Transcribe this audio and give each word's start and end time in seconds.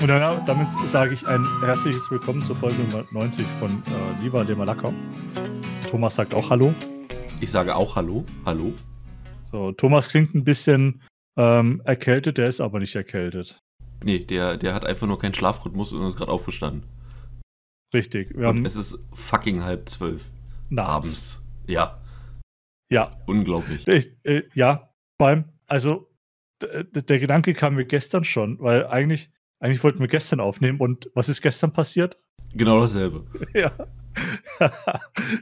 Und 0.00 0.06
dann, 0.06 0.46
damit 0.46 0.72
sage 0.88 1.12
ich 1.12 1.26
ein 1.26 1.44
herzliches 1.60 2.08
Willkommen 2.08 2.40
zur 2.44 2.54
Folge 2.54 2.76
90 3.10 3.44
von 3.58 3.70
äh, 3.70 4.22
Lieber 4.22 4.44
dem 4.44 4.58
Malaka. 4.58 4.92
Thomas 5.90 6.14
sagt 6.14 6.34
auch 6.34 6.48
Hallo. 6.50 6.72
Ich 7.40 7.50
sage 7.50 7.74
auch 7.74 7.96
Hallo. 7.96 8.24
Hallo. 8.46 8.72
So, 9.50 9.72
Thomas 9.72 10.08
klingt 10.08 10.36
ein 10.36 10.44
bisschen 10.44 11.02
ähm, 11.36 11.82
erkältet, 11.84 12.38
der 12.38 12.48
ist 12.48 12.60
aber 12.60 12.78
nicht 12.78 12.94
erkältet. 12.94 13.60
Nee, 14.04 14.20
der, 14.20 14.56
der 14.56 14.72
hat 14.72 14.84
einfach 14.84 15.08
nur 15.08 15.18
keinen 15.18 15.34
Schlafrhythmus 15.34 15.92
und 15.92 16.06
ist 16.06 16.16
gerade 16.16 16.30
aufgestanden. 16.30 16.84
Richtig. 17.92 18.36
Wir 18.36 18.50
und 18.50 18.64
es 18.64 18.76
ist 18.76 18.98
fucking 19.14 19.64
halb 19.64 19.88
zwölf. 19.88 20.30
Nachts. 20.70 20.90
Abends. 20.90 21.46
Ja. 21.66 22.00
Ja. 22.88 23.10
Unglaublich. 23.26 23.88
Ich, 23.88 24.12
äh, 24.22 24.42
ja, 24.54 24.94
beim, 25.18 25.46
also 25.66 26.08
der 26.62 27.18
Gedanke 27.18 27.54
kam 27.54 27.74
mir 27.74 27.84
gestern 27.84 28.24
schon, 28.24 28.60
weil 28.60 28.86
eigentlich, 28.86 29.30
eigentlich 29.60 29.82
wollten 29.82 30.00
wir 30.00 30.08
gestern 30.08 30.40
aufnehmen 30.40 30.80
und 30.80 31.10
was 31.14 31.28
ist 31.28 31.42
gestern 31.42 31.72
passiert? 31.72 32.18
Genau 32.54 32.80
dasselbe. 32.80 33.24
ja. 33.54 33.72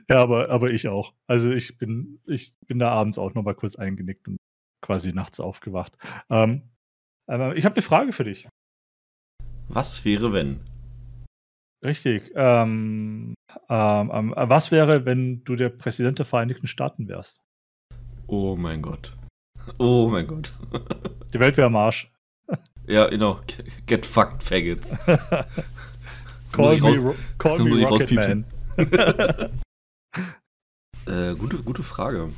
ja, 0.09 0.23
aber, 0.23 0.51
aber 0.51 0.71
ich 0.71 0.89
auch. 0.89 1.15
Also 1.27 1.51
ich 1.51 1.79
bin, 1.79 2.21
ich 2.27 2.55
bin 2.67 2.79
da 2.79 2.91
abends 2.91 3.19
auch 3.19 3.35
nochmal 3.35 3.55
kurz 3.55 3.77
eingenickt 3.77 4.29
und 4.29 4.39
quasi 4.83 5.13
nachts 5.13 5.41
aufgewacht. 5.41 5.97
Ähm, 6.31 6.63
ich 7.29 7.65
habe 7.65 7.75
eine 7.75 7.83
Frage 7.83 8.13
für 8.13 8.25
dich. 8.25 8.49
Was 9.69 10.05
wäre, 10.05 10.33
wenn? 10.33 10.61
Richtig. 11.85 12.33
Ähm, 12.35 13.35
ähm, 13.69 14.11
ähm, 14.13 14.35
was 14.37 14.71
wäre, 14.71 15.05
wenn 15.05 15.45
du 15.45 15.57
der 15.57 15.71
Präsident 15.71 16.19
der 16.19 16.27
Vereinigten 16.27 16.67
Staaten 16.67 17.09
wärst? 17.09 17.41
Oh 18.27 18.57
mein 18.57 18.83
Gott. 18.83 19.17
Oh 19.79 20.09
mein 20.09 20.27
Gott. 20.27 20.53
Die 21.33 21.41
Welt 21.41 21.57
wäre 21.57 21.67
am 21.67 21.77
Arsch. 21.77 22.11
Ja, 22.87 23.09
genau. 23.09 23.41
Get 23.87 24.07
fucked, 24.07 24.43
faggots. 24.43 24.97
call 26.53 26.77
me, 26.77 26.83
raus, 26.83 27.15
call 27.39 27.59
me 27.65 27.85
Rocket 27.85 28.13
Man. 28.13 28.45
äh, 31.07 31.35
gute, 31.35 31.63
gute 31.65 31.83
Frage. 31.83 32.29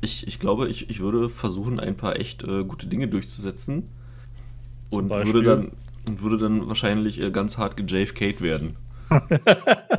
Ich, 0.00 0.26
ich 0.26 0.38
glaube, 0.38 0.68
ich, 0.68 0.90
ich 0.90 1.00
würde 1.00 1.28
versuchen, 1.30 1.80
ein 1.80 1.96
paar 1.96 2.16
echt 2.16 2.44
äh, 2.44 2.64
gute 2.64 2.86
Dinge 2.86 3.08
durchzusetzen. 3.08 3.88
Und 4.90 5.10
würde 5.10 5.42
dann, 5.42 5.72
und 6.06 6.22
würde 6.22 6.38
dann 6.38 6.68
wahrscheinlich 6.68 7.20
äh, 7.20 7.30
ganz 7.30 7.58
hart 7.58 7.76
gejfkate 7.76 8.40
werden. 8.40 8.76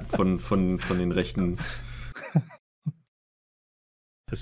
von, 0.08 0.40
von, 0.40 0.80
von 0.80 1.00
den 1.00 1.12
Rechten. 1.12 1.58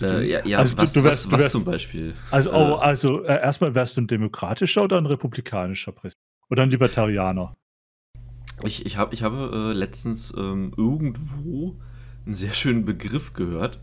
Äh, 0.01 0.29
ja, 0.29 0.45
ja 0.45 0.59
also 0.59 0.77
was, 0.77 0.93
du, 0.93 0.99
du 0.99 1.05
wärst, 1.05 1.31
was, 1.31 1.39
was 1.39 1.51
zum 1.51 1.65
Beispiel? 1.65 2.13
Also, 2.31 2.51
oh, 2.51 2.75
äh, 2.75 2.79
also 2.79 3.23
äh, 3.23 3.41
erstmal 3.41 3.75
wärst 3.75 3.97
du 3.97 4.01
ein 4.01 4.07
demokratischer 4.07 4.83
oder 4.83 4.97
ein 4.97 5.05
republikanischer 5.05 5.91
Präsident? 5.91 6.21
Oder 6.49 6.63
ein 6.63 6.69
Libertarianer? 6.69 7.55
Ich, 8.63 8.85
ich, 8.85 8.97
hab, 8.97 9.13
ich 9.13 9.23
habe 9.23 9.71
äh, 9.71 9.73
letztens 9.73 10.33
ähm, 10.35 10.73
irgendwo 10.77 11.77
einen 12.25 12.35
sehr 12.35 12.53
schönen 12.53 12.85
Begriff 12.85 13.33
gehört. 13.33 13.79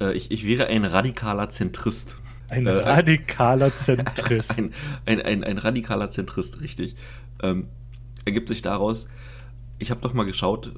Äh, 0.00 0.12
ich, 0.12 0.30
ich 0.30 0.46
wäre 0.46 0.66
ein 0.66 0.84
radikaler 0.84 1.50
Zentrist. 1.50 2.18
Ein 2.48 2.66
äh, 2.66 2.70
radikaler 2.70 3.74
Zentrist. 3.76 4.58
Ein, 4.58 4.72
ein, 5.06 5.20
ein, 5.20 5.44
ein, 5.44 5.58
radikaler 5.58 6.10
Zentrist, 6.10 6.60
richtig. 6.60 6.94
Ähm, 7.42 7.68
ergibt 8.24 8.48
sich 8.48 8.62
daraus, 8.62 9.08
ich 9.78 9.90
habe 9.90 10.00
doch 10.00 10.14
mal 10.14 10.24
geschaut, 10.24 10.72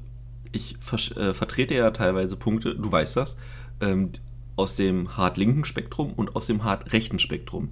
ich 0.51 0.77
vertrete 0.81 1.75
ja 1.75 1.91
teilweise 1.91 2.35
Punkte, 2.35 2.75
du 2.75 2.91
weißt 2.91 3.15
das, 3.17 3.37
ähm, 3.81 4.11
aus 4.59 4.75
dem 4.75 5.15
hart 5.15 5.37
linken 5.37 5.63
Spektrum 5.63 6.11
und 6.13 6.35
aus 6.35 6.47
dem 6.47 6.65
hart 6.65 6.91
rechten 6.91 7.17
Spektrum. 7.17 7.71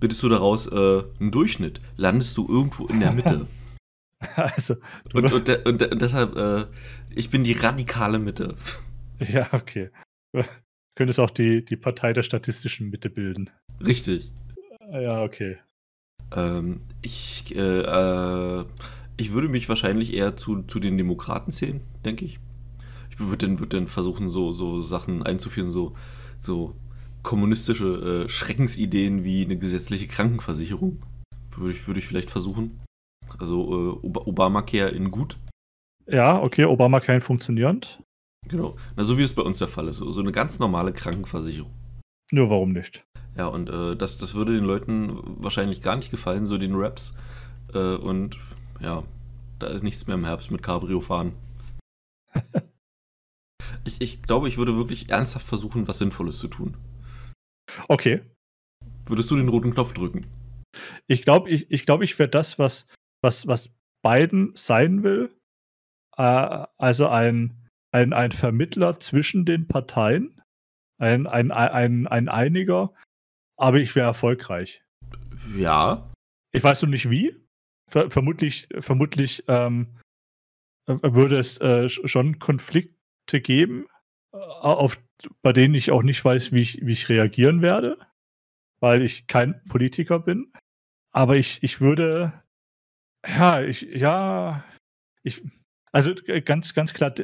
Bittest 0.00 0.22
du 0.22 0.30
daraus 0.30 0.66
äh, 0.66 1.02
einen 1.20 1.30
Durchschnitt, 1.30 1.80
landest 1.96 2.36
du 2.38 2.48
irgendwo 2.48 2.86
in 2.86 3.00
der 3.00 3.12
Mitte. 3.18 3.46
also, 4.34 4.76
und, 5.12 5.30
und, 5.32 5.48
und, 5.48 5.82
und, 5.82 6.02
deshalb, 6.02 6.36
äh, 6.36 6.64
ich 7.14 7.28
bin 7.28 7.44
die 7.44 7.52
radikale 7.52 8.18
Mitte. 8.18 8.56
Ja, 9.18 9.48
okay. 9.52 9.90
Du 10.32 10.42
könntest 10.96 11.20
auch 11.20 11.30
die, 11.30 11.64
die 11.64 11.76
Partei 11.76 12.14
der 12.14 12.22
statistischen 12.22 12.88
Mitte 12.88 13.10
bilden. 13.10 13.50
Richtig. 13.84 14.32
Ja, 14.90 15.22
okay. 15.22 15.58
Ähm, 16.34 16.80
ich, 17.02 17.54
äh, 17.54 17.60
äh, 17.60 18.64
ich 19.18 19.32
würde 19.32 19.48
mich 19.48 19.68
wahrscheinlich 19.68 20.14
eher 20.14 20.36
zu, 20.36 20.62
zu 20.62 20.80
den 20.80 20.96
Demokraten 20.96 21.52
zählen, 21.52 21.82
denke 22.04 22.24
ich. 22.24 22.40
Würde 23.28 23.46
dann, 23.46 23.58
würd 23.60 23.74
dann 23.74 23.86
versuchen, 23.86 24.30
so, 24.30 24.52
so 24.52 24.80
Sachen 24.80 25.22
einzuführen, 25.22 25.70
so, 25.70 25.94
so 26.38 26.74
kommunistische 27.22 28.24
äh, 28.24 28.28
Schreckensideen 28.28 29.24
wie 29.24 29.44
eine 29.44 29.56
gesetzliche 29.56 30.06
Krankenversicherung. 30.08 31.02
Würde 31.56 31.72
ich, 31.72 31.86
würde 31.86 32.00
ich 32.00 32.06
vielleicht 32.06 32.30
versuchen. 32.30 32.80
Also 33.38 34.00
äh, 34.02 34.06
Obamacare 34.06 34.90
in 34.90 35.10
gut. 35.10 35.38
Ja, 36.06 36.42
okay, 36.42 36.64
Obamacare 36.64 37.20
funktionierend. 37.20 38.02
Genau. 38.48 38.76
Na, 38.96 39.04
so 39.04 39.18
wie 39.18 39.22
es 39.22 39.34
bei 39.34 39.42
uns 39.42 39.58
der 39.58 39.68
Fall 39.68 39.88
ist. 39.88 39.98
So 39.98 40.20
eine 40.20 40.32
ganz 40.32 40.58
normale 40.58 40.92
Krankenversicherung. 40.92 41.70
Nur 42.32 42.50
warum 42.50 42.72
nicht? 42.72 43.04
Ja, 43.36 43.46
und 43.46 43.68
äh, 43.70 43.96
das, 43.96 44.18
das 44.18 44.34
würde 44.34 44.54
den 44.54 44.64
Leuten 44.64 45.18
wahrscheinlich 45.42 45.80
gar 45.80 45.96
nicht 45.96 46.10
gefallen, 46.10 46.46
so 46.46 46.58
den 46.58 46.74
Raps. 46.74 47.14
Äh, 47.72 47.94
und 47.96 48.38
ja, 48.80 49.04
da 49.58 49.68
ist 49.68 49.82
nichts 49.82 50.06
mehr 50.06 50.16
im 50.16 50.24
Herbst 50.24 50.50
mit 50.50 50.62
Cabrio 50.62 51.00
fahren. 51.00 51.32
ich, 53.84 54.00
ich 54.00 54.22
glaube, 54.22 54.48
ich 54.48 54.58
würde 54.58 54.76
wirklich 54.76 55.10
ernsthaft 55.10 55.46
versuchen, 55.46 55.88
was 55.88 55.98
Sinnvolles 55.98 56.38
zu 56.38 56.48
tun. 56.48 56.76
Okay. 57.88 58.22
Würdest 59.06 59.30
du 59.30 59.36
den 59.36 59.48
roten 59.48 59.72
Knopf 59.72 59.92
drücken? 59.92 60.26
Ich 61.06 61.22
glaube, 61.22 61.50
ich, 61.50 61.70
ich, 61.70 61.86
glaub, 61.86 62.02
ich 62.02 62.18
wäre 62.18 62.28
das, 62.28 62.58
was, 62.58 62.86
was, 63.22 63.46
was 63.46 63.70
Biden 64.02 64.52
sein 64.54 65.02
will. 65.02 65.34
Äh, 66.16 66.66
also 66.78 67.08
ein, 67.08 67.68
ein, 67.92 68.12
ein 68.12 68.32
Vermittler 68.32 69.00
zwischen 69.00 69.44
den 69.44 69.68
Parteien. 69.68 70.40
Ein, 70.98 71.26
ein, 71.26 71.50
ein, 71.50 72.06
ein 72.06 72.28
Einiger. 72.28 72.94
Aber 73.58 73.78
ich 73.78 73.94
wäre 73.94 74.06
erfolgreich. 74.06 74.82
Ja. 75.56 76.10
Ich 76.52 76.62
weiß 76.62 76.82
noch 76.82 76.90
nicht 76.90 77.10
wie. 77.10 77.36
Ver 77.90 78.10
vermutlich, 78.10 78.68
vermutlich 78.78 79.44
ähm, 79.48 79.98
würde 80.86 81.38
es 81.38 81.60
äh, 81.60 81.88
schon 81.88 82.38
Konflikte 83.32 83.40
geben, 83.40 83.86
äh, 84.32 84.36
auf, 84.38 84.98
bei 85.42 85.52
denen 85.52 85.74
ich 85.74 85.90
auch 85.90 86.02
nicht 86.02 86.24
weiß, 86.24 86.52
wie 86.52 86.62
ich, 86.62 86.84
wie 86.84 86.92
ich 86.92 87.08
reagieren 87.08 87.62
werde, 87.62 87.98
weil 88.80 89.02
ich 89.02 89.26
kein 89.26 89.62
Politiker 89.64 90.18
bin. 90.18 90.52
Aber 91.12 91.36
ich, 91.36 91.62
ich 91.62 91.80
würde, 91.80 92.32
ja, 93.26 93.62
ich, 93.62 93.82
ja, 93.82 94.64
ich, 95.22 95.42
also 95.92 96.14
ganz, 96.44 96.74
ganz 96.74 96.94
klar, 96.94 97.14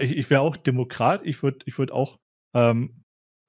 ich, 0.00 0.16
ich 0.16 0.30
wäre 0.30 0.40
auch 0.40 0.56
Demokrat. 0.56 1.24
Ich 1.24 1.42
würde, 1.42 1.58
ich 1.66 1.78
würde 1.78 1.94
auch, 1.94 2.18
ähm, 2.54 3.02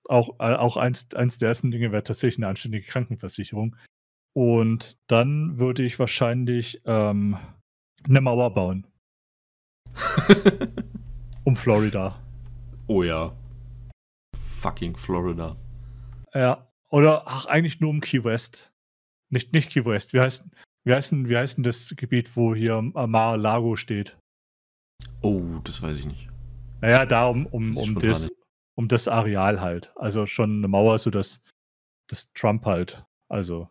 auch, 0.08 0.40
äh, 0.40 0.56
auch 0.56 0.78
eins, 0.78 1.14
eins 1.16 1.38
der 1.38 1.50
ersten 1.50 1.72
Dinge 1.72 1.92
wäre 1.92 2.04
tatsächlich 2.04 2.40
eine 2.40 2.50
anständige 2.50 2.86
Krankenversicherung. 2.86 3.76
Und 4.34 4.98
dann 5.08 5.58
würde 5.58 5.84
ich 5.84 5.98
wahrscheinlich 5.98 6.82
ähm, 6.86 7.38
eine 8.04 8.22
Mauer 8.22 8.54
bauen. 8.54 8.86
um 11.46 11.56
Florida. 11.56 12.20
Oh 12.88 13.04
ja. 13.04 13.36
Fucking 14.36 14.98
Florida. 14.98 15.56
Ja. 16.34 16.68
Oder 16.90 17.24
ach, 17.26 17.46
eigentlich 17.46 17.80
nur 17.80 17.90
um 17.90 18.02
Key 18.02 18.24
West. 18.24 18.74
Nicht, 19.32 19.54
nicht 19.54 19.70
Key 19.70 19.86
West. 19.86 20.14
Wie 20.14 20.20
heißt, 20.20 20.44
wie, 20.86 20.94
heißt, 20.94 21.14
wie 21.14 21.38
heißt 21.38 21.58
denn 21.58 21.64
das 21.64 21.94
Gebiet, 21.96 22.36
wo 22.36 22.54
hier 22.54 22.82
Mar-Lago 22.82 23.76
steht? 23.76 24.18
Oh, 25.22 25.60
das 25.64 25.82
weiß 25.82 26.00
ich 26.00 26.06
nicht. 26.06 26.30
Naja, 26.82 27.06
da 27.06 27.28
um, 27.28 27.46
um, 27.48 27.76
um, 27.78 27.96
das, 28.00 28.30
um 28.76 28.88
das 28.88 29.08
Areal 29.08 29.62
halt. 29.62 29.92
Also 29.96 30.26
schon 30.26 30.58
eine 30.58 30.68
Mauer, 30.68 31.00
so 31.00 31.10
dass 31.10 31.42
das 32.10 32.32
Trump 32.34 32.66
halt. 32.66 33.04
Also 33.30 33.70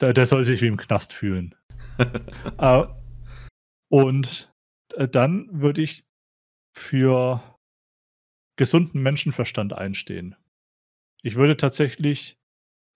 der, 0.00 0.12
der 0.12 0.26
soll 0.26 0.44
sich 0.44 0.62
wie 0.62 0.68
im 0.68 0.76
Knast 0.76 1.12
fühlen. 1.12 1.54
äh, 2.58 2.86
und 3.90 4.52
äh, 4.94 5.08
dann 5.08 5.48
würde 5.50 5.82
ich 5.82 6.05
für 6.76 7.42
gesunden 8.56 9.02
Menschenverstand 9.02 9.72
einstehen. 9.72 10.36
Ich 11.22 11.34
würde 11.34 11.56
tatsächlich 11.56 12.38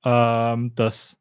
ähm, 0.05 0.75
das, 0.75 1.19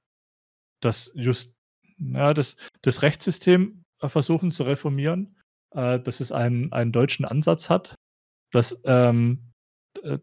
das, 0.81 1.11
just, 1.15 1.55
ja, 1.97 2.33
das, 2.33 2.57
das 2.81 3.01
Rechtssystem 3.01 3.83
äh, 4.01 4.09
versuchen 4.09 4.51
zu 4.51 4.63
reformieren, 4.63 5.37
äh, 5.71 5.99
dass 5.99 6.19
es 6.19 6.31
einen, 6.31 6.71
einen 6.71 6.91
deutschen 6.91 7.25
Ansatz 7.25 7.69
hat, 7.69 7.95
dass, 8.51 8.77
ähm, 8.83 9.51
äh, 10.03 10.19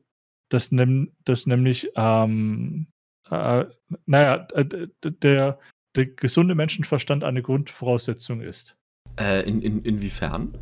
das, 0.50 0.70
nehm, 0.70 1.16
das 1.24 1.46
nämlich 1.46 1.90
ähm, 1.96 2.86
äh, 3.30 3.64
naja, 4.06 4.38
der, 4.46 5.58
der 5.96 6.06
gesunde 6.06 6.54
Menschenverstand 6.54 7.24
eine 7.24 7.42
Grundvoraussetzung 7.42 8.40
ist. 8.40 8.76
Äh, 9.18 9.48
in, 9.48 9.62
in, 9.62 9.82
inwiefern? 9.82 10.56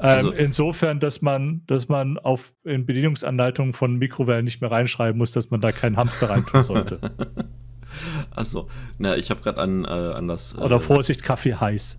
Ähm, 0.00 0.08
also, 0.08 0.30
insofern, 0.30 0.98
dass 0.98 1.20
man, 1.20 1.62
dass 1.66 1.88
man 1.88 2.18
auf 2.18 2.54
in 2.64 2.86
Bedienungsanleitungen 2.86 3.72
von 3.72 3.96
Mikrowellen 3.96 4.44
nicht 4.44 4.60
mehr 4.60 4.70
reinschreiben 4.70 5.18
muss, 5.18 5.32
dass 5.32 5.50
man 5.50 5.60
da 5.60 5.72
keinen 5.72 5.96
Hamster 5.96 6.30
reintun 6.30 6.62
sollte. 6.62 6.98
Achso, 8.30 8.68
na, 8.98 9.16
ich 9.16 9.30
habe 9.30 9.42
gerade 9.42 9.60
an, 9.60 9.84
äh, 9.84 9.88
an 9.88 10.28
das. 10.28 10.56
Oder 10.56 10.80
Vorsicht, 10.80 11.22
Kaffee 11.22 11.54
heiß. 11.54 11.98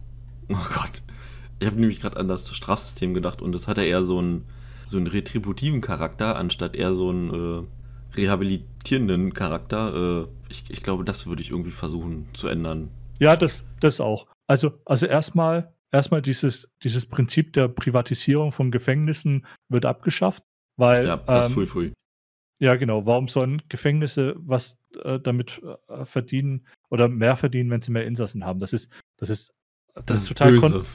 Oh 0.50 0.56
Gott. 0.74 1.04
Ich 1.60 1.68
habe 1.68 1.80
nämlich 1.80 2.02
gerade 2.02 2.18
an 2.18 2.28
das 2.28 2.54
Strafsystem 2.56 3.14
gedacht 3.14 3.42
und 3.42 3.52
das 3.52 3.68
hat 3.68 3.78
ja 3.78 3.84
eher 3.84 4.04
so 4.04 4.18
einen, 4.18 4.46
so 4.86 4.98
einen 4.98 5.06
retributiven 5.06 5.82
Charakter, 5.82 6.36
anstatt 6.36 6.76
eher 6.76 6.94
so 6.94 7.10
einen 7.10 7.30
äh, 7.30 8.18
rehabilitierenden 8.18 9.34
Charakter. 9.34 10.24
Äh, 10.24 10.28
ich, 10.50 10.64
ich 10.70 10.82
glaube, 10.82 11.04
das 11.04 11.28
würde 11.28 11.42
ich 11.44 11.52
irgendwie 11.52 11.72
versuchen 11.72 12.28
zu 12.34 12.48
ändern. 12.48 12.90
Ja, 13.20 13.36
das, 13.36 13.64
das 13.80 14.02
auch. 14.02 14.26
Also, 14.48 14.72
also 14.86 15.06
erstmal, 15.06 15.72
erstmal 15.92 16.22
dieses, 16.22 16.70
dieses 16.84 17.06
Prinzip 17.06 17.54
der 17.54 17.68
Privatisierung 17.68 18.52
von 18.52 18.72
Gefängnissen 18.72 19.46
wird 19.70 19.86
abgeschafft, 19.86 20.44
weil. 20.78 21.08
Ja, 21.08 21.18
das 21.18 21.48
ähm, 21.48 21.54
fui, 21.54 21.66
fui. 21.66 21.94
Ja, 22.60 22.76
genau. 22.76 23.08
Warum 23.08 23.28
sollen 23.28 23.62
Gefängnisse 23.70 24.36
was 24.38 24.78
äh, 25.04 25.20
damit 25.20 25.62
äh, 25.88 26.06
verdienen 26.06 26.68
oder 26.90 27.08
mehr 27.08 27.36
verdienen, 27.36 27.72
wenn 27.72 27.82
sie 27.82 27.92
mehr 27.92 28.06
Insassen 28.06 28.46
haben? 28.46 28.60
Das 28.60 28.72
ist, 28.72 28.92
das 29.18 29.30
ist, 29.30 29.54
das, 29.96 30.06
das 30.06 30.22
ist 30.22 30.28
total 30.28 30.52
böse. 30.52 30.86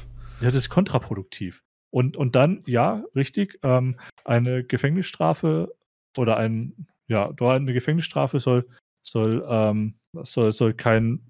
Ja, 0.41 0.47
das 0.47 0.57
ist 0.65 0.69
kontraproduktiv. 0.69 1.65
Und, 1.91 2.17
und 2.17 2.37
dann, 2.37 2.63
ja, 2.67 3.05
richtig, 3.15 3.59
ähm, 3.63 3.99
eine 4.25 4.65
Gefängnisstrafe 4.65 5.75
oder 6.17 6.37
ein, 6.37 6.87
ja, 7.09 7.33
eine 7.41 7.73
Gefängnisstrafe 7.73 8.39
soll, 8.39 8.69
soll, 9.03 9.45
ähm, 9.49 9.95
soll, 10.23 10.53
soll 10.53 10.75
kein, 10.75 11.21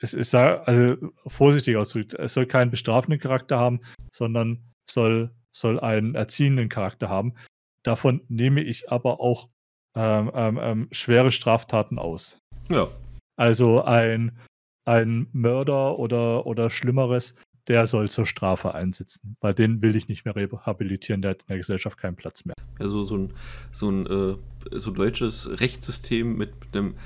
es 0.00 0.14
ist, 0.14 0.34
also 0.34 1.12
vorsichtig 1.26 1.76
ausgedrückt, 1.76 2.14
es 2.14 2.34
soll 2.34 2.46
keinen 2.46 2.70
bestrafenden 2.70 3.20
Charakter 3.20 3.58
haben, 3.58 3.80
sondern 4.10 4.64
soll, 4.88 5.30
soll 5.52 5.78
einen 5.78 6.14
erziehenden 6.14 6.68
Charakter 6.68 7.08
haben. 7.08 7.34
Davon 7.82 8.22
nehme 8.28 8.62
ich 8.62 8.90
aber 8.90 9.20
auch 9.20 9.48
ähm, 9.94 10.30
ähm, 10.34 10.58
ähm, 10.62 10.88
schwere 10.90 11.32
Straftaten 11.32 11.98
aus. 11.98 12.38
Ja. 12.70 12.88
Also 13.36 13.82
ein, 13.82 14.38
ein 14.84 15.28
Mörder 15.32 15.98
oder, 15.98 16.46
oder 16.46 16.70
Schlimmeres 16.70 17.34
der 17.70 17.86
soll 17.86 18.10
zur 18.10 18.26
Strafe 18.26 18.74
einsitzen, 18.74 19.36
weil 19.40 19.54
den 19.54 19.80
will 19.80 19.94
ich 19.94 20.08
nicht 20.08 20.24
mehr 20.24 20.34
rehabilitieren, 20.34 21.22
der 21.22 21.32
hat 21.32 21.42
in 21.42 21.48
der 21.48 21.58
Gesellschaft 21.58 21.98
keinen 21.98 22.16
Platz 22.16 22.44
mehr. 22.44 22.54
Also 22.80 23.04
so 23.04 23.16
ein, 23.16 23.32
so 23.70 23.90
ein 23.90 24.06
äh, 24.06 24.36
so 24.78 24.90
deutsches 24.90 25.60
Rechtssystem 25.60 26.36
mit 26.36 26.52
einem 26.72 26.96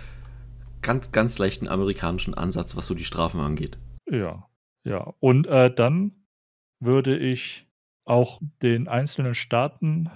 ganz, 0.85 1.11
ganz 1.11 1.39
leichten 1.39 1.67
amerikanischen 1.67 2.35
Ansatz, 2.35 2.77
was 2.77 2.87
so 2.87 2.95
die 2.95 3.05
Strafen 3.05 3.41
angeht. 3.41 3.79
Ja, 4.09 4.49
ja. 4.85 5.13
Und 5.19 5.49
äh, 5.49 5.75
dann 5.75 6.13
würde 6.79 7.19
ich 7.19 7.67
auch 8.05 8.41
den 8.63 8.87
einzelnen 8.87 9.35
Staaten, 9.35 10.11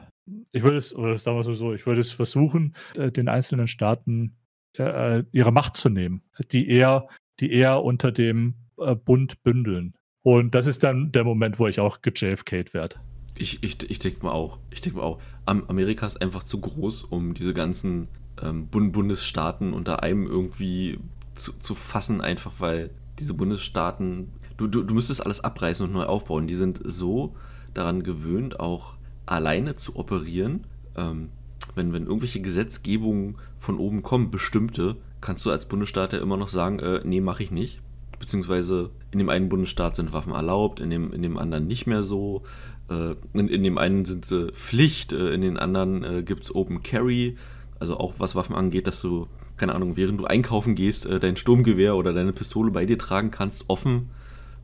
ich 0.52 0.62
würde 0.62 0.76
es, 0.76 0.94
oder 0.94 1.18
sagen 1.18 1.38
wir 1.38 1.48
es 1.48 1.58
so, 1.58 1.72
ich 1.72 1.86
würde 1.86 2.02
es 2.02 2.12
versuchen, 2.12 2.74
äh, 2.96 3.10
den 3.10 3.28
einzelnen 3.28 3.66
Staaten 3.66 4.36
äh, 4.76 5.24
ihre 5.32 5.52
Macht 5.52 5.74
zu 5.74 5.88
nehmen, 5.88 6.22
die 6.52 6.68
eher, 6.68 7.08
die 7.40 7.50
eher 7.50 7.82
unter 7.82 8.12
dem 8.12 8.54
äh, 8.78 8.94
Bund 8.94 9.42
bündeln. 9.42 9.94
Und 10.22 10.54
das 10.54 10.66
ist 10.66 10.84
dann 10.84 11.10
der 11.12 11.24
Moment, 11.24 11.58
wo 11.58 11.66
ich 11.66 11.80
auch 11.80 12.02
gejfk'd 12.02 12.74
werde. 12.74 12.96
Ich, 13.38 13.62
ich, 13.62 13.88
ich 13.88 13.98
denke 14.00 14.24
mal 14.24 14.32
auch. 14.32 14.60
Ich 14.70 14.82
denke 14.82 14.98
mal 14.98 15.04
auch. 15.04 15.20
Amerika 15.46 16.04
ist 16.04 16.20
einfach 16.20 16.42
zu 16.42 16.60
groß, 16.60 17.04
um 17.04 17.34
diese 17.34 17.54
ganzen 17.54 18.08
ähm, 18.43 18.69
Bundesstaaten 18.69 19.73
unter 19.73 20.02
einem 20.02 20.26
irgendwie 20.26 20.99
zu, 21.35 21.52
zu, 21.58 21.75
fassen, 21.75 22.20
einfach 22.20 22.55
weil 22.58 22.90
diese 23.19 23.35
Bundesstaaten. 23.35 24.29
Du, 24.56 24.67
du, 24.67 24.82
du 24.82 24.94
müsstest 24.94 25.25
alles 25.25 25.43
abreißen 25.43 25.87
und 25.87 25.93
neu 25.93 26.05
aufbauen. 26.05 26.46
Die 26.46 26.55
sind 26.55 26.81
so 26.85 27.35
daran 27.75 28.02
gewöhnt, 28.02 28.58
auch 28.58 28.96
alleine 29.26 29.76
zu 29.76 29.96
operieren. 29.96 30.67
Ähm, 30.96 31.29
wenn, 31.75 31.93
wenn 31.93 32.06
irgendwelche 32.06 32.40
Gesetzgebungen 32.40 33.37
von 33.56 33.79
oben 33.79 34.02
kommen, 34.02 34.31
bestimmte, 34.31 34.96
kannst 35.20 35.44
du 35.46 35.50
als 35.50 35.67
Bundesstaat 35.67 36.12
ja 36.12 36.19
immer 36.19 36.37
noch 36.37 36.49
sagen, 36.49 36.81
äh, 36.81 37.00
nee, 37.05 37.20
mache 37.20 37.43
ich 37.43 37.50
nicht 37.50 37.81
beziehungsweise 38.19 38.90
in 39.11 39.19
dem 39.19 39.29
einen 39.29 39.49
Bundesstaat 39.49 39.96
sind 39.96 40.12
Waffen 40.12 40.32
erlaubt, 40.32 40.81
in 40.81 40.90
dem, 40.90 41.12
in 41.12 41.23
dem 41.23 41.37
anderen 41.37 41.67
nicht 41.67 41.87
mehr 41.87 42.02
so. 42.02 42.43
Äh, 42.90 43.14
in, 43.32 43.49
in, 43.49 43.62
dem 43.62 43.79
einen 43.79 44.05
sind 44.05 44.25
sie 44.25 44.52
Pflicht, 44.52 45.12
äh, 45.12 45.32
in 45.32 45.40
den 45.40 45.56
anderen 45.56 46.05
äh, 46.05 46.23
gibt 46.23 46.44
es 46.44 46.55
Open 46.55 46.82
Carry, 46.82 47.37
also 47.80 47.98
auch 47.98 48.14
was 48.19 48.34
Waffen 48.34 48.54
angeht, 48.54 48.86
dass 48.86 49.00
du, 49.00 49.28
keine 49.56 49.75
Ahnung, 49.75 49.96
während 49.96 50.20
du 50.20 50.25
einkaufen 50.25 50.75
gehst, 50.75 51.06
äh, 51.06 51.20
dein 51.20 51.36
Sturmgewehr 51.36 51.96
oder 51.96 52.12
deine 52.12 52.32
Pistole 52.32 52.70
bei 52.70 52.86
dir 52.86 52.98
tragen 52.98 53.30
kannst, 53.30 53.64
offen 53.69 54.10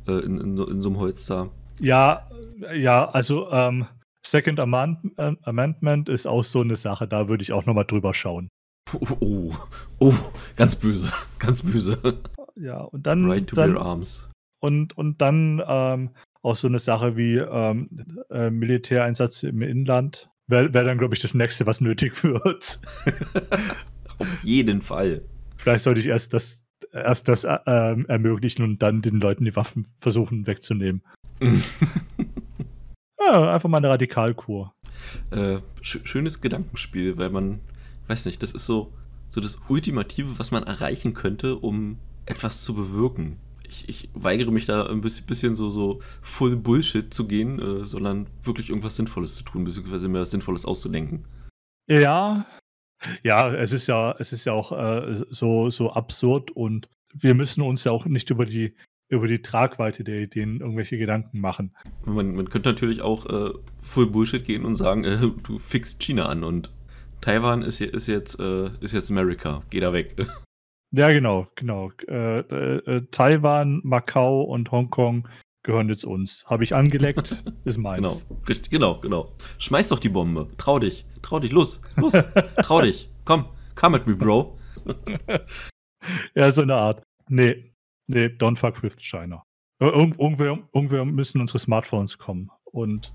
äh, 0.07 0.13
in, 0.13 0.39
in, 0.39 0.59
in, 0.59 0.83
so 0.83 0.89
einem 0.89 0.99
Holster. 0.99 1.51
Ja, 1.81 2.29
ja, 2.75 3.09
also 3.09 3.51
ähm, 3.51 3.87
Second 4.25 4.59
Amendment 4.59 6.09
ist 6.09 6.27
auch 6.27 6.45
so 6.45 6.61
eine 6.61 6.77
Sache, 6.77 7.07
da 7.07 7.29
würde 7.29 7.43
ich 7.43 7.53
auch 7.53 7.67
nochmal 7.67 7.85
drüber 7.85 8.15
schauen. 8.15 8.49
Oh, 8.93 9.17
oh, 9.21 9.53
oh, 9.99 10.15
ganz 10.57 10.77
böse, 10.77 11.13
ganz 11.39 11.63
böse 11.63 11.99
ja, 12.57 12.81
und 12.81 13.07
dann. 13.07 13.25
Right 13.25 13.47
to 13.47 13.57
dann, 13.57 13.75
bear 13.75 13.85
arms. 13.85 14.29
Und, 14.61 14.97
und 14.97 15.21
dann 15.21 15.63
ähm, 15.67 16.11
auch 16.43 16.57
so 16.57 16.69
eine 16.69 16.79
Sache 16.79 17.17
wie 17.17 17.37
ähm, 17.37 17.89
äh, 18.31 18.51
Militäreinsatz 18.51 19.43
im 19.43 19.63
Inland. 19.63 20.31
Wäre 20.47 20.75
wär 20.75 20.85
dann, 20.85 20.99
glaube 20.99 21.15
ich, 21.15 21.21
das 21.21 21.35
nächste, 21.35 21.67
was 21.67 21.81
nötig 21.81 22.23
wird. 22.25 22.81
Auf 24.19 24.43
jeden 24.43 24.83
Fall. 24.83 25.23
Vielleicht 25.57 25.85
sollte 25.85 26.01
ich 26.01 26.07
erst 26.07 26.35
das, 26.35 26.65
erst 26.93 27.29
das 27.29 27.45
äh, 27.45 27.59
ähm, 27.67 28.07
ermöglichen 28.07 28.63
und 28.63 28.83
dann 28.83 29.03
den 29.03 29.21
Leuten 29.21 29.45
die 29.45 29.57
Waffen 29.57 29.87
versuchen 30.01 30.47
wegzunehmen. 30.47 31.03
ja, 33.19 33.55
einfach 33.55 33.69
mal 33.69 33.79
eine 33.79 33.89
Radikalkur. 33.89 34.75
Äh, 35.31 35.59
sch 35.81 36.01
schönes 36.05 36.41
Gedankenspiel, 36.41 37.17
weil 37.17 37.31
man, 37.31 37.61
weiß 38.09 38.27
nicht, 38.27 38.43
das 38.43 38.53
ist 38.53 38.67
so, 38.67 38.93
so 39.29 39.41
das 39.41 39.59
Ultimative, 39.69 40.39
was 40.39 40.51
man 40.51 40.63
erreichen 40.65 41.15
könnte, 41.15 41.57
um 41.57 41.99
etwas 42.27 42.63
zu 42.63 42.75
bewirken. 42.75 43.39
Ich, 43.69 43.89
ich 43.89 44.09
weigere 44.15 44.51
mich 44.51 44.67
da 44.67 44.87
ein 44.87 45.01
bisschen 45.01 45.55
so, 45.55 45.71
so 45.71 46.01
full 46.23 46.57
Bullshit 46.57 47.13
zu 47.13 47.27
gehen, 47.27 47.59
äh, 47.59 47.85
sondern 47.85 48.29
wirklich 48.43 48.69
irgendwas 48.69 48.97
Sinnvolles 48.97 49.37
zu 49.37 49.45
tun, 49.45 49.65
beziehungsweise 49.65 50.09
mir 50.09 50.21
was 50.21 50.31
Sinnvolles 50.31 50.67
auszudenken. 50.67 51.25
Ja, 51.89 52.47
ja, 53.23 53.53
es 53.53 53.73
ist 53.73 53.87
ja, 53.87 54.15
es 54.19 54.33
ist 54.33 54.45
ja 54.45 54.53
auch 54.53 54.73
äh, 54.73 55.25
so, 55.31 55.71
so 55.71 55.93
absurd 55.93 56.51
und 56.51 56.89
wir 57.13 57.35
müssen 57.35 57.63
uns 57.63 57.85
ja 57.85 57.93
auch 57.93 58.07
nicht 58.07 58.31
über 58.31 58.45
die, 58.45 58.75
über 59.09 59.29
die 59.29 59.43
Tragweite 59.43 60.05
der 60.05 60.23
Ideen 60.23 60.61
irgendwelche 60.61 60.99
Gedanken 60.99 61.41
machen. 61.41 61.75
Man, 62.05 62.35
man 62.35 62.49
könnte 62.49 62.71
natürlich 62.71 63.03
auch 63.03 63.27
äh, 63.27 63.53
full 63.83 64.07
Bullshit 64.09 64.45
gehen 64.45 64.65
und 64.65 64.77
sagen, 64.77 65.05
äh, 65.05 65.19
du 65.19 65.59
fixst 65.59 66.01
China 66.01 66.27
an 66.27 66.45
und 66.45 66.71
Taiwan 67.21 67.63
ist, 67.63 67.81
ist, 67.81 68.09
jetzt, 68.09 68.39
äh, 68.41 68.71
ist 68.81 68.93
jetzt 68.93 69.11
Amerika, 69.11 69.63
geh 69.71 69.81
da 69.81 69.93
weg. 69.93 70.17
Ja, 70.97 71.11
genau, 71.11 71.49
genau. 71.57 71.91
Äh, 72.07 72.39
äh, 72.39 73.03
Taiwan, 73.11 73.81
Macau 73.83 74.43
und 74.43 74.71
Hongkong 74.71 75.27
gehören 75.65 75.89
jetzt 75.89 76.05
uns. 76.05 76.45
Habe 76.47 76.63
ich 76.63 76.75
angeleckt, 76.75 77.43
ist 77.65 77.79
meins. 77.79 78.27
Genau, 78.29 78.41
richtig, 78.49 78.71
genau, 78.71 79.01
genau. 79.01 79.33
Schmeiß 79.59 79.89
doch 79.89 79.99
die 79.99 80.09
Bombe. 80.09 80.49
Trau 80.57 80.79
dich, 80.79 81.05
trau 81.21 81.41
dich, 81.41 81.51
los, 81.51 81.81
los, 81.97 82.13
trau 82.59 82.81
dich. 82.81 83.11
Komm, 83.25 83.47
come 83.75 83.97
at 83.97 84.07
me, 84.07 84.15
Bro. 84.15 84.57
ja, 86.37 86.53
so 86.53 86.63
eine 86.63 86.77
Art. 86.77 87.03
Nee, 87.29 87.73
nee, 88.07 88.27
don't 88.27 88.57
fuck 88.57 88.81
with 88.85 88.97
China. 88.97 89.43
Irgend, 89.81 90.21
irgendwer, 90.21 90.59
irgendwer 90.73 91.05
müssen 91.05 91.41
unsere 91.41 91.59
Smartphones 91.59 92.19
kommen. 92.19 92.51
Und 92.67 93.13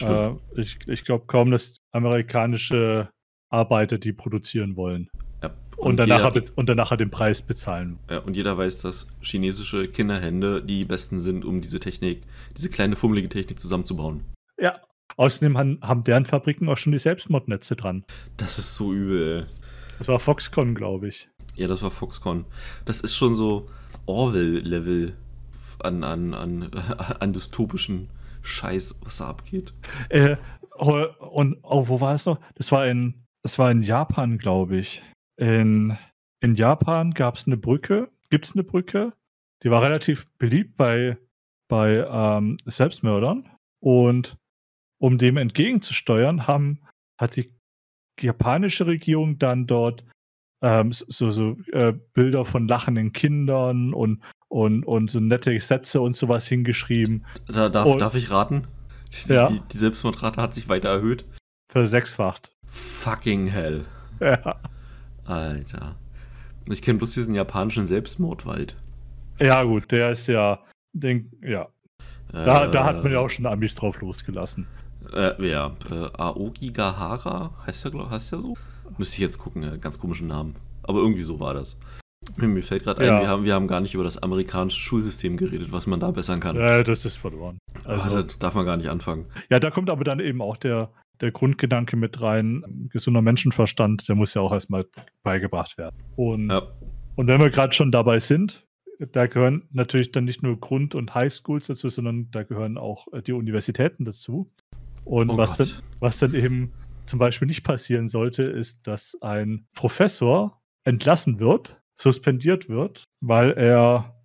äh, 0.00 0.32
ich, 0.56 0.78
ich 0.88 1.04
glaube 1.04 1.26
kaum, 1.26 1.52
dass 1.52 1.76
amerikanische 1.92 3.08
Arbeiter 3.50 3.98
die 3.98 4.12
produzieren 4.12 4.74
wollen. 4.74 5.10
Und, 5.80 5.92
und, 5.92 5.96
danach 5.96 6.34
jeder, 6.34 6.46
und 6.56 6.68
danach 6.68 6.94
den 6.94 7.10
Preis 7.10 7.40
bezahlen. 7.40 7.98
Ja, 8.10 8.18
und 8.18 8.36
jeder 8.36 8.58
weiß, 8.58 8.80
dass 8.82 9.06
chinesische 9.22 9.88
Kinderhände 9.88 10.62
die 10.62 10.84
besten 10.84 11.20
sind, 11.20 11.44
um 11.44 11.62
diese 11.62 11.80
Technik, 11.80 12.20
diese 12.54 12.68
kleine 12.68 12.96
fummelige 12.96 13.30
Technik 13.30 13.58
zusammenzubauen. 13.58 14.22
Ja. 14.58 14.78
Außerdem 15.16 15.58
haben, 15.58 15.78
haben 15.82 16.04
deren 16.04 16.26
Fabriken 16.26 16.68
auch 16.68 16.76
schon 16.76 16.92
die 16.92 16.98
Selbstmordnetze 16.98 17.76
dran. 17.76 18.04
Das 18.36 18.58
ist 18.58 18.74
so 18.74 18.92
übel. 18.92 19.48
Das 19.98 20.08
war 20.08 20.20
Foxconn, 20.20 20.74
glaube 20.74 21.08
ich. 21.08 21.28
Ja, 21.56 21.66
das 21.66 21.82
war 21.82 21.90
Foxconn. 21.90 22.44
Das 22.84 23.00
ist 23.00 23.16
schon 23.16 23.34
so 23.34 23.68
Orwell-Level 24.06 25.14
an, 25.78 26.04
an, 26.04 26.34
an, 26.34 26.70
an 27.20 27.32
dystopischen 27.32 28.10
Scheiß, 28.42 29.00
was 29.02 29.18
da 29.18 29.28
abgeht. 29.28 29.72
Äh, 30.10 30.36
und 30.78 31.58
oh, 31.62 31.88
wo 31.88 32.00
war 32.00 32.14
es 32.14 32.26
noch? 32.26 32.38
Das 32.54 32.70
war 32.70 32.86
in, 32.86 33.14
das 33.42 33.58
war 33.58 33.70
in 33.70 33.82
Japan, 33.82 34.38
glaube 34.38 34.76
ich. 34.76 35.02
In, 35.40 35.96
in 36.40 36.54
Japan 36.54 37.12
gab 37.12 37.36
es 37.36 37.46
eine 37.46 37.56
Brücke, 37.56 38.10
gibt 38.28 38.44
es 38.44 38.52
eine 38.52 38.62
Brücke, 38.62 39.14
die 39.62 39.70
war 39.70 39.82
relativ 39.82 40.26
beliebt 40.38 40.76
bei, 40.76 41.16
bei 41.68 42.06
ähm, 42.06 42.58
Selbstmördern. 42.66 43.48
Und 43.82 44.36
um 45.00 45.16
dem 45.16 45.38
entgegenzusteuern, 45.38 46.46
haben, 46.46 46.82
hat 47.18 47.36
die 47.36 47.54
japanische 48.20 48.86
Regierung 48.86 49.38
dann 49.38 49.66
dort 49.66 50.04
ähm, 50.62 50.92
so, 50.92 51.30
so 51.30 51.56
äh, 51.72 51.94
Bilder 52.12 52.44
von 52.44 52.68
lachenden 52.68 53.14
Kindern 53.14 53.94
und, 53.94 54.22
und, 54.48 54.84
und 54.84 55.10
so 55.10 55.20
nette 55.20 55.58
Sätze 55.58 56.02
und 56.02 56.14
sowas 56.14 56.46
hingeschrieben. 56.46 57.24
Da, 57.46 57.70
darf, 57.70 57.86
und, 57.86 57.98
darf 57.98 58.14
ich 58.14 58.30
raten? 58.30 58.66
Die, 59.26 59.32
ja. 59.32 59.50
die, 59.72 59.78
Selbstmordrate 59.78 60.40
hat 60.42 60.54
sich 60.54 60.68
weiter 60.68 60.90
erhöht. 60.90 61.24
Versechsfacht. 61.72 62.52
Fucking 62.66 63.46
hell. 63.46 63.86
Ja. 64.20 64.60
Alter. 65.24 65.96
Ich 66.68 66.82
kenne 66.82 66.98
bloß 66.98 67.12
diesen 67.12 67.34
japanischen 67.34 67.86
Selbstmordwald. 67.86 68.76
Ja, 69.38 69.62
gut, 69.62 69.90
der 69.90 70.10
ist 70.10 70.26
ja. 70.26 70.60
Den, 70.92 71.30
ja. 71.42 71.68
Da, 72.32 72.66
äh, 72.66 72.70
da 72.70 72.84
hat 72.84 73.02
man 73.02 73.12
ja 73.12 73.20
auch 73.20 73.30
schon 73.30 73.46
Amis 73.46 73.74
drauf 73.74 74.00
losgelassen. 74.00 74.66
Äh, 75.12 75.48
ja, 75.48 75.74
äh, 75.90 76.08
Aoki 76.18 76.70
Gahara, 76.70 77.52
heißt 77.66 77.86
der, 77.86 78.10
heißt 78.10 78.32
der 78.32 78.40
so? 78.40 78.56
Müsste 78.98 79.16
ich 79.16 79.20
jetzt 79.20 79.38
gucken, 79.38 79.62
äh, 79.62 79.78
ganz 79.78 79.98
komischen 79.98 80.26
Namen. 80.26 80.56
Aber 80.82 80.98
irgendwie 80.98 81.22
so 81.22 81.40
war 81.40 81.54
das. 81.54 81.76
Mir 82.36 82.62
fällt 82.62 82.84
gerade 82.84 83.04
ja. 83.04 83.16
ein, 83.16 83.22
wir 83.22 83.28
haben, 83.28 83.44
wir 83.44 83.54
haben 83.54 83.66
gar 83.66 83.80
nicht 83.80 83.94
über 83.94 84.04
das 84.04 84.22
amerikanische 84.22 84.78
Schulsystem 84.78 85.36
geredet, 85.36 85.72
was 85.72 85.86
man 85.86 86.00
da 86.00 86.10
bessern 86.10 86.38
kann. 86.38 86.56
Ja, 86.56 86.82
das 86.82 87.04
ist 87.04 87.16
verloren. 87.16 87.58
Also, 87.84 88.04
Ach, 88.06 88.12
da 88.12 88.34
darf 88.38 88.54
man 88.54 88.66
gar 88.66 88.76
nicht 88.76 88.90
anfangen. 88.90 89.26
Ja, 89.50 89.58
da 89.58 89.70
kommt 89.70 89.88
aber 89.88 90.04
dann 90.04 90.20
eben 90.20 90.42
auch 90.42 90.56
der, 90.56 90.90
der 91.20 91.32
Grundgedanke 91.32 91.96
mit 91.96 92.20
rein, 92.20 92.88
gesunder 92.92 93.22
Menschenverstand, 93.22 94.08
der 94.08 94.14
muss 94.14 94.34
ja 94.34 94.42
auch 94.42 94.52
erstmal 94.52 94.86
beigebracht 95.22 95.78
werden. 95.78 95.96
Und, 96.16 96.50
ja. 96.50 96.62
und 97.16 97.26
wenn 97.26 97.40
wir 97.40 97.50
gerade 97.50 97.72
schon 97.72 97.90
dabei 97.90 98.18
sind, 98.18 98.66
da 99.12 99.26
gehören 99.26 99.66
natürlich 99.70 100.12
dann 100.12 100.24
nicht 100.24 100.42
nur 100.42 100.58
Grund- 100.60 100.94
und 100.94 101.14
Highschools 101.14 101.68
dazu, 101.68 101.88
sondern 101.88 102.30
da 102.30 102.42
gehören 102.42 102.76
auch 102.76 103.06
äh, 103.12 103.22
die 103.22 103.32
Universitäten 103.32 104.04
dazu. 104.04 104.50
Und 105.04 105.30
oh 105.30 105.36
was, 105.36 105.56
dann, 105.56 105.68
was 106.00 106.18
dann 106.18 106.34
eben 106.34 106.72
zum 107.06 107.18
Beispiel 107.18 107.48
nicht 107.48 107.64
passieren 107.64 108.08
sollte, 108.08 108.42
ist, 108.42 108.86
dass 108.86 109.16
ein 109.22 109.66
Professor 109.74 110.60
entlassen 110.84 111.40
wird, 111.40 111.80
suspendiert 111.96 112.68
wird, 112.68 113.04
weil 113.20 113.52
er 113.52 114.16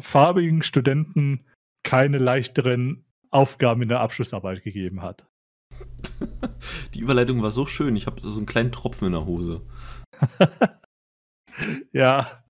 farbigen 0.00 0.62
Studenten 0.62 1.46
keine 1.82 2.18
leichteren 2.18 3.04
Aufgaben 3.30 3.82
in 3.82 3.88
der 3.88 4.00
Abschlussarbeit 4.00 4.62
gegeben 4.62 5.02
hat. 5.02 5.26
Die 6.94 7.00
Überleitung 7.00 7.42
war 7.42 7.50
so 7.50 7.66
schön, 7.66 7.96
ich 7.96 8.06
habe 8.06 8.20
so 8.20 8.36
einen 8.36 8.46
kleinen 8.46 8.72
Tropfen 8.72 9.06
in 9.06 9.12
der 9.12 9.26
Hose. 9.26 9.62
ja, 11.92 12.42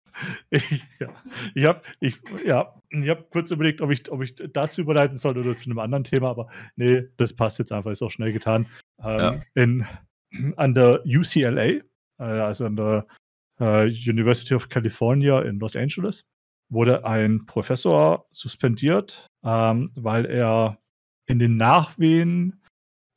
ich, 0.50 0.82
ja, 0.98 1.08
ich 1.54 1.64
habe 1.64 1.82
ich, 2.00 2.18
ja, 2.44 2.74
ich 2.90 3.08
hab 3.08 3.30
kurz 3.30 3.50
überlegt, 3.50 3.80
ob 3.80 3.90
ich, 3.90 4.10
ob 4.10 4.22
ich 4.22 4.34
dazu 4.34 4.80
überleiten 4.80 5.18
soll 5.18 5.36
oder 5.36 5.56
zu 5.56 5.68
einem 5.68 5.78
anderen 5.78 6.04
Thema, 6.04 6.30
aber 6.30 6.48
nee, 6.76 7.04
das 7.16 7.34
passt 7.34 7.58
jetzt 7.58 7.72
einfach, 7.72 7.90
ist 7.90 8.02
auch 8.02 8.10
schnell 8.10 8.32
getan. 8.32 8.66
Ähm, 9.02 9.18
ja. 9.18 9.40
in, 9.54 9.86
an 10.56 10.74
der 10.74 11.04
UCLA, 11.04 11.64
äh, 11.64 11.82
also 12.18 12.64
an 12.64 12.76
der 12.76 13.06
äh, 13.60 13.86
University 13.86 14.54
of 14.54 14.68
California 14.68 15.40
in 15.42 15.58
Los 15.58 15.76
Angeles, 15.76 16.24
wurde 16.68 17.04
ein 17.04 17.46
Professor 17.46 18.26
suspendiert, 18.30 19.26
ähm, 19.44 19.90
weil 19.94 20.24
er 20.26 20.78
in 21.26 21.38
den 21.38 21.56
Nachwehen 21.56 22.62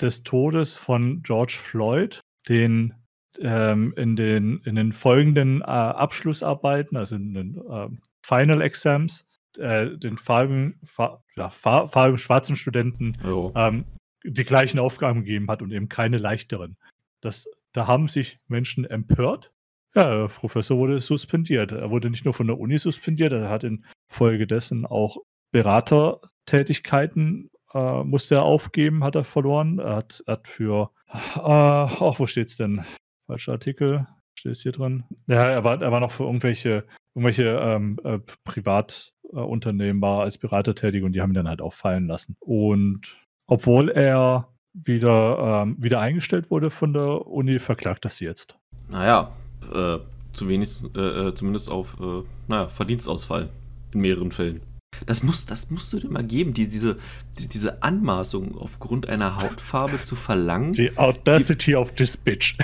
des 0.01 0.23
Todes 0.23 0.75
von 0.75 1.21
George 1.23 1.57
Floyd 1.59 2.19
den 2.47 2.93
ähm, 3.39 3.93
in, 3.95 4.15
den, 4.15 4.61
in 4.65 4.75
den 4.75 4.91
folgenden 4.91 5.61
äh, 5.61 5.65
Abschlussarbeiten, 5.65 6.97
also 6.97 7.15
in 7.15 7.33
den 7.33 7.57
äh, 7.69 7.87
Final 8.21 8.61
Exams, 8.61 9.25
äh, 9.57 9.97
den 9.97 10.17
farbigen, 10.17 10.79
fa 10.83 11.23
ja, 11.35 11.49
farbigen 11.49 12.17
schwarzen 12.17 12.55
Studenten 12.55 13.17
ähm, 13.55 13.85
die 14.23 14.43
gleichen 14.43 14.79
Aufgaben 14.79 15.23
gegeben 15.23 15.49
hat 15.49 15.61
und 15.61 15.71
eben 15.71 15.89
keine 15.89 16.17
leichteren. 16.17 16.77
Das, 17.21 17.47
da 17.71 17.87
haben 17.87 18.07
sich 18.07 18.39
Menschen 18.47 18.85
empört. 18.85 19.51
Ja, 19.95 20.09
der 20.09 20.27
Professor 20.27 20.77
wurde 20.77 20.99
suspendiert. 20.99 21.71
Er 21.71 21.89
wurde 21.89 22.09
nicht 22.09 22.25
nur 22.25 22.33
von 22.33 22.47
der 22.47 22.59
Uni 22.59 22.77
suspendiert, 22.77 23.33
er 23.33 23.49
hat 23.49 23.63
infolgedessen 23.63 24.85
auch 24.85 25.17
Beratertätigkeiten 25.51 27.49
äh, 27.73 28.03
musste 28.03 28.35
er 28.35 28.43
aufgeben, 28.43 29.03
hat 29.03 29.15
er 29.15 29.23
verloren. 29.23 29.79
Er 29.79 29.97
hat, 29.97 30.23
hat 30.27 30.47
für, 30.47 30.91
äh, 31.35 31.39
auch 31.39 32.19
wo 32.19 32.27
steht's 32.27 32.57
denn? 32.57 32.85
Falscher 33.27 33.53
Artikel, 33.53 34.07
steht 34.35 34.53
es 34.53 34.61
hier 34.61 34.71
drin. 34.71 35.03
Ja, 35.27 35.49
er 35.49 35.63
war, 35.63 35.81
er 35.81 35.91
war 35.91 35.99
noch 35.99 36.11
für 36.11 36.23
irgendwelche, 36.23 36.85
irgendwelche 37.13 37.59
ähm, 37.61 37.99
äh, 38.03 38.19
Privatunternehmen 38.43 40.01
war 40.01 40.21
als 40.21 40.37
Berater 40.37 40.75
tätig 40.75 41.03
und 41.03 41.13
die 41.13 41.21
haben 41.21 41.31
ihn 41.31 41.35
dann 41.35 41.49
halt 41.49 41.61
auch 41.61 41.73
fallen 41.73 42.07
lassen. 42.07 42.35
Und 42.39 43.01
obwohl 43.45 43.89
er 43.89 44.49
wieder, 44.73 45.63
ähm, 45.63 45.75
wieder 45.79 45.99
eingestellt 45.99 46.51
wurde 46.51 46.69
von 46.69 46.93
der 46.93 47.27
Uni, 47.27 47.59
verklagt 47.59 48.05
das 48.05 48.19
jetzt. 48.19 48.57
Naja, 48.89 49.31
äh, 49.73 49.97
zu 50.33 50.47
wenig, 50.47 50.83
äh, 50.95 50.99
äh, 50.99 51.35
zumindest 51.35 51.69
auf 51.69 51.97
äh, 51.99 52.23
naja, 52.47 52.67
Verdienstausfall 52.67 53.49
in 53.93 54.01
mehreren 54.01 54.31
Fällen. 54.31 54.61
Das, 55.05 55.23
muss, 55.23 55.45
das 55.45 55.69
musst 55.69 55.93
du 55.93 55.99
dir 55.99 56.09
mal 56.09 56.23
geben, 56.23 56.53
die, 56.53 56.67
diese, 56.67 56.97
die, 57.37 57.47
diese 57.47 57.81
Anmaßung 57.83 58.57
aufgrund 58.57 59.07
einer 59.07 59.37
Hautfarbe 59.37 60.03
zu 60.03 60.15
verlangen. 60.15 60.73
The 60.73 60.97
audacity 60.97 61.71
die, 61.71 61.75
of 61.75 61.93
this 61.93 62.17
bitch. 62.17 62.55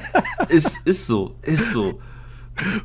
ist, 0.48 0.80
ist 0.84 1.06
so, 1.06 1.36
ist 1.42 1.72
so. 1.72 2.00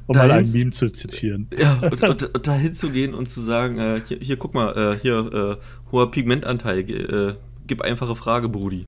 Um 0.08 0.14
dahin, 0.14 0.30
mal 0.30 0.40
ein 0.40 0.52
Meme 0.52 0.72
zu 0.72 0.92
zitieren. 0.92 1.48
Ja, 1.58 1.80
und, 1.80 2.02
und, 2.02 2.36
und 2.36 2.48
dahin 2.48 2.74
zu 2.74 2.90
gehen 2.90 3.14
und 3.14 3.30
zu 3.30 3.42
sagen, 3.42 3.80
äh, 3.80 4.02
hier, 4.08 4.18
hier, 4.20 4.38
guck 4.38 4.54
mal, 4.54 4.76
äh, 4.76 5.00
hier, 5.00 5.60
äh, 5.60 5.92
hoher 5.92 6.12
Pigmentanteil, 6.12 6.80
äh, 6.90 7.36
gib 7.66 7.82
einfache 7.82 8.16
Frage, 8.16 8.50
Brudi. 8.50 8.86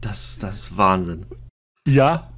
Das, 0.00 0.38
das 0.38 0.60
ist 0.60 0.76
Wahnsinn. 0.76 1.26
Ja, 1.88 2.30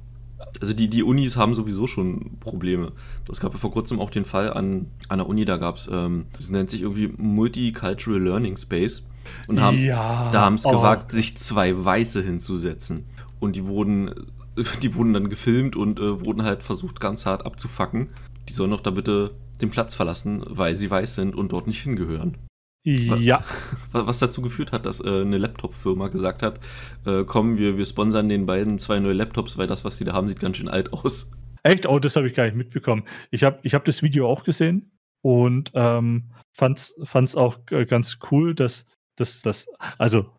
also 0.59 0.73
die, 0.73 0.89
die 0.89 1.03
Unis 1.03 1.37
haben 1.37 1.55
sowieso 1.55 1.87
schon 1.87 2.37
Probleme. 2.39 2.91
Es 3.29 3.39
gab 3.39 3.53
ja 3.53 3.59
vor 3.59 3.71
kurzem 3.71 3.99
auch 3.99 4.09
den 4.09 4.25
Fall 4.25 4.53
an, 4.53 4.87
an 5.09 5.19
der 5.19 5.27
Uni, 5.27 5.45
da 5.45 5.57
gab 5.57 5.77
es, 5.77 5.89
ähm, 5.91 6.25
das 6.33 6.49
nennt 6.49 6.69
sich 6.69 6.81
irgendwie 6.81 7.13
Multicultural 7.17 8.21
Learning 8.21 8.57
Space. 8.57 9.03
Und 9.47 9.61
haben, 9.61 9.83
ja. 9.83 10.29
da 10.31 10.41
haben 10.41 10.55
es 10.55 10.65
oh. 10.65 10.71
gewagt, 10.71 11.11
sich 11.11 11.37
zwei 11.37 11.83
Weiße 11.83 12.21
hinzusetzen. 12.21 13.05
Und 13.39 13.55
die 13.55 13.65
wurden, 13.65 14.11
die 14.81 14.95
wurden 14.95 15.13
dann 15.13 15.29
gefilmt 15.29 15.75
und 15.75 15.99
äh, 15.99 16.23
wurden 16.25 16.43
halt 16.43 16.63
versucht, 16.63 16.99
ganz 16.99 17.25
hart 17.25 17.45
abzufacken. 17.45 18.09
Die 18.49 18.53
sollen 18.53 18.71
doch 18.71 18.81
da 18.81 18.91
bitte 18.91 19.31
den 19.61 19.69
Platz 19.69 19.95
verlassen, 19.95 20.43
weil 20.47 20.75
sie 20.75 20.89
weiß 20.89 21.15
sind 21.15 21.35
und 21.35 21.51
dort 21.51 21.67
nicht 21.67 21.81
hingehören. 21.81 22.37
Ja. 22.83 23.43
Was 23.91 24.19
dazu 24.19 24.41
geführt 24.41 24.71
hat, 24.71 24.85
dass 24.85 24.99
äh, 24.99 25.21
eine 25.21 25.37
Laptop-Firma 25.37 26.09
gesagt 26.09 26.43
hat, 26.43 26.59
äh, 27.05 27.23
komm, 27.23 27.57
wir, 27.57 27.77
wir 27.77 27.85
sponsern 27.85 28.27
den 28.27 28.45
beiden 28.45 28.77
zwei 28.77 28.99
neue 28.99 29.13
Laptops, 29.13 29.57
weil 29.57 29.67
das, 29.67 29.85
was 29.85 29.97
sie 29.97 30.03
da 30.03 30.13
haben, 30.13 30.27
sieht 30.27 30.39
ganz 30.39 30.57
schön 30.57 30.67
alt 30.67 30.91
aus. 30.91 31.31
Echt? 31.63 31.87
Oh, 31.87 31.99
das 31.99 32.15
habe 32.17 32.27
ich 32.27 32.33
gar 32.33 32.43
nicht 32.43 32.55
mitbekommen. 32.55 33.03
Ich 33.31 33.43
habe 33.43 33.59
ich 33.63 33.73
hab 33.73 33.85
das 33.85 34.03
Video 34.03 34.27
auch 34.27 34.43
gesehen 34.43 34.91
und 35.21 35.71
ähm, 35.73 36.31
fand 36.53 36.79
es 36.79 37.35
auch 37.35 37.59
äh, 37.71 37.85
ganz 37.85 38.19
cool, 38.31 38.53
dass 38.53 38.85
das, 39.15 39.67
also, 39.97 40.29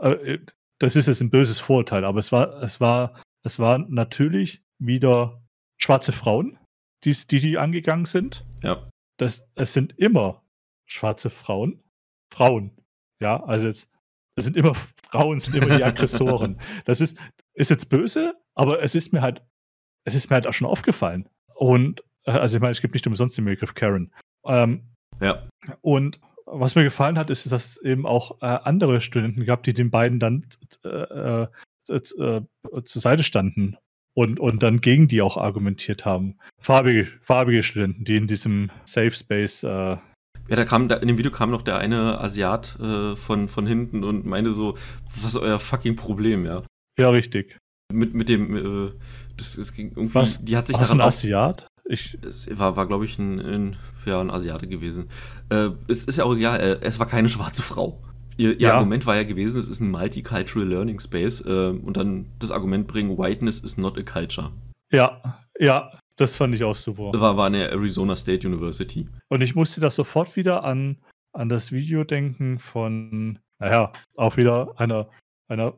äh, 0.00 0.38
das 0.78 0.96
ist 0.96 1.06
jetzt 1.06 1.22
ein 1.22 1.30
böses 1.30 1.58
Vorurteil, 1.58 2.04
aber 2.04 2.20
es 2.20 2.30
war, 2.32 2.62
es 2.62 2.80
war, 2.80 3.18
es 3.42 3.58
waren 3.58 3.86
natürlich 3.88 4.62
wieder 4.78 5.42
schwarze 5.78 6.12
Frauen, 6.12 6.58
die, 7.04 7.12
die, 7.12 7.40
die 7.40 7.56
angegangen 7.56 8.04
sind. 8.04 8.44
Ja. 8.62 8.90
Das, 9.16 9.48
es 9.54 9.72
sind 9.72 9.98
immer 9.98 10.42
schwarze 10.84 11.30
Frauen, 11.30 11.82
Frauen. 12.32 12.70
Ja, 13.20 13.42
also 13.44 13.66
jetzt, 13.66 13.88
es 14.36 14.44
sind 14.44 14.56
immer 14.56 14.74
Frauen, 14.74 15.40
sind 15.40 15.54
immer 15.54 15.76
die 15.76 15.84
Aggressoren. 15.84 16.60
das 16.84 17.00
ist, 17.00 17.18
ist 17.54 17.70
jetzt 17.70 17.88
böse, 17.88 18.34
aber 18.54 18.82
es 18.82 18.94
ist 18.94 19.12
mir 19.12 19.22
halt, 19.22 19.42
es 20.04 20.14
ist 20.14 20.28
mir 20.28 20.34
halt 20.34 20.46
auch 20.46 20.52
schon 20.52 20.68
aufgefallen. 20.68 21.28
Und, 21.54 22.02
äh, 22.24 22.32
also 22.32 22.56
ich 22.56 22.60
meine, 22.60 22.72
es 22.72 22.80
gibt 22.80 22.94
nicht 22.94 23.06
umsonst 23.06 23.36
den 23.38 23.44
Begriff 23.44 23.74
Karen. 23.74 24.12
Ähm, 24.44 24.92
ja. 25.20 25.48
Und 25.80 26.20
was 26.44 26.74
mir 26.74 26.84
gefallen 26.84 27.18
hat, 27.18 27.30
ist, 27.30 27.50
dass 27.50 27.66
es 27.66 27.82
eben 27.82 28.06
auch 28.06 28.40
äh, 28.40 28.46
andere 28.46 29.00
Studenten 29.00 29.44
gab, 29.44 29.64
die 29.64 29.74
den 29.74 29.90
beiden 29.90 30.20
dann 30.20 30.46
äh, 30.84 30.88
äh, 30.88 31.48
äh, 31.88 32.42
zur 32.84 33.02
Seite 33.02 33.24
standen 33.24 33.76
und, 34.14 34.40
und 34.40 34.62
dann 34.62 34.80
gegen 34.80 35.08
die 35.08 35.22
auch 35.22 35.36
argumentiert 35.36 36.04
haben. 36.04 36.38
Farbige, 36.60 37.06
farbige 37.20 37.62
Studenten, 37.62 38.04
die 38.04 38.16
in 38.16 38.26
diesem 38.26 38.70
Safe 38.84 39.10
Space 39.10 39.62
äh, 39.62 39.96
ja, 40.48 40.56
da 40.56 40.64
kam, 40.64 40.88
da, 40.88 40.96
in 40.96 41.08
dem 41.08 41.18
Video 41.18 41.30
kam 41.30 41.50
noch 41.50 41.62
der 41.62 41.78
eine 41.78 42.20
Asiat 42.20 42.78
äh, 42.80 43.16
von, 43.16 43.48
von 43.48 43.66
hinten 43.66 44.04
und 44.04 44.26
meinte 44.26 44.52
so, 44.52 44.76
was 45.20 45.34
ist 45.34 45.40
euer 45.40 45.58
fucking 45.58 45.96
Problem, 45.96 46.44
ja? 46.44 46.62
Ja, 46.98 47.10
richtig. 47.10 47.58
Mit, 47.92 48.14
mit 48.14 48.28
dem, 48.28 48.56
äh, 48.86 48.92
das, 49.36 49.56
das 49.56 49.72
ging 49.72 49.92
irgendwie, 49.94 50.14
was? 50.14 50.44
die 50.44 50.56
hat 50.56 50.66
sich 50.66 50.76
was 50.76 50.88
daran. 50.88 51.00
ein 51.00 51.06
Asiat? 51.06 51.68
Ich 51.88 52.18
es 52.26 52.48
war, 52.58 52.76
war 52.76 52.86
glaube 52.86 53.04
ich, 53.04 53.18
ein, 53.18 53.38
ein, 53.38 53.76
ja, 54.06 54.20
ein 54.20 54.30
Asiate 54.30 54.66
gewesen. 54.66 55.08
Äh, 55.50 55.70
es 55.88 56.04
ist 56.04 56.18
ja 56.18 56.24
auch 56.24 56.34
egal, 56.34 56.58
äh, 56.60 56.78
es 56.80 56.98
war 56.98 57.06
keine 57.06 57.28
schwarze 57.28 57.62
Frau. 57.62 58.02
Ihr, 58.36 58.52
ihr 58.54 58.68
ja. 58.68 58.74
Argument 58.74 59.06
war 59.06 59.16
ja 59.16 59.22
gewesen, 59.22 59.60
es 59.60 59.68
ist 59.68 59.80
ein 59.80 59.90
Multicultural 59.90 60.68
Learning 60.68 61.00
Space 61.00 61.40
äh, 61.40 61.68
und 61.68 61.96
dann 61.96 62.26
das 62.38 62.50
Argument 62.50 62.86
bringen, 62.86 63.16
Whiteness 63.16 63.60
is 63.60 63.78
not 63.78 63.96
a 63.98 64.02
culture. 64.02 64.50
Ja, 64.90 65.22
ja, 65.58 65.90
das 66.16 66.36
fand 66.36 66.54
ich 66.54 66.64
auch 66.64 66.76
super. 66.76 67.12
War, 67.18 67.36
war 67.36 67.46
eine 67.46 67.68
Arizona 67.70 68.16
State 68.16 68.46
University. 68.46 69.08
Und 69.28 69.42
ich 69.42 69.54
musste 69.54 69.80
das 69.80 69.94
sofort 69.94 70.34
wieder 70.36 70.64
an, 70.64 70.98
an 71.32 71.48
das 71.48 71.72
Video 71.72 72.04
denken 72.04 72.58
von, 72.58 73.38
naja, 73.58 73.92
auch 74.16 74.36
wieder 74.36 74.72
einer, 74.78 75.10
einer, 75.48 75.74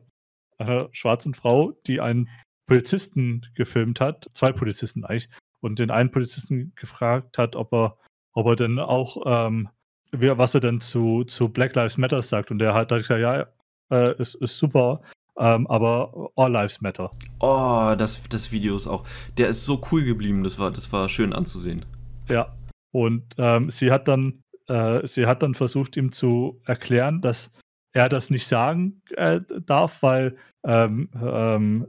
einer 0.57 0.89
schwarzen 0.91 1.33
Frau, 1.33 1.73
die 1.87 1.99
einen 1.99 2.29
Polizisten 2.67 3.45
gefilmt 3.55 3.99
hat, 3.99 4.29
zwei 4.33 4.51
Polizisten 4.51 5.03
eigentlich, 5.03 5.29
und 5.61 5.79
den 5.79 5.91
einen 5.91 6.11
Polizisten 6.11 6.73
gefragt 6.75 7.37
hat, 7.37 7.55
ob 7.55 7.73
er, 7.73 7.97
ob 8.33 8.47
er 8.47 8.55
denn 8.55 8.79
auch, 8.79 9.23
ähm, 9.25 9.69
was 10.11 10.55
er 10.55 10.61
denn 10.61 10.79
zu, 10.79 11.25
zu 11.25 11.49
Black 11.49 11.75
Lives 11.75 11.97
Matter 11.97 12.21
sagt. 12.21 12.51
Und 12.51 12.59
der 12.59 12.73
hat 12.73 12.91
dann 12.91 12.99
gesagt, 12.99 13.21
ja, 13.21 13.47
äh, 13.91 14.15
ist, 14.21 14.35
ist 14.35 14.57
super, 14.57 15.01
ähm, 15.39 15.65
aber 15.67 16.31
All 16.35 16.51
Lives 16.51 16.81
Matter. 16.81 17.09
Oh, 17.39 17.95
das, 17.97 18.21
das 18.29 18.51
Video 18.51 18.75
ist 18.75 18.87
auch. 18.87 19.05
Der 19.37 19.49
ist 19.49 19.65
so 19.65 19.81
cool 19.91 20.03
geblieben, 20.03 20.43
das 20.43 20.59
war, 20.59 20.71
das 20.71 20.91
war 20.91 21.09
schön 21.09 21.33
anzusehen. 21.33 21.85
Ja. 22.27 22.55
Und 22.91 23.23
ähm, 23.37 23.69
sie 23.69 23.91
hat 23.91 24.07
dann 24.07 24.43
äh, 24.69 25.05
sie 25.07 25.25
hat 25.25 25.43
dann 25.43 25.55
versucht, 25.55 25.97
ihm 25.97 26.11
zu 26.11 26.61
erklären, 26.65 27.21
dass 27.21 27.51
er 27.91 28.07
das 28.07 28.29
nicht 28.29 28.47
sagen 28.47 29.01
äh, 29.15 29.41
darf, 29.65 30.03
weil 30.03 30.37
ähm, 30.63 31.09
ähm, 31.19 31.87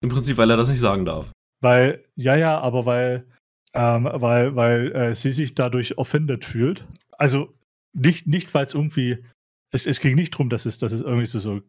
im 0.00 0.08
Prinzip, 0.08 0.36
weil 0.38 0.50
er 0.50 0.56
das 0.56 0.70
nicht 0.70 0.80
sagen 0.80 1.04
darf. 1.04 1.30
Weil, 1.60 2.04
ja, 2.14 2.36
ja, 2.36 2.58
aber 2.60 2.86
weil, 2.86 3.26
ähm, 3.74 4.08
weil, 4.10 4.56
weil 4.56 4.92
äh, 4.92 5.14
sie 5.14 5.32
sich 5.32 5.54
dadurch 5.54 5.98
offended 5.98 6.44
fühlt. 6.44 6.86
Also 7.12 7.52
nicht, 7.92 8.26
nicht 8.26 8.54
weil 8.54 8.64
es 8.64 8.74
irgendwie, 8.74 9.24
es, 9.70 9.86
es 9.86 10.00
ging 10.00 10.14
nicht 10.14 10.34
darum, 10.34 10.48
dass 10.48 10.66
es, 10.66 10.78
dass 10.78 10.92
es 10.92 11.00
irgendwie 11.00 11.26
so, 11.26 11.40
so 11.40 11.60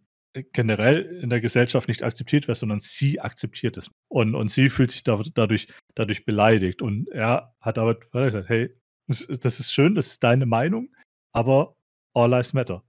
generell 0.53 1.01
in 1.21 1.29
der 1.29 1.41
Gesellschaft 1.41 1.87
nicht 1.87 2.03
akzeptiert 2.03 2.47
wird, 2.47 2.57
sondern 2.57 2.79
sie 2.79 3.19
akzeptiert 3.19 3.77
es. 3.77 3.89
Und, 4.07 4.35
und 4.35 4.49
sie 4.49 4.69
fühlt 4.69 4.91
sich 4.91 5.03
da, 5.03 5.21
dadurch, 5.33 5.67
dadurch 5.95 6.25
beleidigt. 6.25 6.81
Und 6.81 7.07
er 7.09 7.53
hat 7.61 7.77
aber 7.77 7.95
gesagt, 7.95 8.49
hey, 8.49 8.69
das 9.07 9.59
ist 9.59 9.71
schön, 9.73 9.95
das 9.95 10.07
ist 10.07 10.23
deine 10.23 10.45
Meinung, 10.45 10.89
aber 11.33 11.75
all 12.13 12.29
lives 12.29 12.53
matter. 12.53 12.83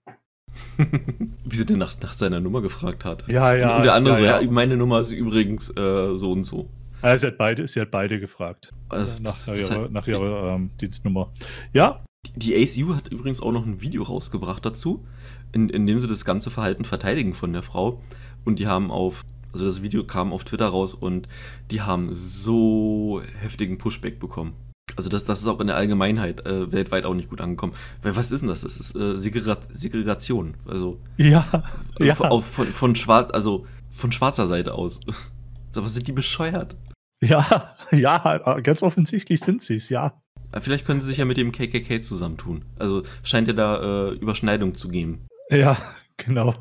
Wie 0.76 1.56
sie 1.56 1.64
denn 1.66 1.78
nach, 1.78 1.99
nach 2.00 2.12
seiner 2.12 2.40
Nummer 2.40 2.61
gefragt 2.61 3.04
hat. 3.04 3.26
Ja, 3.28 3.54
ja. 3.54 3.76
Und 3.76 3.85
der 3.85 3.94
andere 3.94 4.14
ja, 4.14 4.18
so, 4.18 4.25
ja. 4.25 4.40
ja, 4.40 4.50
meine 4.50 4.76
Nummer 4.76 5.00
ist 5.00 5.11
übrigens 5.11 5.70
äh, 5.76 6.14
so 6.14 6.32
und 6.32 6.44
so. 6.44 6.68
Ja, 7.02 7.16
sie, 7.16 7.28
hat 7.28 7.38
beide, 7.38 7.66
sie 7.66 7.80
hat 7.80 7.90
beide 7.90 8.20
gefragt. 8.20 8.73
Also, 8.90 9.23
nach, 9.23 9.32
das- 9.35 9.47
nach 9.47 9.56
ihrer, 9.56 9.88
nach 9.88 10.06
ihrer 10.06 10.54
ähm, 10.56 10.70
Dienstnummer. 10.78 11.32
Ja, 11.73 12.04
Die 12.37 12.54
ACU 12.54 12.94
hat 12.94 13.09
übrigens 13.09 13.40
auch 13.40 13.52
noch 13.52 13.64
ein 13.64 13.80
Video 13.80 14.02
rausgebracht 14.02 14.66
dazu, 14.66 15.06
in, 15.52 15.69
in 15.69 15.87
dem 15.87 15.99
sie 15.99 16.09
das 16.09 16.25
ganze 16.25 16.50
Verhalten 16.50 16.85
verteidigen 16.85 17.35
von 17.35 17.52
der 17.52 17.62
Frau. 17.62 18.00
Und 18.45 18.59
die 18.59 18.66
haben 18.66 18.90
auf, 18.90 19.25
also 19.52 19.64
das 19.64 19.83
Video 19.83 20.04
kam 20.04 20.33
auf 20.33 20.45
Twitter 20.45 20.69
raus 20.69 20.95
und 20.95 21.28
die 21.71 21.83
haben 21.83 22.09
so 22.12 23.23
heftigen 23.40 23.78
Pushback 23.78 24.19
bekommen. 24.19 24.54
Also 24.97 25.09
das, 25.09 25.25
das 25.25 25.40
ist 25.40 25.47
auch 25.47 25.61
in 25.61 25.69
der 25.69 25.76
Allgemeinheit 25.76 26.45
äh, 26.47 26.73
weltweit 26.73 27.04
auch 27.04 27.14
nicht 27.14 27.30
gut 27.30 27.40
angekommen. 27.40 27.73
Weil 28.02 28.16
was 28.16 28.33
ist 28.33 28.40
denn 28.40 28.49
das? 28.49 28.62
Das 28.62 28.78
ist 28.78 28.97
äh, 28.97 29.16
Segrega 29.16 29.57
Segregation. 29.73 30.54
Also 30.66 31.00
ja, 31.16 31.64
äh, 31.99 32.07
ja. 32.07 32.14
von, 32.14 32.26
auf, 32.26 32.47
von, 32.47 32.66
von 32.66 32.95
schwarz, 32.97 33.30
also 33.30 33.66
von 33.88 34.12
schwarzer 34.12 34.47
Seite 34.47 34.75
aus. 34.75 35.00
Aber 35.76 35.88
sind 35.88 36.09
die 36.09 36.12
bescheuert? 36.12 36.76
Ja, 37.23 37.76
ja, 37.92 38.59
ganz 38.62 38.83
offensichtlich 38.83 39.40
sind 39.40 39.62
sie 39.62 39.76
es, 39.76 39.88
ja. 39.88 40.21
Vielleicht 40.59 40.85
können 40.85 41.00
sie 41.00 41.09
sich 41.09 41.19
ja 41.19 41.25
mit 41.25 41.37
dem 41.37 41.52
KKK 41.52 42.02
zusammentun. 42.02 42.64
Also 42.78 43.02
scheint 43.23 43.47
ja 43.47 43.54
da 43.54 44.09
äh, 44.09 44.14
Überschneidung 44.14 44.75
zu 44.75 44.88
geben. 44.88 45.26
Ja, 45.50 45.76
genau. 46.16 46.54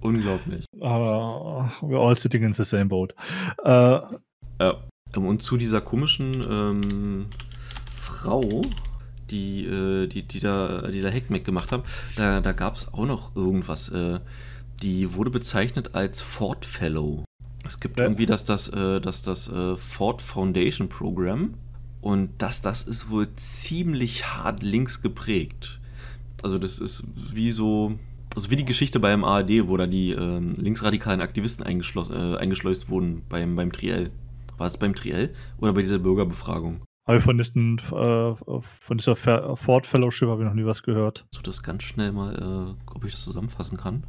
Unglaublich. 0.00 0.64
Aber 0.80 1.70
we're 1.82 1.98
all 2.00 2.14
sitting 2.16 2.42
in 2.42 2.52
the 2.52 2.64
same 2.64 2.86
boat. 2.86 3.14
Äh, 3.64 3.70
Ja. 3.70 4.76
Ähm, 5.14 5.26
Und 5.26 5.42
zu 5.42 5.56
dieser 5.56 5.80
komischen 5.80 6.34
ähm, 6.48 7.26
Frau, 7.94 8.62
die, 9.30 9.64
äh, 9.66 10.06
die, 10.06 10.22
die 10.22 10.40
da, 10.40 10.88
die 10.88 11.00
da 11.00 11.10
Hackmack 11.10 11.44
gemacht 11.44 11.72
haben, 11.72 11.82
da, 12.16 12.40
da 12.40 12.52
gab 12.52 12.76
es 12.76 12.92
auch 12.94 13.06
noch 13.06 13.34
irgendwas. 13.36 13.88
Äh, 13.90 14.20
die 14.82 15.14
wurde 15.14 15.30
bezeichnet 15.30 15.94
als 15.94 16.22
Ford 16.22 16.64
Fellow. 16.64 17.24
Es 17.64 17.80
gibt 17.80 17.98
Ja. 17.98 18.04
irgendwie 18.06 18.26
das, 18.26 18.44
das, 18.44 18.68
äh, 18.68 19.00
das, 19.00 19.22
das 19.22 19.48
äh, 19.48 19.76
Ford 19.76 20.22
Foundation 20.22 20.88
Program. 20.88 21.54
Und 22.00 22.30
das, 22.38 22.62
das 22.62 22.82
ist 22.84 23.10
wohl 23.10 23.28
ziemlich 23.36 24.24
hart 24.34 24.62
links 24.62 25.02
geprägt. 25.02 25.79
Also 26.42 26.58
das 26.58 26.78
ist 26.78 27.04
wie 27.14 27.50
so, 27.50 27.98
also 28.34 28.50
wie 28.50 28.56
die 28.56 28.64
Geschichte 28.64 29.00
beim 29.00 29.24
ARD, 29.24 29.68
wo 29.68 29.76
da 29.76 29.86
die 29.86 30.12
ähm, 30.12 30.52
linksradikalen 30.54 31.20
Aktivisten 31.20 31.64
äh, 31.64 32.36
eingeschleust 32.36 32.88
wurden 32.88 33.22
beim, 33.28 33.56
beim 33.56 33.72
Triell. 33.72 34.10
War 34.56 34.66
es 34.66 34.76
beim 34.76 34.94
Triell 34.94 35.32
oder 35.58 35.72
bei 35.72 35.82
dieser 35.82 35.98
Bürgerbefragung? 35.98 36.82
ich 37.16 37.24
von, 37.24 37.38
diesen, 37.38 37.78
äh, 37.78 38.34
von 38.34 38.98
dieser 38.98 39.16
Ford 39.16 39.86
Fellowship 39.86 40.28
habe 40.28 40.42
ich 40.42 40.48
noch 40.48 40.54
nie 40.54 40.64
was 40.64 40.82
gehört. 40.82 41.24
So 41.34 41.40
das 41.42 41.62
ganz 41.62 41.82
schnell 41.82 42.12
mal, 42.12 42.76
äh, 42.76 42.94
ob 42.94 43.04
ich 43.04 43.12
das 43.12 43.24
zusammenfassen 43.24 43.78
kann. 43.78 44.04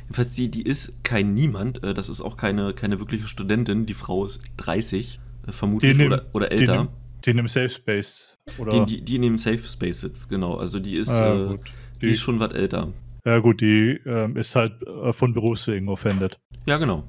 Jedenfalls, 0.00 0.32
die, 0.32 0.50
die 0.50 0.62
ist 0.62 1.04
kein 1.04 1.34
Niemand, 1.34 1.84
äh, 1.84 1.92
das 1.92 2.08
ist 2.08 2.20
auch 2.20 2.36
keine, 2.36 2.72
keine 2.72 2.98
wirkliche 2.98 3.28
Studentin, 3.28 3.86
die 3.86 3.94
Frau 3.94 4.24
ist 4.24 4.40
30, 4.56 5.20
äh, 5.46 5.52
vermutlich, 5.52 5.96
dem- 5.96 6.06
oder, 6.06 6.26
oder 6.32 6.50
älter. 6.50 6.88
Dem, 7.20 7.22
die 7.24 7.30
in 7.30 7.38
einem 7.38 7.48
Safe 7.48 7.70
Space. 7.70 8.36
Oder? 8.58 8.84
Die, 8.84 8.96
die, 8.96 9.02
die 9.02 9.16
in 9.16 9.22
dem 9.22 9.38
Safe 9.38 9.58
Space 9.58 10.00
sitzt, 10.00 10.28
genau. 10.28 10.56
Also 10.56 10.78
die 10.80 10.96
ist, 10.96 11.08
Ah, 11.10 11.34
äh, 11.34 11.46
gut. 11.48 11.72
die, 12.00 12.08
ist 12.08 12.20
schon 12.20 12.40
was 12.40 12.52
älter. 12.52 12.92
Ja, 13.24 13.38
gut, 13.38 13.60
die 13.60 14.00
ähm, 14.06 14.36
ist 14.36 14.54
halt 14.56 14.82
äh, 14.86 15.12
von 15.12 15.32
Berufswegen 15.34 15.88
offended. 15.88 16.38
Ja, 16.66 16.78
genau. 16.78 17.04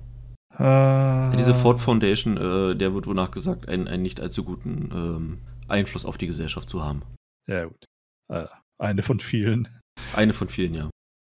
Äh, 0.57 1.35
Diese 1.37 1.55
Ford 1.55 1.79
Foundation, 1.79 2.37
äh, 2.37 2.75
der 2.75 2.93
wird 2.93 3.07
wonach 3.07 3.31
gesagt, 3.31 3.69
einen, 3.69 3.87
einen 3.87 4.03
nicht 4.03 4.19
allzu 4.19 4.43
guten 4.43 4.89
ähm, 4.93 5.37
Einfluss 5.67 6.05
auf 6.05 6.17
die 6.17 6.27
Gesellschaft 6.27 6.69
zu 6.69 6.83
haben. 6.83 7.03
Ja, 7.47 7.65
gut. 7.65 7.85
Äh, 8.29 8.45
eine 8.77 9.03
von 9.03 9.19
vielen. 9.19 9.67
Eine 10.13 10.33
von 10.33 10.47
vielen, 10.49 10.73
ja. 10.73 10.89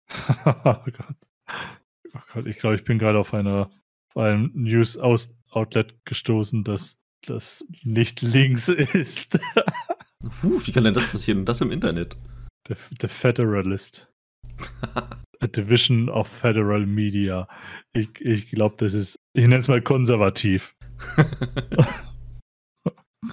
oh 0.46 0.74
Gott. 0.85 1.16
Oh 2.14 2.20
Gott, 2.32 2.46
ich 2.46 2.58
glaube, 2.58 2.76
ich 2.76 2.85
bin 2.85 2.98
gerade 2.98 3.18
auf 3.18 3.35
einer 3.35 3.68
auf 4.14 4.22
einem 4.22 4.50
News-Outlet 4.54 5.94
gestoßen, 6.04 6.64
das, 6.64 6.96
das 7.26 7.64
nicht 7.82 8.22
links 8.22 8.68
ist. 8.68 9.38
Puh, 10.40 10.61
wie 10.64 10.72
kann 10.72 10.85
denn 10.85 10.94
das 10.94 11.11
passieren? 11.11 11.44
Das 11.44 11.61
im 11.61 11.70
Internet. 11.70 12.16
The, 12.68 12.74
the 13.00 13.08
Federalist. 13.08 14.08
A 15.40 15.46
Division 15.48 16.08
of 16.08 16.28
Federal 16.28 16.87
Media. 16.87 17.48
Ich, 17.92 18.20
ich 18.20 18.50
glaube, 18.50 18.76
das 18.78 18.94
ist, 18.94 19.16
ich 19.32 19.42
nenne 19.42 19.58
es 19.58 19.68
mal 19.68 19.82
konservativ. 19.82 20.76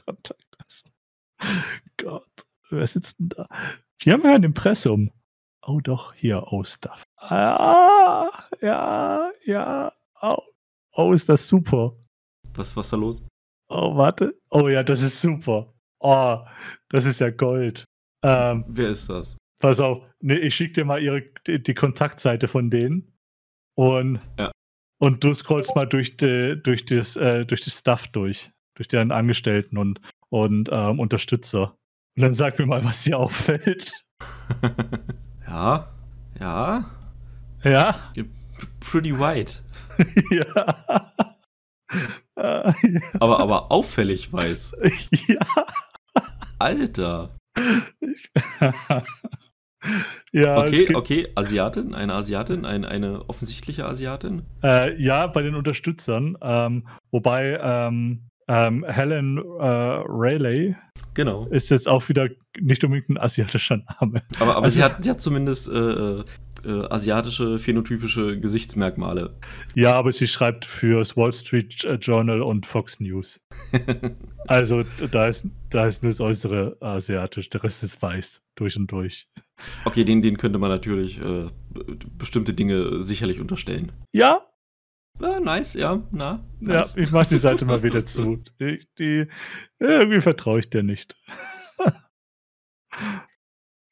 Gott, 0.05 0.35
das, 0.57 0.83
Gott, 1.97 2.45
wer 2.71 2.87
sitzt 2.87 3.19
denn 3.19 3.29
da? 3.29 3.47
Die 4.01 4.11
haben 4.11 4.23
ja 4.23 4.33
ein 4.33 4.43
Impressum. 4.43 5.11
Oh 5.65 5.79
doch, 5.81 6.13
hier, 6.13 6.43
oh 6.51 6.63
Stuff. 6.63 7.03
Ah, 7.17 8.31
ja, 8.61 9.31
ja. 9.45 9.93
Oh, 10.21 10.41
oh, 10.93 11.13
ist 11.13 11.29
das 11.29 11.47
super. 11.47 11.95
Was, 12.55 12.75
was 12.75 12.87
ist 12.87 12.93
da 12.93 12.97
los? 12.97 13.21
Oh, 13.69 13.95
warte. 13.95 14.35
Oh 14.49 14.67
ja, 14.67 14.83
das 14.83 15.01
ist 15.01 15.21
super. 15.21 15.73
Oh, 15.99 16.37
das 16.89 17.05
ist 17.05 17.19
ja 17.19 17.29
Gold. 17.29 17.85
Ähm, 18.23 18.65
Wer 18.67 18.89
ist 18.89 19.09
das? 19.09 19.37
pass 19.61 19.79
auf, 19.79 20.03
nee, 20.21 20.35
ich 20.35 20.55
schicke 20.55 20.73
dir 20.73 20.85
mal 20.85 21.01
ihre, 21.01 21.21
die, 21.45 21.61
die 21.61 21.73
Kontaktseite 21.73 22.47
von 22.47 22.69
denen 22.69 23.13
und, 23.77 24.19
Ja. 24.39 24.51
und 25.01 25.23
du 25.23 25.33
scrollst 25.33 25.75
mal 25.75 25.85
durch, 25.85 26.15
die, 26.17 26.59
durch, 26.63 26.85
das, 26.85 27.15
äh, 27.17 27.45
durch 27.45 27.61
das 27.61 27.77
Stuff 27.77 28.07
durch, 28.07 28.51
durch 28.75 28.87
deren 28.87 29.11
Angestellten 29.11 29.77
und, 29.77 29.99
und 30.29 30.69
ähm, 30.71 30.99
Unterstützer. 30.99 31.75
Und 32.17 32.23
dann 32.23 32.33
sag 32.33 32.57
mir 32.59 32.65
mal, 32.65 32.83
was 32.85 33.03
dir 33.03 33.17
auffällt. 33.19 33.91
ja, 35.47 35.87
ja, 36.39 36.89
Ja? 37.63 38.11
pretty 38.79 39.17
white. 39.17 39.59
ja. 40.31 41.13
Äh, 42.39 42.73
Aber, 43.19 43.39
aber 43.39 43.71
auffällig 43.71 44.31
weiß. 44.31 44.77
ja. 45.27 45.39
Alter. 46.57 47.29
ja, 50.31 50.57
Okay, 50.57 50.93
okay, 50.95 51.27
Asiatin, 51.35 51.93
eine 51.93 52.13
Asiatin, 52.13 52.65
ein, 52.65 52.85
eine 52.85 53.27
offensichtliche 53.29 53.85
Asiatin. 53.85 54.43
Äh, 54.63 55.01
ja, 55.01 55.27
bei 55.27 55.41
den 55.41 55.55
Unterstützern. 55.55 56.37
Ähm, 56.41 56.87
wobei 57.11 57.59
ähm, 57.61 58.29
ähm, 58.47 58.85
Helen 58.87 59.37
äh, 59.37 59.41
Rayleigh 60.07 60.75
Genau. 61.13 61.45
ist 61.47 61.69
jetzt 61.71 61.87
auch 61.87 62.07
wieder 62.09 62.29
nicht 62.59 62.83
unbedingt 62.83 63.09
ein 63.09 63.17
asiatischer 63.17 63.77
Name. 63.99 64.21
Aber, 64.39 64.55
aber 64.55 64.65
Also- 64.65 64.77
sie, 64.77 64.83
hat, 64.83 65.03
sie 65.03 65.09
hat 65.09 65.21
zumindest 65.21 65.67
äh, 65.69 66.23
äh, 66.65 66.69
äh, 66.69 66.87
asiatische, 66.89 67.59
phänotypische 67.59 68.39
Gesichtsmerkmale. 68.39 69.37
Ja, 69.75 69.93
aber 69.95 70.11
sie 70.11 70.27
schreibt 70.27 70.65
fürs 70.65 71.15
Wall 71.17 71.33
Street 71.33 71.87
Journal 72.01 72.41
und 72.41 72.65
Fox 72.65 72.99
News. 72.99 73.41
Also 74.47 74.83
da 75.11 75.27
ist, 75.27 75.45
da 75.69 75.85
ist 75.85 76.01
nur 76.01 76.11
das 76.11 76.19
Äußere 76.21 76.77
asiatisch, 76.79 77.49
der 77.51 77.63
Rest 77.63 77.83
ist 77.83 78.01
weiß, 78.01 78.41
durch 78.55 78.75
und 78.77 78.91
durch. 78.91 79.27
Okay, 79.85 80.03
den, 80.03 80.23
den 80.23 80.37
könnte 80.37 80.57
man 80.57 80.71
natürlich 80.71 81.19
äh, 81.19 81.47
be- 81.69 81.97
bestimmte 82.17 82.55
Dinge 82.55 83.03
sicherlich 83.03 83.39
unterstellen. 83.39 83.91
Ja, 84.11 84.45
Ah, 85.21 85.39
nice, 85.41 85.73
ja, 85.73 86.01
na. 86.11 86.43
ja, 86.61 86.67
Nice. 86.79 86.95
ich 86.95 87.11
mach 87.11 87.25
die 87.27 87.37
Seite 87.37 87.65
mal 87.65 87.83
wieder 87.83 88.05
zu. 88.05 88.41
Ich, 88.57 88.87
die, 88.97 89.27
irgendwie 89.77 90.21
vertraue 90.21 90.59
ich 90.59 90.69
dir 90.69 90.81
nicht. 90.81 91.15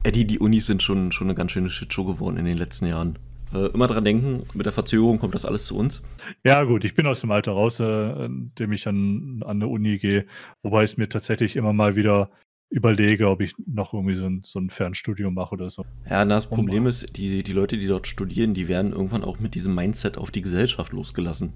Ja, 0.05 0.11
die, 0.11 0.39
Unis 0.39 0.67
sind 0.67 0.83
schon, 0.83 1.11
schon 1.11 1.27
eine 1.27 1.35
ganz 1.35 1.51
schöne 1.51 1.69
Shitshow 1.69 2.05
geworden 2.05 2.37
in 2.37 2.45
den 2.45 2.57
letzten 2.57 2.87
Jahren. 2.87 3.19
Äh, 3.53 3.67
immer 3.67 3.87
dran 3.87 4.03
denken, 4.03 4.43
mit 4.53 4.65
der 4.65 4.73
Verzögerung 4.73 5.19
kommt 5.19 5.35
das 5.35 5.45
alles 5.45 5.65
zu 5.65 5.77
uns. 5.77 6.03
Ja, 6.45 6.63
gut, 6.63 6.83
ich 6.83 6.95
bin 6.95 7.07
aus 7.07 7.21
dem 7.21 7.31
Alter 7.31 7.53
raus, 7.53 7.79
äh, 7.79 8.25
in 8.25 8.51
dem 8.59 8.71
ich 8.71 8.87
an, 8.87 9.41
an 9.43 9.57
eine 9.57 9.67
Uni 9.67 9.97
gehe, 9.97 10.25
wobei 10.63 10.83
ich 10.83 10.91
es 10.91 10.97
mir 10.97 11.09
tatsächlich 11.09 11.55
immer 11.55 11.73
mal 11.73 11.95
wieder 11.95 12.29
überlege, 12.69 13.29
ob 13.29 13.41
ich 13.41 13.53
noch 13.65 13.93
irgendwie 13.93 14.15
so 14.15 14.25
ein, 14.25 14.41
so 14.43 14.59
ein 14.59 14.69
Fernstudium 14.69 15.33
mache 15.33 15.53
oder 15.53 15.69
so. 15.69 15.85
Ja, 16.09 16.25
na, 16.25 16.35
das 16.35 16.47
Problem 16.47 16.85
ist, 16.85 17.15
die, 17.15 17.43
die 17.43 17.53
Leute, 17.53 17.77
die 17.77 17.87
dort 17.87 18.07
studieren, 18.07 18.53
die 18.53 18.67
werden 18.67 18.91
irgendwann 18.91 19.23
auch 19.23 19.39
mit 19.39 19.55
diesem 19.55 19.73
Mindset 19.73 20.17
auf 20.17 20.31
die 20.31 20.41
Gesellschaft 20.41 20.91
losgelassen. 20.91 21.53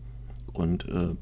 Und 0.53 0.87
äh, 0.87 1.15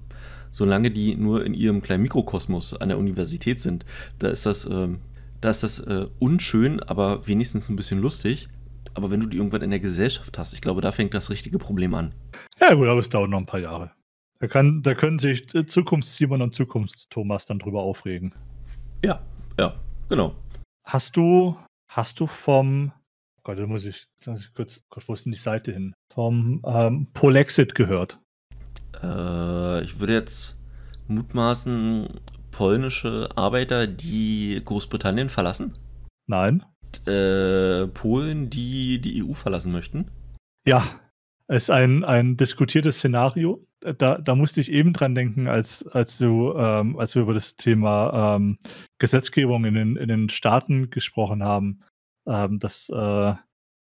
solange 0.51 0.91
die 0.91 1.15
nur 1.15 1.43
in 1.43 1.55
ihrem 1.55 1.81
kleinen 1.81 2.03
Mikrokosmos 2.03 2.75
an 2.75 2.89
der 2.89 2.99
Universität 2.99 3.61
sind, 3.61 3.85
da 4.19 4.29
ist 4.29 4.45
das, 4.45 4.65
ähm, 4.65 4.99
da 5.41 5.49
ist 5.49 5.63
das 5.63 5.79
äh, 5.79 6.07
unschön, 6.19 6.81
aber 6.81 7.25
wenigstens 7.27 7.69
ein 7.69 7.75
bisschen 7.75 7.99
lustig. 7.99 8.49
Aber 8.93 9.11
wenn 9.11 9.19
du 9.19 9.27
die 9.27 9.37
irgendwann 9.37 9.61
in 9.61 9.69
der 9.69 9.79
Gesellschaft 9.79 10.37
hast, 10.37 10.53
ich 10.53 10.61
glaube, 10.61 10.81
da 10.81 10.91
fängt 10.91 11.13
das 11.13 11.29
richtige 11.29 11.57
Problem 11.57 11.93
an. 11.93 12.13
Ja, 12.59 12.73
gut, 12.73 12.87
aber 12.87 12.99
es 12.99 13.09
dauert 13.09 13.29
noch 13.29 13.37
ein 13.37 13.45
paar 13.45 13.59
Jahre. 13.59 13.91
Da, 14.39 14.47
kann, 14.47 14.81
da 14.81 14.95
können 14.95 15.19
sich 15.19 15.47
Zukunfts-Simon 15.47 16.41
und 16.41 16.55
Zukunfts-Thomas 16.55 17.45
dann 17.45 17.59
drüber 17.59 17.81
aufregen. 17.81 18.33
Ja, 19.03 19.21
ja, 19.59 19.75
genau. 20.09 20.33
Hast 20.85 21.15
du, 21.15 21.57
hast 21.89 22.19
du 22.19 22.27
vom, 22.27 22.91
oh 23.37 23.41
Gott, 23.43 23.59
da 23.59 23.67
muss 23.67 23.85
ich, 23.85 24.07
kurz, 24.55 24.81
Gott, 24.89 25.07
wo 25.07 25.13
ist 25.13 25.25
denn 25.25 25.33
die 25.33 25.37
Seite 25.37 25.71
hin? 25.71 25.93
Vom 26.13 26.61
ähm, 26.65 27.07
Polexit 27.13 27.75
gehört? 27.75 28.19
Äh, 29.01 29.83
ich 29.83 29.99
würde 29.99 30.13
jetzt 30.13 30.57
mutmaßen, 31.07 32.07
polnische 32.59 33.29
Arbeiter, 33.37 33.87
die 33.87 34.61
Großbritannien 34.65 35.29
verlassen? 35.29 35.71
Nein. 36.27 36.65
Äh, 37.07 37.87
Polen, 37.87 38.49
die 38.49 38.99
die 38.99 39.23
EU 39.23 39.31
verlassen 39.31 39.71
möchten? 39.71 40.11
Ja, 40.67 40.83
es 41.47 41.63
ist 41.63 41.69
ein, 41.69 42.03
ein 42.03 42.35
diskutiertes 42.35 42.97
Szenario. 42.97 43.65
Da, 43.79 44.17
da 44.17 44.35
musste 44.35 44.59
ich 44.59 44.73
eben 44.73 44.91
dran 44.91 45.15
denken, 45.15 45.47
als, 45.47 45.87
als, 45.87 46.17
du, 46.17 46.53
ähm, 46.57 46.99
als 46.99 47.15
wir 47.15 47.21
über 47.21 47.33
das 47.33 47.55
Thema 47.55 48.35
ähm, 48.35 48.57
Gesetzgebung 48.97 49.63
in 49.63 49.75
den, 49.75 49.95
in 49.95 50.09
den 50.09 50.27
Staaten 50.27 50.89
gesprochen 50.89 51.41
haben, 51.41 51.79
ähm, 52.27 52.59
dass, 52.59 52.89
äh, 52.89 53.35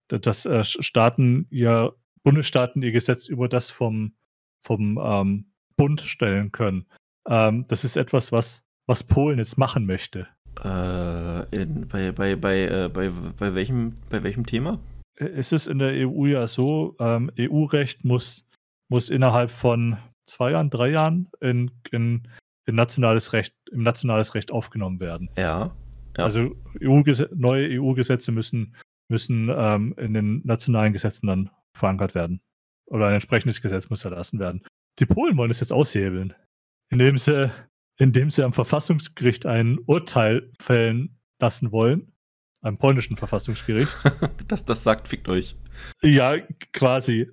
dass 0.07 0.45
äh, 0.45 0.63
Staaten 0.63 1.47
ihr, 1.49 1.97
Bundesstaaten 2.23 2.81
ihr 2.81 2.93
Gesetz 2.93 3.27
über 3.27 3.49
das 3.49 3.69
vom, 3.69 4.13
vom 4.61 4.97
ähm, 5.03 5.51
Bund 5.75 5.99
stellen 5.99 6.53
können. 6.53 6.85
Ähm, 7.27 7.65
das 7.67 7.83
ist 7.83 7.95
etwas, 7.95 8.31
was, 8.31 8.63
was 8.87 9.03
Polen 9.03 9.37
jetzt 9.37 9.57
machen 9.57 9.85
möchte. 9.85 10.27
Äh, 10.63 11.55
in, 11.55 11.87
bei, 11.87 12.11
bei, 12.11 12.35
bei, 12.35 12.65
äh, 12.65 12.89
bei, 12.89 13.09
bei, 13.09 13.55
welchem, 13.55 13.97
bei 14.09 14.23
welchem 14.23 14.45
Thema? 14.45 14.79
Ist 15.15 15.53
es 15.53 15.67
in 15.67 15.79
der 15.79 15.91
EU 16.07 16.25
ja 16.25 16.47
so, 16.47 16.95
ähm, 16.99 17.31
EU-Recht 17.39 18.03
muss, 18.03 18.45
muss 18.89 19.09
innerhalb 19.09 19.51
von 19.51 19.97
zwei 20.25 20.51
Jahren, 20.51 20.69
drei 20.69 20.89
Jahren 20.89 21.29
in, 21.39 21.71
in, 21.91 22.27
in 22.65 22.75
nationales 22.75 23.33
Recht, 23.33 23.55
im 23.71 23.83
nationales 23.83 24.35
Recht 24.35 24.51
aufgenommen 24.51 24.99
werden. 24.99 25.29
Ja. 25.37 25.75
ja. 26.17 26.23
Also 26.23 26.55
EU 26.81 27.01
neue 27.35 27.79
EU-Gesetze 27.79 28.31
müssen, 28.31 28.75
müssen 29.09 29.51
ähm, 29.55 29.93
in 29.97 30.13
den 30.13 30.41
nationalen 30.45 30.93
Gesetzen 30.93 31.27
dann 31.27 31.49
verankert 31.75 32.15
werden. 32.15 32.41
Oder 32.85 33.07
ein 33.07 33.15
entsprechendes 33.15 33.61
Gesetz 33.61 33.89
muss 33.89 34.05
erlassen 34.05 34.39
werden. 34.39 34.63
Die 34.99 35.05
Polen 35.05 35.37
wollen 35.37 35.51
es 35.51 35.59
jetzt 35.59 35.73
aushebeln, 35.73 36.33
indem 36.93 37.17
sie, 37.17 37.51
indem 37.97 38.29
sie 38.29 38.43
am 38.43 38.53
Verfassungsgericht 38.53 39.45
ein 39.45 39.79
Urteil 39.85 40.51
fällen 40.59 41.17
lassen 41.39 41.71
wollen, 41.71 42.11
am 42.61 42.77
polnischen 42.77 43.17
Verfassungsgericht. 43.17 43.91
das, 44.47 44.63
das 44.65 44.83
sagt, 44.83 45.07
fickt 45.07 45.27
euch. 45.27 45.55
Ja, 46.01 46.37
quasi. 46.71 47.29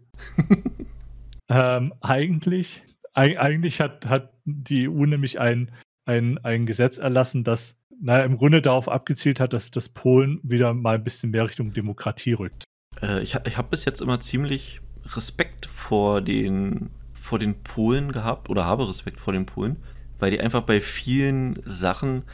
ähm, 1.48 1.94
eigentlich, 2.00 2.82
eigentlich 3.14 3.80
hat, 3.80 4.06
hat 4.06 4.32
die 4.44 4.88
EU 4.88 5.06
nämlich 5.06 5.38
ein, 5.38 5.70
ein, 6.04 6.38
ein 6.38 6.66
Gesetz 6.66 6.98
erlassen, 6.98 7.44
das 7.44 7.76
naja, 8.02 8.24
im 8.24 8.36
Grunde 8.36 8.62
darauf 8.62 8.88
abgezielt 8.88 9.40
hat, 9.40 9.52
dass 9.52 9.70
das 9.70 9.90
Polen 9.90 10.40
wieder 10.42 10.72
mal 10.72 10.94
ein 10.94 11.04
bisschen 11.04 11.30
mehr 11.30 11.44
Richtung 11.44 11.74
Demokratie 11.74 12.32
rückt. 12.32 12.64
Äh, 13.02 13.22
ich 13.22 13.36
ich 13.44 13.56
habe 13.58 13.68
bis 13.68 13.84
jetzt 13.84 14.00
immer 14.00 14.20
ziemlich 14.20 14.80
Respekt 15.14 15.66
vor 15.66 16.22
den, 16.22 16.90
vor 17.30 17.38
den 17.38 17.62
Polen 17.62 18.10
gehabt 18.10 18.50
oder 18.50 18.64
habe 18.64 18.88
Respekt 18.88 19.20
vor 19.20 19.32
den 19.32 19.46
Polen, 19.46 19.76
weil 20.18 20.32
die 20.32 20.40
einfach 20.40 20.62
bei 20.62 20.80
vielen 20.80 21.54
Sachen, 21.64 22.24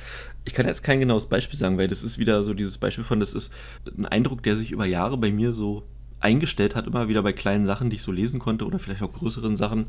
ich 0.47 0.55
kann 0.55 0.67
jetzt 0.67 0.83
kein 0.83 1.01
genaues 1.01 1.27
Beispiel 1.27 1.59
sagen, 1.59 1.77
weil 1.77 1.87
das 1.87 2.03
ist 2.03 2.17
wieder 2.17 2.43
so 2.43 2.55
dieses 2.55 2.79
Beispiel 2.79 3.05
von, 3.05 3.21
das 3.21 3.35
ist 3.35 3.53
ein 3.85 4.07
Eindruck, 4.07 4.43
der 4.43 4.57
sich 4.57 4.73
über 4.73 4.87
Jahre 4.87 5.19
bei 5.19 5.31
mir 5.31 5.53
so 5.53 5.87
eingestellt 6.19 6.75
hat, 6.75 6.87
immer 6.87 7.09
wieder 7.09 7.23
bei 7.23 7.35
kleinen 7.35 7.67
Sachen, 7.67 7.91
die 7.91 7.97
ich 7.97 8.03
so 8.03 8.11
lesen 8.11 8.41
konnte 8.41 8.65
oder 8.65 8.79
vielleicht 8.79 9.03
auch 9.03 9.13
größeren 9.13 9.55
Sachen, 9.59 9.87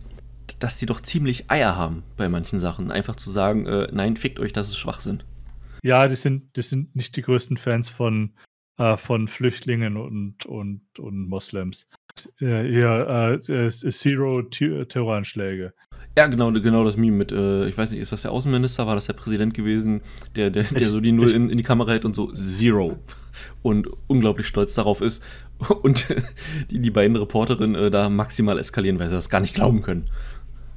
dass 0.59 0.77
die 0.77 0.85
doch 0.85 0.99
ziemlich 0.99 1.49
Eier 1.49 1.77
haben 1.77 2.03
bei 2.17 2.27
manchen 2.27 2.59
Sachen. 2.59 2.91
Einfach 2.91 3.15
zu 3.15 3.31
sagen, 3.31 3.65
äh, 3.65 3.87
nein, 3.93 4.17
fickt 4.17 4.41
euch, 4.41 4.51
das 4.51 4.67
ist 4.67 4.77
Schwachsinn. 4.77 5.23
Ja, 5.83 6.09
die 6.09 6.17
sind, 6.17 6.57
die 6.57 6.63
sind 6.63 6.97
nicht 6.97 7.15
die 7.15 7.21
größten 7.21 7.55
Fans 7.55 7.87
von, 7.87 8.33
äh, 8.77 8.97
von 8.97 9.27
Flüchtlingen 9.27 9.97
und, 9.97 10.45
und, 10.45 10.99
und 10.99 11.27
Moslems. 11.27 11.87
Eher 12.39 13.39
äh, 13.47 13.69
Zero-Terroranschläge. 13.69 15.73
Ja, 16.17 16.25
genau, 16.25 16.51
genau 16.51 16.83
das 16.83 16.97
Meme 16.97 17.15
mit, 17.15 17.31
äh, 17.31 17.67
ich 17.67 17.77
weiß 17.77 17.91
nicht, 17.91 18.01
ist 18.01 18.11
das 18.11 18.23
der 18.23 18.31
Außenminister, 18.31 18.87
war 18.87 18.95
das 18.95 19.05
der 19.05 19.13
Präsident 19.13 19.53
gewesen, 19.53 20.01
der, 20.35 20.49
der, 20.49 20.63
der 20.63 20.89
so 20.89 20.99
die 20.99 21.11
Null 21.11 21.29
in, 21.29 21.51
in, 21.51 21.57
die 21.57 21.63
Kamera 21.63 21.91
hält 21.91 22.05
und 22.05 22.15
so 22.15 22.31
Zero 22.31 22.97
und 23.61 23.87
unglaublich 24.07 24.47
stolz 24.47 24.73
darauf 24.73 25.01
ist 25.01 25.23
und 25.83 26.07
die, 26.71 26.79
die 26.79 26.89
beiden 26.89 27.15
Reporterinnen 27.15 27.75
äh, 27.75 27.91
da 27.91 28.09
maximal 28.09 28.57
eskalieren, 28.57 28.97
weil 28.97 29.09
sie 29.09 29.15
das 29.15 29.29
gar 29.29 29.41
nicht 29.41 29.53
glauben 29.53 29.83
können. 29.83 30.05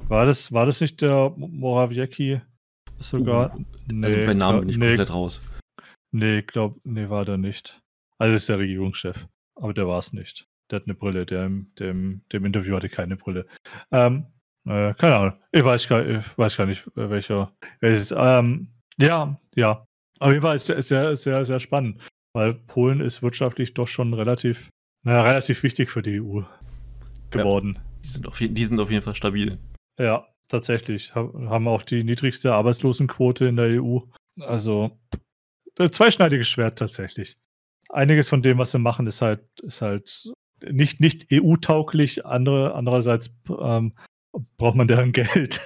War 0.07 0.27
das, 0.27 0.51
war 0.51 0.67
das 0.67 0.79
nicht 0.79 1.01
der 1.01 1.33
Morawiecki 1.35 2.41
sogar? 2.99 3.55
Uh, 3.55 3.63
nee, 3.91 4.05
also 4.05 4.17
bei 4.17 4.33
Namen 4.35 4.59
bin 4.59 4.69
ich 4.69 4.77
nee, 4.77 4.89
komplett 4.89 5.11
raus. 5.11 5.41
Nee, 6.11 6.43
glaub, 6.43 6.79
nee, 6.83 7.09
war 7.09 7.25
der 7.25 7.37
nicht. 7.37 7.81
Also 8.21 8.35
ist 8.35 8.49
der 8.49 8.59
Regierungschef, 8.59 9.27
aber 9.55 9.73
der 9.73 9.87
war 9.87 9.97
es 9.97 10.13
nicht. 10.13 10.47
Der 10.69 10.79
hat 10.79 10.85
eine 10.85 10.93
Brille, 10.93 11.25
der, 11.25 11.49
dem, 11.49 12.21
dem 12.31 12.45
Interview 12.45 12.75
hatte 12.75 12.87
keine 12.87 13.17
Brille. 13.17 13.47
Ähm, 13.91 14.27
äh, 14.67 14.93
keine 14.93 15.15
Ahnung. 15.15 15.33
Ich 15.51 15.63
weiß 15.63 15.87
gar, 15.87 16.07
ich 16.07 16.37
weiß 16.37 16.55
gar 16.55 16.67
nicht, 16.67 16.85
äh, 16.95 17.09
welcher. 17.09 17.51
Welches. 17.79 18.13
Ähm, 18.15 18.67
ja, 18.99 19.41
ja. 19.55 19.87
Auf 20.19 20.29
jeden 20.29 20.43
Fall 20.43 20.55
ist 20.55 20.69
es 20.69 20.89
sehr, 20.89 21.15
sehr, 21.15 21.45
sehr 21.45 21.59
spannend, 21.59 21.99
weil 22.33 22.53
Polen 22.53 22.99
ist 22.99 23.23
wirtschaftlich 23.23 23.73
doch 23.73 23.87
schon 23.87 24.13
relativ, 24.13 24.69
naja, 25.03 25.23
relativ 25.23 25.63
wichtig 25.63 25.89
für 25.89 26.03
die 26.03 26.21
EU 26.21 26.43
geworden. 27.31 27.73
Ja, 27.73 27.81
die, 28.03 28.07
sind 28.07 28.27
auf, 28.27 28.37
die 28.37 28.65
sind 28.65 28.79
auf 28.79 28.91
jeden 28.91 29.01
Fall 29.01 29.15
stabil. 29.15 29.57
Ja, 29.97 30.27
tatsächlich. 30.47 31.15
Haben 31.15 31.67
auch 31.67 31.81
die 31.81 32.03
niedrigste 32.03 32.53
Arbeitslosenquote 32.53 33.47
in 33.47 33.55
der 33.55 33.81
EU. 33.81 33.97
Also, 34.41 34.99
zweischneidiges 35.75 36.47
Schwert 36.47 36.77
tatsächlich. 36.77 37.35
Einiges 37.91 38.29
von 38.29 38.41
dem, 38.41 38.57
was 38.57 38.71
sie 38.71 38.79
machen, 38.79 39.07
ist 39.07 39.21
halt, 39.21 39.41
ist 39.61 39.81
halt 39.81 40.31
nicht, 40.69 40.99
nicht 40.99 41.27
EU-tauglich. 41.31 42.25
Andere, 42.25 42.73
andererseits 42.75 43.33
ähm, 43.49 43.93
braucht 44.57 44.75
man 44.75 44.87
deren 44.87 45.11
Geld. 45.13 45.61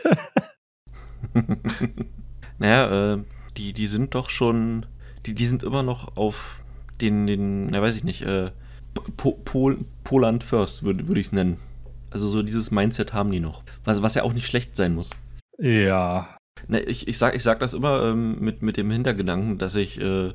naja, 2.57 3.13
äh, 3.13 3.23
die, 3.57 3.73
die 3.73 3.87
sind 3.87 4.15
doch 4.15 4.29
schon, 4.29 4.85
die, 5.25 5.33
die 5.33 5.45
sind 5.45 5.63
immer 5.63 5.83
noch 5.83 6.17
auf 6.17 6.61
den, 7.01 7.27
den, 7.27 7.67
na 7.67 7.81
weiß 7.81 7.95
ich 7.95 8.03
nicht, 8.03 8.21
äh, 8.21 8.51
po, 9.17 9.33
Pol, 9.33 9.77
Poland 10.03 10.43
First 10.43 10.83
würde 10.83 11.07
würd 11.07 11.17
ich 11.17 11.27
es 11.27 11.31
nennen. 11.31 11.57
Also 12.09 12.29
so 12.29 12.43
dieses 12.43 12.71
Mindset 12.71 13.13
haben 13.13 13.31
die 13.31 13.41
noch. 13.41 13.63
Was, 13.83 14.01
was 14.01 14.15
ja 14.15 14.23
auch 14.23 14.33
nicht 14.33 14.45
schlecht 14.45 14.75
sein 14.75 14.95
muss. 14.95 15.09
Ja. 15.57 16.37
Na, 16.67 16.79
ich, 16.79 17.07
ich, 17.07 17.17
sag, 17.17 17.35
ich 17.35 17.43
sag 17.43 17.59
das 17.59 17.73
immer 17.73 18.03
ähm, 18.03 18.39
mit, 18.39 18.61
mit 18.61 18.77
dem 18.77 18.89
Hintergedanken, 18.89 19.57
dass 19.57 19.75
ich, 19.75 19.99
äh, 19.99 20.33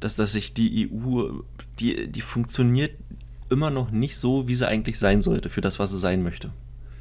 dass, 0.00 0.16
dass 0.16 0.34
ich 0.34 0.54
die 0.54 0.90
EU, 0.90 1.42
die, 1.78 2.08
die 2.08 2.20
funktioniert 2.20 2.92
immer 3.50 3.70
noch 3.70 3.90
nicht 3.90 4.16
so, 4.16 4.48
wie 4.48 4.54
sie 4.54 4.66
eigentlich 4.66 4.98
sein 4.98 5.22
sollte, 5.22 5.50
für 5.50 5.60
das, 5.60 5.78
was 5.78 5.90
sie 5.90 5.98
sein 5.98 6.22
möchte. 6.22 6.52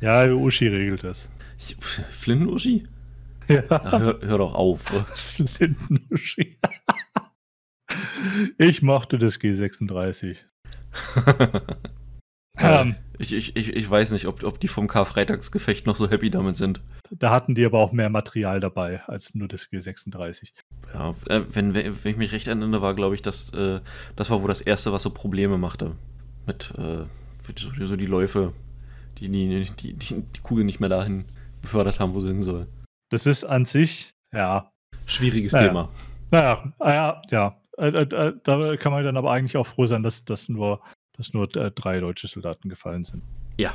Ja, 0.01 0.31
Uschi 0.31 0.67
regelt 0.67 1.03
das. 1.03 1.29
Flinten-Uschi? 2.12 2.88
Ja. 3.47 3.63
Ach, 3.69 3.99
hör, 3.99 4.19
hör, 4.21 4.38
doch 4.38 4.53
auf. 4.53 4.83
Flinten-Uschi. 5.15 6.57
ich 8.57 8.81
mochte 8.81 9.17
das 9.17 9.39
G36. 9.39 10.38
ähm, 12.57 12.95
ich, 13.17 13.33
ich, 13.33 13.55
ich, 13.55 13.75
ich 13.75 13.89
weiß 13.89 14.12
nicht, 14.12 14.25
ob, 14.27 14.43
ob 14.43 14.59
die 14.59 14.67
vom 14.67 14.88
Karfreitagsgefecht 14.88 15.88
noch 15.88 15.95
so 15.95 16.09
happy 16.09 16.29
damit 16.29 16.57
sind. 16.57 16.81
Da 17.11 17.31
hatten 17.31 17.55
die 17.55 17.65
aber 17.65 17.79
auch 17.79 17.91
mehr 17.91 18.09
Material 18.09 18.59
dabei 18.59 19.01
als 19.05 19.33
nur 19.35 19.47
das 19.47 19.63
G36. 19.63 20.51
Ja, 20.93 21.15
äh, 21.27 21.41
wenn, 21.51 21.73
wenn 21.73 21.95
ich 22.03 22.17
mich 22.17 22.31
recht 22.31 22.47
erinnere, 22.47 22.81
war, 22.81 22.93
glaube 22.93 23.15
ich, 23.15 23.21
das, 23.21 23.53
äh, 23.53 23.79
das 24.15 24.29
war 24.29 24.41
wohl 24.41 24.47
das 24.47 24.61
erste, 24.61 24.91
was 24.91 25.03
so 25.03 25.09
Probleme 25.09 25.57
machte. 25.57 25.95
Mit 26.45 26.73
äh, 26.77 27.05
so 27.55 27.95
die 27.95 28.05
Läufe 28.05 28.53
die 29.19 29.29
die, 29.29 29.65
die, 29.77 29.93
die, 29.93 30.21
die 30.21 30.41
Kugel 30.41 30.63
nicht 30.65 30.79
mehr 30.79 30.89
dahin 30.89 31.25
befördert 31.61 31.99
haben, 31.99 32.13
wo 32.13 32.19
sie 32.19 32.29
hin 32.29 32.41
soll. 32.41 32.67
Das 33.09 33.25
ist 33.25 33.43
an 33.43 33.65
sich, 33.65 34.13
ja. 34.33 34.71
Schwieriges 35.05 35.51
naja. 35.53 35.67
Thema. 35.67 35.89
Naja, 36.31 36.73
ja, 36.79 37.21
ja. 37.29 37.57
Äh, 37.77 37.89
äh, 37.89 38.01
äh, 38.01 38.33
da 38.43 38.77
kann 38.77 38.91
man 38.91 39.03
dann 39.03 39.17
aber 39.17 39.31
eigentlich 39.31 39.57
auch 39.57 39.67
froh 39.67 39.87
sein, 39.87 40.03
dass, 40.03 40.25
dass 40.25 40.49
nur, 40.49 40.81
dass 41.13 41.33
nur 41.33 41.47
drei 41.47 41.99
deutsche 41.99 42.27
Soldaten 42.27 42.69
gefallen 42.69 43.03
sind. 43.03 43.23
Ja, 43.57 43.71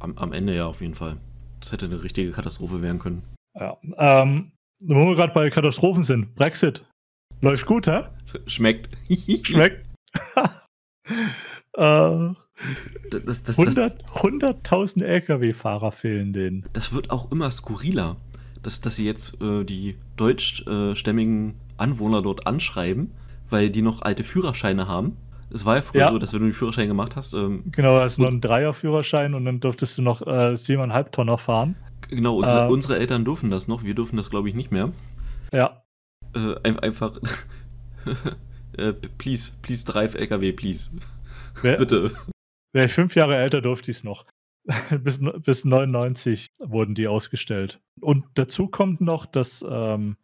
am, 0.00 0.16
am 0.16 0.32
Ende 0.32 0.54
ja 0.54 0.66
auf 0.66 0.80
jeden 0.80 0.94
Fall. 0.94 1.18
Das 1.60 1.72
hätte 1.72 1.86
eine 1.86 2.02
richtige 2.02 2.30
Katastrophe 2.30 2.82
werden 2.82 2.98
können. 2.98 3.22
Ja. 3.58 3.76
Ähm, 3.96 4.52
wo 4.80 5.08
wir 5.08 5.16
gerade 5.16 5.32
bei 5.32 5.50
Katastrophen 5.50 6.04
sind, 6.04 6.34
Brexit. 6.34 6.84
Läuft 7.40 7.66
gut, 7.66 7.86
hä? 7.86 8.02
Schmeckt. 8.46 8.96
Schmeckt. 9.42 9.86
äh, 11.76 12.34
das, 13.10 13.42
das, 13.42 13.58
100, 13.58 14.04
100.000 14.10 15.04
Lkw-Fahrer 15.04 15.92
fehlen 15.92 16.32
denen. 16.32 16.64
Das 16.72 16.92
wird 16.92 17.10
auch 17.10 17.30
immer 17.30 17.50
skurriler, 17.50 18.16
dass, 18.62 18.80
dass 18.80 18.96
sie 18.96 19.06
jetzt 19.06 19.40
äh, 19.40 19.64
die 19.64 19.96
deutschstämmigen 20.16 21.54
Anwohner 21.76 22.22
dort 22.22 22.46
anschreiben, 22.46 23.12
weil 23.48 23.70
die 23.70 23.82
noch 23.82 24.02
alte 24.02 24.24
Führerscheine 24.24 24.88
haben. 24.88 25.16
Es 25.50 25.64
war 25.64 25.76
ja 25.76 25.82
früher 25.82 26.00
ja. 26.00 26.12
so, 26.12 26.18
dass 26.18 26.32
wenn 26.32 26.40
du 26.40 26.46
den 26.46 26.52
Führerschein 26.52 26.88
gemacht 26.88 27.16
hast. 27.16 27.32
Ähm, 27.32 27.64
genau, 27.66 27.98
hast 27.98 28.18
du 28.18 28.22
noch 28.22 28.28
einen 28.28 28.40
Dreier-Führerschein 28.40 29.34
und 29.34 29.44
dann 29.44 29.60
durftest 29.60 29.98
du 29.98 30.02
noch 30.02 30.26
äh, 30.26 30.54
siebeneinhalb 30.56 31.12
Tonner 31.12 31.38
fahren. 31.38 31.76
Genau, 32.08 32.36
unsere, 32.36 32.66
äh, 32.66 32.70
unsere 32.70 32.98
Eltern 32.98 33.24
dürfen 33.24 33.50
das 33.50 33.68
noch, 33.68 33.82
wir 33.82 33.94
dürfen 33.94 34.16
das, 34.16 34.30
glaube 34.30 34.48
ich, 34.48 34.54
nicht 34.54 34.70
mehr. 34.70 34.92
Ja. 35.52 35.82
Äh, 36.34 36.54
einfach. 36.82 37.16
äh, 38.76 38.92
please, 38.92 39.52
please 39.62 39.84
drive 39.84 40.14
LKW, 40.14 40.52
please. 40.52 40.90
Wer, 41.62 41.76
Bitte. 41.76 42.10
Wäre 42.72 42.86
ich 42.86 42.92
fünf 42.92 43.14
Jahre 43.14 43.36
älter, 43.36 43.60
durfte 43.62 43.90
ich 43.90 43.98
es 43.98 44.04
noch. 44.04 44.26
bis, 45.02 45.18
bis 45.44 45.64
99 45.64 46.48
wurden 46.58 46.94
die 46.94 47.08
ausgestellt. 47.08 47.80
Und 48.00 48.26
dazu 48.34 48.68
kommt 48.68 49.00
noch, 49.00 49.24
dass, 49.24 49.64
ähm, 49.68 50.16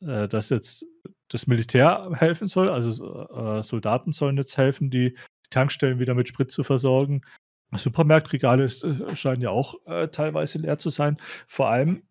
äh, 0.00 0.28
dass 0.28 0.50
jetzt 0.50 0.86
das 1.32 1.46
Militär 1.46 2.10
helfen 2.14 2.46
soll. 2.46 2.68
Also 2.68 3.26
äh, 3.30 3.62
Soldaten 3.62 4.12
sollen 4.12 4.36
jetzt 4.36 4.56
helfen, 4.56 4.90
die, 4.90 5.14
die 5.14 5.50
Tankstellen 5.50 5.98
wieder 5.98 6.14
mit 6.14 6.28
Sprit 6.28 6.50
zu 6.50 6.62
versorgen. 6.62 7.22
Supermarktregale 7.74 8.64
ist, 8.64 8.84
äh, 8.84 9.16
scheinen 9.16 9.42
ja 9.42 9.50
auch 9.50 9.74
äh, 9.86 10.08
teilweise 10.08 10.58
leer 10.58 10.78
zu 10.78 10.90
sein. 10.90 11.16
Vor 11.46 11.68
allem, 11.68 12.02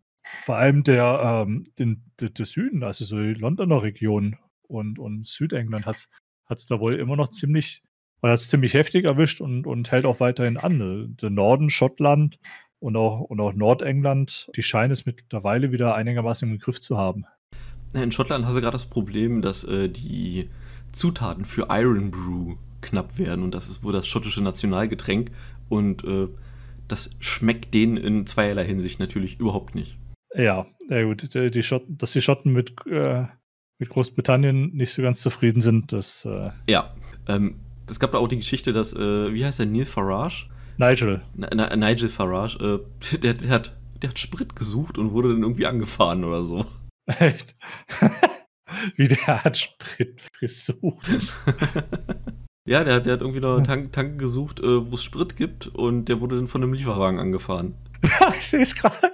vor 0.44 0.58
allem 0.58 0.84
der, 0.84 1.46
ähm, 1.48 1.68
den, 1.78 2.04
der, 2.20 2.30
der 2.30 2.46
Süden, 2.46 2.84
also 2.84 3.06
so 3.06 3.18
die 3.20 3.34
Londoner 3.34 3.84
Region 3.84 4.38
und, 4.68 5.00
und 5.00 5.26
Südengland 5.26 5.86
hat 5.86 6.08
es 6.50 6.66
da 6.66 6.80
wohl 6.80 6.96
immer 6.96 7.16
noch 7.16 7.30
ziemlich, 7.30 7.84
weil 8.22 8.32
das 8.32 8.50
ziemlich 8.50 8.74
heftig 8.74 9.06
erwischt 9.06 9.42
und, 9.42 9.68
und 9.68 9.92
hält 9.92 10.06
auch 10.06 10.20
weiterhin 10.20 10.58
an. 10.58 11.16
Der 11.22 11.30
Norden, 11.30 11.70
Schottland 11.70 12.40
und 12.80 12.96
auch, 12.96 13.22
und 13.22 13.40
auch 13.40 13.54
Nordengland, 13.54 14.50
die 14.56 14.64
scheinen 14.64 14.92
es 14.92 15.06
mittlerweile 15.06 15.72
wieder 15.72 15.96
einigermaßen 15.96 16.50
im 16.50 16.58
Griff 16.58 16.80
zu 16.80 16.98
haben. 16.98 17.26
In 17.93 18.12
Schottland 18.12 18.45
hast 18.45 18.56
du 18.56 18.62
gerade 18.62 18.75
das 18.75 18.86
Problem, 18.86 19.41
dass 19.41 19.63
äh, 19.63 19.89
die 19.89 20.49
Zutaten 20.91 21.45
für 21.45 21.67
Iron 21.69 22.12
Brew 22.12 22.56
knapp 22.82 23.17
werden 23.17 23.43
und 23.43 23.54
das 23.54 23.69
ist 23.69 23.84
wohl 23.84 23.93
das 23.93 24.08
schottische 24.08 24.41
Nationalgetränk 24.41 25.32
und 25.69 26.04
äh, 26.04 26.27
das 26.88 27.10
schmeckt 27.19 27.73
denen 27.73 27.97
in 27.97 28.25
zweierlei 28.25 28.65
Hinsicht 28.65 28.99
natürlich 28.99 29.39
überhaupt 29.39 29.75
nicht. 29.75 29.97
Ja, 30.36 30.65
ja 30.89 31.04
gut, 31.04 31.34
die, 31.34 31.51
die 31.51 31.63
Schotten, 31.63 31.97
dass 31.97 32.13
die 32.13 32.21
Schotten 32.21 32.54
mit, 32.54 32.73
äh, 32.88 33.25
mit 33.77 33.89
Großbritannien 33.89 34.73
nicht 34.73 34.93
so 34.93 35.01
ganz 35.01 35.21
zufrieden 35.21 35.62
sind, 35.62 35.91
das. 35.91 36.25
Äh 36.25 36.51
ja, 36.67 36.93
ähm, 37.27 37.56
es 37.89 37.99
gab 37.99 38.13
da 38.13 38.17
auch 38.17 38.27
die 38.27 38.38
Geschichte, 38.38 38.73
dass, 38.73 38.93
äh, 38.93 39.34
wie 39.34 39.45
heißt 39.45 39.60
der, 39.60 39.65
Neil 39.65 39.86
Farage? 39.86 40.47
Nigel. 40.77 41.21
Na, 41.36 41.75
Nigel 41.75 42.10
Farage, 42.10 42.82
äh, 43.13 43.17
der, 43.17 43.34
der, 43.34 43.49
hat, 43.49 43.73
der 44.01 44.10
hat 44.10 44.19
Sprit 44.19 44.56
gesucht 44.56 44.97
und 44.97 45.12
wurde 45.12 45.30
dann 45.30 45.43
irgendwie 45.43 45.65
angefahren 45.65 46.23
oder 46.23 46.43
so. 46.43 46.65
Echt? 47.19 47.56
wie 48.95 49.08
der 49.08 49.43
hat 49.43 49.58
Sprit 49.58 50.28
gesucht. 50.39 51.08
Ja, 52.67 52.84
der, 52.84 53.00
der 53.00 53.13
hat 53.13 53.21
irgendwie 53.21 53.39
noch 53.39 53.60
Tank, 53.63 53.91
Tank 53.91 54.19
gesucht, 54.19 54.60
äh, 54.60 54.91
wo 54.91 54.93
es 54.93 55.04
Sprit 55.04 55.36
gibt 55.36 55.65
und 55.65 56.06
der 56.06 56.21
wurde 56.21 56.36
dann 56.36 56.45
von 56.45 56.62
einem 56.62 56.74
Lieferwagen 56.74 57.19
angefahren. 57.19 57.74
ich 58.38 58.47
sehe 58.47 58.62
es 58.62 58.76
gerade. 58.76 59.12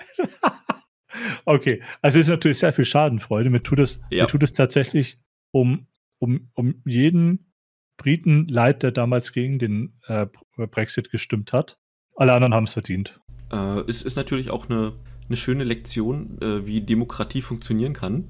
okay, 1.45 1.81
also 2.01 2.19
ist 2.19 2.27
natürlich 2.27 2.59
sehr 2.59 2.73
viel 2.73 2.83
Schadenfreude. 2.83 3.49
Mir 3.49 3.63
tut 3.63 3.79
es, 3.79 4.01
ja. 4.09 4.23
mir 4.23 4.27
tut 4.27 4.43
es 4.43 4.51
tatsächlich 4.51 5.17
um, 5.51 5.87
um, 6.19 6.49
um 6.55 6.81
jeden 6.85 7.53
Briten 7.95 8.47
leid, 8.49 8.83
der 8.83 8.91
damals 8.91 9.31
gegen 9.31 9.59
den 9.59 9.93
äh, 10.07 10.27
Brexit 10.57 11.09
gestimmt 11.09 11.53
hat. 11.53 11.79
Alle 12.15 12.33
anderen 12.33 12.53
haben 12.53 12.65
es 12.65 12.73
verdient. 12.73 13.19
Äh, 13.51 13.79
es 13.87 14.03
ist 14.03 14.17
natürlich 14.17 14.49
auch 14.49 14.69
eine, 14.69 14.93
eine 15.29 15.37
schöne 15.37 15.63
Lektion, 15.63 16.37
äh, 16.41 16.65
wie 16.65 16.81
Demokratie 16.81 17.41
funktionieren 17.41 17.93
kann. 17.93 18.25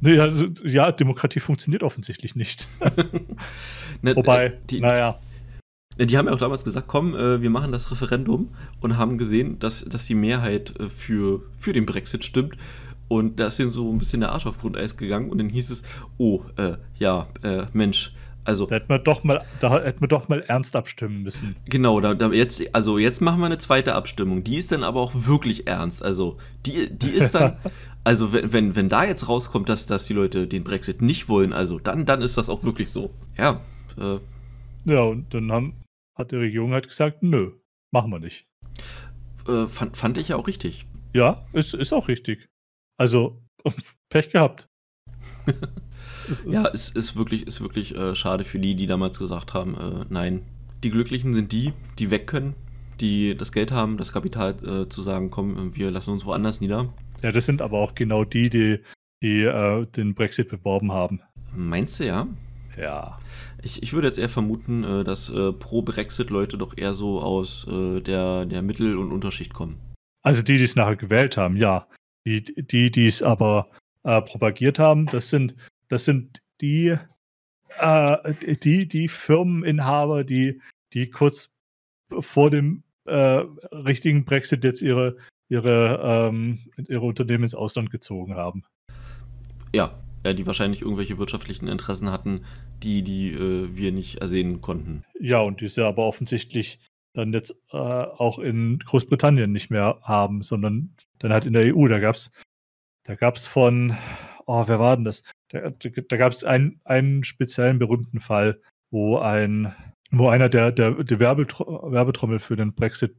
Nee, 0.00 0.18
also, 0.18 0.46
ja, 0.64 0.92
Demokratie 0.92 1.40
funktioniert 1.40 1.82
offensichtlich 1.82 2.36
nicht. 2.36 2.68
ne, 4.02 4.14
Wobei, 4.14 4.46
äh, 4.46 4.56
die, 4.70 4.80
naja. 4.80 5.18
Die 5.98 6.16
haben 6.16 6.26
ja 6.26 6.32
auch 6.32 6.38
damals 6.38 6.64
gesagt, 6.64 6.86
komm, 6.86 7.16
äh, 7.16 7.42
wir 7.42 7.50
machen 7.50 7.72
das 7.72 7.90
Referendum 7.90 8.50
und 8.80 8.96
haben 8.96 9.18
gesehen, 9.18 9.58
dass, 9.58 9.84
dass 9.84 10.06
die 10.06 10.14
Mehrheit 10.14 10.78
äh, 10.78 10.88
für, 10.88 11.42
für 11.58 11.72
den 11.72 11.86
Brexit 11.86 12.24
stimmt. 12.24 12.56
Und 13.08 13.40
da 13.40 13.46
ist 13.46 13.58
ihnen 13.58 13.70
so 13.70 13.90
ein 13.90 13.98
bisschen 13.98 14.20
der 14.20 14.32
Arsch 14.32 14.46
auf 14.46 14.58
Grundeis 14.58 14.96
gegangen 14.96 15.30
und 15.30 15.38
dann 15.38 15.48
hieß 15.48 15.70
es, 15.70 15.82
oh, 16.18 16.42
äh, 16.56 16.76
ja, 16.98 17.26
äh, 17.42 17.64
Mensch, 17.72 18.12
also, 18.48 18.64
da 18.64 18.76
hätten 18.76 18.88
wir 18.88 18.98
doch 18.98 19.24
mal, 19.24 19.44
da 19.60 19.78
hätten 19.84 20.00
wir 20.00 20.08
doch 20.08 20.30
mal 20.30 20.40
ernst 20.40 20.74
abstimmen 20.74 21.22
müssen. 21.22 21.54
Genau, 21.66 22.00
da, 22.00 22.14
da 22.14 22.32
jetzt, 22.32 22.74
also 22.74 22.96
jetzt 22.96 23.20
machen 23.20 23.40
wir 23.40 23.44
eine 23.46 23.58
zweite 23.58 23.94
Abstimmung. 23.94 24.42
Die 24.42 24.56
ist 24.56 24.72
dann 24.72 24.84
aber 24.84 25.02
auch 25.02 25.12
wirklich 25.14 25.66
ernst. 25.66 26.02
Also, 26.02 26.38
die, 26.64 26.88
die 26.90 27.10
ist 27.10 27.34
dann, 27.34 27.58
also 28.04 28.32
wenn, 28.32 28.50
wenn, 28.50 28.74
wenn 28.74 28.88
da 28.88 29.04
jetzt 29.04 29.28
rauskommt, 29.28 29.68
dass, 29.68 29.84
dass 29.84 30.06
die 30.06 30.14
Leute 30.14 30.46
den 30.46 30.64
Brexit 30.64 31.02
nicht 31.02 31.28
wollen, 31.28 31.52
also 31.52 31.78
dann, 31.78 32.06
dann 32.06 32.22
ist 32.22 32.38
das 32.38 32.48
auch 32.48 32.64
wirklich 32.64 32.88
so. 32.88 33.10
Ja. 33.36 33.60
Äh, 33.98 34.18
ja, 34.90 35.02
und 35.02 35.34
dann 35.34 35.52
haben, 35.52 35.74
hat 36.16 36.32
die 36.32 36.36
Regierung 36.36 36.72
halt 36.72 36.88
gesagt, 36.88 37.22
nö, 37.22 37.50
machen 37.90 38.10
wir 38.10 38.18
nicht. 38.18 38.46
Äh, 39.46 39.66
fand, 39.66 39.94
fand 39.94 40.16
ich 40.16 40.28
ja 40.28 40.36
auch 40.36 40.46
richtig. 40.46 40.86
Ja, 41.12 41.44
ist, 41.52 41.74
ist 41.74 41.92
auch 41.92 42.08
richtig. 42.08 42.48
Also, 42.96 43.42
Pech 44.08 44.30
gehabt. 44.30 44.70
ja, 46.48 46.68
es 46.72 46.90
ist 46.90 47.16
wirklich, 47.16 47.46
ist 47.46 47.60
wirklich 47.60 47.94
äh, 47.96 48.14
schade 48.14 48.44
für 48.44 48.58
die, 48.58 48.74
die 48.74 48.86
damals 48.86 49.18
gesagt 49.18 49.54
haben, 49.54 49.74
äh, 49.74 50.04
nein. 50.08 50.42
Die 50.84 50.90
Glücklichen 50.90 51.34
sind 51.34 51.50
die, 51.52 51.72
die 51.98 52.10
weg 52.10 52.26
können, 52.26 52.54
die 53.00 53.36
das 53.36 53.52
Geld 53.52 53.72
haben, 53.72 53.96
das 53.96 54.12
Kapital 54.12 54.54
äh, 54.64 54.88
zu 54.88 55.02
sagen, 55.02 55.30
komm, 55.30 55.74
wir 55.74 55.90
lassen 55.90 56.10
uns 56.12 56.24
woanders 56.24 56.60
nieder. 56.60 56.92
Ja, 57.22 57.32
das 57.32 57.46
sind 57.46 57.62
aber 57.62 57.78
auch 57.78 57.94
genau 57.94 58.24
die, 58.24 58.48
die, 58.48 58.78
die 59.22 59.42
äh, 59.42 59.86
den 59.86 60.14
Brexit 60.14 60.48
beworben 60.48 60.92
haben. 60.92 61.20
Meinst 61.52 61.98
du 61.98 62.06
ja? 62.06 62.28
Ja. 62.76 63.18
Ich, 63.60 63.82
ich 63.82 63.92
würde 63.92 64.06
jetzt 64.06 64.18
eher 64.18 64.28
vermuten, 64.28 64.84
äh, 64.84 65.02
dass 65.02 65.30
äh, 65.30 65.52
Pro-Brexit-Leute 65.52 66.58
doch 66.58 66.76
eher 66.76 66.94
so 66.94 67.20
aus 67.20 67.66
der, 67.68 68.46
der 68.46 68.62
Mittel- 68.62 68.96
und 68.96 69.10
Unterschicht 69.10 69.52
kommen. 69.52 69.80
Also 70.22 70.42
die, 70.42 70.58
die 70.58 70.64
es 70.64 70.76
nachher 70.76 70.96
gewählt 70.96 71.36
haben, 71.36 71.56
ja. 71.56 71.88
Die, 72.24 72.44
die, 72.44 72.90
die 72.90 73.06
es 73.06 73.22
aber 73.22 73.68
propagiert 74.04 74.78
haben, 74.78 75.06
das 75.06 75.28
sind 75.28 75.54
das 75.88 76.04
sind 76.04 76.42
die, 76.60 76.96
äh, 77.78 78.34
die, 78.62 78.86
die 78.86 79.08
Firmeninhaber, 79.08 80.24
die, 80.24 80.60
die 80.92 81.10
kurz 81.10 81.50
vor 82.20 82.50
dem 82.50 82.82
äh, 83.04 83.44
richtigen 83.72 84.24
Brexit 84.24 84.64
jetzt 84.64 84.82
ihre, 84.82 85.16
ihre, 85.48 86.00
ähm, 86.02 86.60
ihre 86.88 87.06
Unternehmen 87.06 87.44
ins 87.44 87.54
Ausland 87.54 87.90
gezogen 87.90 88.34
haben. 88.34 88.64
Ja, 89.74 89.98
die 90.24 90.46
wahrscheinlich 90.46 90.82
irgendwelche 90.82 91.18
wirtschaftlichen 91.18 91.68
Interessen 91.68 92.10
hatten, 92.10 92.44
die, 92.82 93.02
die 93.02 93.32
äh, 93.32 93.68
wir 93.76 93.92
nicht 93.92 94.16
ersehen 94.16 94.60
konnten. 94.60 95.04
Ja, 95.20 95.40
und 95.40 95.60
die 95.60 95.68
sie 95.68 95.84
aber 95.84 96.04
offensichtlich 96.04 96.80
dann 97.14 97.32
jetzt 97.32 97.54
äh, 97.72 97.76
auch 97.76 98.38
in 98.38 98.78
Großbritannien 98.78 99.50
nicht 99.50 99.70
mehr 99.70 99.98
haben, 100.02 100.42
sondern 100.42 100.94
dann 101.18 101.32
halt 101.32 101.46
in 101.46 101.52
der 101.52 101.74
EU. 101.74 101.88
Da 101.88 101.98
gab 101.98 102.14
es 102.14 102.30
da 103.04 103.14
gab's 103.14 103.46
von, 103.46 103.96
oh, 104.48 104.64
wer 104.66 104.78
war 104.78 104.96
denn 104.96 105.04
das? 105.04 105.22
Da, 105.48 105.70
da 105.70 106.16
gab 106.16 106.32
es 106.32 106.42
einen, 106.42 106.80
einen 106.84 107.22
speziellen 107.22 107.78
berühmten 107.78 108.18
Fall, 108.18 108.60
wo 108.90 109.18
ein, 109.18 109.74
wo 110.10 110.28
einer 110.28 110.48
der, 110.48 110.72
der, 110.72 111.04
der 111.04 111.20
Werbetrommel 111.20 112.38
für 112.38 112.56
den 112.56 112.74
Brexit 112.74 113.16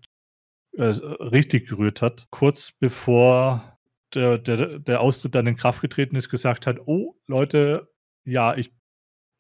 äh, 0.73 0.83
richtig 0.83 1.67
gerührt 1.67 2.01
hat, 2.01 2.27
kurz 2.31 2.71
bevor 2.71 3.77
der, 4.13 4.39
der, 4.39 4.79
der 4.79 5.01
Austritt 5.01 5.35
dann 5.35 5.47
in 5.47 5.55
Kraft 5.55 5.81
getreten 5.81 6.15
ist, 6.15 6.29
gesagt 6.29 6.65
hat, 6.65 6.79
oh 6.85 7.15
Leute, 7.27 7.89
ja, 8.25 8.55
ich 8.55 8.73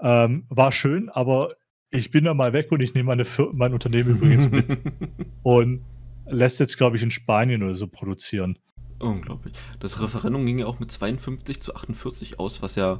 ähm, 0.01 0.45
war 0.49 0.71
schön, 0.71 1.09
aber 1.09 1.55
ich 1.91 2.11
bin 2.11 2.23
da 2.23 2.35
mal 2.35 2.53
weg 2.53 2.71
und 2.71 2.81
ich 2.81 2.93
nehme 2.93 3.07
meine 3.07 3.25
mein 3.53 3.73
Unternehmen 3.73 4.11
übrigens 4.11 4.49
mit. 4.49 4.77
und 5.43 5.83
lässt 6.27 6.59
jetzt, 6.59 6.77
glaube 6.77 6.97
ich, 6.97 7.03
in 7.03 7.09
Spanien 7.09 7.63
oder 7.63 7.73
so 7.73 7.87
produzieren. 7.87 8.59
Unglaublich. 8.99 9.53
Das 9.79 10.01
Referendum 10.01 10.45
ging 10.45 10.59
ja 10.59 10.65
auch 10.65 10.79
mit 10.79 10.91
52 10.91 11.61
zu 11.61 11.75
48 11.75 12.39
aus, 12.39 12.61
was 12.61 12.75
ja 12.75 12.99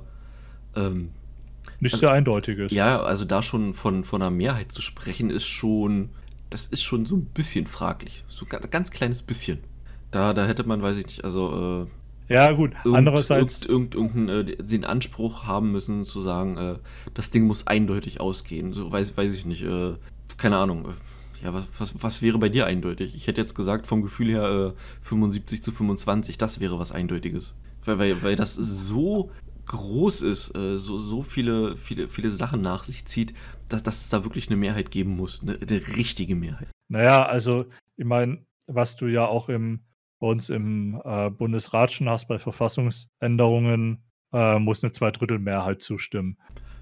ähm, 0.75 1.11
nicht 1.79 1.93
also, 1.93 2.01
sehr 2.01 2.11
eindeutig 2.11 2.57
ist. 2.57 2.71
Ja, 2.71 3.01
also 3.01 3.25
da 3.25 3.43
schon 3.43 3.73
von, 3.73 4.03
von 4.03 4.21
einer 4.21 4.31
Mehrheit 4.31 4.71
zu 4.71 4.81
sprechen, 4.81 5.29
ist 5.29 5.45
schon, 5.45 6.09
das 6.49 6.67
ist 6.67 6.83
schon 6.83 7.05
so 7.05 7.15
ein 7.15 7.25
bisschen 7.25 7.67
fraglich. 7.67 8.23
So 8.27 8.45
ein 8.49 8.69
ganz 8.69 8.91
kleines 8.91 9.21
bisschen. 9.21 9.59
Da, 10.11 10.33
da 10.33 10.45
hätte 10.45 10.63
man, 10.63 10.81
weiß 10.81 10.97
ich 10.97 11.05
nicht, 11.05 11.23
also 11.23 11.85
äh, 11.85 12.33
ja, 12.33 12.51
gut. 12.51 12.73
Irgend, 12.83 12.97
Andererseits. 12.97 13.65
Irgend, 13.65 13.95
irgend, 13.95 14.29
äh, 14.29 14.55
den 14.55 14.85
Anspruch 14.85 15.45
haben 15.45 15.71
müssen, 15.71 16.05
zu 16.05 16.21
sagen, 16.21 16.57
äh, 16.57 16.75
das 17.15 17.31
Ding 17.31 17.45
muss 17.47 17.65
eindeutig 17.65 18.21
ausgehen. 18.21 18.71
So 18.71 18.91
weiß, 18.91 19.17
weiß 19.17 19.33
ich 19.33 19.45
nicht. 19.45 19.63
Äh, 19.63 19.95
keine 20.37 20.57
Ahnung. 20.57 20.93
Ja, 21.43 21.53
was, 21.53 21.65
was, 21.77 22.03
was, 22.03 22.21
wäre 22.21 22.37
bei 22.37 22.49
dir 22.49 22.65
eindeutig? 22.65 23.15
Ich 23.15 23.27
hätte 23.27 23.41
jetzt 23.41 23.55
gesagt, 23.55 23.87
vom 23.87 24.01
Gefühl 24.01 24.29
her 24.29 24.73
äh, 24.75 24.79
75 25.01 25.63
zu 25.63 25.71
25, 25.71 26.37
das 26.37 26.59
wäre 26.59 26.79
was 26.79 26.91
Eindeutiges. 26.91 27.55
Weil, 27.85 27.99
weil, 27.99 28.23
weil 28.23 28.35
das 28.35 28.55
so 28.55 29.31
groß 29.65 30.21
ist, 30.23 30.55
äh, 30.55 30.77
so, 30.77 30.97
so 30.97 31.23
viele, 31.23 31.77
viele, 31.77 32.09
viele 32.09 32.31
Sachen 32.31 32.61
nach 32.61 32.83
sich 32.83 33.05
zieht, 33.05 33.33
dass, 33.69 33.83
dass 33.83 34.01
es 34.01 34.09
da 34.09 34.23
wirklich 34.25 34.47
eine 34.47 34.57
Mehrheit 34.57 34.91
geben 34.91 35.15
muss, 35.15 35.41
eine, 35.41 35.59
eine 35.61 35.81
richtige 35.95 36.35
Mehrheit. 36.35 36.67
Naja, 36.89 37.25
also 37.25 37.65
ich 37.95 38.05
meine, 38.05 38.45
was 38.67 38.95
du 38.95 39.07
ja 39.07 39.25
auch 39.25 39.47
im, 39.47 39.85
bei 40.19 40.27
uns 40.27 40.49
im 40.49 41.01
äh, 41.05 41.29
Bundesrat 41.29 41.93
schon 41.93 42.09
hast 42.09 42.27
bei 42.27 42.39
Verfassungsänderungen, 42.39 44.03
äh, 44.33 44.59
muss 44.59 44.83
eine 44.83 44.91
Zweidrittelmehrheit 44.91 45.81
zustimmen. 45.81 46.37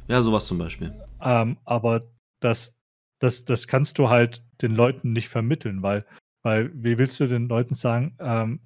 Ja, 0.07 0.21
sowas 0.21 0.47
zum 0.47 0.57
Beispiel. 0.57 0.93
Ähm, 1.21 1.57
aber 1.65 2.05
das, 2.39 2.73
das, 3.19 3.45
das 3.45 3.67
kannst 3.67 3.97
du 3.99 4.09
halt 4.09 4.43
den 4.61 4.75
Leuten 4.75 5.11
nicht 5.13 5.29
vermitteln, 5.29 5.81
weil, 5.83 6.05
weil 6.43 6.71
wie 6.73 6.97
willst 6.97 7.19
du 7.19 7.27
den 7.27 7.47
Leuten 7.47 7.73
sagen, 7.75 8.15
ähm, 8.19 8.59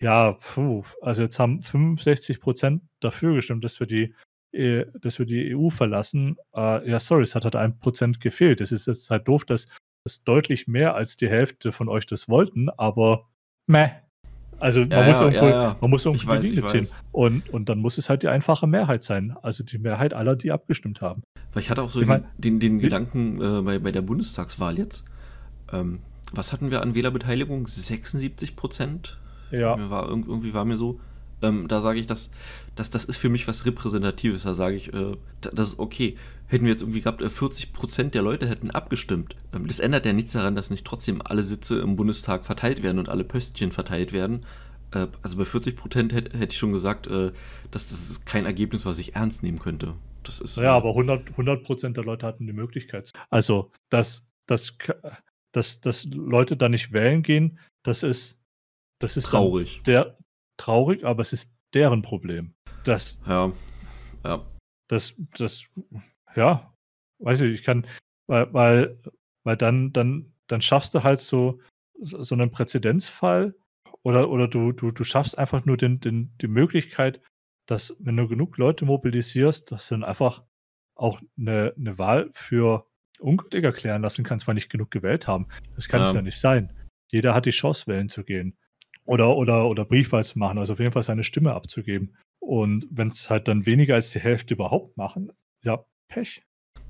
ja, 0.00 0.32
puh, 0.32 0.84
also 1.02 1.22
jetzt 1.22 1.38
haben 1.40 1.60
65 1.60 2.40
Prozent 2.40 2.82
dafür 3.00 3.34
gestimmt, 3.34 3.64
dass 3.64 3.80
wir 3.80 3.86
die, 3.86 4.14
äh, 4.52 4.86
dass 5.00 5.18
wir 5.18 5.26
die 5.26 5.56
EU 5.56 5.70
verlassen. 5.70 6.36
Äh, 6.54 6.88
ja, 6.88 7.00
sorry, 7.00 7.24
es 7.24 7.34
hat 7.34 7.44
halt 7.44 7.56
ein 7.56 7.78
Prozent 7.80 8.20
gefehlt. 8.20 8.60
Es 8.60 8.70
ist 8.72 8.86
jetzt 8.86 9.10
halt 9.10 9.26
doof, 9.26 9.44
dass, 9.44 9.66
dass 10.04 10.22
deutlich 10.22 10.68
mehr 10.68 10.94
als 10.94 11.16
die 11.16 11.28
Hälfte 11.28 11.72
von 11.72 11.88
euch 11.88 12.06
das 12.06 12.28
wollten, 12.28 12.68
aber 12.70 13.28
meh. 13.66 13.88
Also 14.60 14.80
man, 14.80 14.90
Ja, 14.90 15.06
muss 15.06 15.20
ja, 15.20 15.26
irgendwo, 15.26 15.46
ja, 15.46 15.50
ja. 15.62 15.76
man 15.80 15.90
muss 15.90 16.04
irgendwo 16.06 16.28
weiß, 16.28 16.42
die 16.42 16.48
Linie 16.54 16.64
ziehen. 16.64 16.88
Und, 17.12 17.48
und 17.50 17.68
dann 17.68 17.78
muss 17.78 17.96
es 17.98 18.08
halt 18.08 18.22
die 18.24 18.28
einfache 18.28 18.66
Mehrheit 18.66 19.04
sein. 19.04 19.36
Also 19.42 19.62
die 19.62 19.78
Mehrheit 19.78 20.14
aller, 20.14 20.34
die 20.34 20.50
abgestimmt 20.50 21.00
haben. 21.00 21.22
Weil 21.52 21.62
ich 21.62 21.70
hatte 21.70 21.82
auch 21.82 21.88
so 21.90 22.00
Ich 22.00 22.06
mein, 22.08 22.24
den, 22.38 22.58
den 22.58 22.78
wie- 22.78 22.82
Gedanken 22.82 23.40
äh, 23.40 23.62
bei, 23.62 23.78
bei 23.78 23.92
der 23.92 24.02
Bundestagswahl 24.02 24.76
jetzt. 24.78 25.04
Ähm, 25.72 26.00
was 26.32 26.52
hatten 26.52 26.70
wir 26.70 26.82
an 26.82 26.94
Wählerbeteiligung? 26.94 27.66
76 27.66 28.56
Prozent? 28.56 29.18
Ja. 29.50 29.76
Mir 29.76 29.90
war, 29.90 30.08
irg- 30.10 30.26
irgendwie 30.28 30.54
war 30.54 30.64
mir 30.64 30.76
so. 30.76 31.00
Ähm, 31.40 31.68
da 31.68 31.80
sage 31.80 32.00
ich, 32.00 32.06
dass, 32.06 32.30
dass 32.74 32.90
das 32.90 33.04
ist 33.04 33.16
für 33.16 33.28
mich 33.28 33.46
was 33.46 33.64
Repräsentatives. 33.64 34.42
Da 34.42 34.54
sage 34.54 34.76
ich, 34.76 34.92
äh, 34.92 35.16
da- 35.40 35.50
das 35.50 35.70
ist 35.70 35.78
okay. 35.78 36.16
Hätten 36.46 36.64
wir 36.64 36.72
jetzt 36.72 36.82
irgendwie 36.82 37.00
gehabt, 37.00 37.22
äh, 37.22 37.30
40 37.30 37.72
Prozent 37.72 38.14
der 38.14 38.22
Leute 38.22 38.48
hätten 38.48 38.70
abgestimmt. 38.70 39.36
Ähm, 39.54 39.66
das 39.66 39.78
ändert 39.80 40.04
ja 40.04 40.12
nichts 40.12 40.32
daran, 40.32 40.54
dass 40.54 40.70
nicht 40.70 40.84
trotzdem 40.84 41.22
alle 41.24 41.42
Sitze 41.42 41.78
im 41.80 41.96
Bundestag 41.96 42.44
verteilt 42.44 42.82
werden 42.82 42.98
und 42.98 43.08
alle 43.08 43.24
Pöstchen 43.24 43.70
verteilt 43.70 44.12
werden. 44.12 44.44
Äh, 44.90 45.06
also 45.22 45.36
bei 45.38 45.44
40 45.44 45.76
Prozent 45.76 46.12
hätte 46.12 46.36
hätte 46.36 46.52
ich 46.52 46.58
schon 46.58 46.72
gesagt, 46.72 47.06
äh, 47.06 47.30
dass 47.70 47.88
das 47.88 48.10
ist 48.10 48.26
kein 48.26 48.44
Ergebnis, 48.44 48.84
was 48.84 48.98
ich 48.98 49.14
ernst 49.14 49.42
nehmen 49.42 49.58
könnte. 49.60 49.94
Das 50.24 50.40
ist, 50.40 50.56
Ja, 50.56 50.64
äh, 50.64 50.76
aber 50.76 50.90
100, 50.90 51.30
100 51.30 51.62
Prozent 51.62 51.96
der 51.96 52.04
Leute 52.04 52.26
hatten 52.26 52.46
die 52.46 52.52
Möglichkeit. 52.52 53.12
Also, 53.30 53.70
dass, 53.90 54.24
dass, 54.46 54.74
dass, 55.52 55.80
dass 55.80 56.04
Leute 56.04 56.56
da 56.56 56.68
nicht 56.68 56.92
wählen 56.92 57.22
gehen, 57.22 57.58
das 57.84 58.02
ist, 58.02 58.40
das 59.00 59.16
ist 59.16 59.26
traurig. 59.26 59.82
Der, 59.84 60.18
traurig, 60.56 61.04
aber 61.04 61.22
es 61.22 61.32
ist 61.32 61.54
deren 61.74 62.02
Problem. 62.02 62.54
Das, 62.84 63.20
Ja, 63.26 63.52
ja. 64.24 64.44
das, 64.88 65.14
das, 65.36 65.68
ja, 66.34 66.74
weiß 67.18 67.42
ich, 67.42 67.54
ich 67.54 67.62
kann, 67.64 67.86
weil, 68.26 68.52
weil, 68.52 69.02
weil 69.44 69.56
dann, 69.56 69.92
dann, 69.92 70.32
dann 70.48 70.62
schaffst 70.62 70.94
du 70.94 71.02
halt 71.02 71.20
so, 71.20 71.60
so 72.00 72.34
einen 72.34 72.50
Präzedenzfall 72.50 73.54
oder, 74.02 74.30
oder 74.30 74.48
du, 74.48 74.72
du, 74.72 74.90
du 74.90 75.04
schaffst 75.04 75.36
einfach 75.38 75.64
nur 75.64 75.76
den, 75.76 76.00
den, 76.00 76.36
die 76.38 76.48
Möglichkeit, 76.48 77.20
dass, 77.66 77.94
wenn 77.98 78.16
du 78.16 78.28
genug 78.28 78.56
Leute 78.56 78.84
mobilisierst, 78.84 79.70
dass 79.70 79.88
du 79.88 79.96
dann 79.96 80.04
einfach 80.04 80.44
auch 80.94 81.20
eine, 81.36 81.74
eine 81.76 81.98
Wahl 81.98 82.30
für 82.32 82.87
ungültig 83.20 83.64
erklären 83.64 84.02
lassen 84.02 84.24
kannst, 84.24 84.46
weil 84.46 84.54
nicht 84.54 84.70
genug 84.70 84.90
gewählt 84.90 85.26
haben. 85.26 85.46
Das 85.74 85.88
kann 85.88 86.02
es 86.02 86.10
Ja. 86.10 86.16
ja 86.16 86.22
nicht 86.22 86.38
sein. 86.40 86.72
Jeder 87.10 87.34
hat 87.34 87.46
die 87.46 87.50
Chance, 87.50 87.86
wählen 87.86 88.08
zu 88.08 88.24
gehen. 88.24 88.56
Oder, 89.04 89.36
oder, 89.36 89.66
oder 89.66 89.84
Briefwahl 89.84 90.22
zu 90.24 90.38
machen, 90.38 90.58
also 90.58 90.74
auf 90.74 90.80
jeden 90.80 90.92
Fall 90.92 91.02
seine 91.02 91.24
Stimme 91.24 91.54
abzugeben. 91.54 92.14
Und 92.40 92.86
wenn 92.90 93.08
es 93.08 93.30
halt 93.30 93.48
dann 93.48 93.64
weniger 93.66 93.94
als 93.94 94.10
die 94.10 94.20
Hälfte 94.20 94.54
überhaupt 94.54 94.96
machen, 94.96 95.32
ja, 95.62 95.84
Pech. 96.08 96.42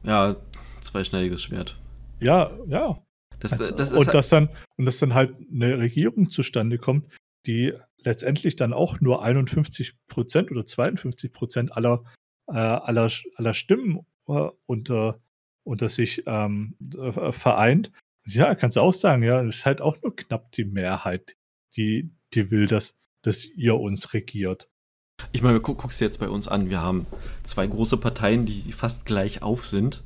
Ja, 0.03 0.37
zweischneidiges 0.81 1.43
Schwert. 1.43 1.81
Ja, 2.21 2.51
ja. 2.67 3.01
Das, 3.41 3.53
Also, 3.53 3.75
das 3.77 3.93
und, 3.93 3.99
halt- 4.07 4.15
dass 4.15 4.29
dann, 4.31 4.49
und 4.77 4.87
dass 4.87 4.99
dann 4.99 5.15
halt 5.15 5.37
eine 5.53 5.79
Regierung 5.79 6.29
zustande 6.31 6.79
kommt, 6.79 7.07
die 7.47 7.73
letztendlich 7.99 8.57
dann 8.57 8.73
auch 8.73 9.01
nur 9.01 9.23
51 9.23 9.95
Prozent 10.09 10.51
oder 10.51 10.67
52 10.67 11.33
Prozent 11.33 11.73
aller, 11.77 12.03
äh, 12.49 12.53
aller, 12.57 13.09
aller 13.37 13.55
Stimmen 13.55 14.01
äh, 14.29 14.49
unter, 14.67 15.21
unter 15.69 15.89
sich 15.89 16.23
ähm, 16.27 16.75
äh, 16.97 17.33
vereint. 17.33 17.93
Ja, 18.27 18.55
kannst 18.55 18.77
du 18.77 18.81
auch 18.81 18.93
sagen, 18.93 19.23
ja, 19.23 19.43
es 19.43 19.59
ist 19.59 19.67
halt 19.67 19.81
auch 19.81 20.01
nur 20.03 20.15
knapp 20.17 20.53
die 20.53 20.65
Mehrheit, 20.65 21.37
die, 21.77 22.11
die 22.35 22.51
will, 22.51 22.67
dass, 22.67 22.95
dass 23.23 23.45
ihr 23.45 23.77
uns 23.77 24.13
regiert. 24.13 24.69
Ich 25.33 25.43
meine, 25.43 25.61
guck, 25.61 25.79
guckst 25.79 26.01
dir 26.01 26.05
jetzt 26.05 26.21
bei 26.21 26.29
uns 26.29 26.49
an, 26.49 26.71
wir 26.71 26.81
haben 26.81 27.07
zwei 27.43 27.67
große 27.67 27.97
Parteien, 27.97 28.47
die 28.47 28.73
fast 28.73 29.05
gleich 29.05 29.43
auf 29.43 29.67
sind. 29.67 30.03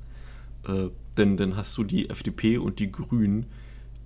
Äh, 0.66 0.88
denn 1.16 1.36
dann 1.36 1.56
hast 1.56 1.76
du 1.76 1.84
die 1.84 2.08
FDP 2.08 2.58
und 2.58 2.78
die 2.78 2.90
Grünen, 2.90 3.46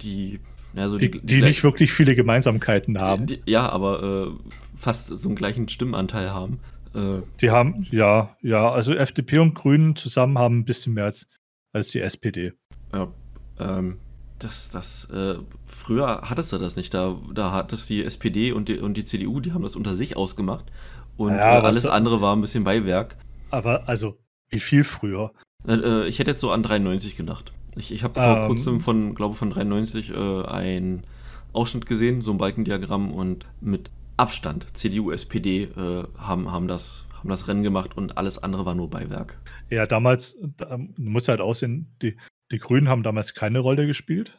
die, 0.00 0.40
also 0.74 0.98
Die, 0.98 1.10
die 1.10 1.40
nicht 1.40 1.62
wirklich 1.62 1.92
viele 1.92 2.16
Gemeinsamkeiten 2.16 2.98
haben. 3.00 3.26
Die, 3.26 3.40
ja, 3.46 3.68
aber 3.68 4.02
äh, 4.02 4.50
fast 4.76 5.08
so 5.08 5.28
einen 5.28 5.36
gleichen 5.36 5.68
Stimmenanteil 5.68 6.32
haben. 6.32 6.58
Äh, 6.94 7.22
Die 7.40 7.50
haben, 7.50 7.86
ja, 7.90 8.36
ja, 8.42 8.70
also 8.70 8.94
FDP 8.94 9.38
und 9.38 9.54
Grünen 9.54 9.94
zusammen 9.94 10.38
haben 10.38 10.58
ein 10.58 10.64
bisschen 10.64 10.94
mehr 10.94 11.04
als, 11.04 11.28
als 11.72 11.90
die 11.90 12.00
SPD. 12.00 12.52
ja, 12.92 13.08
ähm, 13.58 13.98
das, 14.38 14.68
das, 14.68 15.08
äh, 15.10 15.36
früher 15.64 16.20
hattest 16.24 16.52
du 16.52 16.58
das 16.58 16.76
nicht. 16.76 16.92
Da, 16.92 17.18
da 17.32 17.52
hat 17.52 17.72
es 17.72 17.86
die 17.86 18.04
SPD 18.04 18.52
und 18.52 18.68
die, 18.68 18.78
und 18.78 18.94
die 18.98 19.04
CDU, 19.06 19.40
die 19.40 19.52
haben 19.52 19.62
das 19.62 19.76
unter 19.76 19.96
sich 19.96 20.16
ausgemacht. 20.16 20.66
Und 21.16 21.30
Ja, 21.30 21.58
äh, 21.58 21.62
alles 21.62 21.86
andere 21.86 22.20
war 22.20 22.36
ein 22.36 22.42
bisschen 22.42 22.64
Beiwerk. 22.64 23.16
Aber 23.50 23.88
also, 23.88 24.18
wie 24.50 24.60
viel 24.60 24.84
früher? 24.84 25.32
Äh, 25.66 25.74
äh, 25.76 26.06
ich 26.06 26.18
hätte 26.18 26.32
jetzt 26.32 26.40
so 26.42 26.50
an 26.50 26.62
93 26.62 27.16
gedacht. 27.16 27.52
Ich, 27.76 27.92
ich 27.92 28.02
habe 28.04 28.14
vor 28.20 28.40
Ähm. 28.42 28.46
kurzem 28.46 28.80
von, 28.80 29.14
glaube 29.14 29.34
von 29.34 29.48
93 29.48 30.10
äh, 30.10 30.42
einen 30.44 31.04
Ausschnitt 31.54 31.86
gesehen, 31.86 32.20
so 32.20 32.30
ein 32.32 32.38
Balkendiagramm 32.38 33.12
und 33.12 33.46
mit 33.62 33.90
Abstand 34.18 34.76
CDU, 34.76 35.10
SPD 35.12 35.62
äh, 35.64 36.04
haben, 36.18 36.52
haben, 36.52 36.68
das, 36.68 37.05
haben 37.26 37.30
das 37.30 37.48
Rennen 37.48 37.62
gemacht 37.64 37.96
und 37.96 38.16
alles 38.18 38.38
andere 38.38 38.64
war 38.66 38.74
nur 38.76 38.88
Beiwerk. 38.88 39.40
Ja, 39.68 39.86
damals, 39.86 40.38
da, 40.56 40.76
du 40.76 40.86
musst 40.96 41.28
halt 41.28 41.40
aussehen, 41.40 41.92
die, 42.02 42.16
die 42.52 42.58
Grünen 42.58 42.88
haben 42.88 43.02
damals 43.02 43.34
keine 43.34 43.58
Rolle 43.58 43.86
gespielt. 43.86 44.38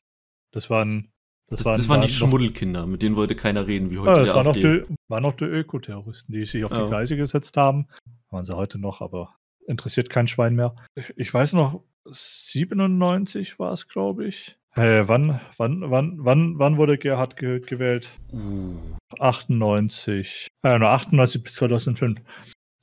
Das 0.54 0.69
waren, 0.69 1.12
das, 1.50 1.60
Das, 1.60 1.65
waren, 1.65 1.78
das 1.78 1.89
waren 1.89 2.02
die 2.02 2.08
noch- 2.08 2.13
Schmuddelkinder, 2.13 2.88
mit 2.88 3.02
denen 3.02 3.17
wollte 3.17 3.36
keiner 3.36 3.67
reden, 3.67 3.91
wie 3.91 3.97
heute 4.00 4.10
Ja, 4.12 4.15
der 4.15 4.26
das 4.26 4.36
waren 4.36 4.45
noch, 4.45 4.56
AfD. 4.56 4.80
die, 4.88 4.95
waren 5.10 5.23
noch 5.23 5.34
die 5.34 5.43
Ökoterroristen, 5.45 6.34
die 6.34 6.45
sich 6.45 6.63
auf 6.63 6.71
Ja. 6.71 6.84
die 6.84 6.88
Gleise 6.89 7.17
gesetzt 7.17 7.58
haben. 7.58 7.88
Waren 8.30 8.45
sie 8.45 8.56
heute 8.56 8.78
noch, 8.80 9.02
aber 9.02 9.36
interessiert 9.67 10.10
kein 10.10 10.30
Schwein 10.30 10.56
mehr. 10.56 10.73
Ich, 10.95 11.13
ich 11.17 11.34
weiß 11.34 11.54
noch, 11.54 11.84
97 12.10 13.60
war 13.60 13.73
es, 13.73 13.89
glaube 13.89 14.26
ich. 14.28 14.58
Äh, 14.76 15.08
wann, 15.08 15.39
wann, 15.58 15.82
wann, 15.91 16.13
wann, 16.19 16.58
wann 16.60 16.78
wurde 16.78 16.97
Gerhard 16.97 17.36
ge 17.36 17.60
gewählt? 17.60 18.10
Uh, 18.32 18.78
98. 19.19 20.47
Äh, 20.63 20.80
nur 20.80 20.89
98 20.89 21.43
bis 21.43 21.54
2005. 21.56 22.21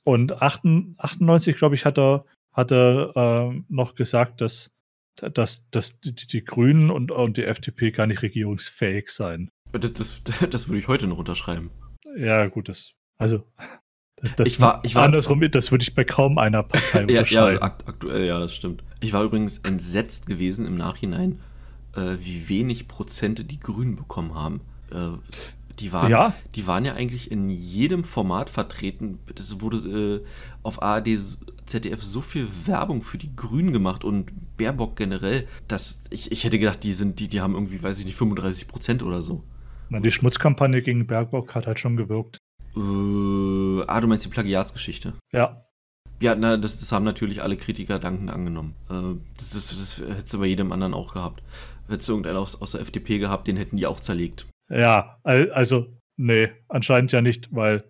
Und 0.05 0.41
98, 0.41 0.95
98 0.99 1.55
glaube 1.57 1.75
ich, 1.75 1.83
hat 1.85 1.97
er, 1.97 2.23
hat 2.53 2.71
er 2.71 3.11
ähm, 3.15 3.65
noch 3.69 3.95
gesagt, 3.95 4.39
dass, 4.39 4.71
dass, 5.17 5.67
dass 5.71 5.99
die, 5.99 6.13
die 6.15 6.43
Grünen 6.43 6.89
und, 6.91 7.11
und 7.11 7.37
die 7.37 7.43
FDP 7.43 7.91
gar 7.91 8.07
nicht 8.07 8.21
regierungsfähig 8.21 9.09
seien. 9.09 9.49
das, 9.71 9.91
das, 9.93 10.21
das 10.49 10.67
würde 10.69 10.79
ich 10.79 10.87
heute 10.87 11.07
noch 11.07 11.17
unterschreiben. 11.17 11.71
Ja, 12.17 12.45
gut, 12.47 12.69
das. 12.69 12.93
Also. 13.17 13.43
Das, 14.21 14.33
das 14.37 14.47
Ich 14.47 14.61
war- 14.61 14.79
ich 14.85 14.95
war- 14.95 15.03
andersrum, 15.03 15.41
das 15.51 15.71
würde 15.71 15.81
ich 15.83 15.93
bei 15.93 16.05
kaum 16.05 16.37
einer 16.37 16.63
Partei 16.63 17.01
Ja, 17.09 17.09
ja 17.09 17.19
unterschreiben. 17.19 17.61
akt 17.61 17.87
aktuell, 17.87 18.25
ja, 18.27 18.39
das 18.39 18.55
stimmt. 18.55 18.83
Ich 19.01 19.11
war 19.11 19.23
übrigens 19.23 19.57
entsetzt 19.59 20.25
gewesen 20.27 20.65
im 20.65 20.77
Nachhinein, 20.77 21.41
äh, 21.95 22.15
wie 22.19 22.47
wenig 22.47 22.87
Prozente 22.87 23.43
die 23.43 23.59
Grünen 23.59 23.95
bekommen 23.97 24.33
haben. 24.35 24.61
Äh, 24.91 25.17
die, 25.79 25.91
waren, 25.91 26.09
Ja. 26.11 26.33
die 26.55 26.67
waren 26.67 26.85
ja 26.85 26.93
eigentlich 26.93 27.31
in 27.31 27.49
jedem 27.49 28.03
Format 28.03 28.49
vertreten. 28.49 29.19
Es 29.37 29.59
wurde 29.61 30.21
äh, 30.23 30.25
auf 30.63 30.81
ARD, 30.81 31.09
ZDF 31.65 32.01
so 32.03 32.21
viel 32.21 32.47
Werbung 32.65 33.01
für 33.01 33.17
die 33.17 33.35
Grünen 33.35 33.73
gemacht 33.73 34.03
und 34.03 34.31
Baerbock 34.57 34.95
generell, 34.95 35.47
dass 35.67 36.01
ich, 36.09 36.31
ich 36.31 36.43
hätte 36.43 36.59
gedacht, 36.59 36.83
die 36.83 36.93
sind, 36.93 37.19
die, 37.19 37.27
die 37.27 37.41
haben 37.41 37.55
irgendwie, 37.55 37.81
weiß 37.81 37.99
ich 37.99 38.05
nicht, 38.05 38.15
35 38.15 38.67
Prozent 38.67 39.03
oder 39.03 39.21
so. 39.21 39.43
Na, 39.89 39.99
die 39.99 40.11
Schmutzkampagne 40.11 40.81
gegen 40.81 41.05
Bergbock 41.07 41.53
hat 41.55 41.67
halt 41.67 41.79
schon 41.79 41.97
gewirkt. 41.97 42.37
Äh, 42.75 42.79
ah, 43.87 43.99
du 44.01 44.07
meinst 44.07 44.25
die 44.25 44.29
Plagiatsgeschichte. 44.29 45.13
Ja. 45.31 45.61
Ja, 46.21 46.33
na, 46.35 46.55
das, 46.55 46.79
das 46.79 46.91
haben 46.91 47.03
natürlich 47.03 47.43
alle 47.43 47.57
Kritiker 47.57 47.99
dankend 47.99 48.31
angenommen. 48.31 48.73
Äh, 48.89 49.19
das, 49.37 49.51
das, 49.51 49.67
das 49.69 49.97
hättest 50.07 50.33
du 50.33 50.39
bei 50.39 50.45
jedem 50.45 50.71
anderen 50.71 50.93
auch 50.93 51.13
gehabt. 51.13 51.43
Hättest 51.87 52.07
du 52.09 52.13
irgendeinen 52.13 52.37
aus, 52.37 52.59
aus 52.61 52.71
der 52.71 52.81
FDP 52.81 53.19
gehabt, 53.19 53.47
den 53.47 53.57
hätten 53.57 53.77
die 53.77 53.85
auch 53.85 53.99
zerlegt. 53.99 54.47
Ja, 54.69 55.19
al- 55.23 55.51
also, 55.51 55.87
nee, 56.17 56.49
anscheinend 56.67 57.11
ja 57.11 57.21
nicht, 57.21 57.53
weil, 57.53 57.83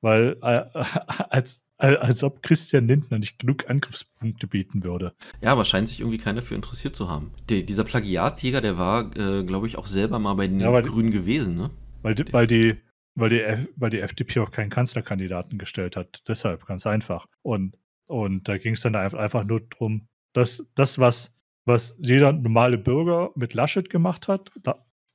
weil 0.00 0.36
äh, 0.42 0.64
als, 1.30 1.64
als, 1.78 1.96
als 1.98 2.22
ob 2.22 2.42
Christian 2.42 2.86
Lindner 2.86 3.18
nicht 3.18 3.38
genug 3.38 3.68
Angriffspunkte 3.70 4.46
bieten 4.46 4.82
würde. 4.84 5.14
Ja, 5.40 5.52
aber 5.52 5.64
scheint 5.64 5.88
sich 5.88 6.00
irgendwie 6.00 6.18
keiner 6.18 6.42
für 6.42 6.54
interessiert 6.54 6.96
zu 6.96 7.08
haben. 7.08 7.32
Der, 7.48 7.62
dieser 7.62 7.84
Plagiatsjäger, 7.84 8.60
der 8.60 8.78
war, 8.78 9.16
äh, 9.16 9.44
glaube 9.44 9.66
ich, 9.66 9.78
auch 9.78 9.86
selber 9.86 10.18
mal 10.18 10.34
bei 10.34 10.48
den 10.48 10.60
Ja, 10.60 10.80
Grünen 10.80 11.10
gewesen, 11.10 11.56
ne? 11.56 11.70
Weil, 12.02 12.14
die- 12.14 12.32
weil, 12.32 12.46
die, 12.46 12.76
weil, 13.14 13.30
die, 13.30 13.40
F- 13.40 13.68
weil 13.76 13.90
die 13.90 14.00
FDP 14.00 14.40
auch 14.40 14.50
keinen 14.50 14.70
Kanzlerkandidaten 14.70 15.58
gestellt 15.58 15.96
hat. 15.96 16.22
Deshalb, 16.28 16.66
ganz 16.66 16.86
einfach. 16.86 17.26
Und, 17.42 17.76
und 18.06 18.48
da 18.48 18.58
ging 18.58 18.74
es 18.74 18.80
dann 18.82 18.94
einfach 18.94 19.44
nur 19.44 19.60
darum, 19.60 20.06
dass 20.34 20.66
das, 20.74 20.98
was, 20.98 21.32
was 21.64 21.96
jeder 21.98 22.32
normale 22.32 22.76
Bürger 22.78 23.30
mit 23.34 23.54
Laschet 23.54 23.88
gemacht 23.88 24.28
hat, 24.28 24.50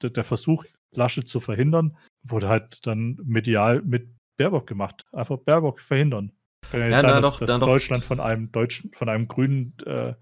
der 0.02 0.24
Versuch, 0.24 0.66
Laschet 0.98 1.28
zu 1.28 1.40
verhindern, 1.40 1.98
wurde 2.24 2.50
halt 2.50 2.86
dann 2.86 3.20
medial 3.24 3.82
mit 3.84 4.10
Baerbock 4.38 4.68
gemacht. 4.68 5.06
Einfach 5.12 5.38
Baerbock 5.38 5.80
verhindern. 5.80 6.32
Kann 6.70 6.80
ja 6.80 6.88
nicht 6.88 6.96
ja, 6.96 7.02
sein, 7.02 7.12
na, 7.12 7.22
dass, 7.22 7.40
doch, 7.40 7.46
dass 7.46 7.60
Deutschland 7.60 8.04
doch. 8.04 8.08
von 8.08 8.20
einem 8.20 8.52
deutschen, 8.52 8.92
von 8.94 9.10
einem 9.10 9.28
grünen 9.28 9.76
äh, 9.86 10.14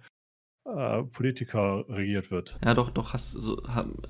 äh, 0.66 1.04
Politiker 1.04 1.86
regiert 1.90 2.30
wird. 2.30 2.60
Ja, 2.64 2.74
doch, 2.74 2.92
doch, 2.92 3.14
hast, 3.14 3.32
so, 3.32 3.62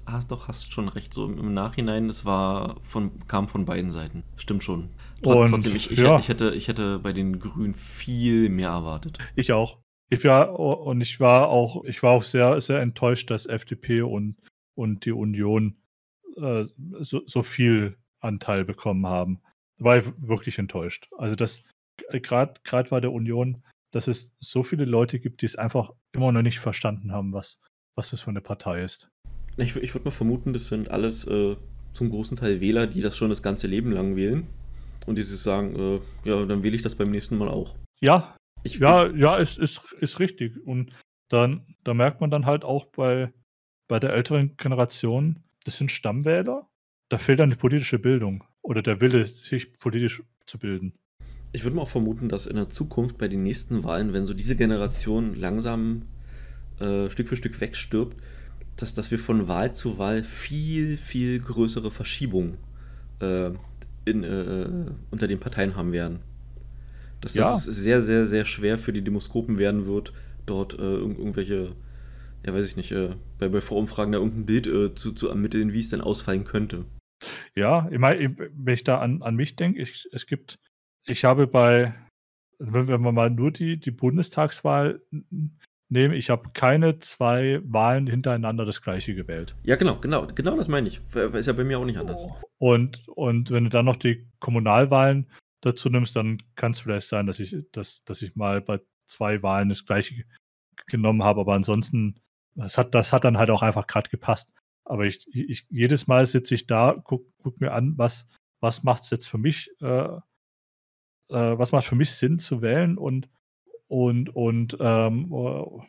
hast, 0.06 0.32
doch, 0.32 0.48
hast 0.48 0.74
schon 0.74 0.90
recht. 0.90 1.14
So 1.14 1.26
im 1.26 1.54
Nachhinein, 1.54 2.10
es 2.10 2.26
war 2.26 2.76
von, 2.84 3.26
kam 3.28 3.48
von 3.48 3.66
beiden 3.66 3.90
Seiten. 3.90 4.24
Stimmt 4.36 4.64
schon. 4.64 4.90
Und, 5.24 5.50
Trotzdem, 5.50 5.76
ich, 5.76 5.92
ich, 5.92 6.00
ja. 6.00 6.20
ich, 6.20 6.30
hätte, 6.30 6.54
ich 6.56 6.68
hätte 6.68 7.00
bei 7.00 7.14
den 7.14 7.40
Grünen 7.40 7.74
viel 7.74 8.50
mehr 8.50 8.70
erwartet. 8.70 9.18
Ich 9.36 9.54
auch. 9.54 9.80
Ich 10.10 10.26
war, 10.26 10.60
und 10.60 11.00
ich 11.00 11.22
war 11.22 11.48
auch, 11.48 11.86
ich 11.86 12.04
war 12.04 12.12
auch 12.12 12.24
sehr, 12.24 12.60
sehr 12.60 12.82
enttäuscht, 12.82 13.30
dass 13.30 13.46
FDP 13.46 14.02
und, 14.02 14.36
und 14.76 15.06
die 15.06 15.14
Union 15.14 15.78
äh, 16.38 16.66
so, 17.00 17.22
so 17.26 17.44
viel 17.44 17.98
Anteil 18.20 18.66
bekommen 18.66 19.08
haben. 19.08 19.42
War 19.78 19.98
ich 19.98 20.06
wirklich 20.18 20.60
enttäuscht. 20.60 21.10
Also 21.18 21.36
das, 21.36 21.64
gerade 22.22 22.90
bei 22.90 23.00
der 23.00 23.12
Union, 23.12 23.64
dass 23.92 24.08
es 24.08 24.34
so 24.40 24.64
viele 24.64 24.86
Leute 24.86 25.20
gibt, 25.20 25.42
die 25.42 25.46
es 25.46 25.56
einfach 25.56 25.92
immer 26.14 26.32
noch 26.32 26.42
nicht 26.42 26.60
verstanden 26.60 27.12
haben, 27.12 27.34
was, 27.34 27.60
was 27.96 28.12
das 28.12 28.22
für 28.22 28.30
eine 28.30 28.42
Partei 28.42 28.84
ist. 28.84 29.10
Ich, 29.58 29.76
ich 29.76 29.94
würde 29.94 30.06
mal 30.06 30.12
vermuten, 30.12 30.54
das 30.54 30.68
sind 30.68 30.92
alles 30.92 31.28
äh, 31.28 31.58
zum 31.94 32.10
großen 32.10 32.38
Teil 32.38 32.62
Wähler, 32.62 32.88
die 32.88 33.02
das 33.02 33.18
schon 33.18 33.30
das 33.30 33.44
ganze 33.44 33.68
Leben 33.68 33.92
lang 33.92 34.16
wählen. 34.16 34.48
Und 35.08 35.18
die 35.18 35.24
sich 35.24 35.40
sagen, 35.40 35.76
äh, 35.76 36.30
ja, 36.30 36.46
dann 36.46 36.64
wähle 36.64 36.76
ich 36.76 36.84
das 36.84 36.96
beim 36.96 37.10
nächsten 37.10 37.38
Mal 37.38 37.50
auch. 37.50 37.76
Ja, 38.02 38.36
ich, 38.64 38.78
ja, 38.78 39.08
ich, 39.08 39.18
ja, 39.18 39.38
ist, 39.38 39.58
ist, 39.58 39.82
ist 40.00 40.20
richtig. 40.20 40.64
Und 40.64 40.92
dann, 41.30 41.66
da 41.84 41.94
merkt 41.94 42.22
man 42.22 42.30
dann 42.30 42.46
halt 42.46 42.64
auch 42.64 42.86
bei, 42.86 43.34
bei 43.88 44.00
der 44.00 44.14
älteren 44.14 44.56
Generation, 44.58 45.44
das 45.64 45.78
sind 45.78 45.92
Stammwähler, 45.92 46.68
da 47.10 47.18
fehlt 47.18 47.40
dann 47.40 47.50
die 47.50 47.56
politische 47.56 48.00
Bildung 48.00 48.44
oder 48.62 48.82
der 48.82 49.02
Wille, 49.02 49.26
sich 49.26 49.78
politisch 49.78 50.24
zu 50.46 50.58
bilden 50.58 50.94
ich 51.54 51.64
würde 51.64 51.76
mal 51.76 51.84
auch 51.84 51.90
vermuten, 51.90 52.30
dass 52.30 52.46
in 52.46 52.56
der 52.56 52.70
Zukunft 52.70 53.18
bei 53.18 53.28
den 53.28 53.44
nächsten 53.44 53.84
Wahlen, 53.84 54.14
wenn 54.14 54.26
so 54.26 54.34
diese 54.34 54.56
Generation 54.56 55.36
langsam 55.36 56.04
äh, 56.80 57.10
Stück 57.10 57.28
für 57.28 57.36
Stück 57.36 57.60
wegstirbt, 57.60 58.18
dass, 58.78 58.94
dass 58.94 59.12
wir 59.12 59.20
von 59.20 59.48
Wahl 59.48 59.74
zu 59.74 59.98
Wahl 59.98 60.24
viel, 60.24 60.98
viel 60.98 61.40
größere 61.40 61.92
Verschiebungen 61.92 62.58
äh, 63.20 63.52
in, 64.06 64.24
äh, 64.24 64.68
unter 65.12 65.28
den 65.28 65.40
Parteien 65.40 65.76
haben 65.76 65.92
werden. 65.92 66.20
Dass 67.20 67.34
ja. 67.34 67.52
das 67.52 67.66
sehr, 67.66 68.02
sehr, 68.02 68.26
sehr 68.26 68.46
schwer 68.46 68.78
für 68.78 68.94
die 68.94 69.04
Demoskopen 69.04 69.58
werden 69.58 69.86
wird, 69.86 70.14
dort 70.46 70.74
äh, 70.74 70.82
irgendwelche, 70.82 71.76
ja 72.46 72.54
weiß 72.54 72.68
ich 72.68 72.78
nicht, 72.78 72.92
äh, 72.92 73.16
bei, 73.40 73.50
bei 73.50 73.62
Vorumfragen 73.62 74.12
da 74.12 74.20
irgendein 74.20 74.46
Bild 74.46 74.68
äh, 74.68 74.96
zu, 74.96 75.12
zu 75.12 75.30
ermitteln, 75.30 75.74
wie 75.74 75.80
es 75.80 75.90
denn 75.90 76.02
ausfallen 76.02 76.44
könnte. 76.44 76.86
Ja, 77.56 77.88
ich 77.92 78.00
meine, 78.00 78.36
wenn 78.38 78.74
ich 78.74 78.84
da 78.84 79.00
an, 79.00 79.22
an 79.22 79.36
mich 79.36 79.56
denke, 79.56 79.82
es 79.82 80.26
gibt 80.26 80.58
ich 81.06 81.24
habe 81.24 81.48
bei, 81.48 81.94
wenn 82.60 82.88
wir 82.88 82.98
mal 82.98 83.30
nur 83.30 83.52
die, 83.52 83.78
die 83.78 83.92
Bundestagswahl 83.92 85.02
nehmen, 85.90 86.14
ich 86.14 86.30
habe 86.30 86.50
keine 86.54 87.00
zwei 87.00 87.60
Wahlen 87.64 88.08
hintereinander 88.08 88.66
das 88.66 88.82
gleiche 88.82 89.16
gewählt. 89.16 89.56
Ja, 89.64 89.76
genau, 89.76 90.00
genau, 90.00 90.28
genau 90.28 90.56
das 90.56 90.68
meine 90.68 90.88
ich. 90.88 91.02
Ist 91.14 91.48
ja 91.48 91.54
bei 91.54 91.64
mir 91.64 91.80
auch 91.80 91.86
nicht 91.86 91.98
anders. 91.98 92.28
Und, 92.58 93.08
und 93.08 93.52
wenn 93.52 93.66
du 93.66 93.70
dann 93.70 93.86
noch 93.86 93.96
die 93.96 94.30
Kommunalwahlen 94.40 95.28
dazu 95.62 95.90
nimmst, 95.90 96.16
dann 96.16 96.42
kann 96.56 96.72
es 96.72 96.82
vielleicht 96.82 97.08
sein, 97.08 97.26
dass 97.26 97.40
ich, 97.40 97.56
dass, 97.72 98.04
dass 98.04 98.22
ich 98.22 98.36
mal 98.36 98.62
bei 98.62 98.80
zwei 99.06 99.42
Wahlen 99.44 99.70
das 99.70 99.86
gleiche 99.86 100.24
genommen 100.88 101.24
habe, 101.24 101.42
aber 101.42 101.54
ansonsten, 101.54 102.20
das 102.56 102.78
hat, 102.78 102.94
das 102.94 103.14
hat 103.14 103.24
dann 103.24 103.38
halt 103.38 103.50
auch 103.50 103.62
einfach 103.62 103.88
gerade 103.88 104.10
gepasst. 104.10 104.52
Aber 104.84 105.06
ich, 105.06 105.26
ich, 105.34 105.66
jedes 105.70 106.08
Mal 106.08 106.26
sitze 106.26 106.56
ich 106.56 106.68
da, 106.68 106.96
guck, 107.04 107.26
guck 107.42 107.62
mir 107.62 107.72
an, 107.72 107.94
was, 107.98 108.28
was 108.60 108.84
macht 108.84 109.04
es 109.04 109.10
jetzt 109.10 109.30
für 109.30 109.38
mich 109.38 109.72
äh, 109.82 110.10
äh, 111.32 111.58
was 111.58 111.72
macht 111.72 111.88
für 111.88 111.96
mich 111.96 112.12
Sinn 112.12 112.40
zu 112.40 112.62
wählen 112.62 112.98
und 112.98 113.30
und 113.88 114.36
und 114.36 114.78
ähm, 114.80 115.32
uh, 115.32 115.82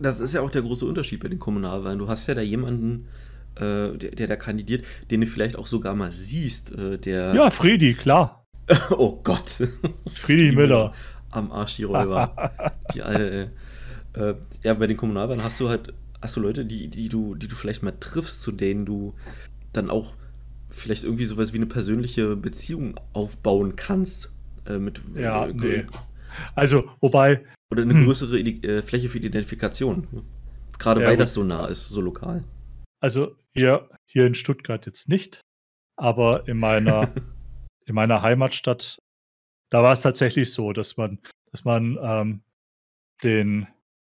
das 0.00 0.18
ist 0.18 0.34
ja 0.34 0.40
auch 0.40 0.50
der 0.50 0.62
große 0.62 0.84
Unterschied 0.84 1.20
bei 1.20 1.28
den 1.28 1.38
Kommunalwahlen. 1.38 2.00
Du 2.00 2.08
hast 2.08 2.26
ja 2.26 2.34
da 2.34 2.40
jemanden, 2.40 3.06
äh, 3.54 3.96
der, 3.96 4.10
der, 4.10 4.26
da 4.26 4.34
kandidiert, 4.34 4.84
den 5.12 5.20
du 5.20 5.28
vielleicht 5.28 5.56
auch 5.56 5.68
sogar 5.68 5.94
mal 5.94 6.10
siehst, 6.10 6.72
äh, 6.72 6.98
der. 6.98 7.34
Ja, 7.34 7.50
Friedi, 7.50 7.94
klar. 7.94 8.44
oh 8.90 9.20
Gott. 9.22 9.62
Friedi 10.08 10.50
Müller. 10.56 10.92
Am 11.30 11.52
Arsch 11.52 11.76
die 11.76 11.84
Räuber. 11.84 12.74
die 12.94 13.02
alte, 13.02 13.52
äh, 14.16 14.34
ja, 14.62 14.74
bei 14.74 14.86
den 14.86 14.96
Kommunalwahlen 14.96 15.44
hast 15.44 15.60
du 15.60 15.68
halt, 15.68 15.92
hast 16.20 16.36
du 16.36 16.40
Leute, 16.40 16.64
die, 16.64 16.88
die 16.88 17.08
du, 17.08 17.34
die 17.34 17.48
du 17.48 17.54
vielleicht 17.54 17.82
mal 17.82 17.92
triffst, 17.92 18.42
zu 18.42 18.52
denen 18.52 18.86
du 18.86 19.14
dann 19.72 19.90
auch 19.90 20.16
vielleicht 20.68 21.04
irgendwie 21.04 21.24
sowas 21.24 21.52
wie 21.52 21.58
eine 21.58 21.66
persönliche 21.66 22.36
Beziehung 22.36 22.98
aufbauen 23.12 23.76
kannst. 23.76 24.32
Äh, 24.66 24.78
mit, 24.78 25.00
ja, 25.14 25.46
äh, 25.46 25.52
nee. 25.52 25.84
Also, 26.54 26.90
wobei. 27.00 27.44
Oder 27.72 27.82
eine 27.82 27.94
hm. 27.94 28.04
größere 28.04 28.38
äh, 28.38 28.82
Fläche 28.82 29.08
für 29.08 29.20
die 29.20 29.28
Identifikation. 29.28 30.06
Gerade 30.78 31.02
ja, 31.02 31.08
weil 31.08 31.16
das 31.16 31.34
so 31.34 31.44
nah 31.44 31.66
ist, 31.66 31.88
so 31.88 32.00
lokal. 32.00 32.42
Also 33.00 33.36
hier, 33.52 33.88
hier 34.06 34.26
in 34.26 34.34
Stuttgart 34.34 34.84
jetzt 34.86 35.08
nicht, 35.08 35.40
aber 35.96 36.46
in 36.48 36.58
meiner, 36.58 37.12
in 37.86 37.94
meiner 37.94 38.22
Heimatstadt, 38.22 38.98
da 39.70 39.82
war 39.82 39.92
es 39.92 40.02
tatsächlich 40.02 40.52
so, 40.52 40.72
dass 40.72 40.96
man, 40.96 41.18
dass 41.50 41.64
man 41.64 41.98
ähm, 42.00 42.42
den, 43.22 43.66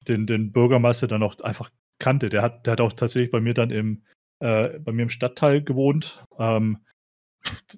den, 0.08 0.26
den 0.26 0.52
Bürgermeister 0.52 1.06
dann 1.06 1.22
auch 1.22 1.38
einfach 1.40 1.70
kannte. 1.98 2.28
Der 2.28 2.42
hat, 2.42 2.66
der 2.66 2.72
hat 2.72 2.80
auch 2.80 2.92
tatsächlich 2.92 3.30
bei 3.30 3.40
mir 3.40 3.54
dann 3.54 3.70
im, 3.70 4.02
äh, 4.40 4.78
bei 4.78 4.92
mir 4.92 5.02
im 5.02 5.10
Stadtteil 5.10 5.62
gewohnt, 5.62 6.24
ähm, 6.38 6.78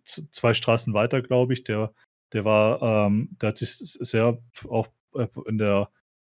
zwei 0.05 0.55
Straßen 0.55 0.95
weiter, 0.95 1.23
glaube 1.23 1.53
ich. 1.53 1.65
Der, 1.65 1.93
der 2.33 2.45
war, 2.45 2.83
ähm, 2.83 3.31
der 3.41 3.51
hat 3.51 3.59
sich 3.59 3.77
sehr 3.77 4.39
auch 4.69 4.89
äh, 5.15 5.29
in 5.47 5.59
der, 5.59 5.91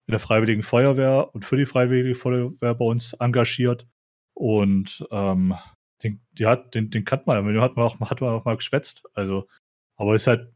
in 0.07 0.11
der 0.11 0.19
Freiwilligen 0.19 0.63
Feuerwehr 0.63 1.33
und 1.33 1.45
für 1.45 1.57
die 1.57 1.65
Freiwillige 1.65 2.15
Feuerwehr 2.15 2.75
bei 2.75 2.85
uns 2.85 3.13
engagiert. 3.13 3.87
Und 4.33 5.05
ähm, 5.11 5.55
den, 6.03 6.21
die 6.31 6.45
hat, 6.45 6.75
den, 6.75 6.89
den 6.89 7.05
kannte 7.05 7.25
man, 7.27 7.45
mit 7.45 7.55
dem 7.55 7.61
hat 7.61 7.75
man 7.75 7.85
auch, 7.85 7.99
hat 7.99 8.21
man 8.21 8.31
auch 8.31 8.45
mal 8.45 8.57
geschwätzt. 8.57 9.03
Also, 9.13 9.47
aber 9.95 10.15
es 10.15 10.23
ist 10.23 10.27
halt, 10.27 10.53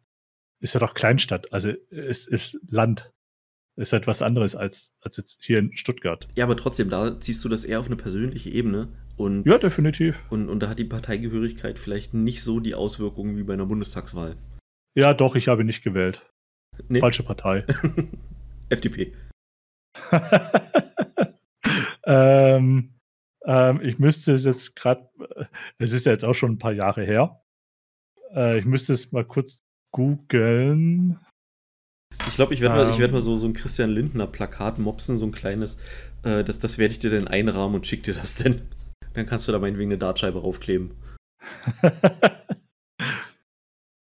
ist 0.60 0.74
ja 0.74 0.80
doch 0.80 0.94
Kleinstadt. 0.94 1.52
Also 1.54 1.72
es 1.92 2.28
ist 2.28 2.60
Land. 2.68 3.12
Ist 3.78 3.94
halt 3.94 4.08
was 4.08 4.24
anderes 4.24 4.56
als, 4.56 4.94
als 5.02 5.18
jetzt 5.18 5.38
hier 5.40 5.60
in 5.60 5.76
Stuttgart. 5.78 6.28
Ja, 6.36 6.46
aber 6.46 6.58
trotzdem, 6.58 6.90
da 6.90 7.20
ziehst 7.22 7.46
du 7.46 7.50
das 7.50 7.64
eher 7.64 7.80
auf 7.80 7.86
eine 7.86 7.96
persönliche 7.96 8.50
Ebene. 8.50 8.88
Und, 9.18 9.46
ja, 9.46 9.60
definitiv. 9.60 10.24
Und, 10.32 10.50
und 10.50 10.62
da 10.62 10.70
hat 10.70 10.80
die 10.80 10.84
Parteigehörigkeit 10.84 11.78
vielleicht 11.78 12.16
nicht 12.16 12.44
so 12.44 12.60
die 12.60 12.74
Auswirkungen 12.74 13.38
wie 13.38 13.44
bei 13.44 13.54
einer 13.54 13.68
Bundestagswahl. 13.68 14.36
Ja, 14.96 15.14
doch, 15.14 15.36
ich 15.36 15.48
habe 15.48 15.64
nicht 15.64 15.84
gewählt. 15.84 16.26
Nee. 16.90 17.02
Falsche 17.02 17.22
Partei. 17.22 17.66
FDP. 18.70 19.14
ähm, 22.06 22.96
ähm, 23.46 23.82
ich 23.82 24.00
müsste 24.00 24.34
es 24.34 24.44
jetzt 24.44 24.76
gerade, 24.76 25.08
es 25.78 25.94
ist 25.94 26.08
ja 26.08 26.12
jetzt 26.14 26.26
auch 26.26 26.34
schon 26.34 26.54
ein 26.54 26.58
paar 26.60 26.74
Jahre 26.74 27.04
her. 27.04 27.44
Äh, 28.34 28.58
ich 28.60 28.66
müsste 28.66 28.94
es 28.94 29.12
mal 29.12 29.26
kurz 29.26 29.64
googeln. 29.92 31.20
Ich 32.38 32.40
glaube, 32.40 32.54
ich 32.54 32.62
werde 32.62 32.80
ähm, 32.80 32.90
mal, 32.90 33.00
werd 33.00 33.12
mal 33.14 33.22
so, 33.24 33.36
so 33.36 33.48
ein 33.48 33.54
Christian 33.54 33.90
Lindner 33.90 34.28
Plakat 34.28 34.78
mopsen, 34.78 35.18
so 35.18 35.26
ein 35.26 35.32
kleines. 35.32 35.80
Äh, 36.22 36.44
das, 36.44 36.60
das 36.60 36.78
werde 36.78 36.92
ich 36.92 37.00
dir 37.00 37.10
dann 37.10 37.28
einrahmen 37.28 37.74
und 37.74 37.88
schick 37.88 38.04
dir 38.04 38.14
das 38.14 38.36
denn. 38.36 38.62
Dann 39.16 39.26
kannst 39.26 39.48
du 39.48 39.52
da 39.52 39.58
meinetwegen 39.58 39.90
eine 39.90 39.98
Dartscheibe 39.98 40.40
raufkleben. 40.40 40.92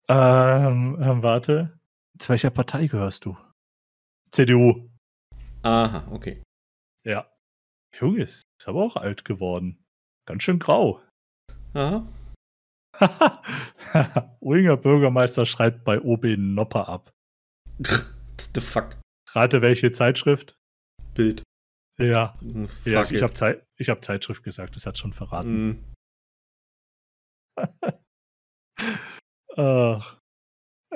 ähm, 0.09 0.97
ähm, 0.99 1.23
warte. 1.23 1.79
Zu 2.19 2.31
welcher 2.31 2.49
Partei 2.49 2.87
gehörst 2.87 3.27
du? 3.27 3.37
CDU. 4.31 4.89
Aha, 5.61 6.11
okay. 6.11 6.43
Ja. 7.05 7.31
Junge, 8.01 8.23
ist 8.23 8.45
aber 8.65 8.83
auch 8.83 8.97
alt 8.97 9.27
geworden. 9.27 9.85
Ganz 10.27 10.43
schön 10.43 10.59
grau. 10.59 11.03
Aha. 11.75 12.09
Uinger 14.41 14.79
Bürgermeister 14.79 15.45
schreibt 15.45 15.85
bei 15.85 16.01
OB 16.01 16.39
Nopper 16.39 16.89
ab. 16.89 17.13
The 18.55 18.61
fuck? 18.61 18.99
Rate 19.35 19.63
welche 19.63 19.93
Zeitschrift? 19.93 20.57
Bild. 21.15 21.43
Ja, 21.99 22.35
Fuck 22.41 22.87
ja 22.87 23.11
ich 23.11 23.23
habe 23.23 23.35
Zeit, 23.35 23.67
hab 23.81 24.05
Zeitschrift 24.05 24.43
gesagt, 24.43 24.77
das 24.77 24.87
hat 24.87 24.99
schon 24.99 25.13
verraten. 25.13 25.69
Mm. 25.69 25.85
Ach, 29.57 30.19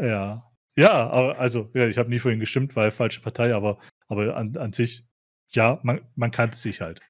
ja. 0.01 0.51
Ja, 0.79 1.09
aber 1.11 1.39
also, 1.39 1.71
ja, 1.75 1.87
ich 1.89 1.97
habe 1.99 2.11
nie 2.11 2.19
vorhin 2.19 2.41
gestimmt, 2.41 2.77
weil 2.77 2.91
falsche 2.91 3.21
Partei, 3.21 3.55
aber, 3.55 3.79
aber 4.09 4.37
an, 4.37 4.57
an 4.57 4.73
sich, 4.73 5.07
ja, 5.53 5.81
man, 5.83 6.07
man 6.17 6.31
kannte 6.31 6.57
sich 6.57 6.81
halt. 6.81 7.01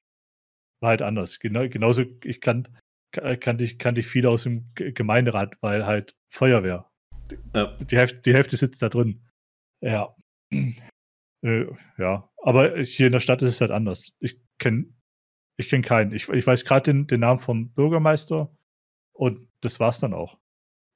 War 0.81 0.89
halt 0.91 1.01
anders. 1.01 1.39
Genau, 1.39 1.67
genauso, 1.67 2.03
ich 2.23 2.39
kann, 2.39 2.67
kannte 3.11 3.63
ich, 3.63 3.77
kannte 3.77 4.01
ich 4.01 4.07
viele 4.07 4.29
aus 4.29 4.43
dem 4.43 4.71
Gemeinderat, 4.75 5.57
weil 5.61 5.85
halt 5.85 6.15
Feuerwehr. 6.29 6.89
Ja. 7.53 7.75
Die, 7.77 7.97
Hälfte, 7.97 8.21
die 8.21 8.33
Hälfte 8.33 8.55
sitzt 8.55 8.81
da 8.81 8.89
drin. 8.89 9.25
Ja. 9.81 10.15
Äh, 10.51 11.65
ja, 11.97 12.29
aber 12.41 12.79
hier 12.79 13.07
in 13.07 13.13
der 13.13 13.19
Stadt 13.19 13.41
ist 13.41 13.49
es 13.49 13.61
halt 13.61 13.71
anders. 13.71 14.09
Ich 14.19 14.39
kenne 14.59 14.87
ich 15.59 15.69
kenn 15.69 15.81
keinen. 15.81 16.11
Ich, 16.13 16.29
ich 16.29 16.45
weiß 16.47 16.65
gerade 16.65 16.91
den, 16.91 17.07
den 17.07 17.19
Namen 17.19 17.39
vom 17.39 17.69
Bürgermeister 17.73 18.55
und 19.13 19.47
das 19.61 19.79
war's 19.79 19.99
dann 19.99 20.13
auch. 20.13 20.37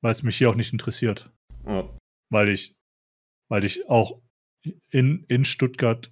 Weil 0.04 0.12
es 0.12 0.24
mich 0.24 0.38
hier 0.38 0.50
auch 0.50 0.56
nicht 0.56 0.74
interessiert. 0.74 1.32
Oh. 1.64 1.96
weil 2.32 2.50
ich, 2.50 2.74
weil 3.50 3.64
ich 3.64 3.88
auch 3.88 4.20
in, 4.90 5.26
in 5.28 5.46
Stuttgart 5.46 6.12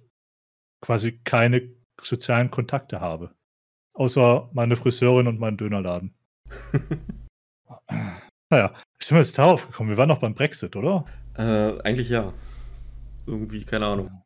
quasi 0.80 1.20
keine 1.24 1.74
sozialen 2.00 2.50
Kontakte 2.50 3.00
habe. 3.00 3.34
Außer 3.94 4.48
meine 4.52 4.76
Friseurin 4.76 5.26
und 5.26 5.40
meinen 5.40 5.56
Dönerladen. 5.56 6.14
naja, 8.50 8.74
sind 9.02 9.16
wir 9.16 9.22
jetzt 9.22 9.38
darauf 9.38 9.66
gekommen? 9.66 9.90
Wir 9.90 9.96
waren 9.96 10.08
noch 10.08 10.20
beim 10.20 10.34
Brexit, 10.34 10.76
oder? 10.76 11.04
Äh, 11.34 11.80
eigentlich 11.82 12.10
ja. 12.10 12.32
Irgendwie, 13.30 13.64
keine 13.64 13.86
Ahnung. 13.86 14.22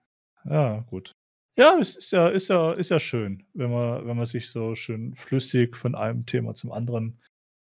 Ja, 0.46 0.80
gut. 0.80 1.12
Ja, 1.58 1.76
es 1.78 1.94
ist 1.94 2.10
ja, 2.10 2.28
ist 2.28 2.48
ja, 2.48 2.72
ist 2.72 2.90
ja 2.90 2.98
schön, 2.98 3.46
wenn 3.52 3.70
man, 3.70 4.06
wenn 4.06 4.16
man 4.16 4.24
sich 4.24 4.50
so 4.50 4.74
schön 4.74 5.14
flüssig 5.14 5.76
von 5.76 5.94
einem 5.94 6.24
Thema 6.24 6.54
zum 6.54 6.72
anderen 6.72 7.20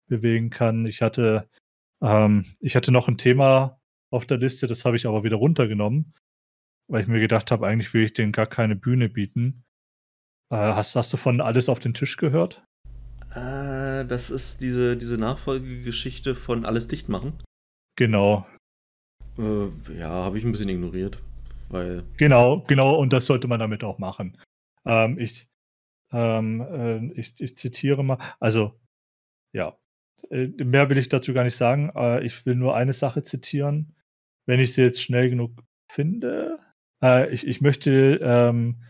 bewegen 0.09 0.51
kann. 0.51 0.85
Ich 0.85 1.01
hatte, 1.01 1.49
ähm, 2.03 2.45
ich 2.59 2.75
hatte 2.75 2.91
noch 2.91 3.07
ein 3.07 3.19
Thema 3.19 3.81
auf 4.11 4.27
der 4.27 4.39
Liste, 4.39 4.67
das 4.67 4.85
habe 4.85 4.97
ich 4.97 5.07
aber 5.07 5.23
wieder 5.23 5.37
runtergenommen, 5.37 6.13
weil 6.89 7.03
ich 7.03 7.09
mir 7.09 7.21
gedacht 7.21 7.53
habe, 7.53 7.67
eigentlich 7.67 7.95
will 7.95 8.05
ich 8.05 8.15
denen 8.15 8.33
gar 8.33 8.47
keine 8.47 8.75
Bühne 8.75 9.09
bieten. 9.09 9.65
Äh, 10.51 10.57
hast, 10.57 10.97
hast 10.97 11.13
du 11.13 11.17
von 11.17 11.41
Alles 11.41 11.69
auf 11.69 11.79
den 11.79 11.95
Tisch 11.95 12.17
gehört? 12.17 12.65
Äh, 13.31 14.05
das 14.07 14.31
ist 14.31 14.61
diese, 14.61 14.97
diese 14.97 15.19
Nachfolgegeschichte 15.19 16.35
von 16.35 16.67
Alles 16.67 16.89
dicht 16.89 17.09
machen. 17.09 17.41
Genau. 17.97 18.47
Äh, 19.39 19.69
ja, 19.97 20.11
habe 20.11 20.37
ich 20.37 20.45
ein 20.45 20.53
bisschen 20.53 20.69
ignoriert, 20.69 21.23
weil. 21.69 22.05
Genau, 22.17 22.63
genau, 22.67 22.97
und 22.97 23.13
das 23.13 23.27
sollte 23.27 23.49
man 23.49 23.61
damit 23.61 23.85
auch 23.85 23.99
machen. 23.99 24.37
Ähm, 24.85 25.19
ich, 25.19 25.49
ähm, 26.13 26.61
äh, 26.61 27.21
ich, 27.21 27.41
ich 27.41 27.57
zitiere 27.57 28.05
mal, 28.05 28.19
also, 28.41 28.79
ja, 29.53 29.77
äh, 30.31 30.49
mehr 30.65 30.91
will 30.91 30.99
ich 30.99 31.09
dazu 31.09 31.33
gar 31.33 31.45
nicht 31.45 31.57
sagen. 31.57 31.91
Äh, 31.95 32.25
ich 32.25 32.45
will 32.47 32.55
nur 32.55 32.77
eine 32.77 32.93
Sache 32.93 33.23
zitieren, 33.23 33.95
wenn 34.47 34.61
ich 34.61 34.75
sie 34.75 34.83
jetzt 34.83 35.03
schnell 35.03 35.31
genug 35.31 35.53
finde. 35.91 36.59
Äh, 37.03 37.31
ich, 37.33 37.47
ich 37.47 37.61
möchte 37.61 38.21
ähm, 38.23 38.83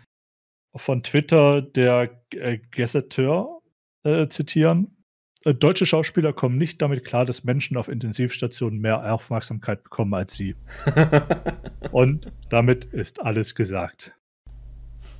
von 0.74 1.02
Twitter 1.02 1.62
der 1.62 2.22
äh, 2.34 2.58
Gazetteur 2.70 3.62
äh, 4.04 4.28
zitieren. 4.28 4.97
Äh, 5.44 5.54
deutsche 5.54 5.86
Schauspieler 5.86 6.32
kommen 6.32 6.58
nicht 6.58 6.82
damit 6.82 7.04
klar, 7.04 7.24
dass 7.24 7.44
Menschen 7.44 7.76
auf 7.76 7.88
Intensivstationen 7.88 8.80
mehr 8.80 9.12
Aufmerksamkeit 9.12 9.82
bekommen 9.84 10.14
als 10.14 10.34
sie. 10.34 10.56
Und 11.92 12.32
damit 12.50 12.86
ist 12.86 13.20
alles 13.22 13.54
gesagt. 13.54 14.12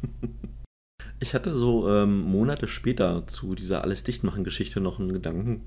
Ich 1.21 1.35
hatte 1.35 1.53
so 1.53 1.91
ähm, 1.93 2.21
Monate 2.21 2.69
später 2.69 3.27
zu 3.27 3.57
dieser 3.57 3.83
Alles 3.83 4.05
Dichtmachen-Geschichte 4.05 4.81
noch 4.81 5.01
einen 5.01 5.13
Gedanken. 5.13 5.63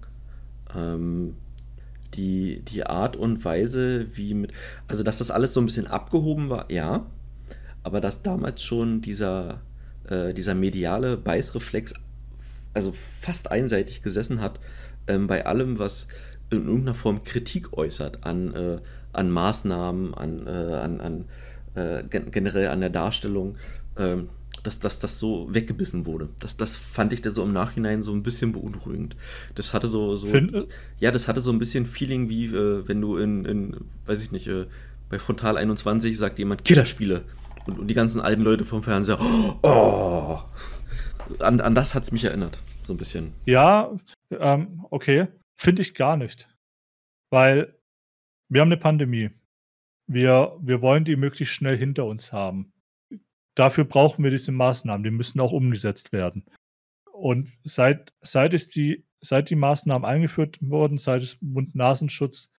Ähm, 0.73 1.35
die, 2.13 2.61
die 2.61 2.85
Art 2.85 3.17
und 3.17 3.43
Weise, 3.43 4.07
wie 4.15 4.33
mit. 4.33 4.53
Also, 4.87 5.03
dass 5.03 5.17
das 5.17 5.29
alles 5.29 5.53
so 5.53 5.59
ein 5.59 5.65
bisschen 5.65 5.87
abgehoben 5.87 6.49
war, 6.49 6.71
ja. 6.71 7.05
Aber 7.83 7.99
dass 7.99 8.21
damals 8.21 8.63
schon 8.63 9.01
dieser, 9.01 9.59
äh, 10.07 10.33
dieser 10.33 10.55
mediale 10.55 11.17
Beißreflex 11.17 11.95
also 12.73 12.91
fast 12.91 13.51
einseitig 13.51 14.01
gesessen 14.01 14.41
hat 14.41 14.59
ähm, 15.07 15.27
bei 15.27 15.45
allem, 15.45 15.79
was 15.79 16.07
in 16.49 16.65
irgendeiner 16.65 16.95
Form 16.95 17.23
Kritik 17.23 17.73
äußert 17.73 18.25
an, 18.25 18.53
äh, 18.53 18.79
an 19.13 19.31
Maßnahmen, 19.31 20.13
an, 20.13 20.47
äh, 20.47 20.49
an, 20.49 21.01
an 21.01 21.25
äh, 21.75 22.03
generell 22.09 22.67
an 22.67 22.81
der 22.81 22.89
Darstellung, 22.89 23.55
ähm, 23.97 24.29
dass, 24.63 24.79
dass 24.79 24.99
das 24.99 25.17
so 25.17 25.47
weggebissen 25.53 26.05
wurde. 26.05 26.29
Das, 26.39 26.57
das 26.57 26.75
fand 26.75 27.13
ich 27.13 27.21
da 27.21 27.31
so 27.31 27.43
im 27.43 27.53
Nachhinein 27.53 28.03
so 28.03 28.11
ein 28.11 28.21
bisschen 28.21 28.51
beunruhigend. 28.51 29.15
Das 29.55 29.73
hatte 29.73 29.87
so, 29.87 30.15
so 30.17 30.27
ja, 30.99 31.11
das 31.11 31.27
hatte 31.27 31.41
so 31.41 31.51
ein 31.51 31.59
bisschen 31.59 31.85
Feeling 31.85 32.29
wie, 32.29 32.45
äh, 32.45 32.87
wenn 32.87 33.01
du 33.01 33.17
in, 33.17 33.45
in, 33.45 33.77
weiß 34.05 34.21
ich 34.21 34.31
nicht, 34.31 34.47
äh, 34.47 34.65
bei 35.09 35.19
Frontal 35.19 35.57
21 35.57 36.17
sagt 36.17 36.39
jemand 36.39 36.63
Killerspiele 36.63 37.23
und, 37.65 37.79
und 37.79 37.87
die 37.87 37.93
ganzen 37.93 38.21
alten 38.21 38.43
Leute 38.43 38.65
vom 38.65 38.83
Fernseher, 38.83 39.19
oh, 39.61 40.37
an, 41.39 41.61
an 41.61 41.75
das 41.75 41.95
hat 41.95 42.03
es 42.03 42.11
mich 42.11 42.23
erinnert, 42.23 42.59
so 42.81 42.93
ein 42.93 42.97
bisschen. 42.97 43.33
Ja, 43.45 43.91
ähm, 44.31 44.85
okay. 44.89 45.27
Finde 45.55 45.81
ich 45.83 45.93
gar 45.93 46.17
nicht. 46.17 46.49
Weil 47.29 47.77
wir 48.49 48.61
haben 48.61 48.69
eine 48.69 48.77
Pandemie. 48.77 49.29
Wir, 50.07 50.57
wir 50.59 50.81
wollen 50.81 51.05
die 51.05 51.15
möglichst 51.15 51.53
schnell 51.53 51.77
hinter 51.77 52.05
uns 52.05 52.33
haben. 52.33 52.73
Dafür 53.55 53.85
brauchen 53.85 54.23
wir 54.23 54.31
diese 54.31 54.51
Maßnahmen, 54.51 55.03
die 55.03 55.11
müssen 55.11 55.39
auch 55.39 55.51
umgesetzt 55.51 56.11
werden. 56.11 56.45
Und 57.13 57.49
seit, 57.63 58.13
seit, 58.21 58.53
es 58.53 58.69
die, 58.69 59.05
seit 59.21 59.49
die 59.49 59.55
Maßnahmen 59.55 60.05
eingeführt 60.05 60.57
wurden, 60.61 60.97
seit 60.97 61.21
es 61.21 61.39
Mund-Nasenschutz 61.41 62.49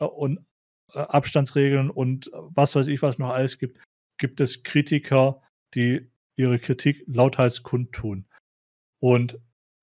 äh, 0.00 0.04
und 0.04 0.44
äh, 0.92 0.98
Abstandsregeln 0.98 1.90
und 1.90 2.30
was 2.32 2.74
weiß 2.74 2.88
ich, 2.88 3.02
was 3.02 3.18
noch 3.18 3.30
alles 3.30 3.58
gibt, 3.58 3.78
gibt 4.18 4.40
es 4.40 4.62
Kritiker, 4.62 5.40
die 5.74 6.10
ihre 6.38 6.58
Kritik 6.58 7.04
lauthals 7.06 7.62
kundtun. 7.62 8.26
Und 9.00 9.38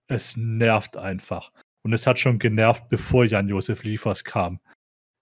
es 0.07 0.35
nervt 0.37 0.97
einfach. 0.97 1.51
Und 1.83 1.93
es 1.93 2.07
hat 2.07 2.19
schon 2.19 2.39
genervt, 2.39 2.89
bevor 2.89 3.25
Jan-Josef 3.25 3.83
Liefers 3.83 4.23
kam. 4.23 4.59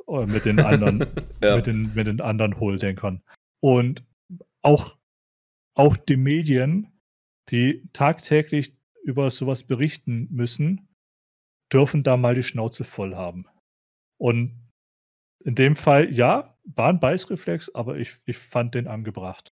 Äh, 0.07 0.25
mit 0.25 0.45
den 0.45 0.59
anderen, 0.59 1.05
ja. 1.43 1.55
mit, 1.55 1.67
den, 1.67 1.93
mit 1.93 2.07
den 2.07 2.21
anderen 2.21 2.59
Hohldenkern. 2.59 3.21
Und 3.61 4.05
auch, 4.61 4.97
auch 5.75 5.97
die 5.97 6.17
Medien, 6.17 6.91
die 7.49 7.89
tagtäglich 7.93 8.77
über 9.03 9.29
sowas 9.29 9.63
berichten 9.63 10.27
müssen, 10.31 10.88
dürfen 11.71 12.03
da 12.03 12.17
mal 12.17 12.36
die 12.36 12.43
Schnauze 12.43 12.84
voll 12.84 13.15
haben. 13.15 13.45
Und 14.17 14.69
in 15.43 15.55
dem 15.55 15.75
Fall, 15.75 16.13
ja, 16.13 16.57
war 16.63 16.89
ein 16.89 16.99
Beißreflex, 16.99 17.73
aber 17.75 17.97
ich, 17.97 18.15
ich 18.25 18.38
fand 18.38 18.75
den 18.75 18.88
angebracht. 18.88 19.53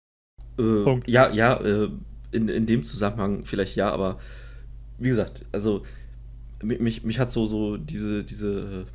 Äh, 0.58 1.00
ja, 1.06 1.30
ja, 1.30 1.60
äh, 1.60 1.88
in, 2.32 2.48
in 2.48 2.66
dem 2.66 2.84
Zusammenhang 2.84 3.44
vielleicht 3.44 3.76
ja, 3.76 3.90
aber 3.90 4.18
wie 4.98 5.08
gesagt, 5.08 5.44
also 5.52 5.84
mich, 6.62 7.04
mich 7.04 7.18
hat 7.18 7.32
so, 7.32 7.46
so 7.46 7.76
diese, 7.76 8.24
diese, 8.24 8.86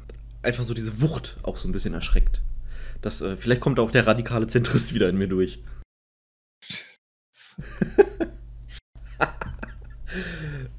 einfach 0.41 0.63
so 0.63 0.73
diese 0.73 1.01
Wucht 1.01 1.37
auch 1.43 1.57
so 1.57 1.67
ein 1.67 1.71
bisschen 1.71 1.93
erschreckt. 1.93 2.41
Das, 3.01 3.21
äh, 3.21 3.37
vielleicht 3.37 3.61
kommt 3.61 3.79
auch 3.79 3.91
der 3.91 4.07
radikale 4.07 4.47
Zentrist 4.47 4.93
wieder 4.93 5.09
in 5.09 5.17
mir 5.17 5.27
durch. 5.27 5.61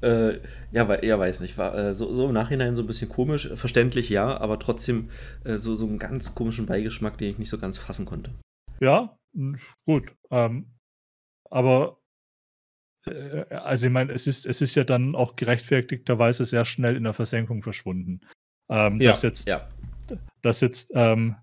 äh, 0.01 0.39
ja, 0.71 0.87
weil, 0.87 1.03
ja, 1.03 1.19
weiß 1.19 1.41
nicht. 1.41 1.57
War 1.57 1.75
äh, 1.75 1.93
so, 1.93 2.13
so, 2.13 2.27
im 2.27 2.33
Nachhinein 2.33 2.75
so 2.75 2.83
ein 2.83 2.87
bisschen 2.87 3.09
komisch, 3.09 3.49
verständlich 3.55 4.09
ja, 4.09 4.37
aber 4.39 4.59
trotzdem 4.59 5.09
äh, 5.43 5.57
so, 5.57 5.75
so 5.75 5.85
einen 5.85 5.99
ganz 5.99 6.35
komischen 6.35 6.65
Beigeschmack, 6.65 7.17
den 7.17 7.31
ich 7.31 7.39
nicht 7.39 7.49
so 7.49 7.57
ganz 7.57 7.77
fassen 7.77 8.05
konnte. 8.05 8.31
Ja, 8.79 9.17
gut. 9.85 10.15
Ähm, 10.29 10.73
aber 11.49 12.01
äh, 13.05 13.45
also 13.49 13.87
ich 13.87 13.93
meine, 13.93 14.13
es 14.13 14.27
ist, 14.27 14.45
es 14.45 14.61
ist 14.61 14.75
ja 14.75 14.83
dann 14.83 15.15
auch 15.15 15.35
gerechtfertigterweise 15.35 16.45
sehr 16.45 16.65
schnell 16.65 16.95
in 16.95 17.03
der 17.03 17.13
Versenkung 17.13 17.61
verschwunden. 17.61 18.21
Ähm, 18.69 18.99
ja, 19.01 19.11
dass 19.11 19.21
jetzt, 19.21 19.47
ja. 19.47 19.67
dass 20.41 20.61
jetzt 20.61 20.91
ähm, 20.93 21.35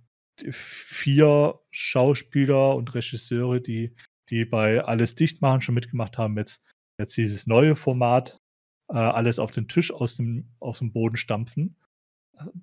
vier 0.50 1.58
Schauspieler 1.70 2.74
und 2.76 2.94
Regisseure, 2.94 3.60
die, 3.60 3.94
die 4.30 4.44
bei 4.44 4.82
Alles 4.84 5.14
dicht 5.14 5.42
machen, 5.42 5.60
schon 5.60 5.74
mitgemacht 5.74 6.18
haben, 6.18 6.36
jetzt, 6.38 6.62
jetzt 6.98 7.16
dieses 7.16 7.46
neue 7.46 7.76
Format 7.76 8.40
äh, 8.88 8.96
alles 8.96 9.38
auf 9.38 9.50
den 9.50 9.68
Tisch 9.68 9.92
aus 9.92 10.16
dem, 10.16 10.54
aus 10.60 10.78
dem 10.78 10.92
Boden 10.92 11.16
stampfen. 11.16 11.76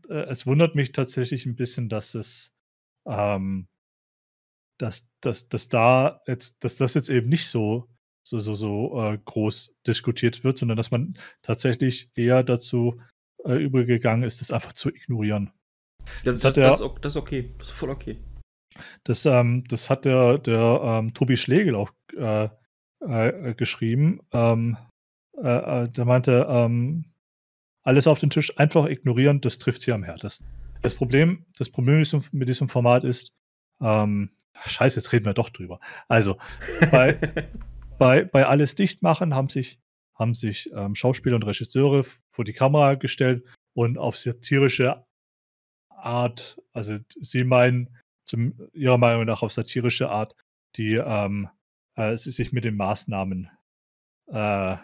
Äh, 0.10 0.26
es 0.30 0.46
wundert 0.46 0.76
mich 0.76 0.92
tatsächlich 0.92 1.46
ein 1.46 1.56
bisschen, 1.56 1.90
dass 1.90 2.16
es 2.16 2.54
ähm, 3.08 3.68
dass, 4.78 5.08
dass, 5.22 5.48
dass 5.48 5.70
da 5.70 6.22
jetzt, 6.28 6.64
dass 6.64 6.76
das 6.76 6.94
jetzt 6.94 7.10
eben 7.10 7.30
nicht 7.30 7.48
so, 7.48 7.88
so, 8.24 8.40
so, 8.40 8.56
so 8.56 9.02
äh, 9.02 9.18
groß 9.24 9.74
diskutiert 9.86 10.44
wird, 10.44 10.58
sondern 10.58 10.78
dass 10.78 10.92
man 10.92 11.18
tatsächlich 11.42 12.10
eher 12.16 12.44
dazu 12.44 13.00
äh, 13.46 13.54
übergegangen 13.56 14.24
ist, 14.24 14.42
das 14.42 14.52
einfach 14.52 14.74
zu 14.74 14.90
ignorieren. 14.90 15.52
Ja, 16.24 16.32
das, 16.32 16.44
hat 16.44 16.58
der, 16.58 16.70
das, 16.70 16.80
das 17.02 17.14
ist 17.14 17.18
okay, 17.18 17.54
das 17.58 17.70
ist 17.70 17.78
voll 17.78 17.90
okay. 17.90 18.18
Das, 19.04 19.26
ähm, 19.26 19.64
das 19.68 19.90
hat 19.90 20.06
der, 20.06 20.38
der 20.38 20.82
ähm, 20.84 21.14
Tobi 21.14 21.38
Schlegel 21.38 21.76
auch 21.76 21.92
äh, 22.18 22.50
äh, 23.00 23.54
geschrieben. 23.56 24.20
Ähm, 24.34 24.78
äh, 25.42 25.84
äh, 25.84 25.90
der 25.90 26.06
meinte, 26.06 26.46
ähm, 26.50 27.06
alles 27.84 28.08
auf 28.08 28.20
den 28.20 28.30
Tisch 28.30 28.58
einfach 28.58 28.88
ignorieren, 28.88 29.42
das 29.42 29.60
trifft 29.60 29.82
sie 29.82 29.92
am 29.92 30.04
härtesten. 30.04 30.48
Das 30.82 30.96
Problem, 30.96 31.46
das 31.58 31.70
Problem 31.70 32.04
mit 32.32 32.50
diesem 32.50 32.68
Format 32.68 33.04
ist, 33.04 33.32
ähm, 33.82 34.32
Scheiße, 34.66 35.00
jetzt 35.00 35.12
reden 35.12 35.26
wir 35.26 35.34
doch 35.34 35.50
drüber. 35.50 35.80
Also, 36.08 36.38
bei, 36.92 37.14
bei, 37.98 38.24
bei 38.24 38.46
Alles 38.46 38.76
dicht 38.76 39.02
machen 39.02 39.34
haben 39.34 39.50
sich, 39.50 39.80
haben 40.16 40.34
sich 40.34 40.72
ähm, 40.74 40.96
Schauspieler 40.96 41.36
und 41.36 41.44
Regisseure 41.44 42.06
vor 42.30 42.46
die 42.46 42.54
Kamera 42.54 42.96
gestellt 42.96 43.46
und 43.74 43.98
auf 43.98 44.18
satirische 44.18 45.06
Art, 45.90 46.62
also 46.74 46.98
sie 47.20 47.44
meinen 47.44 47.98
zum, 48.26 48.70
ihrer 48.74 48.98
Meinung 48.98 49.26
nach 49.26 49.42
auf 49.42 49.52
satirische 49.52 50.10
Art, 50.10 50.36
die 50.76 50.96
ähm, 50.96 51.50
äh, 51.96 52.16
sich 52.16 52.52
mit 52.52 52.64
den 52.64 52.76
Maßnahmen 52.76 53.50
äh, 54.28 54.78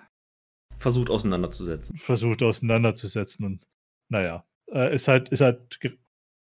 versucht 0.78 1.09
auseinanderzusetzen. 1.09 1.97
Versucht 1.97 2.43
auseinanderzusetzen 2.43 3.45
und 3.45 3.67
naja, 4.09 4.45
äh, 4.72 4.93
ist 4.93 5.07
halt, 5.07 5.30
ist 5.30 5.41
halt 5.41 5.80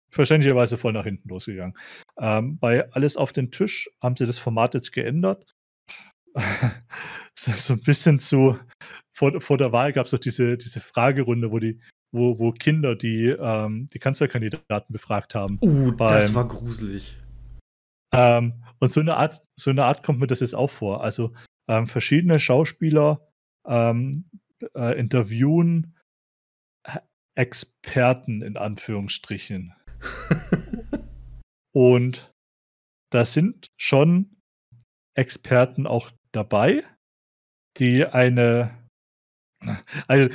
verständlicherweise 0.09 0.77
voll 0.77 0.93
nach 0.93 1.03
hinten 1.03 1.29
losgegangen. 1.29 1.77
Ähm, 2.17 2.57
bei 2.59 2.91
Alles 2.93 3.17
auf 3.17 3.31
den 3.31 3.51
Tisch 3.51 3.89
haben 4.01 4.15
sie 4.15 4.25
das 4.25 4.37
Format 4.37 4.73
jetzt 4.73 4.91
geändert. 4.91 5.55
so 7.35 7.73
ein 7.73 7.81
bisschen 7.81 8.19
zu, 8.19 8.57
vor, 9.11 9.39
vor 9.41 9.57
der 9.57 9.71
Wahl 9.71 9.93
gab 9.93 10.05
es 10.05 10.11
doch 10.11 10.19
diese, 10.19 10.57
diese 10.57 10.79
Fragerunde, 10.79 11.51
wo 11.51 11.59
die, 11.59 11.79
wo, 12.11 12.39
wo 12.39 12.51
Kinder 12.51 12.95
die, 12.95 13.27
ähm, 13.27 13.89
die 13.93 13.99
Kanzlerkandidaten 13.99 14.91
befragt 14.91 15.35
haben. 15.35 15.59
Uh, 15.61 15.91
beim, 15.91 16.09
das 16.09 16.33
war 16.33 16.47
gruselig. 16.47 17.17
Ähm, 18.11 18.63
und 18.79 18.91
so 18.91 18.99
eine 18.99 19.17
Art, 19.17 19.41
so 19.59 19.69
eine 19.69 19.85
Art 19.85 20.03
kommt 20.03 20.19
mir 20.19 20.27
das 20.27 20.39
jetzt 20.39 20.55
auch 20.55 20.69
vor. 20.69 21.03
Also 21.03 21.33
ähm, 21.67 21.85
verschiedene 21.85 22.39
Schauspieler 22.39 23.27
ähm, 23.67 24.25
äh, 24.75 24.97
interviewen 24.99 25.95
Experten 27.35 28.41
in 28.41 28.57
Anführungsstrichen. 28.57 29.73
und 31.73 32.33
da 33.11 33.25
sind 33.25 33.67
schon 33.77 34.37
Experten 35.15 35.87
auch 35.87 36.11
dabei, 36.31 36.83
die 37.77 38.05
eine, 38.05 38.77
also 40.07 40.29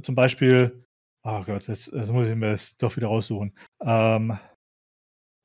zum 0.00 0.14
Beispiel, 0.14 0.84
oh 1.24 1.42
Gott, 1.44 1.68
jetzt, 1.68 1.92
jetzt 1.92 2.12
muss 2.12 2.28
ich 2.28 2.34
mir 2.34 2.52
das 2.52 2.76
doch 2.76 2.96
wieder 2.96 3.08
raussuchen. 3.08 3.56
Ähm, 3.82 4.38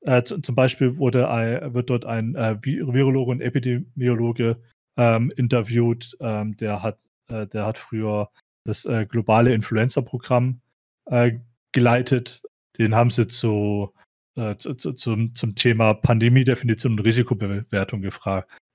äh, 0.02 0.24
zum 0.24 0.56
Beispiel 0.56 0.98
wurde 0.98 1.30
ein, 1.30 1.74
wird 1.74 1.90
dort 1.90 2.06
ein 2.06 2.36
äh, 2.36 2.58
Virologe 2.64 3.32
und 3.32 3.42
Epidemiologe 3.42 4.62
ähm, 4.98 5.32
interviewt, 5.36 6.16
ähm, 6.20 6.56
der 6.58 6.84
hat, 6.84 7.00
äh, 7.28 7.48
der 7.48 7.66
hat 7.66 7.78
früher 7.78 8.30
das 8.66 8.86
äh, 8.86 9.06
globale 9.06 9.54
Influenza-Programm 9.54 10.62
äh, 11.06 11.40
geleitet. 11.72 12.42
Den 12.80 12.96
haben 12.96 13.12
sie 13.12 13.28
zu, 13.28 13.94
äh, 14.36 14.56
zu, 14.56 14.74
zu, 14.74 14.94
zum, 14.94 15.36
zum 15.36 15.56
Thema 15.56 15.94
Pandemiedefinition 15.94 16.94
und 16.94 17.00
Risikobewertung 17.00 18.02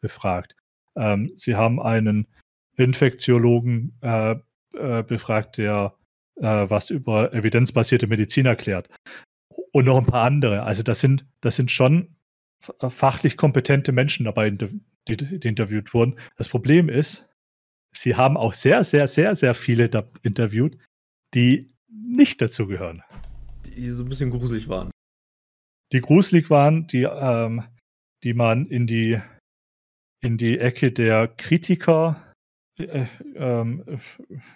befragt. 0.00 0.56
Ähm, 0.96 1.32
sie 1.34 1.56
haben 1.56 1.80
einen 1.80 2.26
Infektiologen 2.76 3.96
äh, 4.02 4.36
äh, 4.76 5.02
befragt, 5.02 5.58
der 5.58 5.94
äh, 6.36 6.66
was 6.68 6.90
über 6.90 7.32
evidenzbasierte 7.32 8.06
Medizin 8.06 8.46
erklärt. 8.46 8.88
Und 9.72 9.86
noch 9.86 9.98
ein 9.98 10.06
paar 10.06 10.24
andere. 10.24 10.62
Also 10.64 10.82
das 10.82 11.00
sind, 11.00 11.26
das 11.40 11.56
sind 11.56 11.70
schon 11.70 12.14
fachlich 12.88 13.36
kompetente 13.36 13.92
Menschen 13.92 14.24
dabei, 14.24 14.50
die, 14.50 14.80
die 15.08 15.48
interviewt 15.48 15.92
wurden. 15.94 16.18
Das 16.36 16.48
Problem 16.48 16.88
ist, 16.88 17.28
sie 17.92 18.16
haben 18.16 18.36
auch 18.36 18.52
sehr, 18.52 18.84
sehr, 18.84 19.06
sehr, 19.06 19.34
sehr 19.34 19.54
viele 19.54 19.90
interviewt, 20.22 20.78
die 21.34 21.74
nicht 21.88 22.40
dazu 22.40 22.66
gehören. 22.66 23.02
Die 23.76 23.90
so 23.90 24.04
ein 24.04 24.08
bisschen 24.08 24.30
gruselig 24.30 24.68
waren. 24.68 24.90
Die 25.92 26.00
gruselig 26.00 26.48
waren, 26.50 26.86
die, 26.86 27.02
ähm, 27.02 27.64
die 28.22 28.34
man 28.34 28.66
in 28.66 28.86
die, 28.86 29.20
in 30.20 30.38
die 30.38 30.58
Ecke 30.58 30.92
der 30.92 31.26
Kritiker, 31.28 32.32
äh, 32.78 33.06
äh, 33.34 33.98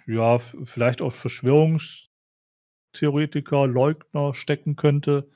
ja, 0.07 0.39
vielleicht 0.39 1.01
auch 1.01 1.13
Verschwörungstheoretiker, 1.13 3.67
Leugner 3.67 4.33
stecken 4.33 4.75
könnte. 4.75 5.29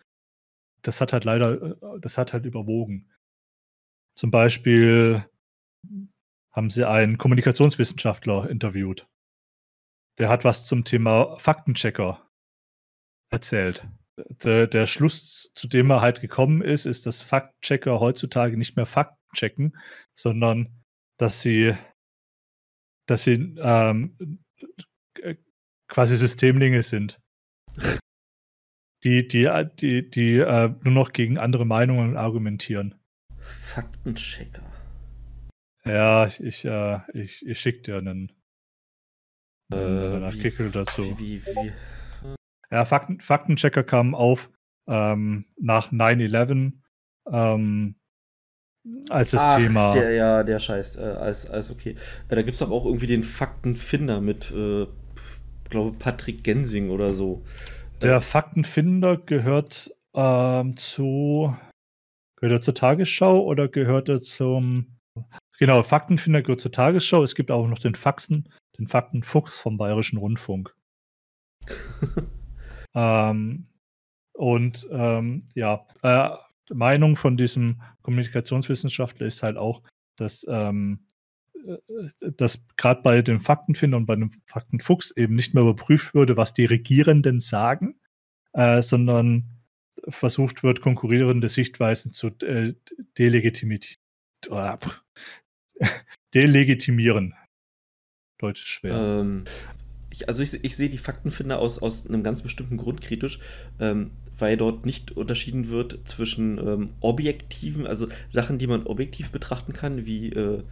Das 0.81 0.99
hat 0.99 1.13
halt 1.13 1.25
leider, 1.25 1.77
äh, 1.81 1.99
das 1.99 2.17
hat 2.17 2.33
halt 2.33 2.45
überwogen. 2.45 3.11
Zum 4.15 4.31
Beispiel 4.31 5.25
haben 6.51 6.69
sie 6.69 6.87
einen 6.87 7.17
Kommunikationswissenschaftler 7.17 8.49
interviewt. 8.49 9.07
Der 10.19 10.29
hat 10.29 10.43
was 10.43 10.67
zum 10.67 10.83
Thema 10.83 11.39
Faktenchecker 11.39 12.29
erzählt. 13.33 13.85
Der, 14.43 14.67
der, 14.67 14.85
Schluss, 14.85 15.51
zu 15.55 15.67
dem 15.67 15.89
er 15.89 16.01
halt 16.01 16.21
gekommen 16.21 16.61
ist, 16.61 16.85
ist, 16.85 17.07
dass 17.07 17.21
Faktenchecker 17.21 17.99
heutzutage 17.99 18.57
nicht 18.57 18.75
mehr 18.75 18.85
Fakten 18.85 19.17
checken, 19.35 19.75
sondern 20.13 20.83
dass 21.17 21.41
sie, 21.41 21.75
dass 23.07 23.23
sie 23.23 23.55
ähm, 23.57 24.39
quasi 25.87 26.15
Systemlinge 26.15 26.83
sind. 26.83 27.19
Die, 29.03 29.27
die, 29.27 29.49
die, 29.79 30.09
die 30.09 30.37
äh, 30.37 30.69
nur 30.83 30.93
noch 30.93 31.11
gegen 31.11 31.37
andere 31.37 31.65
Meinungen 31.65 32.15
argumentieren. 32.15 32.95
Faktenchecker. 33.37 34.63
Ja, 35.85 36.27
ich, 36.27 36.63
äh, 36.63 36.99
ich, 37.13 37.45
ich 37.45 37.59
schicke 37.59 37.81
dir 37.81 37.97
einen, 37.97 38.31
äh, 39.73 39.75
einen 39.75 40.23
Artikel 40.23 40.67
wie, 40.67 40.71
dazu. 40.71 41.19
Wie, 41.19 41.45
wie, 41.45 41.73
ja, 42.73 42.85
Fakten, 42.85 43.19
Faktenchecker 43.21 43.83
kamen 43.83 44.15
auf 44.15 44.49
ähm, 44.87 45.45
nach 45.59 45.91
9-11 45.91 46.73
ähm, 47.31 47.95
als 49.09 49.31
das 49.31 49.41
Ach, 49.43 49.57
Thema. 49.57 49.93
Der, 49.93 50.11
ja, 50.13 50.43
der 50.43 50.57
scheißt, 50.57 50.97
äh, 50.97 51.01
alles, 51.01 51.47
alles 51.47 51.69
okay. 51.69 51.95
Äh, 52.29 52.35
da 52.35 52.41
gibt 52.41 52.53
es 52.53 52.59
doch 52.59 52.71
auch 52.71 52.87
irgendwie 52.87 53.05
den 53.05 53.23
Faktenfinder 53.23 54.21
mit, 54.21 54.49
äh, 54.49 54.87
glaube 55.69 55.95
Patrick 55.99 56.43
Gensing 56.43 56.89
oder 56.89 57.13
so. 57.13 57.43
Der 58.01 58.19
Faktenfinder 58.21 59.17
gehört 59.17 59.91
ähm, 60.15 60.75
zu. 60.75 61.55
Gehört 62.37 62.59
er 62.59 62.61
zur 62.61 62.75
Tagesschau 62.75 63.39
oder 63.43 63.67
gehört 63.67 64.09
er 64.09 64.21
zum 64.21 64.97
Genau, 65.59 65.83
Faktenfinder 65.83 66.41
gehört 66.41 66.59
zur 66.59 66.71
Tagesschau. 66.71 67.21
Es 67.21 67.35
gibt 67.35 67.51
auch 67.51 67.67
noch 67.67 67.77
den 67.77 67.93
Faxen, 67.93 68.49
den 68.79 68.87
Faktenfuchs 68.87 69.57
vom 69.59 69.77
Bayerischen 69.77 70.17
Rundfunk. 70.17 70.75
ähm, 72.95 73.67
und 74.33 74.87
ähm, 74.91 75.43
ja, 75.53 75.85
äh, 76.01 76.29
Meinung 76.73 77.15
von 77.15 77.37
diesem 77.37 77.81
Kommunikationswissenschaftler 78.01 79.27
ist 79.27 79.43
halt 79.43 79.57
auch, 79.57 79.83
dass, 80.15 80.45
ähm, 80.49 81.05
äh, 81.65 82.31
dass 82.31 82.67
gerade 82.77 83.01
bei 83.01 83.21
dem 83.21 83.39
Faktenfinder 83.39 83.97
und 83.97 84.05
bei 84.05 84.15
dem 84.15 84.31
Faktenfuchs 84.47 85.11
eben 85.11 85.35
nicht 85.35 85.53
mehr 85.53 85.63
überprüft 85.63 86.13
würde, 86.13 86.37
was 86.37 86.53
die 86.53 86.65
Regierenden 86.65 87.39
sagen, 87.39 87.99
äh, 88.53 88.81
sondern 88.81 89.49
versucht 90.09 90.63
wird, 90.63 90.81
konkurrierende 90.81 91.49
Sichtweisen 91.49 92.11
zu 92.11 92.27
äh, 92.41 92.73
delegitimieren 93.17 93.99
delegitimieren. 96.33 97.35
Deutsch 98.37 98.65
schwer. 98.65 99.21
Ähm, 99.21 99.45
ich, 100.13 100.29
also 100.29 100.43
ich, 100.43 100.63
ich 100.63 100.75
sehe 100.75 100.89
die 100.89 100.97
Faktenfinder 100.97 101.59
aus, 101.59 101.79
aus 101.79 102.07
einem 102.07 102.23
ganz 102.23 102.41
bestimmten 102.41 102.77
Grund 102.77 103.01
kritisch, 103.01 103.39
ähm, 103.79 104.11
weil 104.37 104.57
dort 104.57 104.85
nicht 104.85 105.11
unterschieden 105.11 105.69
wird 105.69 105.99
zwischen 106.05 106.57
ähm, 106.57 106.89
objektiven, 107.01 107.87
also 107.87 108.07
Sachen, 108.29 108.59
die 108.59 108.67
man 108.67 108.85
objektiv 108.85 109.31
betrachten 109.31 109.73
kann, 109.73 110.05
wie 110.05 110.29
äh, 110.29 110.63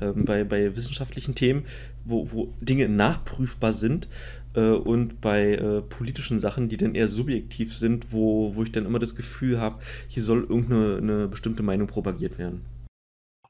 äh, 0.00 0.12
bei, 0.14 0.44
bei 0.44 0.76
wissenschaftlichen 0.76 1.34
Themen, 1.34 1.64
wo, 2.04 2.30
wo 2.30 2.52
Dinge 2.60 2.88
nachprüfbar 2.88 3.72
sind, 3.72 4.08
äh, 4.54 4.60
und 4.60 5.20
bei 5.20 5.54
äh, 5.54 5.82
politischen 5.82 6.40
Sachen, 6.40 6.68
die 6.68 6.76
dann 6.76 6.94
eher 6.94 7.08
subjektiv 7.08 7.74
sind, 7.74 8.12
wo, 8.12 8.54
wo 8.54 8.62
ich 8.62 8.72
dann 8.72 8.86
immer 8.86 8.98
das 8.98 9.14
Gefühl 9.14 9.60
habe, 9.60 9.80
hier 10.08 10.22
soll 10.22 10.44
irgendeine 10.44 11.28
bestimmte 11.28 11.62
Meinung 11.62 11.86
propagiert 11.86 12.38
werden. 12.38 12.64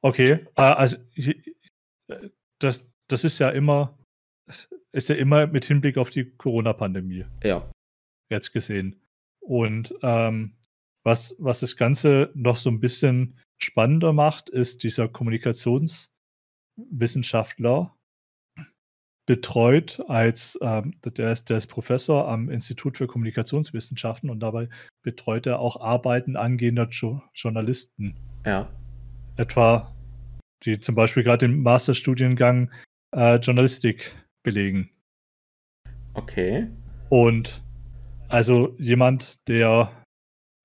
Okay, 0.02 0.46
äh, 0.56 0.62
also 0.62 0.98
das, 2.58 2.84
das 3.08 3.24
ist 3.24 3.38
ja 3.38 3.50
immer, 3.50 3.98
ist 4.92 5.08
ja 5.08 5.14
immer 5.14 5.46
mit 5.46 5.64
Hinblick 5.64 5.96
auf 5.98 6.10
die 6.10 6.36
Corona-Pandemie. 6.36 7.24
Ja. 7.42 7.70
Jetzt 8.30 8.52
gesehen. 8.52 8.96
Und 9.40 9.94
ähm, 10.02 10.56
was, 11.04 11.34
was 11.38 11.60
das 11.60 11.76
Ganze 11.76 12.30
noch 12.34 12.56
so 12.56 12.68
ein 12.70 12.80
bisschen 12.80 13.38
spannender 13.58 14.12
macht, 14.12 14.50
ist 14.50 14.82
dieser 14.82 15.08
Kommunikationswissenschaftler 15.08 17.96
betreut 19.26 20.02
als, 20.08 20.58
ähm, 20.60 20.94
der, 21.04 21.32
ist, 21.32 21.50
der 21.50 21.58
ist 21.58 21.68
Professor 21.68 22.26
am 22.28 22.50
Institut 22.50 22.98
für 22.98 23.06
Kommunikationswissenschaften 23.06 24.28
und 24.28 24.40
dabei 24.40 24.68
betreut 25.02 25.46
er 25.46 25.60
auch 25.60 25.80
Arbeiten 25.80 26.34
angehender 26.36 26.88
jo 26.90 27.22
Journalisten. 27.34 28.16
Ja 28.44 28.68
etwa, 29.40 29.92
die 30.64 30.78
zum 30.78 30.94
Beispiel 30.94 31.24
gerade 31.24 31.48
den 31.48 31.62
Masterstudiengang 31.62 32.70
äh, 33.16 33.36
Journalistik 33.36 34.14
belegen. 34.42 34.90
Okay. 36.14 36.68
Und 37.08 37.62
also 38.28 38.76
jemand, 38.78 39.48
der, 39.48 40.04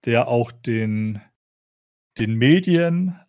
der 0.06 0.28
auch 0.28 0.52
den, 0.52 1.22
den 2.18 2.36
Medien 2.36 3.20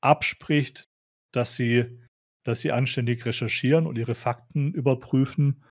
abspricht, 0.00 0.88
dass 1.32 1.54
sie, 1.54 2.00
dass 2.44 2.60
sie 2.60 2.72
anständig 2.72 3.24
recherchieren 3.24 3.86
und 3.86 3.96
ihre 3.98 4.14
Fakten 4.14 4.72
überprüfen, 4.72 5.64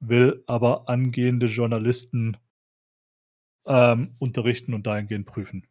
will 0.00 0.42
aber 0.46 0.88
angehende 0.88 1.46
Journalisten 1.46 2.36
ähm, 3.66 4.14
unterrichten 4.18 4.74
und 4.74 4.86
dahingehend 4.86 5.26
prüfen. 5.26 5.66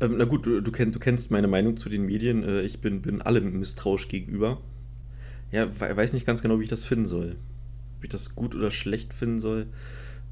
Ähm, 0.00 0.16
na 0.16 0.24
gut, 0.24 0.46
du, 0.46 0.60
du, 0.60 0.72
kenn, 0.72 0.90
du, 0.90 0.98
kennst 0.98 1.30
meine 1.30 1.46
Meinung 1.46 1.76
zu 1.76 1.88
den 1.88 2.06
Medien. 2.06 2.42
Äh, 2.42 2.62
ich 2.62 2.80
bin, 2.80 3.02
bin 3.02 3.22
allem 3.22 3.58
misstrauisch 3.58 4.08
gegenüber. 4.08 4.60
Ja, 5.54 5.68
weiß 5.78 6.14
nicht 6.14 6.26
ganz 6.26 6.42
genau, 6.42 6.58
wie 6.58 6.64
ich 6.64 6.68
das 6.68 6.84
finden 6.84 7.06
soll. 7.06 7.36
Ob 7.96 8.02
ich 8.02 8.10
das 8.10 8.34
gut 8.34 8.56
oder 8.56 8.72
schlecht 8.72 9.14
finden 9.14 9.38
soll. 9.38 9.68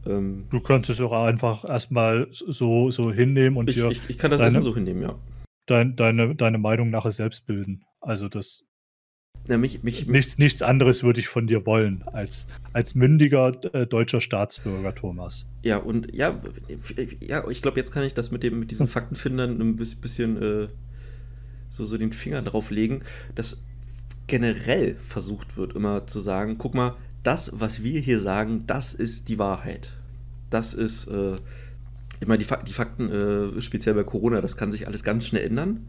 Ähm, 0.05 0.47
du 0.51 0.59
kannst 0.59 0.91
es 0.91 1.01
auch 1.01 1.13
einfach 1.13 1.65
erstmal 1.65 2.27
so, 2.33 2.91
so 2.91 3.13
hinnehmen 3.13 3.57
und 3.57 3.71
ich, 3.71 3.77
dir. 3.77 3.89
Ich, 3.89 4.11
ich 4.11 4.19
kann 4.19 4.33
das 4.33 4.41
deine, 4.41 4.57
erstmal 4.57 4.65
so 4.65 4.75
hinnehmen, 4.75 5.01
ja. 5.01 5.15
Dein, 5.67 5.95
deine, 5.95 6.35
deine 6.35 6.59
Meinung 6.59 6.91
nachher 6.91 7.13
selbst 7.13 7.47
bilden. 7.47 7.85
Also 8.01 8.29
das. 8.29 8.65
Ja, 9.47 9.59
mich, 9.59 9.85
mich, 9.85 10.09
nichts, 10.09 10.39
nichts 10.39 10.61
anderes 10.61 11.05
würde 11.05 11.21
ich 11.21 11.29
von 11.29 11.47
dir 11.47 11.67
wollen, 11.67 12.03
als, 12.03 12.49
als 12.73 12.97
mündiger 12.97 13.53
äh, 13.75 13.87
deutscher 13.87 14.21
Staatsbürger, 14.21 14.93
Thomas. 14.93 15.47
Ja, 15.63 15.77
und 15.77 16.13
ja, 16.13 16.41
ja 17.21 17.49
ich 17.49 17.63
glaube, 17.63 17.79
jetzt 17.79 17.93
kann 17.93 18.03
ich 18.03 18.15
das 18.15 18.33
mit, 18.33 18.43
dem, 18.43 18.59
mit 18.59 18.73
diesen 18.73 18.89
Faktenfindern 18.89 19.61
ein 19.61 19.77
bisschen 19.77 20.43
äh, 20.43 20.69
so, 21.71 21.85
so 21.85 21.97
den 21.97 22.13
Finger 22.13 22.43
drauf 22.43 22.71
legen, 22.71 23.03
dass 23.37 23.63
generell 24.33 24.95
versucht 24.95 25.59
wird, 25.59 25.75
immer 25.75 26.07
zu 26.07 26.23
sagen, 26.23 26.57
guck 26.57 26.73
mal, 26.73 26.97
das, 27.23 27.61
was 27.61 27.83
wir 27.83 28.01
hier 28.01 28.19
sagen, 28.19 28.67
das 28.67 28.95
ist 28.95 29.29
die 29.29 29.39
Wahrheit. 29.39 29.91
Das 30.49 30.73
ist, 30.73 31.07
äh, 31.09 31.35
ich 32.19 32.27
meine, 32.27 32.39
die, 32.39 32.47
Fak 32.47 32.65
die 32.65 32.73
Fakten, 32.73 33.11
äh, 33.11 33.61
speziell 33.61 33.95
bei 33.95 34.05
Corona, 34.05 34.41
das 34.41 34.57
kann 34.57 34.73
sich 34.73 34.87
alles 34.87 35.05
ganz 35.05 35.27
schnell 35.27 35.45
ändern. 35.45 35.87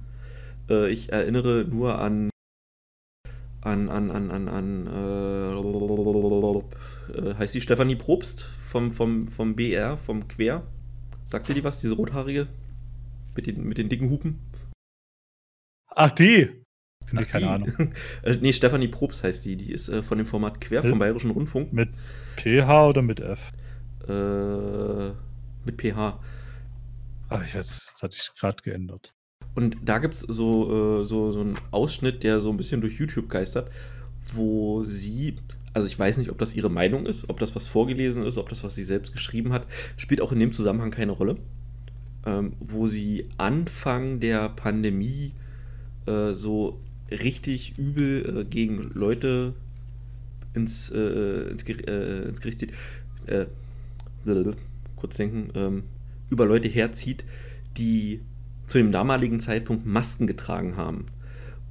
Äh, 0.69 0.89
ich 0.89 1.13
erinnere 1.13 1.63
nur 1.69 1.99
an 1.99 2.29
an, 3.61 3.87
an, 3.87 4.11
an, 4.11 4.29
an, 4.29 4.49
an 4.49 4.87
äh, 7.15 7.35
heißt 7.35 7.55
die 7.55 7.61
Stefanie 7.61 7.95
Probst 7.95 8.41
vom, 8.41 8.91
vom, 8.91 9.29
vom 9.29 9.55
BR, 9.55 9.97
vom 9.97 10.27
Quer. 10.27 10.67
Sagt 11.23 11.47
ihr 11.47 11.55
die 11.55 11.63
was, 11.63 11.79
diese 11.79 11.95
rothaarige? 11.95 12.47
Mit 13.37 13.47
den, 13.47 13.63
mit 13.63 13.77
den 13.77 13.87
dicken 13.87 14.09
Hupen? 14.09 14.41
Ach, 15.95 16.11
die! 16.11 16.62
Ach, 17.16 17.20
die? 17.20 17.26
keine 17.26 17.49
Ahnung. 17.49 17.74
äh, 18.24 18.38
nee, 18.41 18.54
Stefanie 18.54 18.88
Probst 18.88 19.24
heißt 19.24 19.45
die. 19.45 19.56
Die 19.56 19.72
ist 19.72 19.89
äh, 19.89 20.04
von 20.04 20.18
dem 20.18 20.28
Format 20.28 20.62
Quer 20.62 20.84
vom 20.84 20.99
Bayerischen 20.99 21.32
Rundfunk. 21.32 21.74
Mit 21.74 21.89
PH 22.38 22.88
oder 22.88 23.01
mit 23.01 23.20
F? 23.20 23.51
Äh, 24.08 25.14
mit 25.66 25.82
PH. 25.82 26.20
Ach, 27.30 27.54
jetzt, 27.54 27.91
das 27.93 28.04
hatte 28.04 28.16
ich 28.16 28.32
gerade 28.39 28.62
geändert. 28.64 29.14
Und 29.56 29.78
da 29.84 29.99
gibt 29.99 30.16
es 30.16 30.22
so, 30.22 31.01
äh, 31.01 31.06
so, 31.06 31.32
so 31.32 31.41
einen 31.41 31.58
Ausschnitt, 31.72 32.24
der 32.24 32.41
so 32.41 32.49
ein 32.49 32.58
bisschen 32.58 32.82
durch 32.82 32.99
YouTube 32.99 33.30
geistert, 33.30 33.70
wo 34.34 34.84
sie, 34.84 35.36
also 35.74 35.88
ich 35.88 35.97
weiß 35.97 36.18
nicht, 36.18 36.32
ob 36.32 36.38
das 36.38 36.56
ihre 36.56 36.70
Meinung 36.70 37.06
ist, 37.06 37.30
ob 37.30 37.39
das 37.39 37.56
was 37.56 37.68
vorgelesen 37.68 38.24
ist, 38.24 38.38
ob 38.38 38.49
das, 38.49 38.64
was 38.64 38.76
sie 38.76 38.84
selbst 38.84 39.14
geschrieben 39.14 39.54
hat, 39.54 39.68
spielt 39.97 40.22
auch 40.22 40.32
in 40.32 40.39
dem 40.39 40.54
Zusammenhang 40.54 40.91
keine 40.91 41.12
Rolle. 41.12 41.38
Ähm, 42.26 42.51
wo 42.60 42.88
sie 42.88 43.28
Anfang 43.38 44.22
der 44.22 44.47
Pandemie 44.49 45.34
äh, 46.06 46.34
so 46.34 46.80
richtig 47.12 47.78
übel 47.78 48.39
äh, 48.39 48.45
gegen 48.45 48.91
Leute 48.93 49.54
ins, 50.54 50.89
äh, 50.89 51.49
ins, 51.49 51.64
äh, 51.64 52.30
ins, 52.30 52.41
Gericht 52.41 52.60
zieht, 52.60 52.72
äh, 53.28 53.45
kurz 54.95 55.18
denken, 55.18 55.49
ähm, 55.56 55.84
über 56.30 56.45
Leute 56.45 56.68
herzieht, 56.68 57.26
die 57.78 58.22
zu 58.68 58.78
dem 58.78 58.91
damaligen 58.91 59.39
Zeitpunkt 59.39 59.86
Masken 59.86 60.28
getragen 60.28 60.78
haben. 60.78 61.06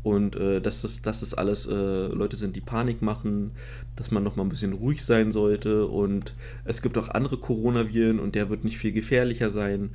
Und 0.02 0.34
äh, 0.34 0.60
dass, 0.60 0.82
das, 0.82 1.00
dass 1.00 1.20
das 1.20 1.32
alles 1.32 1.66
äh, 1.66 1.72
Leute 1.72 2.36
sind, 2.36 2.56
die 2.56 2.60
Panik 2.60 3.02
machen, 3.02 3.52
dass 3.94 4.10
man 4.10 4.24
noch 4.24 4.34
mal 4.34 4.42
ein 4.42 4.48
bisschen 4.48 4.72
ruhig 4.72 5.04
sein 5.04 5.30
sollte. 5.30 5.86
Und 5.86 6.34
es 6.64 6.82
gibt 6.82 6.98
auch 6.98 7.08
andere 7.08 7.36
Coronaviren 7.36 8.18
und 8.18 8.34
der 8.34 8.50
wird 8.50 8.64
nicht 8.64 8.78
viel 8.78 8.92
gefährlicher 8.92 9.50
sein. 9.50 9.90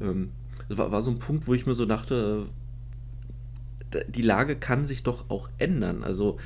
Ähm, 0.00 0.30
das 0.68 0.78
war, 0.78 0.92
war 0.92 1.02
so 1.02 1.10
ein 1.10 1.18
Punkt, 1.18 1.46
wo 1.46 1.52
ich 1.52 1.66
mir 1.66 1.74
so 1.74 1.84
dachte, 1.84 2.46
die 4.08 4.22
Lage 4.22 4.56
kann 4.56 4.84
sich 4.84 5.02
doch 5.02 5.30
auch 5.30 5.48
ändern. 5.58 6.04
Also 6.04 6.38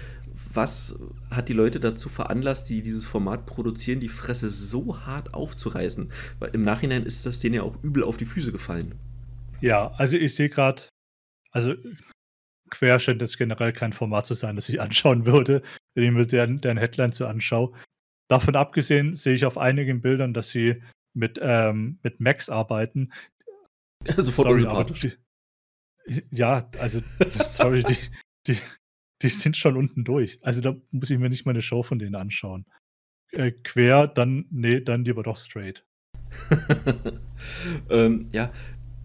was 0.53 0.97
hat 1.31 1.49
die 1.49 1.53
Leute 1.53 1.81
dazu 1.81 2.09
veranlasst, 2.09 2.69
die 2.69 2.83
dieses 2.83 3.07
Format 3.07 3.47
produzieren, 3.47 4.01
die 4.01 4.09
Fresse 4.09 4.51
so 4.51 5.07
hart 5.07 5.35
aufzureißen? 5.35 6.11
Weil 6.39 6.51
im 6.51 6.63
Nachhinein 6.63 7.05
ist 7.05 7.27
das 7.27 7.41
denen 7.41 7.55
ja 7.57 7.63
auch 7.63 7.83
übel 7.83 8.03
auf 8.03 8.17
die 8.17 8.27
Füße 8.27 8.53
gefallen. 8.53 8.95
Ja, 9.61 9.93
also 9.93 10.17
ich 10.17 10.35
sehe 10.35 10.49
gerade, 10.49 10.83
also 11.51 11.75
Quer 12.71 12.99
scheint 12.99 13.21
jetzt 13.21 13.39
generell 13.39 13.73
kein 13.73 13.93
Format 13.93 14.27
zu 14.27 14.35
sein, 14.35 14.57
das 14.57 14.69
ich 14.69 14.81
anschauen 14.81 15.27
würde, 15.27 15.63
wenn 15.95 16.05
ich 16.05 16.11
mir 16.11 16.27
deren, 16.27 16.61
deren 16.61 16.79
Headline 16.79 17.13
zu 17.13 17.27
anschaue. 17.27 17.73
Davon 18.29 18.57
abgesehen 18.57 19.13
sehe 19.13 19.35
ich 19.35 19.45
auf 19.45 19.59
einigen 19.59 20.01
Bildern, 20.01 20.35
dass 20.35 20.49
sie 20.49 20.83
mit, 21.15 21.39
ähm, 21.43 21.99
mit 22.03 22.21
Macs 22.21 22.49
arbeiten. 22.49 23.13
Sofort 24.17 24.61
sorry. 24.61 24.93
Die, 24.95 25.13
ja, 26.31 26.71
also, 26.79 27.01
sorry, 27.45 27.83
die, 27.83 27.97
die, 28.47 28.59
die 29.23 29.29
sind 29.29 29.57
schon 29.57 29.77
unten 29.77 30.05
durch. 30.05 30.39
Also 30.43 30.61
da 30.61 30.77
muss 30.91 31.11
ich 31.11 31.19
mir 31.19 31.29
nicht 31.29 31.47
mal 31.47 31.53
eine 31.53 31.63
Show 31.63 31.83
von 31.83 31.99
denen 31.99 32.15
anschauen. 32.15 32.67
Äh, 33.33 33.53
quer, 33.53 34.07
dann, 34.07 34.47
nee, 34.51 34.81
dann 34.81 35.05
lieber 35.05 35.23
doch 35.23 35.37
straight. 35.37 35.85
ähm, 37.91 38.27
ja, 38.33 38.53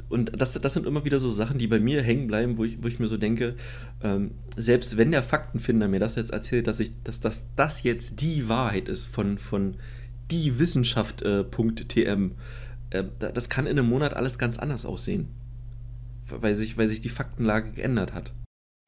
und 0.09 0.41
das, 0.41 0.59
das 0.59 0.73
sind 0.73 0.87
immer 0.87 1.05
wieder 1.05 1.19
so 1.19 1.31
Sachen, 1.31 1.59
die 1.59 1.67
bei 1.67 1.79
mir 1.79 2.01
hängen 2.01 2.27
bleiben, 2.27 2.57
wo 2.57 2.65
ich, 2.65 2.81
wo 2.81 2.87
ich 2.87 2.99
mir 2.99 3.07
so 3.07 3.17
denke, 3.17 3.55
ähm, 4.03 4.31
selbst 4.57 4.97
wenn 4.97 5.11
der 5.11 5.23
Faktenfinder 5.23 5.87
mir 5.87 5.99
das 5.99 6.15
jetzt 6.15 6.31
erzählt, 6.31 6.67
dass, 6.67 6.79
ich, 6.79 6.91
dass, 7.03 7.19
dass 7.19 7.53
das 7.55 7.83
jetzt 7.83 8.21
die 8.21 8.49
Wahrheit 8.49 8.89
ist 8.89 9.05
von, 9.05 9.37
von 9.37 9.77
die 10.31 10.57
Wissenschaft.tm, 10.57 12.31
äh, 12.89 12.99
äh, 12.99 13.33
das 13.33 13.49
kann 13.49 13.67
in 13.67 13.77
einem 13.77 13.87
Monat 13.87 14.15
alles 14.15 14.39
ganz 14.39 14.57
anders 14.57 14.85
aussehen. 14.85 15.27
Weil 16.31 16.55
sich, 16.55 16.77
weil 16.77 16.87
sich 16.87 17.01
die 17.01 17.09
Faktenlage 17.09 17.71
geändert 17.71 18.13
hat. 18.13 18.31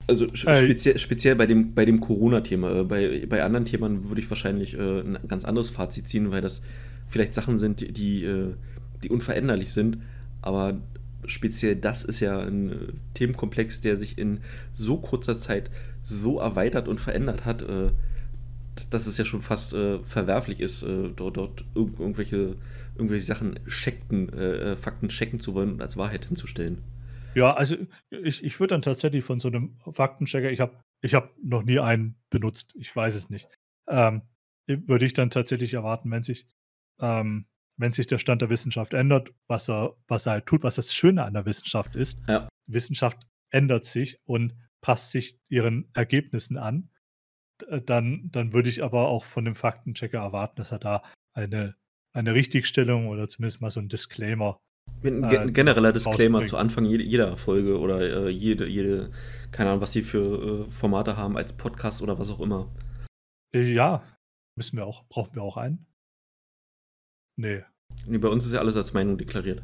Also 0.07 0.27
speziell, 0.33 0.97
speziell 0.97 1.35
bei 1.35 1.45
dem, 1.45 1.73
bei 1.73 1.85
dem 1.85 1.99
Corona-Thema. 1.99 2.79
Äh, 2.79 2.83
bei, 2.83 3.25
bei 3.27 3.43
anderen 3.43 3.65
Themen 3.65 4.09
würde 4.09 4.21
ich 4.21 4.29
wahrscheinlich 4.29 4.73
äh, 4.73 5.01
ein 5.01 5.17
ganz 5.27 5.45
anderes 5.45 5.69
Fazit 5.69 6.07
ziehen, 6.07 6.31
weil 6.31 6.41
das 6.41 6.61
vielleicht 7.07 7.33
Sachen 7.33 7.57
sind, 7.57 7.81
die, 7.81 7.91
die, 7.91 8.23
äh, 8.25 8.53
die 9.03 9.09
unveränderlich 9.09 9.71
sind. 9.71 9.99
Aber 10.41 10.81
speziell 11.25 11.75
das 11.75 12.03
ist 12.03 12.19
ja 12.19 12.39
ein 12.39 12.69
äh, 12.69 12.75
Themenkomplex, 13.13 13.81
der 13.81 13.97
sich 13.97 14.17
in 14.17 14.39
so 14.73 14.97
kurzer 14.97 15.39
Zeit 15.39 15.69
so 16.03 16.39
erweitert 16.39 16.87
und 16.87 16.99
verändert 16.99 17.45
hat, 17.45 17.61
äh, 17.61 17.91
dass 18.89 19.07
es 19.07 19.17
ja 19.17 19.25
schon 19.25 19.41
fast 19.41 19.73
äh, 19.73 19.99
verwerflich 19.99 20.59
ist, 20.59 20.83
äh, 20.83 21.09
dort, 21.15 21.37
dort 21.37 21.65
irg 21.75 21.99
irgendwelche, 21.99 22.55
irgendwelche 22.95 23.25
Sachen 23.25 23.59
checkten, 23.67 24.31
äh, 24.33 24.71
äh, 24.71 24.75
Fakten 24.75 25.09
checken 25.09 25.39
zu 25.39 25.53
wollen 25.53 25.73
und 25.73 25.81
als 25.81 25.97
Wahrheit 25.97 26.25
hinzustellen. 26.25 26.79
Ja, 27.35 27.53
also 27.53 27.75
ich, 28.09 28.43
ich 28.43 28.59
würde 28.59 28.73
dann 28.73 28.81
tatsächlich 28.81 29.23
von 29.23 29.39
so 29.39 29.47
einem 29.47 29.77
Faktenchecker, 29.91 30.51
ich 30.51 30.59
habe 30.59 30.79
ich 31.01 31.13
hab 31.13 31.33
noch 31.41 31.63
nie 31.63 31.79
einen 31.79 32.15
benutzt, 32.29 32.73
ich 32.77 32.95
weiß 32.95 33.15
es 33.15 33.29
nicht, 33.29 33.47
ähm, 33.87 34.23
würde 34.67 35.05
ich 35.05 35.13
dann 35.13 35.29
tatsächlich 35.29 35.73
erwarten, 35.73 36.11
wenn 36.11 36.23
sich 36.23 36.47
ähm, 36.99 37.45
wenn 37.81 37.91
sich 37.91 38.07
der 38.07 38.19
Stand 38.19 38.41
der 38.41 38.49
Wissenschaft 38.49 38.93
ändert, 38.93 39.33
was 39.47 39.69
er, 39.69 39.95
was 40.07 40.27
er 40.27 40.33
halt 40.33 40.45
tut, 40.45 40.63
was 40.63 40.75
das 40.75 40.93
Schöne 40.93 41.23
an 41.23 41.33
der 41.33 41.45
Wissenschaft 41.45 41.95
ist. 41.95 42.19
Ja. 42.27 42.47
Wissenschaft 42.67 43.27
ändert 43.49 43.85
sich 43.85 44.19
und 44.25 44.55
passt 44.81 45.11
sich 45.11 45.39
ihren 45.49 45.89
Ergebnissen 45.93 46.57
an. 46.57 46.89
Äh, 47.67 47.81
dann, 47.81 48.29
dann 48.31 48.53
würde 48.53 48.69
ich 48.69 48.83
aber 48.83 49.07
auch 49.07 49.25
von 49.25 49.45
dem 49.45 49.55
Faktenchecker 49.55 50.19
erwarten, 50.19 50.57
dass 50.57 50.71
er 50.71 50.79
da 50.79 51.03
eine, 51.33 51.75
eine 52.13 52.33
Richtigstellung 52.33 53.07
oder 53.07 53.27
zumindest 53.27 53.61
mal 53.61 53.71
so 53.71 53.79
ein 53.79 53.89
Disclaimer. 53.89 54.59
Ein 55.03 55.23
äh, 55.23 55.51
genereller 55.51 55.93
Disclaimer 55.93 56.45
zu 56.45 56.57
Anfang 56.57 56.85
jeder 56.85 57.35
Folge 57.37 57.79
oder 57.79 58.27
äh, 58.27 58.29
jede, 58.29 58.67
jede, 58.67 59.11
keine 59.51 59.71
Ahnung, 59.71 59.81
was 59.81 59.91
die 59.91 60.03
für 60.03 60.67
äh, 60.67 60.71
Formate 60.71 61.17
haben 61.17 61.37
als 61.37 61.53
Podcast 61.53 62.01
oder 62.01 62.19
was 62.19 62.29
auch 62.29 62.39
immer. 62.39 62.69
Äh, 63.53 63.73
ja, 63.73 64.03
müssen 64.55 64.77
wir 64.77 64.85
auch, 64.85 65.03
brauchen 65.09 65.33
wir 65.35 65.41
auch 65.41 65.57
einen. 65.57 65.87
Nee. 67.35 67.63
Nee, 68.05 68.19
bei 68.19 68.27
uns 68.27 68.45
ist 68.45 68.53
ja 68.53 68.59
alles 68.59 68.77
als 68.77 68.93
Meinung 68.93 69.17
deklariert. 69.17 69.63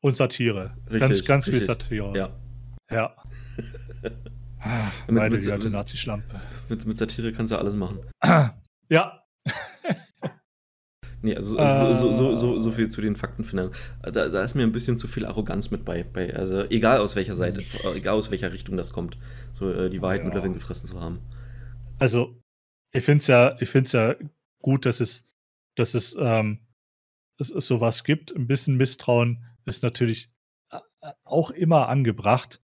Und 0.00 0.16
Satire. 0.16 0.74
Richtig, 0.86 1.00
ganz 1.00 1.24
ganz 1.24 1.46
richtig. 1.46 1.60
viel 1.60 1.66
Satire. 1.66 2.16
Ja. 2.16 2.40
Ja. 2.90 3.16
Meine 5.08 5.30
mit, 5.36 5.48
alte 5.48 5.70
Nazi-Schlampe. 5.70 6.40
Mit, 6.68 6.86
mit 6.86 6.98
Satire 6.98 7.32
kannst 7.32 7.52
du 7.52 7.56
alles 7.58 7.74
machen. 7.74 8.00
ja. 8.88 9.22
nee, 11.22 11.34
also 11.34 11.58
äh, 11.58 11.96
so, 11.96 12.14
so, 12.14 12.36
so, 12.36 12.60
so, 12.60 12.70
viel 12.70 12.88
zu 12.88 13.00
den 13.00 13.16
Faktenfindern. 13.16 13.70
Da, 14.02 14.28
da 14.28 14.42
ist 14.42 14.54
mir 14.54 14.62
ein 14.62 14.72
bisschen 14.72 14.98
zu 14.98 15.08
viel 15.08 15.24
Arroganz 15.24 15.70
mit 15.70 15.84
bei. 15.84 16.04
bei 16.04 16.34
also 16.34 16.64
egal 16.70 16.98
aus 16.98 17.16
welcher 17.16 17.34
Seite, 17.34 17.62
egal 17.94 18.14
aus 18.14 18.30
welcher 18.30 18.52
Richtung 18.52 18.76
das 18.76 18.92
kommt, 18.92 19.16
so 19.52 19.70
äh, 19.70 19.90
die 19.90 20.02
Wahrheit 20.02 20.20
ja. 20.20 20.26
mit 20.26 20.34
Löffeln 20.34 20.54
gefressen 20.54 20.88
zu 20.88 21.00
haben. 21.00 21.20
Also, 21.98 22.36
ich 22.92 23.04
finde 23.04 23.22
es 23.22 23.26
ja, 23.26 23.56
ich 23.60 23.68
find's 23.68 23.92
ja 23.92 24.14
gut, 24.60 24.86
dass 24.86 25.00
es, 25.00 25.24
dass 25.76 25.94
es 25.94 26.16
ähm, 26.18 26.58
es, 27.38 27.50
es 27.50 27.66
sowas 27.66 28.04
gibt. 28.04 28.34
Ein 28.34 28.46
bisschen 28.46 28.76
Misstrauen 28.76 29.44
ist 29.66 29.82
natürlich 29.82 30.30
äh, 30.70 30.78
äh, 31.00 31.12
auch 31.24 31.50
immer 31.50 31.88
angebracht, 31.88 32.62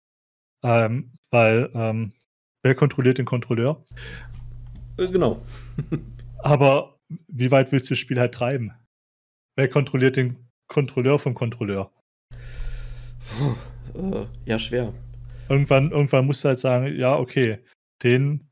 ähm, 0.64 1.14
weil 1.30 1.70
ähm, 1.74 2.14
wer 2.62 2.76
kontrolliert 2.76 3.18
den 3.18 3.26
Kontrolleur? 3.26 3.84
Äh, 4.98 5.08
genau. 5.08 5.42
Aber 6.40 6.93
wie 7.28 7.52
weit 7.52 7.72
willst 7.72 7.90
du 7.90 7.94
das 7.94 8.00
Spiel 8.00 8.20
halt 8.20 8.34
treiben? 8.34 8.74
Wer 9.56 9.70
kontrolliert 9.70 10.16
den 10.16 10.50
Kontrolleur 10.68 11.20
vom 11.20 11.34
Kontrolleur? 11.34 11.92
Puh, 13.38 13.56
äh, 14.00 14.26
ja, 14.46 14.60
schwer. 14.60 14.94
Irgendwann, 15.50 15.92
irgendwann 15.92 16.26
musst 16.26 16.44
du 16.44 16.50
halt 16.50 16.60
sagen, 16.60 16.96
ja, 16.96 17.18
okay, 17.18 17.60
den, 18.02 18.50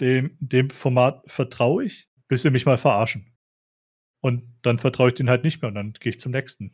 dem, 0.00 0.36
dem 0.40 0.70
Format 0.70 1.22
vertraue 1.30 1.84
ich, 1.84 2.08
bis 2.28 2.42
sie 2.42 2.50
mich 2.50 2.66
mal 2.66 2.78
verarschen. 2.78 3.26
Und 4.20 4.42
dann 4.62 4.78
vertraue 4.78 5.08
ich 5.08 5.14
den 5.14 5.30
halt 5.30 5.44
nicht 5.44 5.62
mehr 5.62 5.68
und 5.68 5.74
dann 5.74 5.92
gehe 5.92 6.10
ich 6.10 6.20
zum 6.20 6.32
nächsten. 6.32 6.72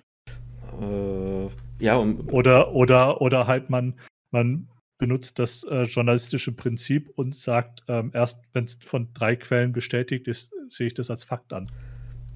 Äh, 0.81 1.49
ja, 1.79 1.97
und 1.97 2.33
Oder, 2.33 2.73
oder, 2.73 3.21
oder 3.21 3.47
halt 3.47 3.69
man, 3.71 4.01
man 4.31 4.69
benutzt 4.99 5.39
das 5.39 5.65
äh, 5.65 5.85
journalistische 5.85 6.53
Prinzip 6.53 7.11
und 7.17 7.35
sagt, 7.35 7.83
ähm, 7.89 8.11
erst 8.15 8.41
wenn 8.53 8.65
es 8.65 8.79
von 8.85 9.09
drei 9.15 9.37
Quellen 9.37 9.73
bestätigt 9.73 10.29
ist, 10.29 10.53
sehe 10.69 10.87
ich 10.87 10.95
das 10.95 11.11
als 11.11 11.25
Fakt 11.25 11.53
an. 11.53 11.71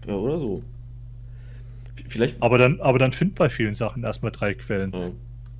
ja, 0.06 0.14
oder 0.14 0.38
so. 0.38 0.62
Vielleicht. 2.06 2.40
Aber 2.40 2.58
dann, 2.58 2.80
aber 2.80 2.98
dann 2.98 3.12
find 3.12 3.34
bei 3.34 3.48
vielen 3.48 3.74
Sachen 3.74 4.04
erstmal 4.04 4.32
drei 4.32 4.54
Quellen. 4.54 4.92
Ja. 4.92 5.10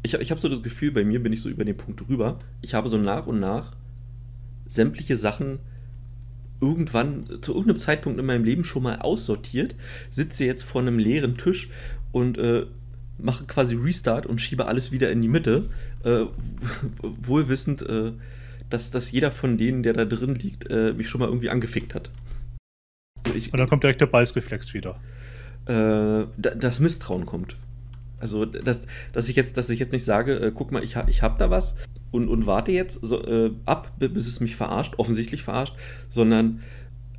Ich, 0.03 0.15
ich 0.15 0.31
habe 0.31 0.41
so 0.41 0.49
das 0.49 0.63
Gefühl, 0.63 0.93
bei 0.93 1.05
mir 1.05 1.23
bin 1.23 1.33
ich 1.33 1.43
so 1.43 1.49
über 1.49 1.65
den 1.65 1.77
Punkt 1.77 2.09
rüber. 2.09 2.39
Ich 2.63 2.75
habe 2.75 2.89
so 2.89 2.99
nach 2.99 3.27
und 3.27 3.41
nach 3.41 3.77
sämtliche 4.67 5.17
Sachen 5.17 5.59
irgendwann 6.61 7.27
zu 7.41 7.53
irgendeinem 7.53 7.79
Zeitpunkt 7.79 8.19
in 8.19 8.27
meinem 8.27 8.45
Leben 8.45 8.65
schon 8.65 8.83
mal 8.83 8.97
aussortiert, 8.97 9.77
sitze 10.11 10.45
jetzt 10.45 10.63
vor 10.63 10.81
einem 10.81 10.99
leeren 10.99 11.35
Tisch 11.35 11.71
und 12.13 12.39
äh, 12.39 12.67
mache 13.19 13.45
quasi 13.45 13.75
Restart 13.77 14.27
und 14.27 14.41
schiebe 14.41 14.67
alles 14.67 14.93
wieder 14.93 15.11
in 15.11 15.23
die 15.23 15.29
Mitte, 15.29 15.69
äh, 16.05 16.21
wohl 17.03 17.49
wissend, 17.49 17.83
äh, 17.83 18.13
dass, 18.71 18.91
dass 18.91 19.11
jeder 19.11 19.33
von 19.33 19.59
denen, 19.59 19.83
der 19.83 19.93
da 19.95 20.05
drin 20.05 20.35
liegt, 20.35 20.71
äh, 20.71 20.93
mich 20.93 21.09
schon 21.09 21.21
mal 21.21 21.27
irgendwie 21.29 21.51
angefickt 21.51 21.95
hat. 21.95 22.11
Ich, 23.35 23.53
Und 23.53 23.59
dann 23.59 23.69
kommt 23.69 23.83
direkt 23.83 24.01
der 24.01 24.07
Beißreflex 24.07 24.73
wieder. 24.75 25.01
äh, 25.67 26.27
da- 26.37 26.55
das 26.57 26.81
Misstrauen 26.81 27.27
kommt. 27.27 27.57
Also, 28.21 28.45
dass, 28.47 28.81
dass, 29.13 29.29
ich 29.29 29.37
jetzt, 29.37 29.57
dass 29.57 29.69
ich 29.71 29.79
jetzt 29.79 29.93
nicht 29.93 30.05
sage, 30.05 30.35
äh, 30.41 30.51
guck 30.55 30.73
mal, 30.73 30.83
ich, 30.83 30.97
ha, 30.97 31.05
ich 31.09 31.23
hab 31.23 31.39
da 31.39 31.51
was 31.51 31.77
und, 32.11 32.27
und 32.29 32.47
warte 32.47 32.73
jetzt 32.73 33.01
so, 33.03 33.23
äh, 33.25 33.53
ab, 33.65 33.93
bi- 33.99 34.09
bis 34.09 34.27
es 34.27 34.41
mich 34.41 34.57
verarscht, 34.57 34.95
offensichtlich 34.99 35.43
verarscht, 35.43 35.75
sondern, 36.11 36.61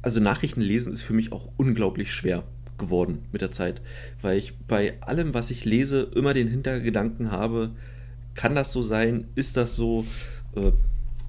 also 0.01 0.19
Nachrichten 0.19 0.61
lesen 0.61 0.91
ist 0.91 1.01
für 1.03 1.13
mich 1.13 1.31
auch 1.31 1.51
unglaublich 1.57 2.11
schwer 2.13 2.43
geworden 2.79 3.25
mit 3.31 3.41
der 3.41 3.51
Zeit, 3.51 3.81
weil 4.21 4.37
ich 4.37 4.57
bei 4.67 4.99
allem, 5.01 5.33
was 5.33 5.51
ich 5.51 5.65
lese, 5.65 6.09
immer 6.15 6.33
den 6.33 6.47
Hintergedanken 6.47 7.31
habe, 7.31 7.71
kann 8.35 8.55
das 8.55 8.71
so 8.73 8.81
sein, 8.81 9.27
ist 9.35 9.57
das 9.57 9.75
so, 9.75 10.05
äh, 10.55 10.71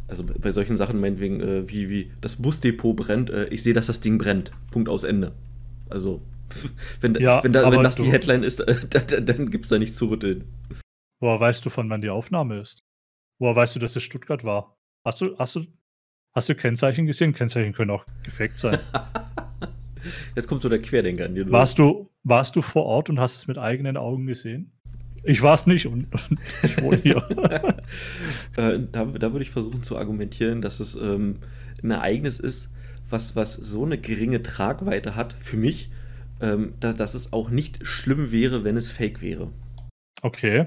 also 0.09 0.25
bei- 0.25 0.53
solchen 0.53 0.77
Sachen 0.77 1.01
meinetwegen, 1.01 1.41
äh, 1.41 1.69
wie, 1.69 1.91
wie 1.91 2.11
das 2.21 2.37
Busdepot 2.37 2.97
brennt, 2.97 3.31
äh, 3.31 3.47
ich 3.49 3.63
sehe, 3.63 3.75
dass 3.75 3.87
das 3.87 4.01
Ding 4.01 4.17
brennt, 4.19 4.51
Punkt 4.71 4.89
aus 4.89 5.05
Ende. 5.05 5.33
Also, 5.89 6.23
wenn, 7.01 7.15
Ja, 7.17 7.43
wenn, 7.43 7.53
da, 7.53 7.71
wenn 7.71 7.83
das 7.83 7.97
die 7.97 8.05
Headline 8.05 8.43
ist, 8.43 8.61
äh, 8.67 8.77
da, 8.89 9.01
da, 9.01 9.21
dann 9.21 9.51
gibt 9.51 9.65
es 9.65 9.71
da 9.71 9.79
nicht 9.79 9.97
zu 9.97 10.07
rütteln. 10.07 10.45
Woher 11.21 11.39
weißt 11.41 11.65
du, 11.67 11.71
von 11.71 11.91
wann 11.91 12.01
die 12.01 12.11
Aufnahme 12.11 12.61
ist? 12.61 12.79
Woher 13.39 13.57
weißt 13.57 13.75
du, 13.77 13.81
dass 13.81 13.97
es 13.97 14.03
Stuttgart 14.03 14.45
war? 14.45 14.77
Hast 15.05 15.21
du, 15.21 15.37
hast 15.39 15.57
du, 15.57 15.67
hast 16.35 16.49
du 16.49 16.55
Kennzeichen 16.55 17.07
gesehen? 17.07 17.33
Kennzeichen 17.35 17.73
können 17.73 17.91
auch 17.91 18.05
gefaked 18.23 18.59
sein. 18.59 18.79
Jetzt 20.37 20.49
kommt 20.49 20.61
so 20.61 20.69
der 20.69 20.81
Querdenker 20.81 21.27
in 21.27 21.35
dir. 21.35 21.51
warst, 21.51 21.79
du, 21.79 22.09
warst 22.23 22.57
du 22.57 22.63
vor 22.63 22.85
Ort 22.85 23.11
und 23.11 23.21
hast 23.21 23.37
es 23.37 23.47
mit 23.47 23.59
eigenen 23.59 23.97
Augen 23.97 24.27
gesehen? 24.27 24.73
Ich 25.23 25.43
war 25.43 25.55
es 25.55 25.67
nicht 25.67 25.87
und, 25.87 26.07
und 26.13 26.39
ich 26.63 26.83
wohne 26.83 26.99
hier. 27.03 27.23
äh, 28.57 28.79
da, 28.91 29.05
da 29.05 29.33
würde 29.33 29.43
ich 29.43 29.51
versuchen 29.51 29.83
zu 29.83 29.99
argumentieren, 29.99 30.63
dass 30.63 30.81
es 30.81 30.95
ähm, 30.97 31.41
ein 31.83 31.91
Ereignis 31.91 32.41
ist, 32.41 32.73
was, 33.11 33.37
was 33.37 33.55
so 33.55 33.85
eine 33.85 33.99
geringe 33.99 34.43
Tragweite 34.43 35.17
hat 35.17 35.35
für 35.39 35.57
mich, 35.57 35.91
ähm, 36.41 36.75
da, 36.81 36.93
dass 36.93 37.15
es 37.15 37.33
auch 37.33 37.51
nicht 37.51 37.87
schlimm 37.87 38.33
wäre, 38.33 38.65
wenn 38.65 38.77
es 38.77 38.91
fake 38.91 39.21
wäre. 39.21 39.53
Okay. 40.23 40.67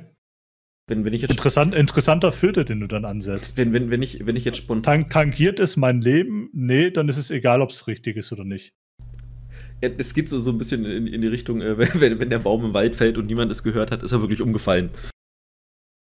Wenn, 0.87 1.05
wenn 1.05 1.13
ich 1.13 1.21
jetzt 1.21 1.31
Interessant, 1.31 1.73
interessanter 1.73 2.31
Filter, 2.31 2.65
den 2.65 2.81
du 2.81 2.87
dann 2.87 3.05
ansetzt. 3.05 3.57
wenn, 3.57 3.71
wenn, 3.71 3.89
wenn, 3.89 4.01
ich, 4.01 4.25
wenn 4.25 4.35
ich 4.35 4.43
jetzt 4.43 4.57
spontan. 4.57 5.03
Tan 5.03 5.09
tangiert 5.09 5.59
es 5.59 5.77
mein 5.77 6.01
Leben? 6.01 6.49
Nee, 6.53 6.91
dann 6.91 7.07
ist 7.07 7.17
es 7.17 7.31
egal, 7.31 7.61
ob 7.61 7.71
es 7.71 7.87
richtig 7.87 8.17
ist 8.17 8.31
oder 8.33 8.43
nicht. 8.43 8.73
Es 9.83 10.13
geht 10.13 10.29
so, 10.29 10.39
so 10.39 10.51
ein 10.51 10.57
bisschen 10.57 10.85
in, 10.85 11.07
in 11.07 11.21
die 11.21 11.27
Richtung, 11.27 11.61
äh, 11.61 11.77
wenn, 11.99 12.19
wenn 12.19 12.29
der 12.29 12.39
Baum 12.39 12.65
im 12.65 12.73
Wald 12.73 12.95
fällt 12.95 13.17
und 13.17 13.25
niemand 13.25 13.51
es 13.51 13.63
gehört 13.63 13.91
hat, 13.91 14.03
ist 14.03 14.11
er 14.11 14.21
wirklich 14.21 14.41
umgefallen. 14.41 14.89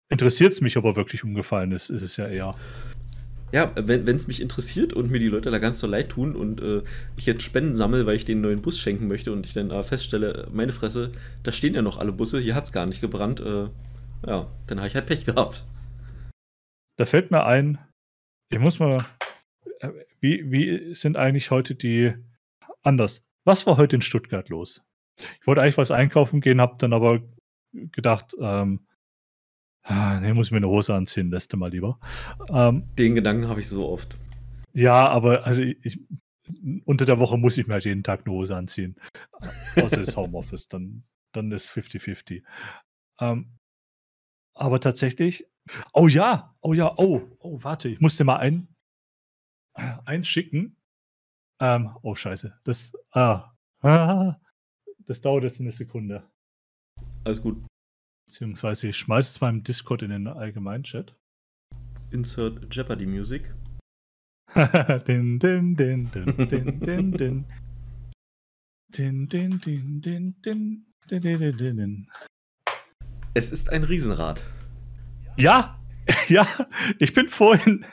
Interessiert 0.09 0.53
es 0.53 0.61
mich, 0.61 0.77
ob 0.77 0.85
er 0.85 0.95
wirklich 0.95 1.23
umgefallen 1.23 1.71
ist, 1.71 1.89
ist 1.89 2.01
es 2.01 2.15
ja 2.17 2.27
eher. 2.27 2.55
Ja, 3.51 3.71
wenn 3.75 4.07
es 4.07 4.27
mich 4.27 4.41
interessiert 4.41 4.93
und 4.93 5.11
mir 5.11 5.19
die 5.19 5.27
Leute 5.27 5.49
da 5.49 5.59
ganz 5.59 5.79
so 5.79 5.87
leid 5.87 6.09
tun 6.09 6.35
und 6.35 6.61
äh, 6.61 6.83
ich 7.15 7.25
jetzt 7.25 7.43
Spenden 7.43 7.75
sammle, 7.75 8.05
weil 8.05 8.15
ich 8.15 8.29
einen 8.29 8.41
neuen 8.41 8.61
Bus 8.61 8.79
schenken 8.79 9.07
möchte 9.07 9.31
und 9.31 9.45
ich 9.45 9.53
dann 9.53 9.71
aber 9.71 9.83
feststelle, 9.83 10.47
meine 10.51 10.73
Fresse, 10.73 11.11
da 11.43 11.51
stehen 11.51 11.73
ja 11.73 11.81
noch 11.81 11.97
alle 11.97 12.11
Busse, 12.11 12.39
hier 12.39 12.55
hat 12.55 12.65
es 12.65 12.71
gar 12.71 12.85
nicht 12.85 13.01
gebrannt, 13.01 13.39
äh, 13.39 13.69
ja, 14.27 14.51
dann 14.67 14.79
habe 14.79 14.87
ich 14.87 14.95
halt 14.95 15.05
Pech 15.05 15.25
gehabt. 15.25 15.63
Da 16.97 17.05
fällt 17.05 17.31
mir 17.31 17.45
ein, 17.45 17.77
ich 18.49 18.59
muss 18.59 18.79
mal, 18.79 19.05
äh, 19.79 19.89
wie, 20.19 20.51
wie 20.51 20.93
sind 20.93 21.15
eigentlich 21.15 21.51
heute 21.51 21.75
die, 21.75 22.13
anders, 22.83 23.24
was 23.45 23.65
war 23.65 23.77
heute 23.77 23.95
in 23.95 24.01
Stuttgart 24.01 24.49
los? 24.49 24.83
Ich 25.39 25.47
wollte 25.47 25.61
eigentlich 25.61 25.77
was 25.77 25.91
einkaufen 25.91 26.41
gehen, 26.41 26.59
habe 26.59 26.75
dann 26.77 26.91
aber 26.91 27.21
gedacht, 27.71 28.35
ähm, 28.39 28.85
ah, 29.83 30.19
nee, 30.19 30.33
muss 30.33 30.47
ich 30.47 30.51
mir 30.51 30.57
eine 30.57 30.67
Hose 30.67 30.93
anziehen, 30.93 31.29
lässt 31.31 31.55
mal 31.55 31.71
lieber. 31.71 31.99
Ähm, 32.49 32.83
Den 32.97 33.15
Gedanken 33.15 33.47
habe 33.47 33.61
ich 33.61 33.69
so 33.69 33.87
oft. 33.87 34.17
ja, 34.73 35.07
aber 35.07 35.45
also 35.45 35.61
ich, 35.61 35.77
ich, 35.83 35.99
unter 36.85 37.05
der 37.05 37.19
Woche 37.19 37.37
muss 37.37 37.57
ich 37.57 37.67
mir 37.67 37.73
halt 37.73 37.85
jeden 37.85 38.03
Tag 38.03 38.25
eine 38.25 38.35
Hose 38.35 38.55
anziehen. 38.55 38.95
Außer 39.75 39.97
das 39.97 40.17
Homeoffice, 40.17 40.67
dann, 40.67 41.03
dann 41.31 41.51
ist 41.51 41.69
50-50. 41.69 42.43
Ähm, 43.19 43.57
aber 44.53 44.79
tatsächlich, 44.79 45.47
oh 45.93 46.07
ja, 46.07 46.55
oh 46.61 46.73
ja, 46.73 46.93
oh, 46.97 47.21
oh, 47.39 47.63
warte, 47.63 47.89
ich 47.89 47.99
musste 47.99 48.23
mal 48.23 48.37
ein, 48.37 48.67
eins 49.73 50.27
schicken. 50.27 50.77
Ähm, 51.61 51.95
oh, 52.01 52.15
scheiße, 52.15 52.59
das, 52.63 52.91
ah, 53.11 53.51
ah, 53.81 54.35
das 55.05 55.21
dauert 55.21 55.43
jetzt 55.43 55.61
eine 55.61 55.71
Sekunde. 55.71 56.29
Alles 57.23 57.41
gut. 57.41 57.65
Beziehungsweise 58.27 58.87
ich 58.89 58.97
schmeiße 58.97 59.29
es 59.29 59.41
mal 59.41 59.49
im 59.49 59.63
Discord 59.63 60.01
in 60.01 60.09
den 60.09 60.27
Allgemeinchat. 60.27 61.15
Insert 62.11 62.73
Jeopardy 62.73 63.05
Music. 63.05 63.53
din, 65.07 65.39
din, 65.39 65.75
din, 65.75 66.09
din, 66.11 66.47
din, 66.47 66.79
din, 66.79 67.11
din. 67.11 67.45
Din, 68.91 69.27
din, 69.27 69.59
din, 69.59 70.01
din, 70.01 70.01
din, 70.01 70.35
din, 70.41 70.85
din, 71.07 71.21
din, 71.21 71.57
din, 71.57 71.75
din. 71.77 72.07
Es 73.33 73.51
ist 73.51 73.69
ein 73.69 73.83
Riesenrad. 73.83 74.41
Ja, 75.37 75.79
ja, 76.27 76.47
ich 76.99 77.13
bin 77.13 77.27
vorhin 77.27 77.85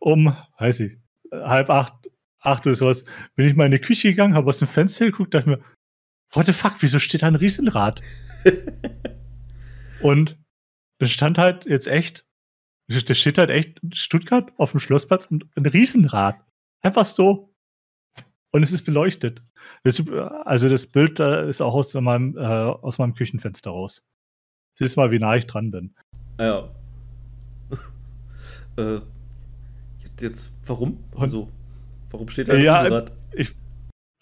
um, 0.00 0.34
weiß 0.58 0.80
ich, 0.80 0.98
halb 1.30 1.70
acht, 1.70 2.10
acht 2.40 2.66
oder 2.66 2.74
sowas, 2.74 3.04
bin 3.34 3.46
ich 3.46 3.56
mal 3.56 3.66
in 3.66 3.72
die 3.72 3.78
Küche 3.78 4.08
gegangen, 4.08 4.34
habe 4.34 4.48
aus 4.48 4.58
dem 4.58 4.68
Fenster 4.68 5.06
geguckt, 5.06 5.34
dachte 5.34 5.48
mir, 5.50 5.60
what 6.32 6.46
the 6.46 6.52
fuck, 6.52 6.74
wieso 6.80 6.98
steht 6.98 7.22
da 7.22 7.26
ein 7.26 7.34
Riesenrad? 7.34 8.02
Und 10.00 10.38
da 10.98 11.06
stand 11.06 11.38
halt 11.38 11.64
jetzt 11.66 11.88
echt, 11.88 12.26
da 12.88 13.14
steht 13.14 13.38
halt 13.38 13.50
echt 13.50 13.80
Stuttgart 13.92 14.52
auf 14.58 14.72
dem 14.72 14.80
Schlossplatz 14.80 15.30
ein, 15.30 15.44
ein 15.56 15.66
Riesenrad. 15.66 16.40
Einfach 16.82 17.06
so. 17.06 17.54
Und 18.50 18.62
es 18.62 18.72
ist 18.72 18.84
beleuchtet. 18.84 19.42
Das, 19.82 20.02
also 20.44 20.68
das 20.68 20.86
Bild 20.86 21.20
äh, 21.20 21.48
ist 21.48 21.60
auch 21.60 21.74
aus 21.74 21.92
meinem, 21.94 22.36
äh, 22.36 22.40
aus 22.40 22.98
meinem 22.98 23.14
Küchenfenster 23.14 23.70
raus. 23.70 24.06
Siehst 24.78 24.96
mal, 24.96 25.10
wie 25.10 25.18
nah 25.18 25.36
ich 25.36 25.46
dran 25.46 25.70
bin. 25.70 25.94
Ja. 26.38 26.70
äh, 28.76 29.00
jetzt, 30.20 30.54
warum? 30.66 31.04
Also, 31.16 31.50
warum 32.10 32.28
steht 32.28 32.48
da 32.48 32.54
ein 32.54 32.62
Ja, 32.62 32.80
Riesenrad? 32.80 33.12
Ich, 33.32 33.54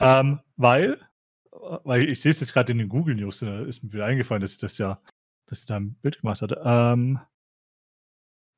ähm, 0.01 0.41
weil, 0.57 0.99
weil 1.85 2.09
ich 2.09 2.21
sehe 2.21 2.31
es 2.31 2.41
jetzt 2.41 2.53
gerade 2.53 2.73
in 2.73 2.79
den 2.79 2.89
Google 2.89 3.15
News, 3.15 3.41
da 3.41 3.61
ist 3.63 3.83
mir 3.83 3.93
wieder 3.93 4.07
eingefallen, 4.07 4.41
dass 4.41 4.53
ich 4.53 4.59
das 4.59 4.79
ja, 4.79 5.01
dass 5.47 5.61
ich 5.61 5.67
da 5.67 5.77
ein 5.77 5.95
Bild 6.03 6.21
gemacht 6.21 6.43
hatte. 6.43 6.61
Ähm, 6.65 7.21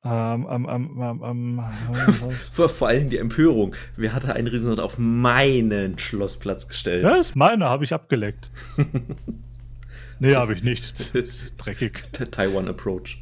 ähm, 0.05 0.47
ähm, 0.49 0.67
ähm, 0.69 1.01
ähm, 1.01 1.23
ähm, 1.23 2.31
Vor, 2.51 2.87
allem 2.87 3.09
die 3.09 3.17
Empörung. 3.17 3.75
Wer 3.97 4.13
hatte 4.13 4.33
ein 4.33 4.47
Riesenrad 4.47 4.79
auf 4.79 4.97
meinen 4.97 5.99
Schlossplatz 5.99 6.69
gestellt? 6.69 7.03
ja, 7.03 7.15
ist 7.15 7.35
meine, 7.35 7.65
habe 7.65 7.83
ich 7.83 7.93
abgeleckt. 7.93 8.49
nee, 10.19 10.35
habe 10.35 10.53
ich 10.53 10.63
nicht. 10.63 10.89
Das 10.89 11.09
ist 11.09 11.53
dreckig. 11.57 12.13
Der 12.13 12.31
Taiwan 12.31 12.69
Approach. 12.69 13.21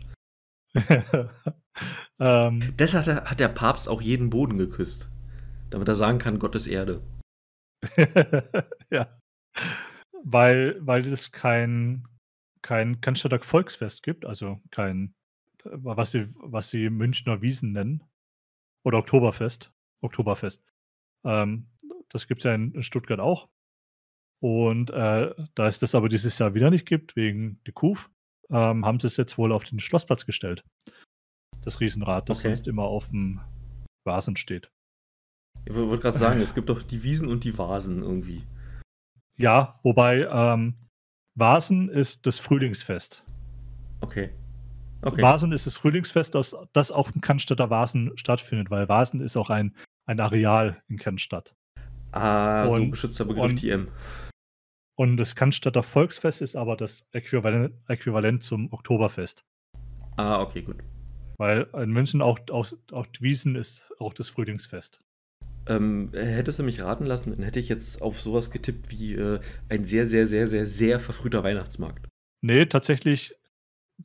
ähm, 2.20 2.74
Deshalb 2.78 3.08
hat 3.08 3.40
der 3.40 3.48
Papst 3.48 3.90
auch 3.90 4.02
jeden 4.02 4.30
Boden 4.30 4.60
geküsst. 4.60 5.10
Damit 5.70 5.88
er 5.88 5.96
sagen 5.96 6.18
kann, 6.18 6.40
Gott 6.40 6.56
ist 6.56 6.68
Erde. 6.68 7.02
ja. 8.90 9.20
Weil, 10.24 10.78
weil 10.86 11.06
es 11.06 11.32
kein, 11.32 12.08
kein 12.62 13.02
Cannstatter 13.02 13.40
Volksfest 13.40 14.04
gibt, 14.04 14.26
also 14.26 14.60
kein, 14.72 15.14
was 15.64 16.12
sie, 16.12 16.28
was 16.36 16.70
sie 16.70 16.90
Münchner 16.90 17.42
Wiesen 17.42 17.72
nennen. 17.74 18.04
Oder 18.86 19.00
Oktoberfest. 19.00 19.74
Oktoberfest. 20.02 20.64
Ähm, 21.26 21.68
das 22.10 22.28
gibt 22.28 22.42
es 22.42 22.46
ja 22.46 22.56
in, 22.56 22.72
in 22.74 22.84
Stuttgart 22.84 23.20
auch. 23.20 23.50
Und 24.40 24.92
äh, 24.92 25.34
da 25.56 25.68
es 25.68 25.80
das 25.80 25.96
aber 25.96 26.10
dieses 26.10 26.38
Jahr 26.38 26.54
wieder 26.54 26.70
nicht 26.70 26.86
gibt, 26.86 27.16
wegen 27.16 27.60
der 27.66 27.74
Kuf, 27.74 28.10
ähm, 28.50 28.86
haben 28.86 29.00
sie 29.00 29.08
es 29.08 29.18
jetzt 29.18 29.38
wohl 29.38 29.52
auf 29.52 29.64
den 29.64 29.80
Schlossplatz 29.80 30.26
gestellt. 30.26 30.64
Das 31.64 31.80
Riesenrad, 31.80 32.30
das 32.30 32.40
Okay. 32.40 32.50
sonst 32.50 32.68
immer 32.68 32.84
auf 32.84 33.10
dem 33.10 33.42
Vasen 34.06 34.38
steht. 34.38 34.72
Ich 35.66 35.74
wollte 35.74 36.02
gerade 36.02 36.18
sagen, 36.18 36.42
es 36.42 36.56
gibt 36.56 36.70
doch 36.70 36.82
die 36.82 37.04
Wiesen 37.04 37.28
und 37.28 37.44
die 37.44 37.58
Vasen 37.58 38.02
irgendwie. 38.02 38.44
Ja, 39.38 39.80
wobei 39.84 40.28
ähm, 40.32 40.76
Vasen 41.36 41.90
ist 41.90 42.26
das 42.26 42.40
Frühlingsfest. 42.40 43.24
Okay. 44.02 44.32
okay. 45.02 45.22
Vasen 45.22 45.52
ist 45.52 45.68
das 45.68 45.78
Frühlingsfest, 45.78 46.34
das, 46.36 46.56
das 46.74 46.92
auf 46.92 47.12
dem 47.12 47.22
Cannstatter 47.22 47.70
Vasen 47.70 48.18
stattfindet, 48.18 48.72
weil 48.72 48.90
Vasen 48.90 49.22
ist 49.22 49.38
auch 49.38 49.50
ein, 49.50 49.76
ein 50.06 50.20
Areal 50.20 50.82
in 50.88 50.98
Cannstatt. 50.98 51.56
Ah, 52.12 52.66
und, 52.66 52.72
so 52.76 52.90
geschützter 52.90 53.26
Begriff 53.26 53.52
und, 53.52 53.58
TM. 53.58 53.88
Und 54.96 55.18
das 55.18 55.36
Cannstatter 55.36 55.84
Volksfest 55.84 56.42
ist 56.42 56.56
aber 56.56 56.76
das 56.76 57.06
Äquivalent, 57.12 57.76
Äquivalent 57.88 58.42
zum 58.42 58.74
Oktoberfest. 58.74 59.46
Ah, 60.16 60.42
okay, 60.42 60.64
gut. 60.64 60.78
Weil 61.38 61.70
in 61.74 61.92
München 61.92 62.24
auch, 62.24 62.40
auch, 62.50 62.68
auch 62.92 63.06
Wiesen 63.20 63.56
ist 63.56 63.94
auch 64.00 64.14
das 64.14 64.30
Frühlingsfest. 64.30 65.00
Ähm, 65.68 66.12
hättest 66.14 66.60
du 66.60 66.64
mich 66.64 66.82
raten 66.82 67.06
lassen, 67.06 67.32
dann 67.32 67.44
hätte 67.44 67.60
ich 67.60 67.70
jetzt 67.70 68.02
auf 68.02 68.20
sowas 68.20 68.52
getippt 68.52 68.92
wie 68.92 69.16
äh, 69.16 69.40
ein 69.70 69.86
sehr, 69.86 70.08
sehr, 70.08 70.28
sehr, 70.28 70.48
sehr, 70.48 70.66
sehr 70.66 71.00
verfrühter 71.00 71.44
Weihnachtsmarkt. 71.44 72.08
Nee, 72.42 72.66
tatsächlich, 72.66 73.36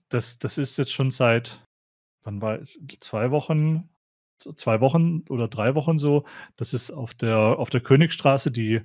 das, 0.08 0.38
das 0.38 0.58
ist 0.58 0.76
jetzt 0.78 0.92
schon 0.92 1.10
seit, 1.10 1.66
wann 2.24 2.40
war 2.40 2.58
es? 2.58 2.78
Zwei 3.00 3.30
Wochen, 3.30 3.88
zwei 4.56 4.80
Wochen 4.80 5.24
oder 5.28 5.48
drei 5.48 5.74
Wochen 5.74 5.98
so. 5.98 6.24
Das 6.56 6.74
ist 6.74 6.90
auf 6.90 7.14
der, 7.14 7.36
auf 7.36 7.70
der 7.70 7.80
Königstraße, 7.80 8.50
die 8.50 8.80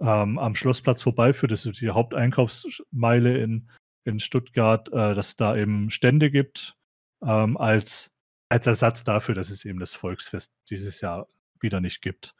ähm, 0.00 0.38
am 0.38 0.54
Schlossplatz 0.54 1.02
vorbeiführt. 1.02 1.52
Das 1.52 1.66
ist 1.66 1.80
die 1.80 1.90
Haupteinkaufsmeile 1.90 3.38
in, 3.38 3.68
in 4.04 4.20
Stuttgart, 4.20 4.88
äh, 4.88 5.14
dass 5.14 5.28
es 5.28 5.36
da 5.36 5.56
eben 5.56 5.90
Stände 5.90 6.30
gibt 6.30 6.76
ähm, 7.22 7.56
als, 7.56 8.10
als 8.48 8.66
Ersatz 8.66 9.04
dafür, 9.04 9.34
dass 9.34 9.50
es 9.50 9.64
eben 9.64 9.80
das 9.80 9.94
Volksfest 9.94 10.52
dieses 10.68 11.00
Jahr 11.00 11.28
wieder 11.62 11.80
nicht 11.80 12.02
gibt. 12.02 12.34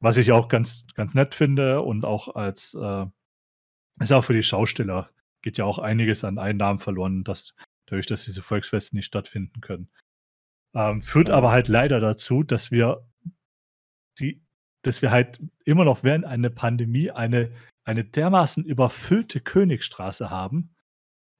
Was 0.00 0.16
ich 0.16 0.32
auch 0.32 0.48
ganz, 0.48 0.86
ganz 0.94 1.14
nett 1.14 1.34
finde 1.34 1.80
und 1.82 2.04
auch 2.04 2.34
als, 2.34 2.74
äh, 2.74 3.06
ist 4.00 4.12
auch 4.12 4.24
für 4.24 4.34
die 4.34 4.42
Schausteller, 4.42 5.10
geht 5.42 5.58
ja 5.58 5.64
auch 5.64 5.78
einiges 5.78 6.24
an 6.24 6.38
Einnahmen 6.38 6.78
verloren, 6.78 7.24
dass, 7.24 7.54
dadurch, 7.86 8.06
dass 8.06 8.24
diese 8.24 8.42
Volksfeste 8.42 8.96
nicht 8.96 9.06
stattfinden 9.06 9.60
können. 9.60 9.88
Ähm, 10.74 11.02
führt 11.02 11.30
aber 11.30 11.50
halt 11.50 11.68
leider 11.68 12.00
dazu, 12.00 12.42
dass 12.42 12.70
wir 12.70 13.08
die, 14.18 14.42
dass 14.82 15.02
wir 15.02 15.10
halt 15.10 15.40
immer 15.64 15.84
noch 15.84 16.04
während 16.04 16.24
einer 16.24 16.50
Pandemie 16.50 17.10
eine, 17.10 17.50
eine 17.84 18.04
dermaßen 18.04 18.64
überfüllte 18.64 19.40
Königstraße 19.40 20.30
haben. 20.30 20.74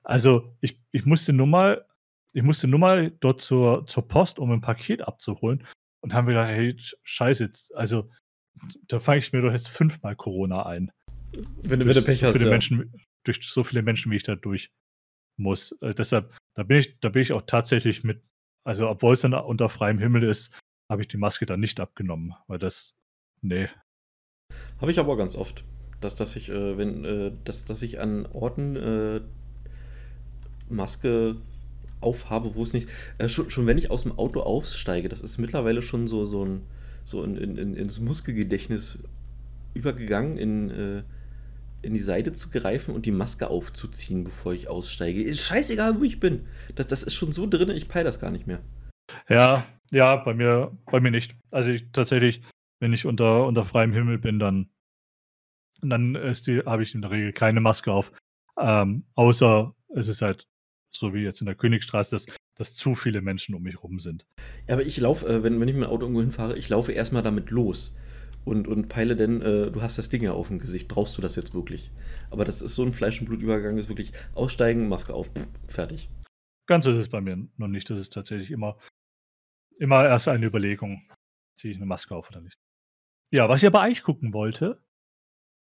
Also 0.02 0.56
ich, 0.60 0.80
ich 0.92 1.04
musste 1.04 1.32
nur 1.32 1.46
mal, 1.46 1.86
ich 2.32 2.42
musste 2.42 2.68
nur 2.68 2.78
mal 2.78 3.10
dort 3.10 3.40
zur, 3.40 3.86
zur 3.86 4.08
Post, 4.08 4.38
um 4.38 4.50
ein 4.50 4.60
Paket 4.60 5.02
abzuholen 5.02 5.66
und 6.06 6.14
haben 6.14 6.28
wir 6.28 6.34
gedacht, 6.34 6.50
hey, 6.50 6.76
scheiße, 7.02 7.50
also 7.74 8.08
da 8.86 9.00
fange 9.00 9.18
ich 9.18 9.32
mir 9.32 9.42
doch 9.42 9.50
jetzt 9.50 9.68
fünfmal 9.68 10.14
Corona 10.14 10.64
ein. 10.64 10.92
Wenn, 11.62 11.80
durch, 11.80 11.88
wenn 11.88 11.94
du 11.94 12.02
Pech 12.02 12.22
hast, 12.22 12.40
ja. 12.40 12.48
Menschen, 12.48 12.92
durch 13.24 13.40
so 13.42 13.64
viele 13.64 13.82
Menschen, 13.82 14.12
wie 14.12 14.16
ich 14.16 14.22
da 14.22 14.36
durch 14.36 14.70
muss. 15.36 15.72
Äh, 15.80 15.94
deshalb, 15.94 16.32
da 16.54 16.62
bin 16.62 16.78
ich, 16.78 17.00
da 17.00 17.08
bin 17.08 17.22
ich 17.22 17.32
auch 17.32 17.42
tatsächlich 17.42 18.04
mit, 18.04 18.22
also 18.64 18.88
obwohl 18.88 19.14
es 19.14 19.22
dann 19.22 19.34
unter 19.34 19.68
freiem 19.68 19.98
Himmel 19.98 20.22
ist, 20.22 20.56
habe 20.88 21.02
ich 21.02 21.08
die 21.08 21.16
Maske 21.16 21.44
dann 21.44 21.58
nicht 21.58 21.80
abgenommen, 21.80 22.34
weil 22.46 22.60
das, 22.60 22.94
nee. 23.42 23.68
Habe 24.80 24.92
ich 24.92 25.00
aber 25.00 25.16
ganz 25.16 25.34
oft, 25.34 25.64
dass, 26.00 26.14
dass 26.14 26.36
ich, 26.36 26.50
äh, 26.50 26.78
wenn, 26.78 27.04
äh, 27.04 27.32
dass, 27.42 27.64
dass 27.64 27.82
ich 27.82 27.98
an 27.98 28.26
Orten 28.26 28.76
äh, 28.76 29.20
Maske 30.68 31.38
aufhabe, 32.06 32.54
wo 32.54 32.62
es 32.62 32.72
nicht. 32.72 32.88
Äh, 33.18 33.28
schon, 33.28 33.50
schon 33.50 33.66
wenn 33.66 33.78
ich 33.78 33.90
aus 33.90 34.04
dem 34.04 34.18
Auto 34.18 34.40
aussteige, 34.40 35.08
das 35.08 35.20
ist 35.20 35.38
mittlerweile 35.38 35.82
schon 35.82 36.08
so, 36.08 36.24
so, 36.24 36.44
ein, 36.44 36.62
so 37.04 37.22
in, 37.22 37.36
in, 37.36 37.74
ins 37.74 38.00
Muskelgedächtnis 38.00 38.98
übergegangen, 39.74 40.38
in, 40.38 40.70
äh, 40.70 41.02
in 41.82 41.92
die 41.92 42.00
Seite 42.00 42.32
zu 42.32 42.50
greifen 42.50 42.94
und 42.94 43.06
die 43.06 43.12
Maske 43.12 43.50
aufzuziehen, 43.50 44.24
bevor 44.24 44.54
ich 44.54 44.68
aussteige. 44.68 45.22
Ist 45.22 45.44
scheißegal, 45.44 45.98
wo 45.98 46.04
ich 46.04 46.20
bin. 46.20 46.46
Das, 46.74 46.86
das 46.86 47.02
ist 47.02 47.14
schon 47.14 47.32
so 47.32 47.46
drin, 47.46 47.70
ich 47.70 47.88
peile 47.88 48.04
das 48.04 48.20
gar 48.20 48.30
nicht 48.30 48.46
mehr. 48.46 48.60
Ja, 49.28 49.66
ja, 49.90 50.16
bei 50.16 50.34
mir, 50.34 50.76
bei 50.86 51.00
mir 51.00 51.10
nicht. 51.10 51.36
Also 51.50 51.70
ich 51.70 51.90
tatsächlich, 51.92 52.42
wenn 52.80 52.92
ich 52.92 53.06
unter, 53.06 53.46
unter 53.46 53.64
freiem 53.64 53.92
Himmel 53.92 54.18
bin, 54.18 54.38
dann, 54.38 54.70
dann 55.82 56.16
habe 56.16 56.82
ich 56.82 56.94
in 56.94 57.02
der 57.02 57.10
Regel 57.10 57.32
keine 57.32 57.60
Maske 57.60 57.92
auf. 57.92 58.12
Ähm, 58.58 59.04
außer 59.14 59.74
es 59.94 60.08
ist 60.08 60.22
halt 60.22 60.48
so 60.98 61.14
wie 61.14 61.22
jetzt 61.22 61.40
in 61.40 61.46
der 61.46 61.54
Königstraße, 61.54 62.10
dass, 62.10 62.26
dass 62.56 62.74
zu 62.74 62.94
viele 62.94 63.22
Menschen 63.22 63.54
um 63.54 63.62
mich 63.62 63.82
rum 63.82 63.98
sind. 63.98 64.26
Ja, 64.68 64.74
aber 64.74 64.84
ich 64.84 64.98
laufe, 64.98 65.26
äh, 65.26 65.42
wenn, 65.42 65.60
wenn 65.60 65.68
ich 65.68 65.74
mit 65.74 65.84
dem 65.84 65.90
Auto 65.90 66.02
irgendwo 66.02 66.20
hinfahre, 66.22 66.56
ich 66.56 66.68
laufe 66.68 66.92
erstmal 66.92 67.22
damit 67.22 67.50
los 67.50 67.96
und, 68.44 68.68
und 68.68 68.88
peile 68.88 69.16
denn, 69.16 69.42
äh, 69.42 69.70
du 69.70 69.82
hast 69.82 69.98
das 69.98 70.08
Ding 70.08 70.22
ja 70.22 70.32
auf 70.32 70.48
dem 70.48 70.58
Gesicht, 70.58 70.88
brauchst 70.88 71.16
du 71.18 71.22
das 71.22 71.36
jetzt 71.36 71.54
wirklich? 71.54 71.90
Aber 72.30 72.44
das 72.44 72.62
ist 72.62 72.74
so 72.74 72.84
ein 72.84 72.92
Fleisch- 72.92 73.20
und 73.20 73.26
Blutübergang, 73.26 73.76
ist 73.76 73.88
wirklich 73.88 74.12
aussteigen, 74.34 74.88
Maske 74.88 75.12
auf, 75.12 75.28
pff, 75.28 75.48
fertig. 75.68 76.08
Ganz 76.66 76.84
so 76.84 76.90
ist 76.90 76.98
es 76.98 77.08
bei 77.08 77.20
mir 77.20 77.48
noch 77.56 77.68
nicht. 77.68 77.88
Das 77.90 77.98
ist 77.98 78.12
tatsächlich 78.12 78.50
immer, 78.50 78.78
immer 79.78 80.04
erst 80.04 80.28
eine 80.28 80.46
Überlegung, 80.46 81.08
ziehe 81.56 81.72
ich 81.72 81.76
eine 81.76 81.86
Maske 81.86 82.14
auf 82.14 82.30
oder 82.30 82.40
nicht. 82.40 82.58
Ja, 83.32 83.48
was 83.48 83.62
ich 83.62 83.66
aber 83.66 83.80
eigentlich 83.80 84.02
gucken 84.02 84.32
wollte, 84.32 84.82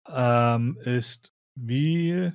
ähm, 0.08 0.78
ist, 0.84 1.32
wie 1.56 2.32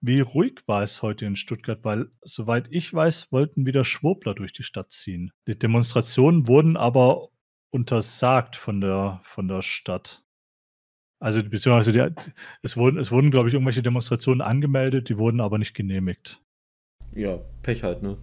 wie 0.00 0.20
ruhig 0.20 0.62
war 0.66 0.82
es 0.82 1.02
heute 1.02 1.26
in 1.26 1.36
Stuttgart? 1.36 1.84
Weil, 1.84 2.10
soweit 2.22 2.68
ich 2.70 2.92
weiß, 2.92 3.32
wollten 3.32 3.66
wieder 3.66 3.84
Schwurbler 3.84 4.34
durch 4.34 4.52
die 4.52 4.62
Stadt 4.62 4.92
ziehen. 4.92 5.32
Die 5.46 5.58
Demonstrationen 5.58 6.46
wurden 6.46 6.76
aber 6.76 7.28
untersagt 7.70 8.56
von 8.56 8.80
der, 8.80 9.20
von 9.22 9.48
der 9.48 9.62
Stadt. 9.62 10.24
Also, 11.20 11.42
beziehungsweise 11.42 11.92
die, 11.92 12.30
es 12.62 12.76
wurden, 12.76 12.98
es 12.98 13.10
wurden, 13.10 13.30
glaube 13.32 13.48
ich, 13.48 13.54
irgendwelche 13.54 13.82
Demonstrationen 13.82 14.40
angemeldet, 14.40 15.08
die 15.08 15.18
wurden 15.18 15.40
aber 15.40 15.58
nicht 15.58 15.74
genehmigt. 15.74 16.40
Ja, 17.12 17.38
Pech 17.62 17.82
halt, 17.82 18.02
ne? 18.02 18.18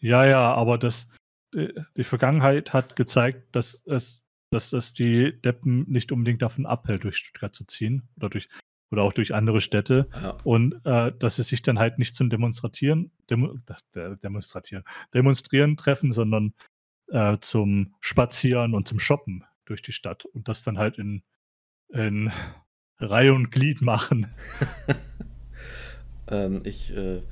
Ja, 0.00 0.24
ja, 0.24 0.54
aber 0.54 0.76
das, 0.76 1.08
die, 1.54 1.72
die 1.96 2.04
Vergangenheit 2.04 2.72
hat 2.72 2.96
gezeigt, 2.96 3.54
dass 3.54 3.82
es, 3.86 4.24
dass 4.50 4.72
es 4.72 4.92
die 4.92 5.40
Deppen 5.40 5.84
nicht 5.88 6.10
unbedingt 6.10 6.42
davon 6.42 6.66
abhält, 6.66 7.04
durch 7.04 7.16
Stuttgart 7.16 7.54
zu 7.54 7.64
ziehen 7.64 8.08
oder 8.16 8.28
durch 8.28 8.48
oder 8.90 9.02
auch 9.02 9.12
durch 9.12 9.34
andere 9.34 9.60
Städte. 9.60 10.08
Ja. 10.14 10.36
Und 10.44 10.80
äh, 10.84 11.12
dass 11.18 11.36
sie 11.36 11.42
sich 11.42 11.62
dann 11.62 11.78
halt 11.78 11.98
nicht 11.98 12.14
zum 12.14 12.30
Demonstratieren, 12.30 13.10
Demo, 13.30 13.54
demonstratieren, 13.94 14.84
demonstrieren 15.12 15.76
treffen, 15.76 16.12
sondern 16.12 16.54
äh, 17.08 17.38
zum 17.40 17.94
Spazieren 18.00 18.74
und 18.74 18.88
zum 18.88 18.98
Shoppen 18.98 19.44
durch 19.64 19.82
die 19.82 19.92
Stadt 19.92 20.24
und 20.24 20.48
das 20.48 20.62
dann 20.62 20.78
halt 20.78 20.98
in, 20.98 21.22
in 21.88 22.30
Reihe 22.98 23.34
und 23.34 23.50
Glied 23.50 23.82
machen. 23.82 24.28
ähm, 26.28 26.62
ich, 26.64 26.94
äh, 26.96 27.22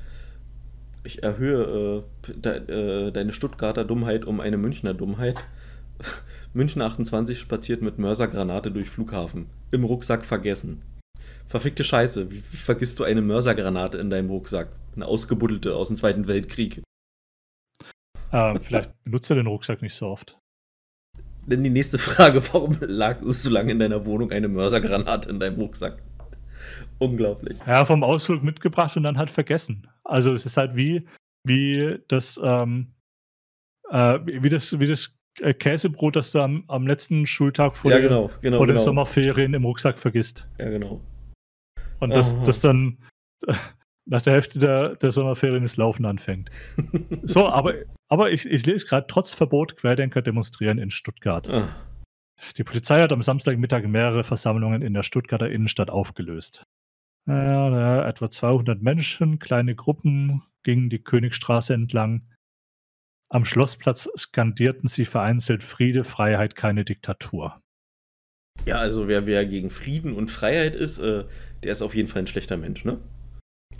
ich 1.05 1.23
erhöhe 1.23 2.05
äh, 2.29 2.33
de, 2.33 3.07
äh, 3.09 3.13
deine 3.13 3.33
Stuttgarter 3.33 3.85
Dummheit 3.85 4.25
um 4.25 4.41
eine 4.41 4.59
Münchner 4.59 4.95
Dummheit. 4.95 5.37
München 6.53 6.83
28 6.83 7.39
spaziert 7.39 7.83
mit 7.83 7.99
Mörsergranate 7.99 8.71
durch 8.71 8.91
Flughafen. 8.91 9.47
Im 9.71 9.85
Rucksack 9.85 10.25
vergessen. 10.25 10.83
Verfickte 11.49 11.85
Scheiße, 11.85 12.31
wie, 12.31 12.43
wie 12.51 12.57
vergisst 12.57 12.99
du 12.99 13.05
eine 13.05 13.23
Mörsergranate 13.23 13.99
in 13.99 14.11
deinem 14.11 14.31
Rucksack? 14.31 14.69
Eine 14.95 15.07
ausgebuddelte 15.07 15.77
aus 15.77 15.89
dem 15.89 15.97
Zweiten 15.97 16.27
Weltkrieg. 16.27 16.83
Ähm, 18.33 18.61
vielleicht 18.61 18.93
benutzt 19.05 19.31
er 19.31 19.37
den 19.37 19.47
Rucksack 19.47 19.83
nicht 19.83 19.95
so 19.95 20.07
oft. 20.07 20.39
Denn 21.47 21.63
die 21.63 21.71
nächste 21.71 21.99
Frage, 21.99 22.43
warum 22.53 22.77
lag 22.81 23.19
so 23.23 23.51
lange 23.51 23.71
in 23.71 23.79
deiner 23.79 24.05
Wohnung 24.05 24.33
eine 24.33 24.49
Mörsergranate 24.49 25.29
in 25.29 25.39
deinem 25.39 25.61
Rucksack? 25.61 26.03
Unglaublich. 26.99 27.59
Ja, 27.67 27.85
vom 27.85 28.03
Ausflug 28.03 28.43
mitgebracht 28.43 28.97
und 28.97 29.05
dann 29.05 29.19
halt 29.19 29.31
vergessen. 29.31 29.87
Also 30.03 30.33
es 30.33 30.47
ist 30.47 30.57
halt 30.57 30.75
wie, 30.75 31.07
wie 31.45 31.99
das, 32.09 32.41
ähm, 32.43 32.95
äh, 33.91 34.19
wie 34.25 34.49
das, 34.49 34.81
wie 34.81 34.87
das 34.89 35.15
äh, 35.41 35.55
Käsebrot, 35.55 36.17
das 36.17 36.33
du 36.33 36.41
am, 36.41 36.65
am 36.67 36.87
letzten 36.87 37.27
Schultag 37.27 37.77
vor, 37.77 37.93
ja, 37.93 38.01
genau, 38.01 38.31
genau, 38.41 38.57
vor 38.57 38.67
den 38.67 38.75
genau. 38.75 38.85
Sommerferien 38.85 39.55
im 39.55 39.65
Rucksack 39.65 39.99
vergisst. 39.99 40.49
Ja, 40.59 40.69
genau. 40.71 41.01
Und 42.01 42.11
das, 42.11 42.41
das 42.43 42.61
dann 42.61 42.99
nach 44.07 44.23
der 44.23 44.35
Hälfte 44.35 44.59
der, 44.59 44.97
der 44.97 45.11
Sommerferien 45.11 45.63
das 45.63 45.77
Laufen 45.77 46.05
anfängt. 46.05 46.51
so, 47.23 47.49
aber, 47.49 47.75
aber 48.09 48.31
ich, 48.33 48.47
ich 48.47 48.65
lese 48.67 48.87
gerade, 48.87 49.07
trotz 49.09 49.35
Verbot 49.35 49.77
Querdenker 49.77 50.23
demonstrieren 50.23 50.79
in 50.79 50.91
Stuttgart. 50.91 51.49
Ah. 51.51 51.69
Die 52.57 52.65
Polizei 52.65 53.01
hat 53.01 53.13
am 53.13 53.23
Samstagmittag 53.23 53.87
mehrere 53.87 54.23
Versammlungen 54.23 54.83
in 54.83 54.95
der 54.95 55.03
Stuttgarter 55.03 55.51
Innenstadt 55.51 55.91
aufgelöst. 55.91 56.65
Äh, 57.29 58.09
etwa 58.09 58.31
200 58.31 58.83
Menschen, 58.83 59.39
kleine 59.39 59.75
Gruppen 59.75 60.43
gingen 60.63 60.91
die 60.91 61.03
Königstraße 61.03 61.75
entlang. 61.75 62.29
Am 63.29 63.45
Schlossplatz 63.45 64.09
skandierten 64.17 64.89
sie 64.89 65.05
vereinzelt 65.05 65.65
Friede, 65.65 66.05
Freiheit, 66.05 66.55
keine 66.55 66.85
Diktatur. 66.85 67.61
Ja, 68.65 68.77
also 68.77 69.09
wer, 69.09 69.27
wer 69.27 69.45
gegen 69.47 69.71
Frieden 69.71 70.15
und 70.15 70.31
Freiheit 70.31 70.77
ist, 70.77 70.99
äh, 70.99 71.25
der 71.63 71.73
ist 71.73 71.83
auf 71.83 71.95
jeden 71.95 72.09
Fall 72.09 72.23
ein 72.23 72.27
schlechter 72.27 72.57
Mensch, 72.57 72.85
ne? 72.85 72.99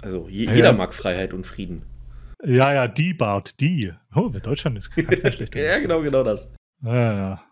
Also 0.03 0.29
je, 0.29 0.47
ja, 0.47 0.55
jeder 0.55 0.73
mag 0.73 0.95
Freiheit 0.95 1.33
und 1.33 1.47
Frieden. 1.47 1.83
Ja, 2.45 2.73
ja, 2.73 2.89
die 2.89 3.15
Bart, 3.15 3.61
die. 3.61 3.93
Oh, 4.15 4.29
wer 4.33 4.41
Deutschland 4.41 4.77
ist 4.79 4.91
kein 4.91 5.05
schlechter 5.33 5.61
Ja, 5.61 5.79
genau, 5.79 6.03
genau 6.03 6.23
das. 6.23 6.55
Ja, 6.83 7.13
ja. 7.13 7.43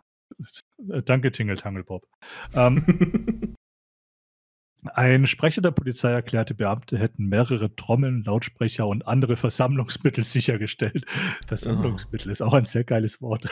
Danke, 1.05 1.33
Tingle 1.33 1.57
Tangle 1.57 1.85
Bob. 1.85 2.07
Ähm, 2.55 3.55
Ein 4.93 5.27
Sprecher 5.27 5.63
der 5.63 5.71
Polizei 5.71 6.11
erklärte, 6.11 6.55
Beamte 6.55 6.99
hätten 6.99 7.27
mehrere 7.27 7.75
Trommeln, 7.75 8.23
Lautsprecher 8.23 8.87
und 8.87 9.09
andere 9.09 9.37
Versammlungsmittel 9.37 10.25
sichergestellt. 10.25 11.07
Versammlungsmittel 11.47 12.29
oh. 12.29 12.33
ist 12.33 12.43
auch 12.43 12.53
ein 12.53 12.67
sehr 12.67 12.85
geiles 12.85 13.23
Wort. 13.23 13.49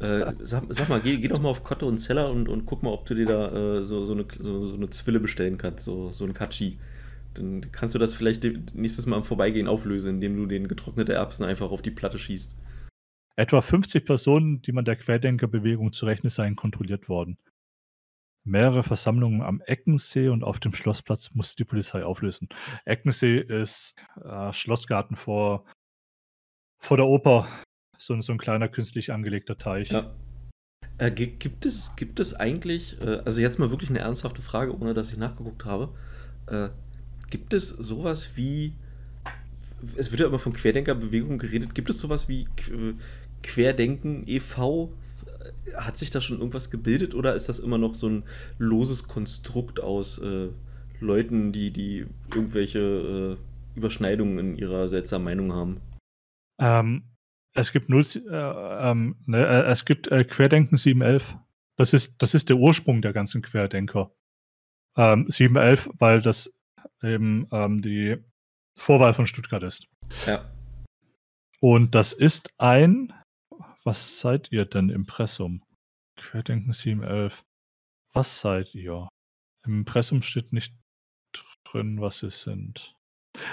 Äh, 0.00 0.32
sag, 0.38 0.64
sag, 0.68 0.88
mal, 0.88 1.00
geh, 1.00 1.16
geh, 1.18 1.26
doch 1.26 1.40
mal 1.40 1.48
auf 1.48 1.64
Kotte 1.64 1.84
und 1.84 1.98
Zeller 1.98 2.30
und, 2.30 2.48
und 2.48 2.66
guck 2.66 2.84
mal, 2.84 2.90
ob 2.90 3.04
du 3.06 3.14
dir 3.14 3.26
da 3.26 3.78
äh, 3.78 3.84
so, 3.84 4.04
so, 4.04 4.12
eine, 4.12 4.26
so, 4.38 4.68
so, 4.68 4.76
eine 4.76 4.90
Zwille 4.90 5.18
bestellen 5.18 5.58
kannst, 5.58 5.84
so, 5.84 6.12
so 6.12 6.24
ein 6.24 6.34
Katschi. 6.34 6.78
Dann 7.34 7.72
kannst 7.72 7.94
du 7.94 7.98
das 7.98 8.14
vielleicht 8.14 8.44
nächstes 8.74 9.06
Mal 9.06 9.16
im 9.16 9.24
Vorbeigehen 9.24 9.66
auflösen, 9.66 10.14
indem 10.14 10.36
du 10.36 10.46
den 10.46 10.68
getrocknete 10.68 11.14
Erbsen 11.14 11.44
einfach 11.44 11.72
auf 11.72 11.82
die 11.82 11.90
Platte 11.90 12.18
schießt. 12.18 12.56
Etwa 13.36 13.60
50 13.60 14.04
Personen, 14.04 14.62
die 14.62 14.72
man 14.72 14.84
der 14.84 14.96
Querdenkerbewegung 14.96 15.92
zu 15.92 16.06
rechnen 16.06 16.30
seien, 16.30 16.56
kontrolliert 16.56 17.08
worden. 17.08 17.38
Mehrere 18.44 18.82
Versammlungen 18.82 19.42
am 19.42 19.60
Eckensee 19.60 20.28
und 20.28 20.42
auf 20.42 20.58
dem 20.58 20.72
Schlossplatz 20.72 21.34
musste 21.34 21.56
die 21.56 21.64
Polizei 21.64 22.04
auflösen. 22.04 22.48
Eckensee 22.84 23.38
ist 23.38 23.94
äh, 24.24 24.52
Schlossgarten 24.52 25.16
vor, 25.16 25.64
vor 26.78 26.96
der 26.96 27.06
Oper. 27.06 27.46
So, 27.98 28.18
so 28.20 28.32
ein 28.32 28.38
kleiner 28.38 28.68
künstlich 28.68 29.12
angelegter 29.12 29.56
Teich. 29.56 29.90
Ja. 29.90 30.14
Äh, 30.98 31.10
gibt, 31.10 31.66
es, 31.66 31.94
gibt 31.96 32.20
es 32.20 32.34
eigentlich, 32.34 33.00
äh, 33.02 33.20
also 33.24 33.40
jetzt 33.40 33.58
mal 33.58 33.70
wirklich 33.70 33.90
eine 33.90 33.98
ernsthafte 33.98 34.40
Frage, 34.40 34.76
ohne 34.76 34.94
dass 34.94 35.12
ich 35.12 35.18
nachgeguckt 35.18 35.64
habe. 35.64 35.90
Äh, 36.46 36.68
gibt 37.30 37.52
es 37.52 37.68
sowas 37.68 38.30
wie, 38.36 38.74
es 39.96 40.10
wird 40.10 40.20
ja 40.20 40.26
immer 40.26 40.38
von 40.38 40.52
Querdenkerbewegung 40.52 41.38
geredet, 41.38 41.74
gibt 41.74 41.90
es 41.90 42.00
sowas 42.00 42.28
wie 42.28 42.42
äh, 42.42 42.94
Querdenken 43.42 44.24
e.V., 44.26 44.92
hat 45.76 45.98
sich 45.98 46.10
da 46.10 46.20
schon 46.20 46.38
irgendwas 46.38 46.70
gebildet 46.70 47.14
oder 47.14 47.34
ist 47.34 47.48
das 47.48 47.58
immer 47.58 47.78
noch 47.78 47.94
so 47.94 48.08
ein 48.08 48.24
loses 48.58 49.06
Konstrukt 49.06 49.80
aus 49.80 50.18
äh, 50.18 50.48
Leuten, 51.00 51.52
die, 51.52 51.70
die 51.70 52.06
irgendwelche 52.34 53.36
äh, 53.38 53.78
Überschneidungen 53.78 54.38
in 54.38 54.56
ihrer 54.56 54.88
seltsamen 54.88 55.24
Meinung 55.24 55.52
haben? 55.52 55.80
Ähm, 56.60 57.04
es 57.54 57.72
gibt 57.72 57.88
null, 57.88 58.04
äh, 58.14 58.90
ähm, 58.90 59.16
ne, 59.26 59.46
äh, 59.46 59.70
es 59.70 59.84
gibt 59.84 60.08
äh, 60.08 60.24
Querdenken 60.24 60.78
711. 60.78 61.36
Das 61.76 61.92
ist, 61.92 62.22
das 62.22 62.34
ist 62.34 62.48
der 62.48 62.56
Ursprung 62.56 63.02
der 63.02 63.12
ganzen 63.12 63.42
Querdenker. 63.42 64.12
Ähm, 64.96 65.26
711, 65.28 65.90
weil 65.98 66.22
das 66.22 66.52
eben 67.02 67.46
ähm, 67.52 67.82
die 67.82 68.16
Vorwahl 68.78 69.14
von 69.14 69.26
Stuttgart 69.26 69.62
ist. 69.62 69.86
Ja. 70.26 70.50
Und 71.60 71.94
das 71.94 72.12
ist 72.12 72.52
ein 72.58 73.12
was 73.88 74.20
seid 74.20 74.52
ihr 74.52 74.66
denn 74.66 74.90
Impressum? 74.90 75.62
Querdenken 76.16 76.74
711. 76.74 77.42
Was 78.12 78.40
seid 78.40 78.74
ihr? 78.74 79.08
Im 79.64 79.78
Impressum 79.78 80.20
steht 80.20 80.52
nicht 80.52 80.74
drin, 81.64 81.98
was 81.98 82.18
sie 82.18 82.28
sind. 82.28 82.94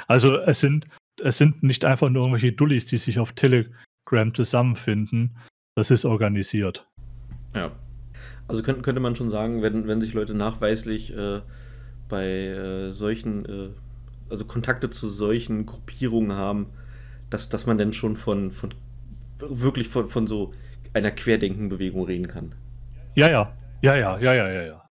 Also 0.07 0.37
es 0.39 0.59
sind, 0.59 0.89
es 1.21 1.37
sind 1.37 1.63
nicht 1.63 1.85
einfach 1.85 2.09
nur 2.09 2.23
irgendwelche 2.23 2.51
Dullis, 2.51 2.85
die 2.85 2.97
sich 2.97 3.19
auf 3.19 3.33
Telegram 3.33 4.33
zusammenfinden. 4.33 5.37
Das 5.75 5.91
ist 5.91 6.05
organisiert. 6.05 6.87
Ja. 7.53 7.71
Also 8.47 8.63
könnte, 8.63 8.81
könnte 8.81 9.01
man 9.01 9.15
schon 9.15 9.29
sagen, 9.29 9.61
wenn, 9.61 9.87
wenn 9.87 10.01
sich 10.01 10.13
Leute 10.13 10.33
nachweislich 10.33 11.15
äh, 11.15 11.41
bei 12.07 12.25
äh, 12.25 12.91
solchen, 12.91 13.45
äh, 13.45 13.69
also 14.29 14.45
Kontakte 14.45 14.89
zu 14.89 15.09
solchen 15.09 15.65
Gruppierungen 15.65 16.33
haben, 16.33 16.67
dass, 17.29 17.49
dass 17.49 17.65
man 17.65 17.77
dann 17.77 17.93
schon 17.93 18.15
von, 18.15 18.51
von 18.51 18.73
wirklich 19.39 19.87
von, 19.87 20.07
von 20.07 20.27
so 20.27 20.51
einer 20.93 21.11
Querdenkenbewegung 21.11 22.05
reden 22.05 22.27
kann. 22.27 22.53
Ja, 23.15 23.29
ja. 23.29 23.53
Ja, 23.81 23.95
ja, 23.95 24.17
ja, 24.19 24.33
ja, 24.33 24.49
ja, 24.49 24.63
ja. 24.63 24.89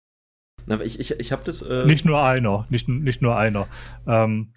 Na, 0.66 0.80
ich 0.80 1.00
ich, 1.00 1.12
ich 1.12 1.32
habe 1.32 1.42
das. 1.44 1.62
Äh 1.62 1.86
nicht 1.86 2.04
nur 2.04 2.22
einer, 2.22 2.66
nicht, 2.68 2.88
nicht 2.88 3.22
nur 3.22 3.36
einer. 3.36 3.66
Ähm, 4.06 4.52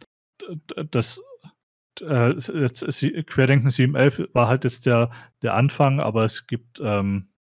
das 0.91 1.23
äh, 1.99 2.33
Querdenken 3.23 3.69
711 3.69 4.29
war 4.33 4.47
halt 4.47 4.63
jetzt 4.63 4.85
der, 4.85 5.09
der 5.41 5.55
Anfang, 5.55 5.99
aber 5.99 6.23
es 6.23 6.47
gibt, 6.47 6.79
ähm, 6.81 7.33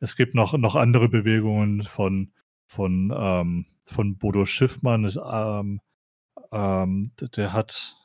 es 0.00 0.16
gibt 0.16 0.34
noch, 0.34 0.56
noch 0.58 0.74
andere 0.76 1.08
Bewegungen 1.08 1.82
von, 1.82 2.32
von, 2.66 3.12
ähm, 3.16 3.66
von 3.86 4.18
Bodo 4.18 4.44
Schiffmann. 4.44 5.04
Das, 5.04 5.16
ähm, 5.16 5.80
ähm, 6.52 7.12
der 7.18 7.52
hat 7.52 7.96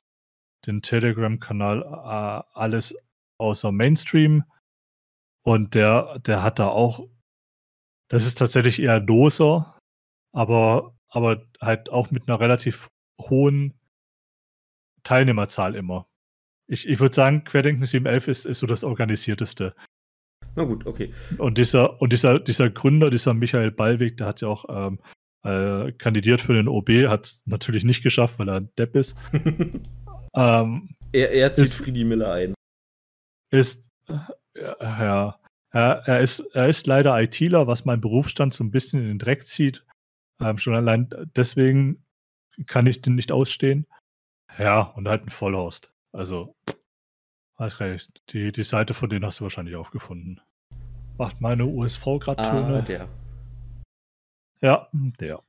den 0.66 0.82
Telegram-Kanal 0.82 1.82
äh, 1.82 2.44
alles 2.58 2.96
außer 3.38 3.72
Mainstream. 3.72 4.44
Und 5.44 5.74
der, 5.74 6.20
der 6.20 6.44
hat 6.44 6.60
da 6.60 6.68
auch, 6.68 7.08
das 8.10 8.26
ist 8.26 8.38
tatsächlich 8.38 8.80
eher 8.82 9.00
loser, 9.00 9.80
aber, 10.32 10.96
aber 11.10 11.44
halt 11.60 11.90
auch 11.90 12.12
mit 12.12 12.28
einer 12.30 12.40
relativ 12.40 12.90
hohen 13.20 13.81
Teilnehmerzahl 15.04 15.76
immer. 15.76 16.08
Ich, 16.68 16.88
ich 16.88 17.00
würde 17.00 17.14
sagen, 17.14 17.44
Querdenken 17.44 17.86
711 17.86 18.28
ist, 18.28 18.46
ist 18.46 18.60
so 18.60 18.68
das 18.68 18.84
organisierteste. 18.84 19.76
Na 20.56 20.64
gut, 20.64 20.86
okay. 20.86 21.14
Und 21.38 21.58
dieser, 21.58 22.02
und 22.02 22.14
dieser, 22.14 22.40
dieser 22.40 22.70
Gründer, 22.70 23.10
dieser 23.10 23.34
Michael 23.34 23.72
Ballweg, 23.72 24.18
der 24.18 24.28
hat 24.28 24.42
ja 24.42 24.48
auch 24.48 24.66
ähm, 24.70 25.00
äh, 25.44 25.92
kandidiert 25.94 26.42
für 26.42 26.54
den 26.54 26.68
OB, 26.68 26.90
hat 27.08 27.26
es 27.26 27.44
natürlich 27.46 27.84
nicht 27.84 28.04
geschafft, 28.04 28.40
weil 28.40 28.50
er 28.50 28.56
ein 28.56 28.70
Depp 28.78 28.96
ist. 28.96 29.16
ähm, 30.36 30.90
er, 31.12 31.32
er 31.32 31.54
zieht 31.54 31.74
Friedi 31.74 32.04
Miller 32.04 32.32
ein 32.32 32.54
ist, 33.52 33.90
äh, 34.08 34.18
ja, 34.82 35.40
er, 35.72 36.04
er, 36.06 36.20
ist, 36.20 36.40
er 36.54 36.68
ist 36.68 36.88
leider 36.88 37.22
ITler, 37.22 37.68
was 37.68 37.86
meinen 37.86 38.02
Berufsstand 38.02 38.54
so 38.54 38.64
ein 38.64 38.72
bisschen 38.72 39.02
in 39.02 39.08
den 39.08 39.20
Dreck 39.20 39.46
zieht. 39.46 39.86
Ähm, 40.40 40.58
schon 40.58 40.76
allein 40.76 41.10
deswegen 41.36 42.04
kann 42.66 42.88
ich 42.88 43.02
den 43.02 43.16
nicht 43.16 43.32
ausstehen. 43.32 43.86
Ja, 44.58 44.82
und 44.82 45.08
halt 45.08 45.26
ein 45.26 45.30
Vollhorst. 45.30 45.94
Also, 46.12 46.56
hast 47.56 47.80
recht. 47.80 48.22
Die, 48.30 48.52
die 48.52 48.64
Seite 48.64 48.94
von 48.94 49.10
denen 49.10 49.26
hast 49.26 49.40
du 49.40 49.44
wahrscheinlich 49.44 49.76
auch 49.76 49.90
gefunden. 49.92 50.42
Macht 51.18 51.42
meine 51.42 51.66
USV 51.66 52.20
gerade 52.20 52.42
ah, 52.42 52.50
Töne? 52.50 52.78
Ah, 52.78 52.82
der. 52.82 53.10
Ja, 54.62 54.88
der. 54.92 55.44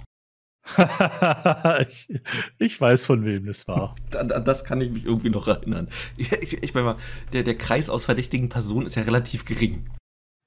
Ich, 1.89 2.09
ich, 2.57 2.81
weiß, 2.81 3.05
von 3.05 3.23
wem 3.23 3.47
es 3.47 3.67
war. 3.67 3.95
An, 4.15 4.31
an, 4.31 4.45
das 4.45 4.65
kann 4.65 4.81
ich 4.81 4.91
mich 4.91 5.05
irgendwie 5.05 5.29
noch 5.29 5.47
erinnern. 5.47 5.89
Ich, 6.17 6.31
ich, 6.31 6.63
ich 6.63 6.73
meine 6.73 6.85
mal, 6.85 6.97
der, 7.33 7.43
der 7.43 7.57
Kreis 7.57 7.89
aus 7.89 8.05
verdächtigen 8.05 8.49
Personen 8.49 8.87
ist 8.87 8.95
ja 8.95 9.03
relativ 9.03 9.45
gering. 9.45 9.89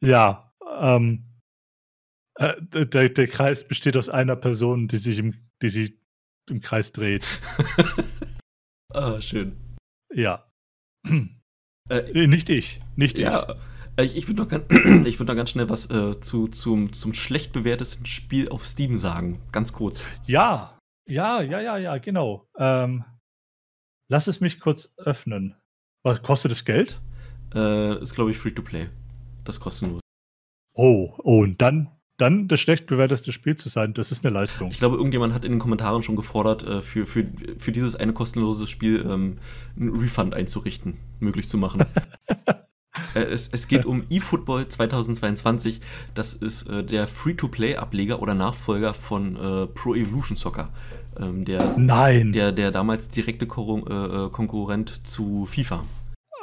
Ja, 0.05 0.53
ähm, 0.81 1.25
äh, 2.35 2.55
der, 2.87 3.09
der 3.09 3.27
Kreis 3.27 3.67
besteht 3.67 3.97
aus 3.97 4.09
einer 4.09 4.37
Person, 4.37 4.89
die 4.89 4.99
sich 4.99 5.19
im, 5.19 5.35
die 5.63 5.69
sich 5.69 5.99
im 6.51 6.61
Kreis 6.61 6.93
dreht. 6.93 7.27
ah, 8.93 9.21
schön. 9.21 9.57
Ja. 10.13 10.51
Äh, 11.91 12.27
nicht 12.27 12.49
ich, 12.51 12.81
nicht 12.97 13.19
ja, 13.19 13.49
ich. 13.51 13.57
Ich, 14.01 14.17
ich 14.17 14.29
würde 14.29 14.43
noch, 14.43 14.51
würd 14.51 15.29
noch 15.29 15.35
ganz 15.35 15.51
schnell 15.51 15.69
was 15.69 15.91
äh, 15.91 16.21
zu, 16.21 16.47
zum, 16.47 16.93
zum 16.93 17.15
schlecht 17.15 17.53
bewertesten 17.53 18.07
Spiel 18.07 18.49
auf 18.49 18.65
Steam 18.65 18.95
sagen. 18.95 19.41
Ganz 19.51 19.73
kurz. 19.73 20.07
Ja, 20.27 20.79
ja, 21.09 21.43
ja, 21.43 21.61
ja, 21.61 21.79
ja, 21.79 21.99
genau. 21.99 22.47
Ähm, 22.57 23.05
lass 24.09 24.29
es 24.29 24.41
mich 24.41 24.61
kurz 24.61 24.93
öffnen. 24.99 25.57
Was 26.05 26.23
kostet 26.23 26.53
das 26.53 26.65
Geld? 26.65 27.01
Äh, 27.53 28.01
ist, 28.01 28.15
glaube 28.15 28.31
ich, 28.31 28.39
free 28.39 28.53
to 28.53 28.63
play. 28.63 28.89
Das 29.45 29.59
kostet 29.59 29.89
nur. 29.89 30.01
Oh, 30.75 31.15
oh, 31.19 31.43
und 31.43 31.61
dann 31.61 31.91
dann 32.19 32.49
das 32.49 32.61
schlecht 32.61 32.87
bewerteste 32.87 33.33
Spiel 33.33 33.55
zu 33.55 33.69
sein, 33.69 33.95
das 33.95 34.11
ist 34.11 34.25
eine 34.25 34.35
Leistung. 34.35 34.71
Ich 34.71 34.79
glaube, 34.79 34.97
irgendjemand 34.97 35.35
hat 35.35 35.45
in 35.45 35.53
den 35.53 35.61
Kommentaren 35.61 36.03
schon 36.03 36.17
gefordert, 36.17 36.65
äh, 36.65 36.83
für, 36.83 37.07
für, 37.07 37.27
für 37.59 37.73
dieses 37.73 37.95
eine 37.95 38.13
kostenlose 38.13 38.67
Spiel 38.67 39.07
ähm, 39.09 39.39
einen 39.77 39.97
Refund 39.97 40.35
einzurichten, 40.35 40.99
möglich 41.21 41.49
zu 41.49 41.59
machen. 41.59 41.85
äh, 43.27 43.33
es, 43.33 43.49
es 43.49 43.69
geht 43.69 43.87
um 43.87 44.05
eFootball 44.11 44.69
2022. 44.69 45.81
Das 46.15 46.35
ist 46.35 46.69
äh, 46.69 46.85
der 46.85 47.09
Free-to-Play-Ableger 47.09 48.21
oder 48.21 48.35
Nachfolger 48.35 48.95
von 48.95 49.37
äh, 49.37 49.67
Pro 49.67 49.95
Evolution 49.95 50.37
Soccer. 50.37 50.71
Ähm, 51.19 51.45
der, 51.45 51.77
Nein. 51.77 52.33
Der, 52.33 52.53
der 52.53 52.71
damals 52.71 53.09
direkte 53.09 53.47
Kon 53.47 53.87
äh, 53.87 54.27
äh, 54.27 54.31
Konkurrent 54.31 55.07
zu 55.07 55.47
FIFA. 55.47 55.85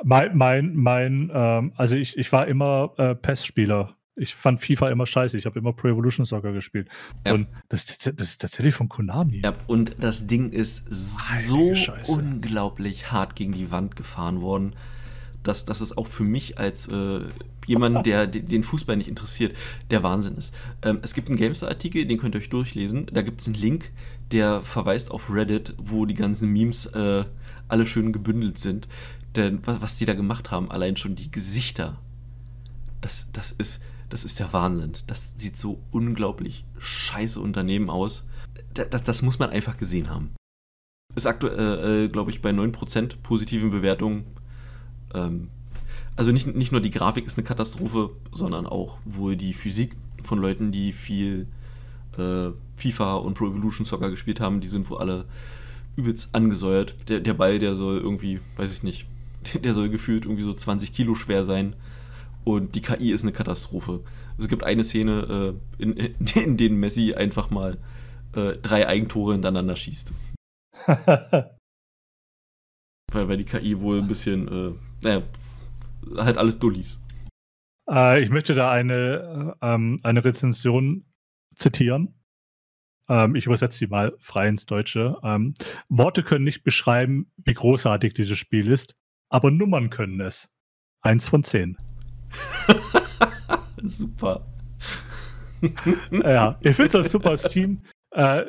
Mein, 0.04 0.38
mein, 0.38 0.76
mein 0.76 1.32
ähm, 1.34 1.74
also 1.78 1.96
ich, 1.96 2.18
ich 2.18 2.32
war 2.32 2.48
immer 2.48 2.90
PES-Spieler 3.22 3.96
ich 4.16 4.34
fand 4.34 4.60
FIFA 4.60 4.90
immer 4.90 5.06
scheiße. 5.06 5.38
Ich 5.38 5.46
habe 5.46 5.60
immer 5.60 5.74
Pro 5.74 5.90
Evolution 5.90 6.26
Soccer 6.26 6.54
gespielt. 6.54 6.88
Ja. 7.26 7.34
Und 7.34 7.48
das, 7.70 7.86
das, 7.86 8.30
ist 8.30 8.42
tatsächlich 8.42 8.76
von 8.76 8.90
Konami. 8.90 9.42
Ja, 9.44 9.54
und 9.68 9.96
das 10.00 10.28
Ding 10.28 10.50
ist 10.50 10.86
so 10.90 11.76
unglaublich 12.08 13.12
hart 13.12 13.36
gegen 13.36 13.52
die 13.52 13.72
Wand 13.72 13.96
gefahren 13.96 14.42
worden. 14.42 14.76
Dass, 15.48 15.66
dass 15.66 15.82
es 15.82 15.98
auch 15.98 16.08
für 16.08 16.24
mich 16.24 16.58
als 16.58 16.88
äh, 16.88 17.22
jemand, 17.68 18.06
der 18.06 18.28
den 18.28 18.64
Fußball 18.64 18.98
nicht 18.98 19.08
interessiert, 19.08 19.56
der 19.92 20.04
Wahnsinn 20.04 20.36
ist. 20.36 20.54
Ähm, 20.82 21.00
es 21.02 21.14
gibt 21.14 21.30
einen 21.30 21.38
Gamester-Artikel, 21.38 22.06
den 22.06 22.18
könnt 22.18 22.36
ihr 22.36 22.40
euch 22.40 22.50
durchlesen. 22.50 23.08
Da 23.12 23.22
gibt 23.22 23.42
es 23.42 23.48
einen 23.48 23.56
Link, 23.56 23.92
der 24.32 24.62
verweist 24.62 25.12
auf 25.12 25.32
Reddit, 25.32 25.76
wo 25.78 26.06
die 26.06 26.16
ganzen 26.16 26.52
Memes 26.52 26.88
äh, 26.88 27.26
alle 27.68 27.86
schön 27.86 28.12
gebündelt 28.12 28.60
sind. 28.60 28.88
Denn 29.36 29.60
was, 29.66 29.82
was 29.82 29.98
die 29.98 30.06
da 30.06 30.14
gemacht 30.14 30.52
haben, 30.52 30.72
allein 30.72 30.98
schon 30.98 31.16
die 31.16 31.32
Gesichter, 31.32 32.00
das, 33.02 33.30
das, 33.34 33.52
ist, 33.52 33.82
das 34.10 34.26
ist 34.26 34.40
der 34.40 34.52
Wahnsinn. 34.54 34.94
Das 35.08 35.34
sieht 35.38 35.58
so 35.58 35.82
unglaublich 35.92 36.66
scheiße 36.80 37.40
Unternehmen 37.40 37.90
aus. 37.90 38.28
Das, 38.74 39.04
das 39.04 39.22
muss 39.22 39.40
man 39.40 39.50
einfach 39.50 39.78
gesehen 39.78 40.10
haben. 40.10 40.32
Ist 41.16 41.28
aktuell, 41.28 42.06
äh, 42.06 42.10
glaube 42.10 42.32
ich, 42.32 42.42
bei 42.42 42.50
9% 42.50 43.18
positiven 43.22 43.70
Bewertungen. 43.70 44.26
Ähm, 45.16 45.50
also 46.16 46.32
nicht, 46.32 46.48
nicht 46.56 46.72
nur 46.72 46.82
die 46.82 46.92
Grafik 46.92 47.26
ist 47.26 47.38
eine 47.38 47.48
Katastrophe, 47.48 48.12
sondern 48.32 48.68
auch 48.68 49.00
wohl 49.04 49.36
die 49.36 49.54
Physik 49.54 49.96
von 50.24 50.40
Leuten, 50.40 50.72
die 50.72 50.94
viel 50.94 51.48
äh, 52.18 52.52
FIFA 52.76 53.16
und 53.16 53.34
Pro 53.36 53.48
Evolution 53.48 53.86
Soccer 53.86 54.10
gespielt 54.10 54.40
haben, 54.40 54.62
die 54.62 54.68
sind 54.68 54.90
wohl 54.90 55.00
alle 55.00 55.26
übelst 55.96 56.34
angesäuert. 56.34 56.96
Der, 57.10 57.20
der 57.20 57.34
Ball, 57.34 57.60
der 57.60 57.76
soll 57.76 57.98
irgendwie, 57.98 58.40
weiß 58.58 58.74
ich 58.74 58.84
nicht, 58.84 59.08
der 59.64 59.74
soll 59.74 59.90
gefühlt 59.90 60.26
irgendwie 60.26 60.44
so 60.44 60.54
20 60.54 60.94
Kilo 60.94 61.16
schwer 61.16 61.44
sein. 61.44 61.76
Und 62.44 62.76
die 62.76 62.82
KI 62.82 63.12
ist 63.12 63.24
eine 63.24 63.32
Katastrophe. 63.32 64.04
Es 64.38 64.48
gibt 64.48 64.64
eine 64.64 64.84
Szene, 64.84 65.56
äh, 65.80 65.82
in, 65.82 65.98
in, 66.36 66.58
denen 66.58 66.80
Messi 66.80 67.14
einfach 67.14 67.50
mal 67.50 67.78
äh, 68.36 68.54
drei 68.62 68.88
Eigentore 68.88 69.34
hintereinander 69.34 69.76
schießt. 69.76 70.14
weil, 73.12 73.28
weil 73.28 73.38
die 73.38 73.46
KI 73.46 73.80
wohl 73.80 74.00
ein 74.00 74.08
bisschen, 74.08 74.78
äh, 75.04 75.06
naja, 75.06 75.22
halt 76.18 76.38
alles 76.38 76.60
Dullis. 76.60 77.02
Äh, 77.90 78.22
ich 78.22 78.30
möchte 78.30 78.56
da 78.56 78.72
eine, 78.72 79.56
äh, 79.62 79.74
ähm, 79.74 80.00
eine 80.04 80.24
Rezension 80.24 81.06
zitieren. 81.56 82.20
Ähm, 83.08 83.36
ich 83.36 83.46
übersetze 83.46 83.78
sie 83.78 83.88
mal 83.88 84.16
frei 84.20 84.48
ins 84.48 84.66
Deutsche. 84.66 85.18
Ähm, 85.24 85.54
Worte 85.90 86.24
können 86.24 86.46
nicht 86.46 86.64
beschreiben, 86.64 87.32
wie 87.38 87.54
großartig 87.54 88.14
dieses 88.14 88.38
Spiel 88.38 88.72
ist, 88.72 88.96
aber 89.30 89.52
Nummern 89.52 89.90
können 89.90 90.20
es. 90.22 90.50
Eins 91.02 91.28
von 91.28 91.44
zehn. 91.44 91.78
super. 93.84 94.46
ja, 96.12 96.58
ich 96.62 96.76
finde 96.76 97.00
es 97.00 97.12
super. 97.12 97.38
Steam, 97.38 97.82
äh, 98.12 98.44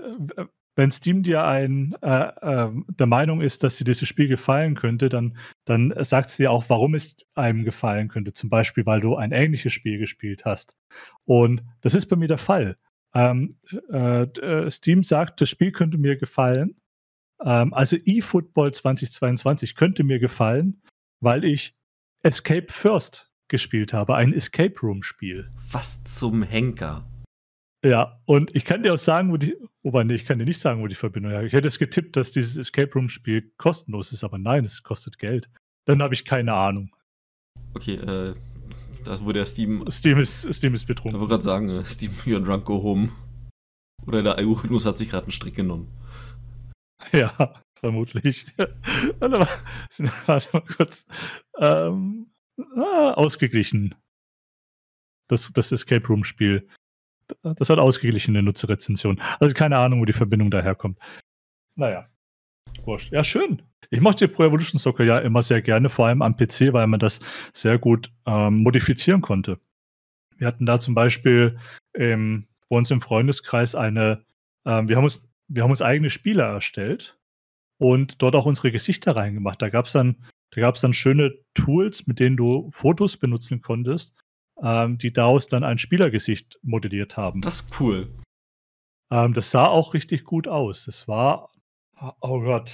wenn 0.76 0.90
Steam 0.90 1.22
dir 1.22 1.44
ein, 1.44 1.96
äh, 2.02 2.66
äh, 2.66 2.70
der 2.88 3.06
Meinung 3.06 3.40
ist, 3.40 3.62
dass 3.62 3.76
dir 3.76 3.84
dieses 3.84 4.06
Spiel 4.06 4.28
gefallen 4.28 4.74
könnte, 4.74 5.08
dann, 5.08 5.36
dann 5.64 5.92
sagt 6.04 6.30
sie 6.30 6.44
dir 6.44 6.50
auch, 6.50 6.66
warum 6.68 6.94
es 6.94 7.16
einem 7.34 7.64
gefallen 7.64 8.08
könnte. 8.08 8.34
Zum 8.34 8.50
Beispiel, 8.50 8.84
weil 8.86 9.00
du 9.00 9.16
ein 9.16 9.32
ähnliches 9.32 9.72
Spiel 9.72 9.98
gespielt 9.98 10.44
hast. 10.44 10.76
Und 11.24 11.64
das 11.80 11.94
ist 11.94 12.06
bei 12.06 12.16
mir 12.16 12.28
der 12.28 12.38
Fall. 12.38 12.76
Ähm, 13.14 13.56
äh, 13.90 14.24
äh 14.24 14.70
Steam 14.70 15.02
sagt, 15.02 15.40
das 15.40 15.48
Spiel 15.48 15.72
könnte 15.72 15.96
mir 15.96 16.16
gefallen. 16.16 16.76
Ähm, 17.42 17.72
also 17.72 17.96
eFootball 17.96 18.72
2022 18.72 19.74
könnte 19.74 20.04
mir 20.04 20.18
gefallen, 20.18 20.82
weil 21.20 21.44
ich 21.44 21.74
Escape 22.22 22.66
First 22.68 23.30
gespielt 23.48 23.94
habe, 23.94 24.16
ein 24.16 24.34
Escape 24.34 24.78
Room 24.82 25.02
Spiel. 25.02 25.48
Was 25.70 26.04
zum 26.04 26.42
Henker? 26.42 27.06
Ja, 27.84 28.20
und 28.24 28.54
ich 28.56 28.64
kann 28.64 28.82
dir 28.82 28.94
auch 28.94 28.98
sagen, 28.98 29.30
wo 29.30 29.36
die, 29.36 29.56
wobei, 29.82 30.02
nee, 30.04 30.14
ich 30.14 30.24
kann 30.24 30.38
dir 30.38 30.44
nicht 30.44 30.60
sagen, 30.60 30.82
wo 30.82 30.86
die 30.86 30.94
Verbindung 30.94 31.32
ist. 31.32 31.46
Ich 31.46 31.52
hätte 31.52 31.68
es 31.68 31.78
getippt, 31.78 32.16
dass 32.16 32.32
dieses 32.32 32.56
Escape 32.56 32.92
Room 32.94 33.08
Spiel 33.08 33.52
kostenlos 33.58 34.12
ist, 34.12 34.24
aber 34.24 34.38
nein, 34.38 34.64
es 34.64 34.82
kostet 34.82 35.18
Geld. 35.18 35.48
Dann 35.84 36.02
habe 36.02 36.14
ich 36.14 36.24
keine 36.24 36.54
Ahnung. 36.54 36.90
Okay, 37.74 37.94
äh, 37.94 38.34
das 39.04 39.22
wurde 39.22 39.40
der 39.40 39.46
Steam. 39.46 39.84
Steam 39.90 40.18
ist, 40.18 40.52
Steam 40.52 40.74
ist 40.74 40.86
betrunken. 40.86 41.16
Ich 41.16 41.20
wollte 41.20 41.34
gerade 41.34 41.44
sagen, 41.44 41.68
äh, 41.68 41.84
Steam, 41.84 42.10
you're 42.24 42.42
drunk, 42.42 42.64
go 42.64 42.82
home. 42.82 43.10
Oder 44.06 44.22
der 44.22 44.36
Algorithmus 44.36 44.84
hat 44.86 44.98
sich 44.98 45.10
gerade 45.10 45.24
einen 45.24 45.32
Strick 45.32 45.54
genommen. 45.54 45.88
Ja, 47.12 47.54
vermutlich. 47.78 48.46
warte, 49.20 49.38
mal, 49.38 49.48
warte 50.26 50.48
mal 50.52 50.62
kurz. 50.62 51.06
Ähm, 51.56 52.32
ah, 52.74 53.12
ausgeglichen. 53.12 53.94
Das, 55.28 55.52
das 55.52 55.70
Escape 55.70 56.08
Room 56.08 56.24
Spiel. 56.24 56.66
Das 57.42 57.70
hat 57.70 57.78
ausgeglichene 57.78 58.42
Nutzerrezension. 58.42 59.20
Also 59.40 59.54
keine 59.54 59.78
Ahnung, 59.78 60.00
wo 60.00 60.04
die 60.04 60.12
Verbindung 60.12 60.50
daherkommt. 60.50 60.98
Naja. 61.74 62.06
Wurscht. 62.84 63.12
Ja, 63.12 63.24
schön. 63.24 63.62
Ich 63.90 64.00
mochte 64.00 64.28
Pro 64.28 64.44
Evolution 64.44 64.78
Soccer 64.78 65.04
ja 65.04 65.18
immer 65.18 65.42
sehr 65.42 65.62
gerne, 65.62 65.88
vor 65.88 66.06
allem 66.06 66.22
am 66.22 66.36
PC, 66.36 66.72
weil 66.72 66.86
man 66.86 67.00
das 67.00 67.20
sehr 67.52 67.78
gut 67.78 68.10
ähm, 68.26 68.62
modifizieren 68.62 69.20
konnte. 69.20 69.60
Wir 70.36 70.46
hatten 70.46 70.66
da 70.66 70.80
zum 70.80 70.94
Beispiel 70.94 71.58
ähm, 71.94 72.46
bei 72.68 72.76
uns 72.76 72.90
im 72.90 73.00
Freundeskreis 73.00 73.74
eine, 73.74 74.24
ähm, 74.66 74.88
wir, 74.88 74.96
haben 74.96 75.04
uns, 75.04 75.22
wir 75.48 75.62
haben 75.62 75.70
uns 75.70 75.82
eigene 75.82 76.10
Spiele 76.10 76.42
erstellt 76.42 77.18
und 77.78 78.20
dort 78.22 78.34
auch 78.34 78.46
unsere 78.46 78.72
Gesichter 78.72 79.16
reingemacht. 79.16 79.62
Da 79.62 79.68
gab 79.68 79.86
es 79.86 79.92
dann, 79.92 80.16
da 80.50 80.72
dann 80.72 80.92
schöne 80.92 81.34
Tools, 81.54 82.06
mit 82.06 82.20
denen 82.20 82.36
du 82.36 82.70
Fotos 82.72 83.16
benutzen 83.16 83.60
konntest, 83.60 84.14
ähm, 84.62 84.98
die 84.98 85.12
daraus 85.12 85.48
dann 85.48 85.64
ein 85.64 85.78
Spielergesicht 85.78 86.58
modelliert 86.62 87.16
haben. 87.16 87.40
Das 87.40 87.62
ist 87.62 87.80
cool. 87.80 88.08
Ähm, 89.10 89.32
das 89.34 89.50
sah 89.50 89.66
auch 89.66 89.94
richtig 89.94 90.24
gut 90.24 90.48
aus. 90.48 90.84
Das 90.84 91.06
war, 91.08 91.50
oh 92.20 92.40
Gott, 92.40 92.70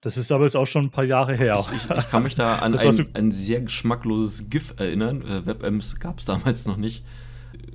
das 0.00 0.16
ist 0.16 0.30
aber 0.32 0.44
jetzt 0.44 0.56
auch 0.56 0.66
schon 0.66 0.86
ein 0.86 0.90
paar 0.90 1.04
Jahre 1.04 1.34
her. 1.34 1.64
Ich, 1.72 1.90
ich, 1.90 1.90
ich 1.90 2.10
kann 2.10 2.22
mich 2.22 2.34
da 2.34 2.56
an 2.56 2.74
ein, 2.78 2.92
so 2.92 3.04
ein, 3.14 3.32
sehr 3.32 3.60
geschmackloses 3.60 4.50
GIF 4.50 4.74
erinnern. 4.78 5.22
Äh, 5.22 5.46
WebMs 5.46 5.98
gab 5.98 6.18
es 6.18 6.24
damals 6.24 6.66
noch 6.66 6.76
nicht, 6.76 7.04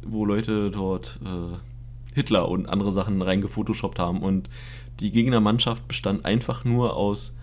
wo 0.03 0.25
Leute 0.25 0.71
dort 0.71 1.19
äh, 1.23 1.57
Hitler 2.13 2.47
und 2.47 2.67
andere 2.67 2.91
Sachen 2.91 3.21
reingefotoshoppt 3.21 3.99
haben 3.99 4.21
und 4.21 4.49
die 4.99 5.11
Gegnermannschaft 5.11 5.87
bestand 5.87 6.23
einfach 6.23 6.63
nur 6.63 6.95
aus 6.95 7.35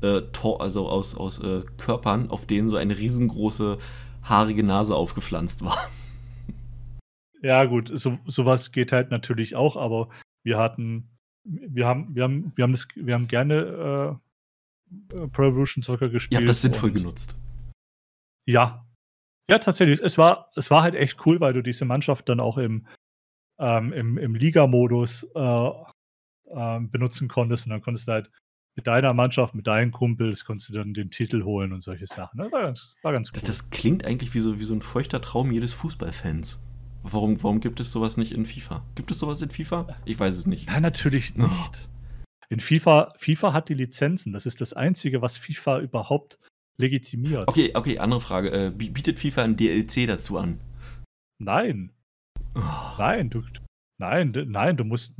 äh, 0.00 0.22
Tor, 0.32 0.62
also 0.62 0.88
aus, 0.88 1.14
aus 1.14 1.38
äh, 1.40 1.62
Körpern, 1.76 2.30
auf 2.30 2.46
denen 2.46 2.68
so 2.68 2.76
eine 2.76 2.96
riesengroße 2.96 3.78
haarige 4.24 4.64
Nase 4.64 4.94
aufgepflanzt 4.94 5.64
war. 5.64 5.76
Ja, 7.42 7.64
gut, 7.64 7.90
so, 7.92 8.18
sowas 8.24 8.72
geht 8.72 8.90
halt 8.90 9.10
natürlich 9.10 9.54
auch, 9.54 9.76
aber 9.76 10.08
wir 10.44 10.58
hatten, 10.58 11.10
wir 11.44 11.86
haben, 11.86 12.14
wir 12.14 12.22
haben, 12.22 12.52
wir 12.56 12.62
haben 12.62 12.72
das, 12.72 12.88
wir 12.94 13.14
haben 13.14 13.28
gerne 13.28 14.18
äh, 15.10 15.26
Pro 15.28 15.42
Evolution 15.44 15.82
Soccer 15.82 16.08
gespielt. 16.08 16.40
Ihr 16.40 16.44
habt 16.44 16.48
das 16.48 16.62
sinnvoll 16.62 16.92
genutzt. 16.92 17.36
Ja. 18.46 18.86
Ja, 19.50 19.58
tatsächlich. 19.58 20.00
Es 20.00 20.16
war, 20.16 20.50
es 20.56 20.70
war 20.70 20.82
halt 20.82 20.94
echt 20.94 21.26
cool, 21.26 21.40
weil 21.40 21.52
du 21.52 21.62
diese 21.62 21.84
Mannschaft 21.84 22.28
dann 22.28 22.40
auch 22.40 22.56
im, 22.56 22.86
ähm, 23.58 23.92
im, 23.92 24.16
im 24.16 24.34
Liga-Modus 24.34 25.24
äh, 25.34 25.68
äh, 26.46 26.80
benutzen 26.80 27.28
konntest 27.28 27.66
und 27.66 27.70
dann 27.70 27.82
konntest 27.82 28.08
du 28.08 28.12
halt 28.12 28.30
mit 28.76 28.86
deiner 28.86 29.14
Mannschaft, 29.14 29.54
mit 29.54 29.66
deinen 29.66 29.92
Kumpels 29.92 30.44
konntest 30.44 30.70
du 30.70 30.74
dann 30.74 30.94
den 30.94 31.10
Titel 31.10 31.44
holen 31.44 31.72
und 31.72 31.80
solche 31.80 32.06
Sachen. 32.06 32.38
Das 32.38 32.50
war 32.50 32.62
ganz, 32.62 32.96
war 33.02 33.12
ganz 33.12 33.28
cool. 33.28 33.40
Das, 33.40 33.58
das 33.58 33.70
klingt 33.70 34.04
eigentlich 34.04 34.34
wie 34.34 34.40
so, 34.40 34.58
wie 34.58 34.64
so 34.64 34.74
ein 34.74 34.82
feuchter 34.82 35.20
Traum 35.20 35.52
jedes 35.52 35.72
Fußballfans. 35.72 36.60
Warum, 37.02 37.40
warum 37.42 37.60
gibt 37.60 37.80
es 37.80 37.92
sowas 37.92 38.16
nicht 38.16 38.32
in 38.32 38.46
FIFA? 38.46 38.84
Gibt 38.94 39.10
es 39.10 39.18
sowas 39.18 39.42
in 39.42 39.50
FIFA? 39.50 39.96
Ich 40.06 40.18
weiß 40.18 40.36
es 40.36 40.46
nicht. 40.46 40.68
Nein, 40.68 40.82
natürlich 40.82 41.36
nicht. 41.36 41.50
Oh. 41.50 42.48
In 42.48 42.60
FIFA, 42.60 43.12
FIFA 43.16 43.52
hat 43.52 43.68
die 43.68 43.74
Lizenzen. 43.74 44.32
Das 44.32 44.46
ist 44.46 44.60
das 44.60 44.72
Einzige, 44.72 45.22
was 45.22 45.36
FIFA 45.36 45.80
überhaupt 45.80 46.38
legitimiert. 46.78 47.48
Okay, 47.48 47.72
okay, 47.74 47.98
andere 47.98 48.20
Frage. 48.20 48.50
Äh, 48.50 48.70
bietet 48.70 49.20
FIFA 49.20 49.44
ein 49.44 49.56
DLC 49.56 50.06
dazu 50.06 50.38
an? 50.38 50.60
Nein. 51.38 51.92
Oh. 52.54 52.60
Nein, 52.98 53.30
du, 53.30 53.42
nein, 53.98 54.32
nein, 54.48 54.76
du 54.76 54.84
musst, 54.84 55.14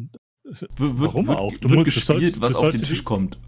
wird, 0.45 0.71
Warum 0.77 1.27
wird, 1.27 1.39
auch? 1.39 1.53
Du 1.53 1.69
wird 1.69 1.81
musst, 1.81 1.85
gespielt, 1.87 2.21
sollst, 2.21 2.41
was 2.41 2.55
auf 2.55 2.71
den 2.71 2.83
Tisch 2.83 2.99
die, 2.99 3.05
kommt. 3.05 3.39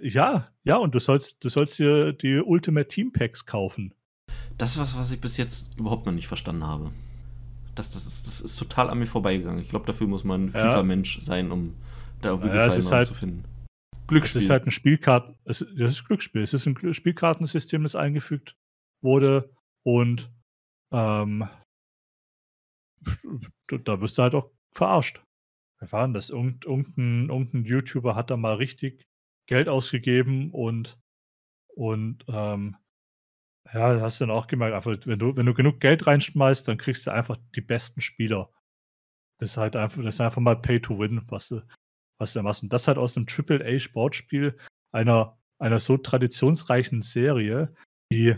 Ja, 0.00 0.46
ja, 0.64 0.76
und 0.76 0.94
du 0.94 1.00
sollst, 1.00 1.42
du 1.44 1.48
sollst 1.48 1.78
dir 1.78 2.12
die 2.12 2.38
Ultimate 2.38 2.88
Team 2.88 3.12
Packs 3.12 3.46
kaufen. 3.46 3.94
Das 4.56 4.72
ist 4.72 4.78
was, 4.78 4.96
was 4.96 5.12
ich 5.12 5.20
bis 5.20 5.36
jetzt 5.36 5.78
überhaupt 5.78 6.06
noch 6.06 6.12
nicht 6.12 6.28
verstanden 6.28 6.66
habe. 6.66 6.92
Das, 7.74 7.90
das, 7.92 8.06
ist, 8.06 8.26
das 8.26 8.40
ist 8.40 8.56
total 8.56 8.90
an 8.90 8.98
mir 8.98 9.06
vorbeigegangen. 9.06 9.60
Ich 9.60 9.68
glaube, 9.68 9.86
dafür 9.86 10.08
muss 10.08 10.24
man 10.24 10.46
ja. 10.46 10.52
FIFA-Mensch 10.52 11.20
sein, 11.20 11.52
um 11.52 11.74
da 12.22 12.30
irgendwie 12.30 12.48
ja, 12.48 12.66
Gefallen 12.66 12.90
halt, 12.90 13.06
zu 13.06 13.14
finden. 13.14 13.44
Glücksspiel. 14.08 14.40
Es 14.40 14.44
ist 14.44 14.50
halt 14.50 14.66
ein 14.66 14.70
Spielkarten, 14.70 15.36
es, 15.44 15.64
das 15.76 15.92
ist 15.92 16.04
Glücksspiel. 16.04 16.42
Es 16.42 16.54
ist 16.54 16.66
ein 16.66 16.94
Spielkartensystem, 16.94 17.82
das 17.82 17.94
eingefügt 17.94 18.56
wurde 19.02 19.54
und 19.84 20.32
ähm, 20.92 21.48
da 23.84 24.00
wirst 24.00 24.18
du 24.18 24.22
halt 24.22 24.34
auch 24.34 24.50
verarscht. 24.72 25.22
Wer 25.78 25.92
war 25.92 26.08
das? 26.08 26.30
Irgend, 26.30 26.64
irgendein, 26.64 27.28
irgendein 27.28 27.64
YouTuber 27.64 28.14
hat 28.14 28.30
da 28.30 28.36
mal 28.36 28.54
richtig 28.54 29.06
Geld 29.46 29.68
ausgegeben 29.68 30.50
und, 30.50 30.98
und 31.68 32.24
ähm, 32.28 32.76
ja, 33.72 34.00
hast 34.00 34.20
dann 34.20 34.30
auch 34.30 34.46
gemerkt, 34.46 34.74
einfach, 34.74 34.96
wenn 35.06 35.18
du, 35.18 35.36
wenn 35.36 35.46
du 35.46 35.54
genug 35.54 35.80
Geld 35.80 36.06
reinschmeißt, 36.06 36.66
dann 36.66 36.78
kriegst 36.78 37.06
du 37.06 37.12
einfach 37.12 37.36
die 37.54 37.60
besten 37.60 38.00
Spieler. 38.00 38.50
Das 39.38 39.50
ist 39.50 39.56
halt 39.56 39.76
einfach, 39.76 40.02
das 40.02 40.14
ist 40.14 40.20
einfach 40.20 40.40
mal 40.40 40.56
Pay 40.56 40.80
to 40.80 40.98
Win, 40.98 41.22
was 41.28 41.48
du, 41.48 41.62
was 42.18 42.32
du 42.32 42.42
machst. 42.42 42.62
Und 42.62 42.72
das 42.72 42.88
halt 42.88 42.98
aus 42.98 43.16
einem 43.16 43.26
AAA-Sportspiel, 43.26 44.58
einer, 44.92 45.38
einer 45.58 45.80
so 45.80 45.96
traditionsreichen 45.96 47.02
Serie, 47.02 47.74
die, 48.10 48.36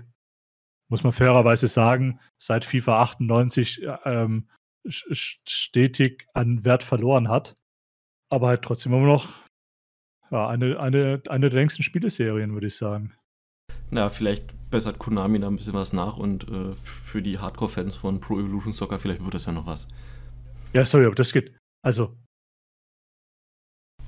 muss 0.89 1.05
man 1.05 1.13
fairerweise 1.13 1.69
sagen, 1.69 2.21
seit 2.37 2.65
FIFA 2.65 3.03
98 3.03 3.87
ähm, 4.05 4.49
stetig 4.87 6.27
an 6.35 6.65
Wert 6.65 6.83
verloren 6.83 7.29
hat. 7.29 7.55
Aber 8.31 8.49
halt 8.49 8.63
trotzdem 8.63 8.93
immer 8.93 9.07
noch 9.07 9.29
ja, 10.31 10.49
eine, 10.49 10.79
eine, 10.79 11.23
eine 11.29 11.51
der 11.51 11.59
längsten 11.59 11.83
Spieleserien, 11.83 12.53
würde 12.53 12.69
ich 12.69 12.77
sagen. 12.77 13.15
Na, 13.91 14.09
vielleicht 14.09 14.55
bessert 14.71 14.99
Konami 14.99 15.41
da 15.41 15.49
ein 15.49 15.57
bisschen 15.57 15.75
was 15.75 15.93
nach 15.93 16.17
und 16.17 16.49
äh, 16.49 16.75
für 16.75 17.23
die 17.23 17.39
Hardcore-Fans 17.39 17.97
von 17.97 18.21
Pro 18.21 18.39
Evolution 18.39 18.73
Soccer, 18.73 18.99
vielleicht 18.99 19.23
wird 19.23 19.35
das 19.35 19.47
ja 19.47 19.53
noch 19.53 19.67
was. 19.67 19.89
Ja, 20.73 20.87
sorry, 20.87 21.07
aber 21.07 21.17
das 21.17 21.33
geht. 21.33 21.57
Also. 21.83 22.17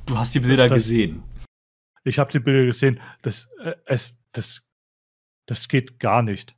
Du 0.06 0.16
hast 0.16 0.34
die 0.34 0.40
Bilder 0.40 0.68
das, 0.68 0.76
gesehen. 0.78 1.24
Ich 2.04 2.18
habe 2.18 2.30
die 2.30 2.40
Bilder 2.40 2.64
gesehen. 2.64 3.00
Das, 3.22 3.48
äh, 3.58 3.74
es, 3.86 4.20
das, 4.32 4.62
das 5.46 5.68
geht 5.68 5.98
gar 5.98 6.22
nicht. 6.22 6.56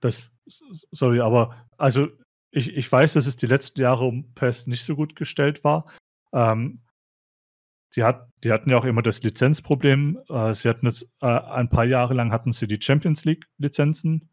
Das, 0.00 0.30
sorry, 0.92 1.20
aber 1.20 1.66
also 1.78 2.08
ich, 2.50 2.76
ich 2.76 2.90
weiß, 2.90 3.14
dass 3.14 3.26
es 3.26 3.36
die 3.36 3.46
letzten 3.46 3.80
Jahre 3.80 4.04
um 4.04 4.32
PES 4.34 4.66
nicht 4.66 4.84
so 4.84 4.96
gut 4.96 5.16
gestellt 5.16 5.64
war. 5.64 5.86
Ähm, 6.32 6.82
die, 7.94 8.02
hat, 8.02 8.28
die 8.44 8.52
hatten 8.52 8.70
ja 8.70 8.78
auch 8.78 8.84
immer 8.84 9.02
das 9.02 9.22
Lizenzproblem. 9.22 10.18
Äh, 10.28 10.54
sie 10.54 10.68
hatten 10.68 10.86
jetzt 10.86 11.08
äh, 11.20 11.26
ein 11.26 11.68
paar 11.68 11.84
Jahre 11.84 12.14
lang 12.14 12.32
hatten 12.32 12.52
sie 12.52 12.66
die 12.66 12.80
Champions 12.80 13.24
League 13.24 13.46
Lizenzen 13.58 14.30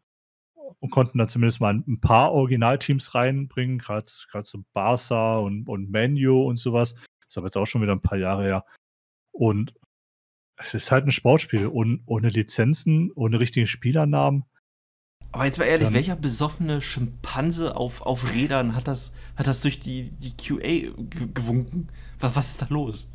und 0.80 0.90
konnten 0.90 1.18
dann 1.18 1.28
zumindest 1.28 1.60
mal 1.60 1.74
ein, 1.74 2.00
paar 2.00 2.32
Originalteams 2.32 3.14
reinbringen, 3.14 3.78
gerade 3.78 4.06
so 4.06 4.64
Barca 4.72 5.38
und, 5.38 5.68
und 5.68 5.90
Manu 5.90 6.42
und 6.42 6.58
sowas. 6.58 6.94
Das 6.94 7.30
ist 7.30 7.38
aber 7.38 7.46
jetzt 7.46 7.56
auch 7.56 7.66
schon 7.66 7.82
wieder 7.82 7.92
ein 7.92 8.02
paar 8.02 8.18
Jahre 8.18 8.44
her. 8.44 8.64
Und 9.32 9.74
es 10.56 10.74
ist 10.74 10.92
halt 10.92 11.06
ein 11.06 11.12
Sportspiel 11.12 11.66
und 11.66 12.02
ohne 12.06 12.28
Lizenzen, 12.28 13.10
ohne 13.12 13.40
richtigen 13.40 13.66
Spielernamen. 13.66 14.44
Aber 15.34 15.46
jetzt 15.46 15.58
mal 15.58 15.64
ehrlich, 15.64 15.86
dann, 15.86 15.94
welcher 15.94 16.14
besoffene 16.14 16.80
Schimpanse 16.80 17.76
auf, 17.76 18.02
auf 18.02 18.32
Rädern 18.32 18.76
hat 18.76 18.86
das, 18.86 19.12
hat 19.36 19.48
das 19.48 19.62
durch 19.62 19.80
die, 19.80 20.10
die 20.10 20.36
QA 20.36 20.92
gewunken? 21.34 21.88
Was, 22.20 22.36
was 22.36 22.50
ist 22.50 22.62
da 22.62 22.66
los? 22.70 23.12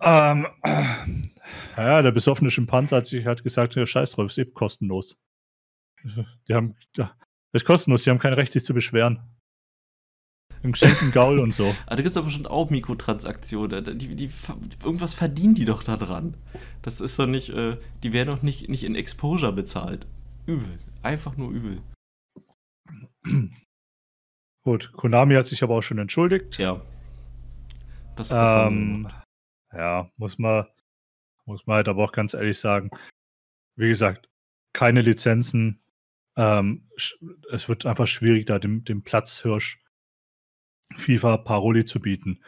Ähm, 0.00 0.46
ja, 1.76 2.02
der 2.02 2.12
besoffene 2.12 2.52
Schimpanse 2.52 2.94
hat 2.94 3.06
sich 3.06 3.26
halt 3.26 3.42
gesagt, 3.42 3.74
ja, 3.74 3.84
scheiß 3.84 4.12
drauf, 4.12 4.30
ist 4.30 4.38
eben 4.38 4.54
kostenlos. 4.54 5.18
Die 6.46 6.54
haben, 6.54 6.76
ja, 6.96 7.10
ist 7.52 7.64
kostenlos, 7.64 8.04
die 8.04 8.10
haben 8.10 8.20
kein 8.20 8.34
Recht, 8.34 8.52
sich 8.52 8.64
zu 8.64 8.72
beschweren. 8.72 9.18
Im 10.62 10.70
geschenkten 10.70 11.10
Gaul 11.12 11.40
und 11.40 11.52
so. 11.52 11.74
Aber 11.86 11.96
da 11.96 12.02
gibt 12.02 12.10
es 12.10 12.16
aber 12.16 12.30
schon 12.30 12.46
auch 12.46 12.70
Mikrotransaktionen. 12.70 13.98
Die, 13.98 14.14
die, 14.14 14.30
irgendwas 14.84 15.14
verdienen 15.14 15.56
die 15.56 15.64
doch 15.64 15.82
da 15.82 15.96
dran. 15.96 16.36
Das 16.82 17.00
ist 17.00 17.18
doch 17.18 17.26
nicht, 17.26 17.48
äh, 17.48 17.76
die 18.04 18.12
werden 18.12 18.28
doch 18.28 18.42
nicht, 18.42 18.68
nicht 18.68 18.84
in 18.84 18.94
Exposure 18.94 19.52
bezahlt. 19.52 20.06
Übel. 20.46 20.78
Einfach 21.02 21.36
nur 21.36 21.50
übel. 21.50 21.82
Gut, 24.62 24.92
Konami 24.92 25.34
hat 25.34 25.46
sich 25.46 25.62
aber 25.62 25.76
auch 25.76 25.82
schon 25.82 25.98
entschuldigt. 25.98 26.58
Ja. 26.58 26.80
Das, 28.16 28.28
das 28.28 28.68
ähm, 28.68 29.08
ja, 29.72 30.10
muss 30.16 30.38
man, 30.38 30.66
muss 31.46 31.66
man 31.66 31.76
halt 31.76 31.88
aber 31.88 32.04
auch 32.04 32.12
ganz 32.12 32.34
ehrlich 32.34 32.58
sagen. 32.58 32.90
Wie 33.76 33.88
gesagt, 33.88 34.28
keine 34.74 35.00
Lizenzen. 35.00 35.82
Ähm, 36.36 36.88
es 37.50 37.68
wird 37.68 37.86
einfach 37.86 38.06
schwierig, 38.06 38.46
da 38.46 38.58
dem, 38.58 38.84
dem 38.84 39.02
Platzhirsch 39.02 39.82
FIFA 40.96 41.38
Paroli 41.38 41.84
zu 41.84 42.00
bieten. 42.00 42.42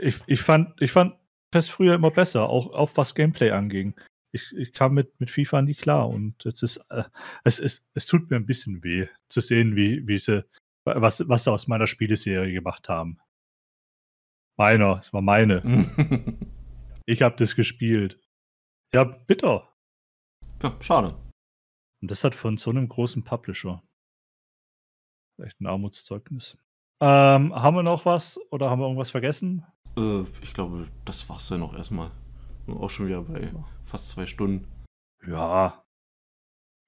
Ich, 0.00 0.20
ich 0.26 0.40
fand, 0.40 0.80
ich 0.80 0.92
fand 0.92 1.16
PES 1.50 1.68
früher 1.68 1.94
immer 1.94 2.10
besser, 2.10 2.48
auch, 2.48 2.72
auch 2.72 2.90
was 2.94 3.14
Gameplay 3.14 3.50
anging. 3.50 3.94
Ich, 4.32 4.52
ich 4.56 4.72
kam 4.72 4.94
mit, 4.94 5.18
mit 5.20 5.30
FIFA 5.30 5.62
nie 5.62 5.74
klar 5.74 6.08
und 6.08 6.44
jetzt 6.44 6.62
ist, 6.62 6.78
äh, 6.90 7.04
es, 7.44 7.58
es, 7.58 7.86
es 7.94 8.06
tut 8.06 8.30
mir 8.30 8.36
ein 8.36 8.46
bisschen 8.46 8.82
weh 8.82 9.06
zu 9.28 9.40
sehen, 9.40 9.76
wie, 9.76 10.06
wie 10.06 10.18
sie, 10.18 10.44
was, 10.84 11.26
was 11.28 11.44
sie 11.44 11.50
aus 11.50 11.68
meiner 11.68 11.86
Spieleserie 11.86 12.52
gemacht 12.52 12.88
haben. 12.88 13.18
Meiner, 14.58 14.98
es 15.00 15.12
war 15.12 15.22
meine. 15.22 15.62
ich 17.06 17.22
habe 17.22 17.36
das 17.36 17.54
gespielt. 17.54 18.20
Ja, 18.94 19.04
bitter. 19.04 19.68
Ja, 20.62 20.76
schade. 20.80 21.14
Und 22.00 22.10
das 22.10 22.24
hat 22.24 22.34
von 22.34 22.56
so 22.56 22.70
einem 22.70 22.88
großen 22.88 23.24
Publisher. 23.24 23.82
Echt 25.42 25.60
ein 25.60 25.66
Armutszeugnis. 25.66 26.56
Ähm, 27.00 27.54
haben 27.54 27.76
wir 27.76 27.82
noch 27.82 28.06
was 28.06 28.40
oder 28.50 28.70
haben 28.70 28.80
wir 28.80 28.86
irgendwas 28.86 29.10
vergessen? 29.10 29.66
Äh, 29.96 30.22
ich 30.40 30.54
glaube, 30.54 30.86
das 31.04 31.28
war's 31.28 31.48
ja 31.50 31.58
noch 31.58 31.76
erstmal. 31.76 32.10
Auch 32.66 32.88
schon 32.88 33.08
wieder 33.08 33.22
bei 33.22 33.52
fast 33.86 34.10
zwei 34.10 34.26
Stunden. 34.26 34.66
Ja. 35.26 35.82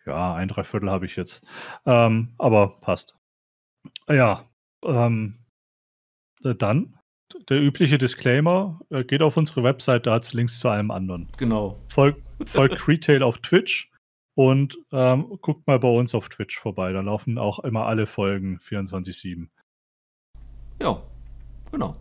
Ja, 0.05 0.35
ein 0.35 0.49
Dreiviertel 0.49 0.91
habe 0.91 1.07
ich 1.07 1.17
jetzt. 1.17 1.47
Ähm, 1.87 2.35
aber 2.39 2.79
passt. 2.81 3.17
Ja. 4.09 4.45
Ähm, 4.85 5.39
äh, 6.43 6.55
dann 6.55 6.99
der 7.49 7.61
übliche 7.61 7.99
Disclaimer: 7.99 8.81
äh, 8.91 9.05
geht 9.05 9.23
auf 9.23 9.37
unsere 9.37 9.63
Website, 9.63 10.07
da 10.07 10.15
hat 10.15 10.25
es 10.25 10.33
Links 10.33 10.59
zu 10.61 10.69
allem 10.69 10.91
anderen. 10.91 11.29
Genau. 11.37 11.79
Folgt, 11.89 12.23
folgt 12.49 12.89
Retail 12.89 13.23
auf 13.23 13.39
Twitch 13.39 13.91
und 14.35 14.79
ähm, 14.93 15.37
guckt 15.43 15.67
mal 15.67 15.79
bei 15.79 15.89
uns 15.89 16.15
auf 16.15 16.29
Twitch 16.29 16.59
vorbei. 16.59 16.93
Da 16.93 17.01
laufen 17.01 17.39
auch 17.39 17.59
immer 17.61 17.87
alle 17.87 18.07
Folgen 18.07 18.59
24-7. 18.59 19.49
Ja, 20.81 21.03
genau. 21.71 21.97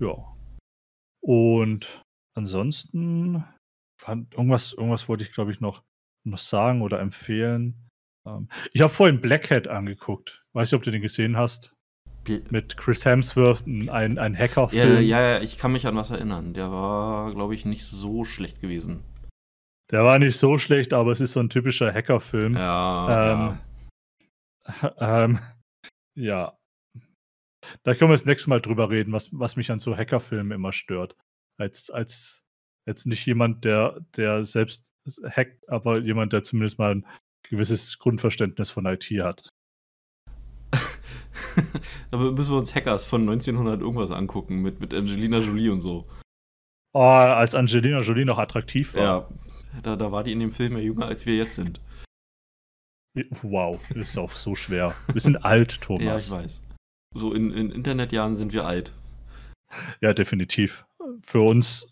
Ja. 0.00 0.16
Und 1.20 2.02
ansonsten, 2.34 3.44
irgendwas, 4.06 4.72
irgendwas 4.72 5.08
wollte 5.08 5.24
ich, 5.24 5.32
glaube 5.32 5.50
ich, 5.50 5.60
noch, 5.60 5.82
noch 6.24 6.38
sagen 6.38 6.82
oder 6.82 7.00
empfehlen. 7.00 7.88
Ähm, 8.26 8.48
ich 8.72 8.80
habe 8.80 8.92
vorhin 8.92 9.20
Blackhead 9.20 9.68
angeguckt. 9.68 10.44
Weiß 10.52 10.70
nicht, 10.70 10.76
ob 10.76 10.82
du 10.82 10.90
den 10.90 11.02
gesehen 11.02 11.36
hast. 11.36 11.74
Mit 12.50 12.76
Chris 12.76 13.04
Hemsworth, 13.04 13.66
ein, 13.66 14.18
ein 14.18 14.38
Hacker-Film. 14.38 14.94
Ja, 14.94 15.00
ja, 15.00 15.32
ja, 15.32 15.40
ich 15.40 15.58
kann 15.58 15.72
mich 15.72 15.88
an 15.88 15.96
was 15.96 16.10
erinnern. 16.10 16.54
Der 16.54 16.70
war, 16.70 17.34
glaube 17.34 17.54
ich, 17.54 17.64
nicht 17.64 17.84
so 17.84 18.24
schlecht 18.24 18.60
gewesen. 18.60 19.02
Der 19.90 20.04
war 20.04 20.20
nicht 20.20 20.38
so 20.38 20.58
schlecht, 20.58 20.92
aber 20.92 21.10
es 21.10 21.20
ist 21.20 21.32
so 21.32 21.40
ein 21.40 21.50
typischer 21.50 21.92
Hacker-Film. 21.92 22.56
Ja. 22.56 23.32
Ähm, 23.32 23.58
ja. 23.58 23.58
Ähm, 25.24 25.40
ja. 26.16 26.56
Da 27.82 27.94
können 27.94 28.10
wir 28.10 28.14
das 28.14 28.24
nächste 28.24 28.48
Mal 28.48 28.60
drüber 28.60 28.90
reden, 28.90 29.12
was, 29.12 29.28
was 29.32 29.56
mich 29.56 29.72
an 29.72 29.80
so 29.80 29.96
Hackerfilmen 29.96 30.52
immer 30.52 30.72
stört. 30.72 31.16
Als, 31.58 31.90
als 31.90 32.44
jetzt 32.86 33.06
nicht 33.06 33.24
jemand, 33.26 33.64
der, 33.64 34.00
der 34.16 34.44
selbst 34.44 34.92
hackt, 35.24 35.68
aber 35.68 35.98
jemand, 35.98 36.32
der 36.32 36.42
zumindest 36.42 36.78
mal 36.78 36.94
ein 36.94 37.06
gewisses 37.42 37.98
Grundverständnis 37.98 38.70
von 38.70 38.86
IT 38.86 39.04
hat. 39.04 39.48
da 42.10 42.16
müssen 42.16 42.52
wir 42.52 42.58
uns 42.58 42.74
Hackers 42.74 43.04
von 43.04 43.22
1900 43.22 43.80
irgendwas 43.80 44.10
angucken, 44.10 44.62
mit, 44.62 44.80
mit 44.80 44.94
Angelina 44.94 45.38
Jolie 45.38 45.70
und 45.70 45.80
so. 45.80 46.08
Oh, 46.94 47.00
als 47.00 47.54
Angelina 47.54 48.00
Jolie 48.00 48.24
noch 48.24 48.38
attraktiv 48.38 48.94
war. 48.94 49.02
Ja, 49.02 49.28
da, 49.82 49.96
da 49.96 50.12
war 50.12 50.24
die 50.24 50.32
in 50.32 50.40
dem 50.40 50.52
Film 50.52 50.76
ja 50.76 50.82
jünger, 50.82 51.06
als 51.06 51.26
wir 51.26 51.36
jetzt 51.36 51.54
sind. 51.54 51.80
Wow, 53.42 53.80
das 53.90 54.10
ist 54.10 54.18
auch 54.18 54.32
so 54.32 54.54
schwer. 54.54 54.94
Wir 55.12 55.20
sind 55.20 55.44
alt, 55.44 55.80
Thomas. 55.82 56.04
Ja, 56.04 56.16
ich 56.16 56.30
weiß. 56.44 56.62
So 57.14 57.34
in, 57.34 57.50
in 57.50 57.70
Internetjahren 57.70 58.36
sind 58.36 58.52
wir 58.52 58.66
alt. 58.66 58.92
Ja, 60.00 60.14
definitiv. 60.14 60.84
Für 61.22 61.40
uns 61.40 61.86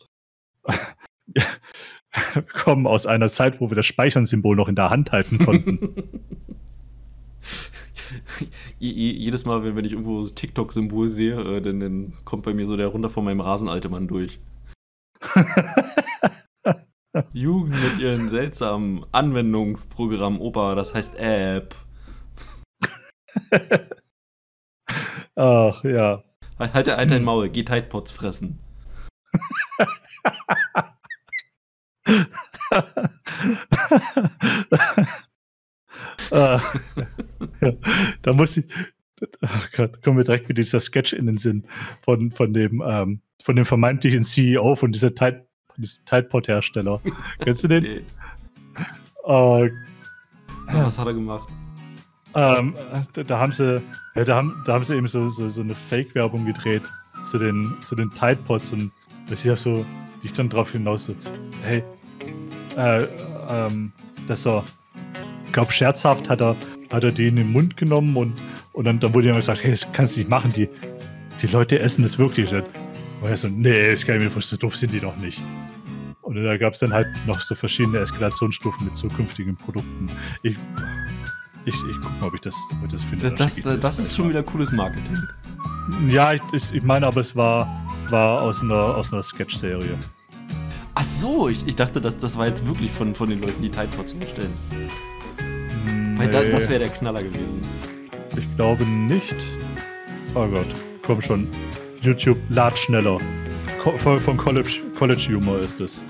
kommen 2.53 2.87
aus 2.87 3.07
einer 3.07 3.29
Zeit, 3.29 3.61
wo 3.61 3.71
wir 3.71 3.77
das 3.77 3.87
Speichern-Symbol 3.87 4.57
noch 4.57 4.69
in 4.69 4.75
der 4.75 4.91
Hand 4.91 5.13
halten 5.13 5.39
konnten. 5.39 5.79
Jedes 8.79 9.45
Mal, 9.45 9.77
wenn, 9.77 9.85
ich 9.85 9.93
irgendwo 9.93 10.27
TikTok-Symbol 10.27 11.09
sehe, 11.09 11.41
äh, 11.41 11.61
dann, 11.61 11.81
dann, 11.81 12.13
kommt 12.25 12.45
bei 12.45 12.55
mir 12.55 12.67
so 12.67 12.77
der 12.77 12.89
runter 12.89 13.11
von 13.11 13.25
meinem 13.25 13.41
Rasenalte 13.41 13.89
Mann 13.89 14.09
durch. 14.09 14.41
Jugend 17.33 17.75
mit 17.75 17.99
ihren 18.01 18.29
seltsamen 18.31 19.05
Anwendungsprogramm, 19.13 20.41
Opa, 20.41 20.75
das 20.75 20.95
heißt 20.95 21.17
App. 21.19 21.75
Ach, 25.35 25.85
ja. 25.85 26.23
Halt 26.59 26.89
Alter 26.89 27.17
hm. 27.17 27.25
Maul, 27.25 27.49
geh 27.49 27.65
Tidepots 27.65 28.13
fressen. 28.13 28.59
Ah, 36.31 36.61
ja, 37.61 37.73
da 38.23 38.33
muss 38.33 38.57
ich. 38.57 38.67
Ach 39.43 39.71
Gott, 39.73 40.03
kommen 40.03 40.17
wir 40.17 40.25
direkt 40.25 40.49
wieder 40.49 40.63
dieser 40.63 40.81
Sketch 40.81 41.13
in 41.13 41.27
den 41.27 41.37
Sinn 41.37 41.67
von, 42.03 42.31
von, 42.31 42.55
dem, 42.55 42.83
ähm, 42.87 43.21
von 43.43 43.55
dem 43.55 43.67
vermeintlichen 43.67 44.25
CEO 44.25 44.77
von 44.77 44.93
dieser 44.93 45.15
Tide, 45.15 45.47
Tidepot-Hersteller. 46.07 47.03
Kennst 47.41 47.65
du 47.65 47.69
den? 47.69 47.83
Nee. 47.83 48.01
Uh, 49.25 49.69
Was 50.73 50.99
hat 50.99 51.07
er 51.07 51.15
gemacht? 51.15 51.47
Ähm, 52.35 52.75
da, 53.13 53.23
da, 53.23 53.39
haben 53.39 53.53
sie, 53.53 53.83
ja, 54.15 54.25
da, 54.25 54.37
haben, 54.37 54.63
da 54.65 54.75
haben 54.75 54.85
sie 54.85 54.97
eben 54.97 55.07
so, 55.07 55.29
so, 55.29 55.49
so 55.49 55.61
eine 55.61 55.75
Fake-Werbung 55.75 56.47
gedreht 56.47 56.83
zu 57.25 57.39
den, 57.39 57.77
zu 57.85 57.97
den 57.97 58.11
Tide 58.11 58.39
Pods 58.47 58.73
und 58.73 58.91
das 59.29 59.41
ist 59.41 59.45
ja 59.45 59.57
so, 59.57 59.85
die 60.23 60.29
stand 60.29 60.53
drauf 60.53 60.73
hinaus 60.73 61.07
so, 61.07 61.15
hey, 61.63 61.83
äh, 62.77 63.07
ähm, 63.49 63.93
dass 64.27 64.47
er, 64.47 64.65
ich 65.47 65.53
glaube, 65.53 65.73
scherzhaft 65.73 66.29
hat 66.29 66.41
er, 66.41 66.57
hat 66.91 67.05
er 67.05 67.13
den 67.13 67.29
in 67.29 67.37
den 67.37 67.53
Mund 67.53 67.77
genommen 67.77 68.17
und, 68.17 68.35
und 68.73 68.85
dann, 68.85 69.01
dann 69.01 69.15
wurde 69.15 69.29
ihm 69.29 69.37
gesagt, 69.37 69.63
hey, 69.63 69.71
das 69.71 69.87
kannst 69.93 70.17
du 70.17 70.21
nicht 70.21 70.31
machen, 70.31 70.53
die, 70.53 70.69
die 71.43 71.47
Leute 71.49 71.79
essen 71.79 72.03
das 72.03 72.19
wirklich. 72.19 72.53
Und 72.53 72.65
er 73.23 73.37
so, 73.37 73.49
nee, 73.49 73.93
das 73.93 74.07
kann 74.07 74.17
ich 74.17 74.23
mir 74.25 74.31
vorstellen, 74.31 74.61
so 74.61 74.67
doof 74.67 74.77
sind 74.77 74.93
die 74.93 75.01
doch 75.01 75.17
nicht. 75.17 75.41
Und 76.23 76.37
da 76.37 76.57
gab 76.57 76.75
es 76.75 76.79
dann 76.79 76.93
halt 76.93 77.09
noch 77.27 77.41
so 77.41 77.55
verschiedene 77.55 77.99
Eskalationsstufen 77.99 78.85
mit 78.85 78.95
zukünftigen 78.95 79.57
Produkten. 79.57 80.07
Ich, 80.43 80.57
ich, 81.65 81.75
ich 81.75 81.97
guck 82.01 82.21
mal, 82.21 82.29
ob 82.29 82.35
ich 82.35 82.41
das, 82.41 82.55
ob 82.79 82.85
ich 82.85 82.93
das 82.93 83.03
finde. 83.03 83.31
Das, 83.31 83.57
das, 83.57 83.81
das 83.81 83.99
ist 83.99 84.17
schon 84.17 84.29
wieder 84.29 84.43
cooles 84.43 84.71
Marketing. 84.71 85.19
Ja, 86.09 86.33
ich, 86.33 86.43
ich 86.73 86.83
meine, 86.83 87.07
aber 87.07 87.21
es 87.21 87.35
war, 87.37 87.69
war 88.09 88.43
aus 88.43 88.63
einer, 88.63 88.97
aus 88.97 89.13
einer 89.13 89.23
Sketch-Serie. 89.23 89.97
Ach 90.95 91.05
so, 91.05 91.49
ich, 91.49 91.67
ich 91.67 91.77
dachte, 91.77 92.01
das, 92.01 92.19
das 92.19 92.37
war 92.37 92.47
jetzt 92.47 92.67
wirklich 92.67 92.91
von, 92.91 93.15
von 93.15 93.31
den 93.31 93.41
Leuten, 93.41 93.63
die 93.63 93.71
Tidepods 93.71 94.15
herstellen. 94.15 94.53
Nee. 94.73 96.19
Weil 96.19 96.31
da, 96.31 96.45
das 96.45 96.69
wäre 96.69 96.81
der 96.81 96.89
Knaller 96.89 97.23
gewesen. 97.23 97.63
Ich 98.37 98.57
glaube 98.57 98.85
nicht. 98.85 99.35
Oh 100.35 100.47
Gott, 100.47 100.67
komm 101.03 101.23
schon. 101.23 101.49
YouTube 102.03 102.39
lad 102.51 102.77
schneller. 102.77 103.19
Ko 103.79 103.97
von 103.97 104.37
College, 104.37 104.81
College 104.99 105.29
Humor 105.33 105.59
ist 105.61 105.81
es. 105.81 106.01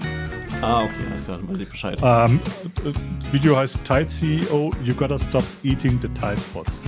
Ah, 0.63 0.83
okay, 0.83 0.93
alles 1.11 1.25
klar, 1.25 1.39
dann 1.39 1.49
weiß 1.49 1.61
ich 1.61 1.69
Bescheid. 1.69 1.99
Ähm, 2.03 2.41
Video 3.33 3.57
heißt 3.57 3.79
Tide 3.85 4.07
CEO, 4.07 4.73
You 4.85 4.95
Gotta 4.95 5.19
Stop 5.19 5.45
Eating 5.63 5.99
the 6.03 6.09
Tide 6.09 6.41
Pods. 6.53 6.83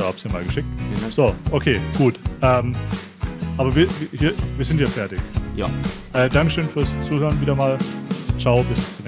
Da 0.00 0.06
hab's 0.06 0.22
dir 0.22 0.32
mal 0.32 0.42
geschickt. 0.42 0.66
So, 1.10 1.34
okay, 1.50 1.78
gut. 1.98 2.18
Ähm, 2.40 2.74
aber 3.58 3.74
wir, 3.74 3.86
wir, 4.12 4.32
wir 4.56 4.64
sind 4.64 4.80
ja 4.80 4.86
fertig. 4.86 5.20
Ja. 5.56 5.68
Äh, 6.14 6.30
Dankeschön 6.30 6.66
fürs 6.66 6.88
Zuhören 7.02 7.38
wieder 7.38 7.54
mal. 7.54 7.76
Ciao, 8.38 8.62
bis 8.62 8.96
zum 8.96 9.04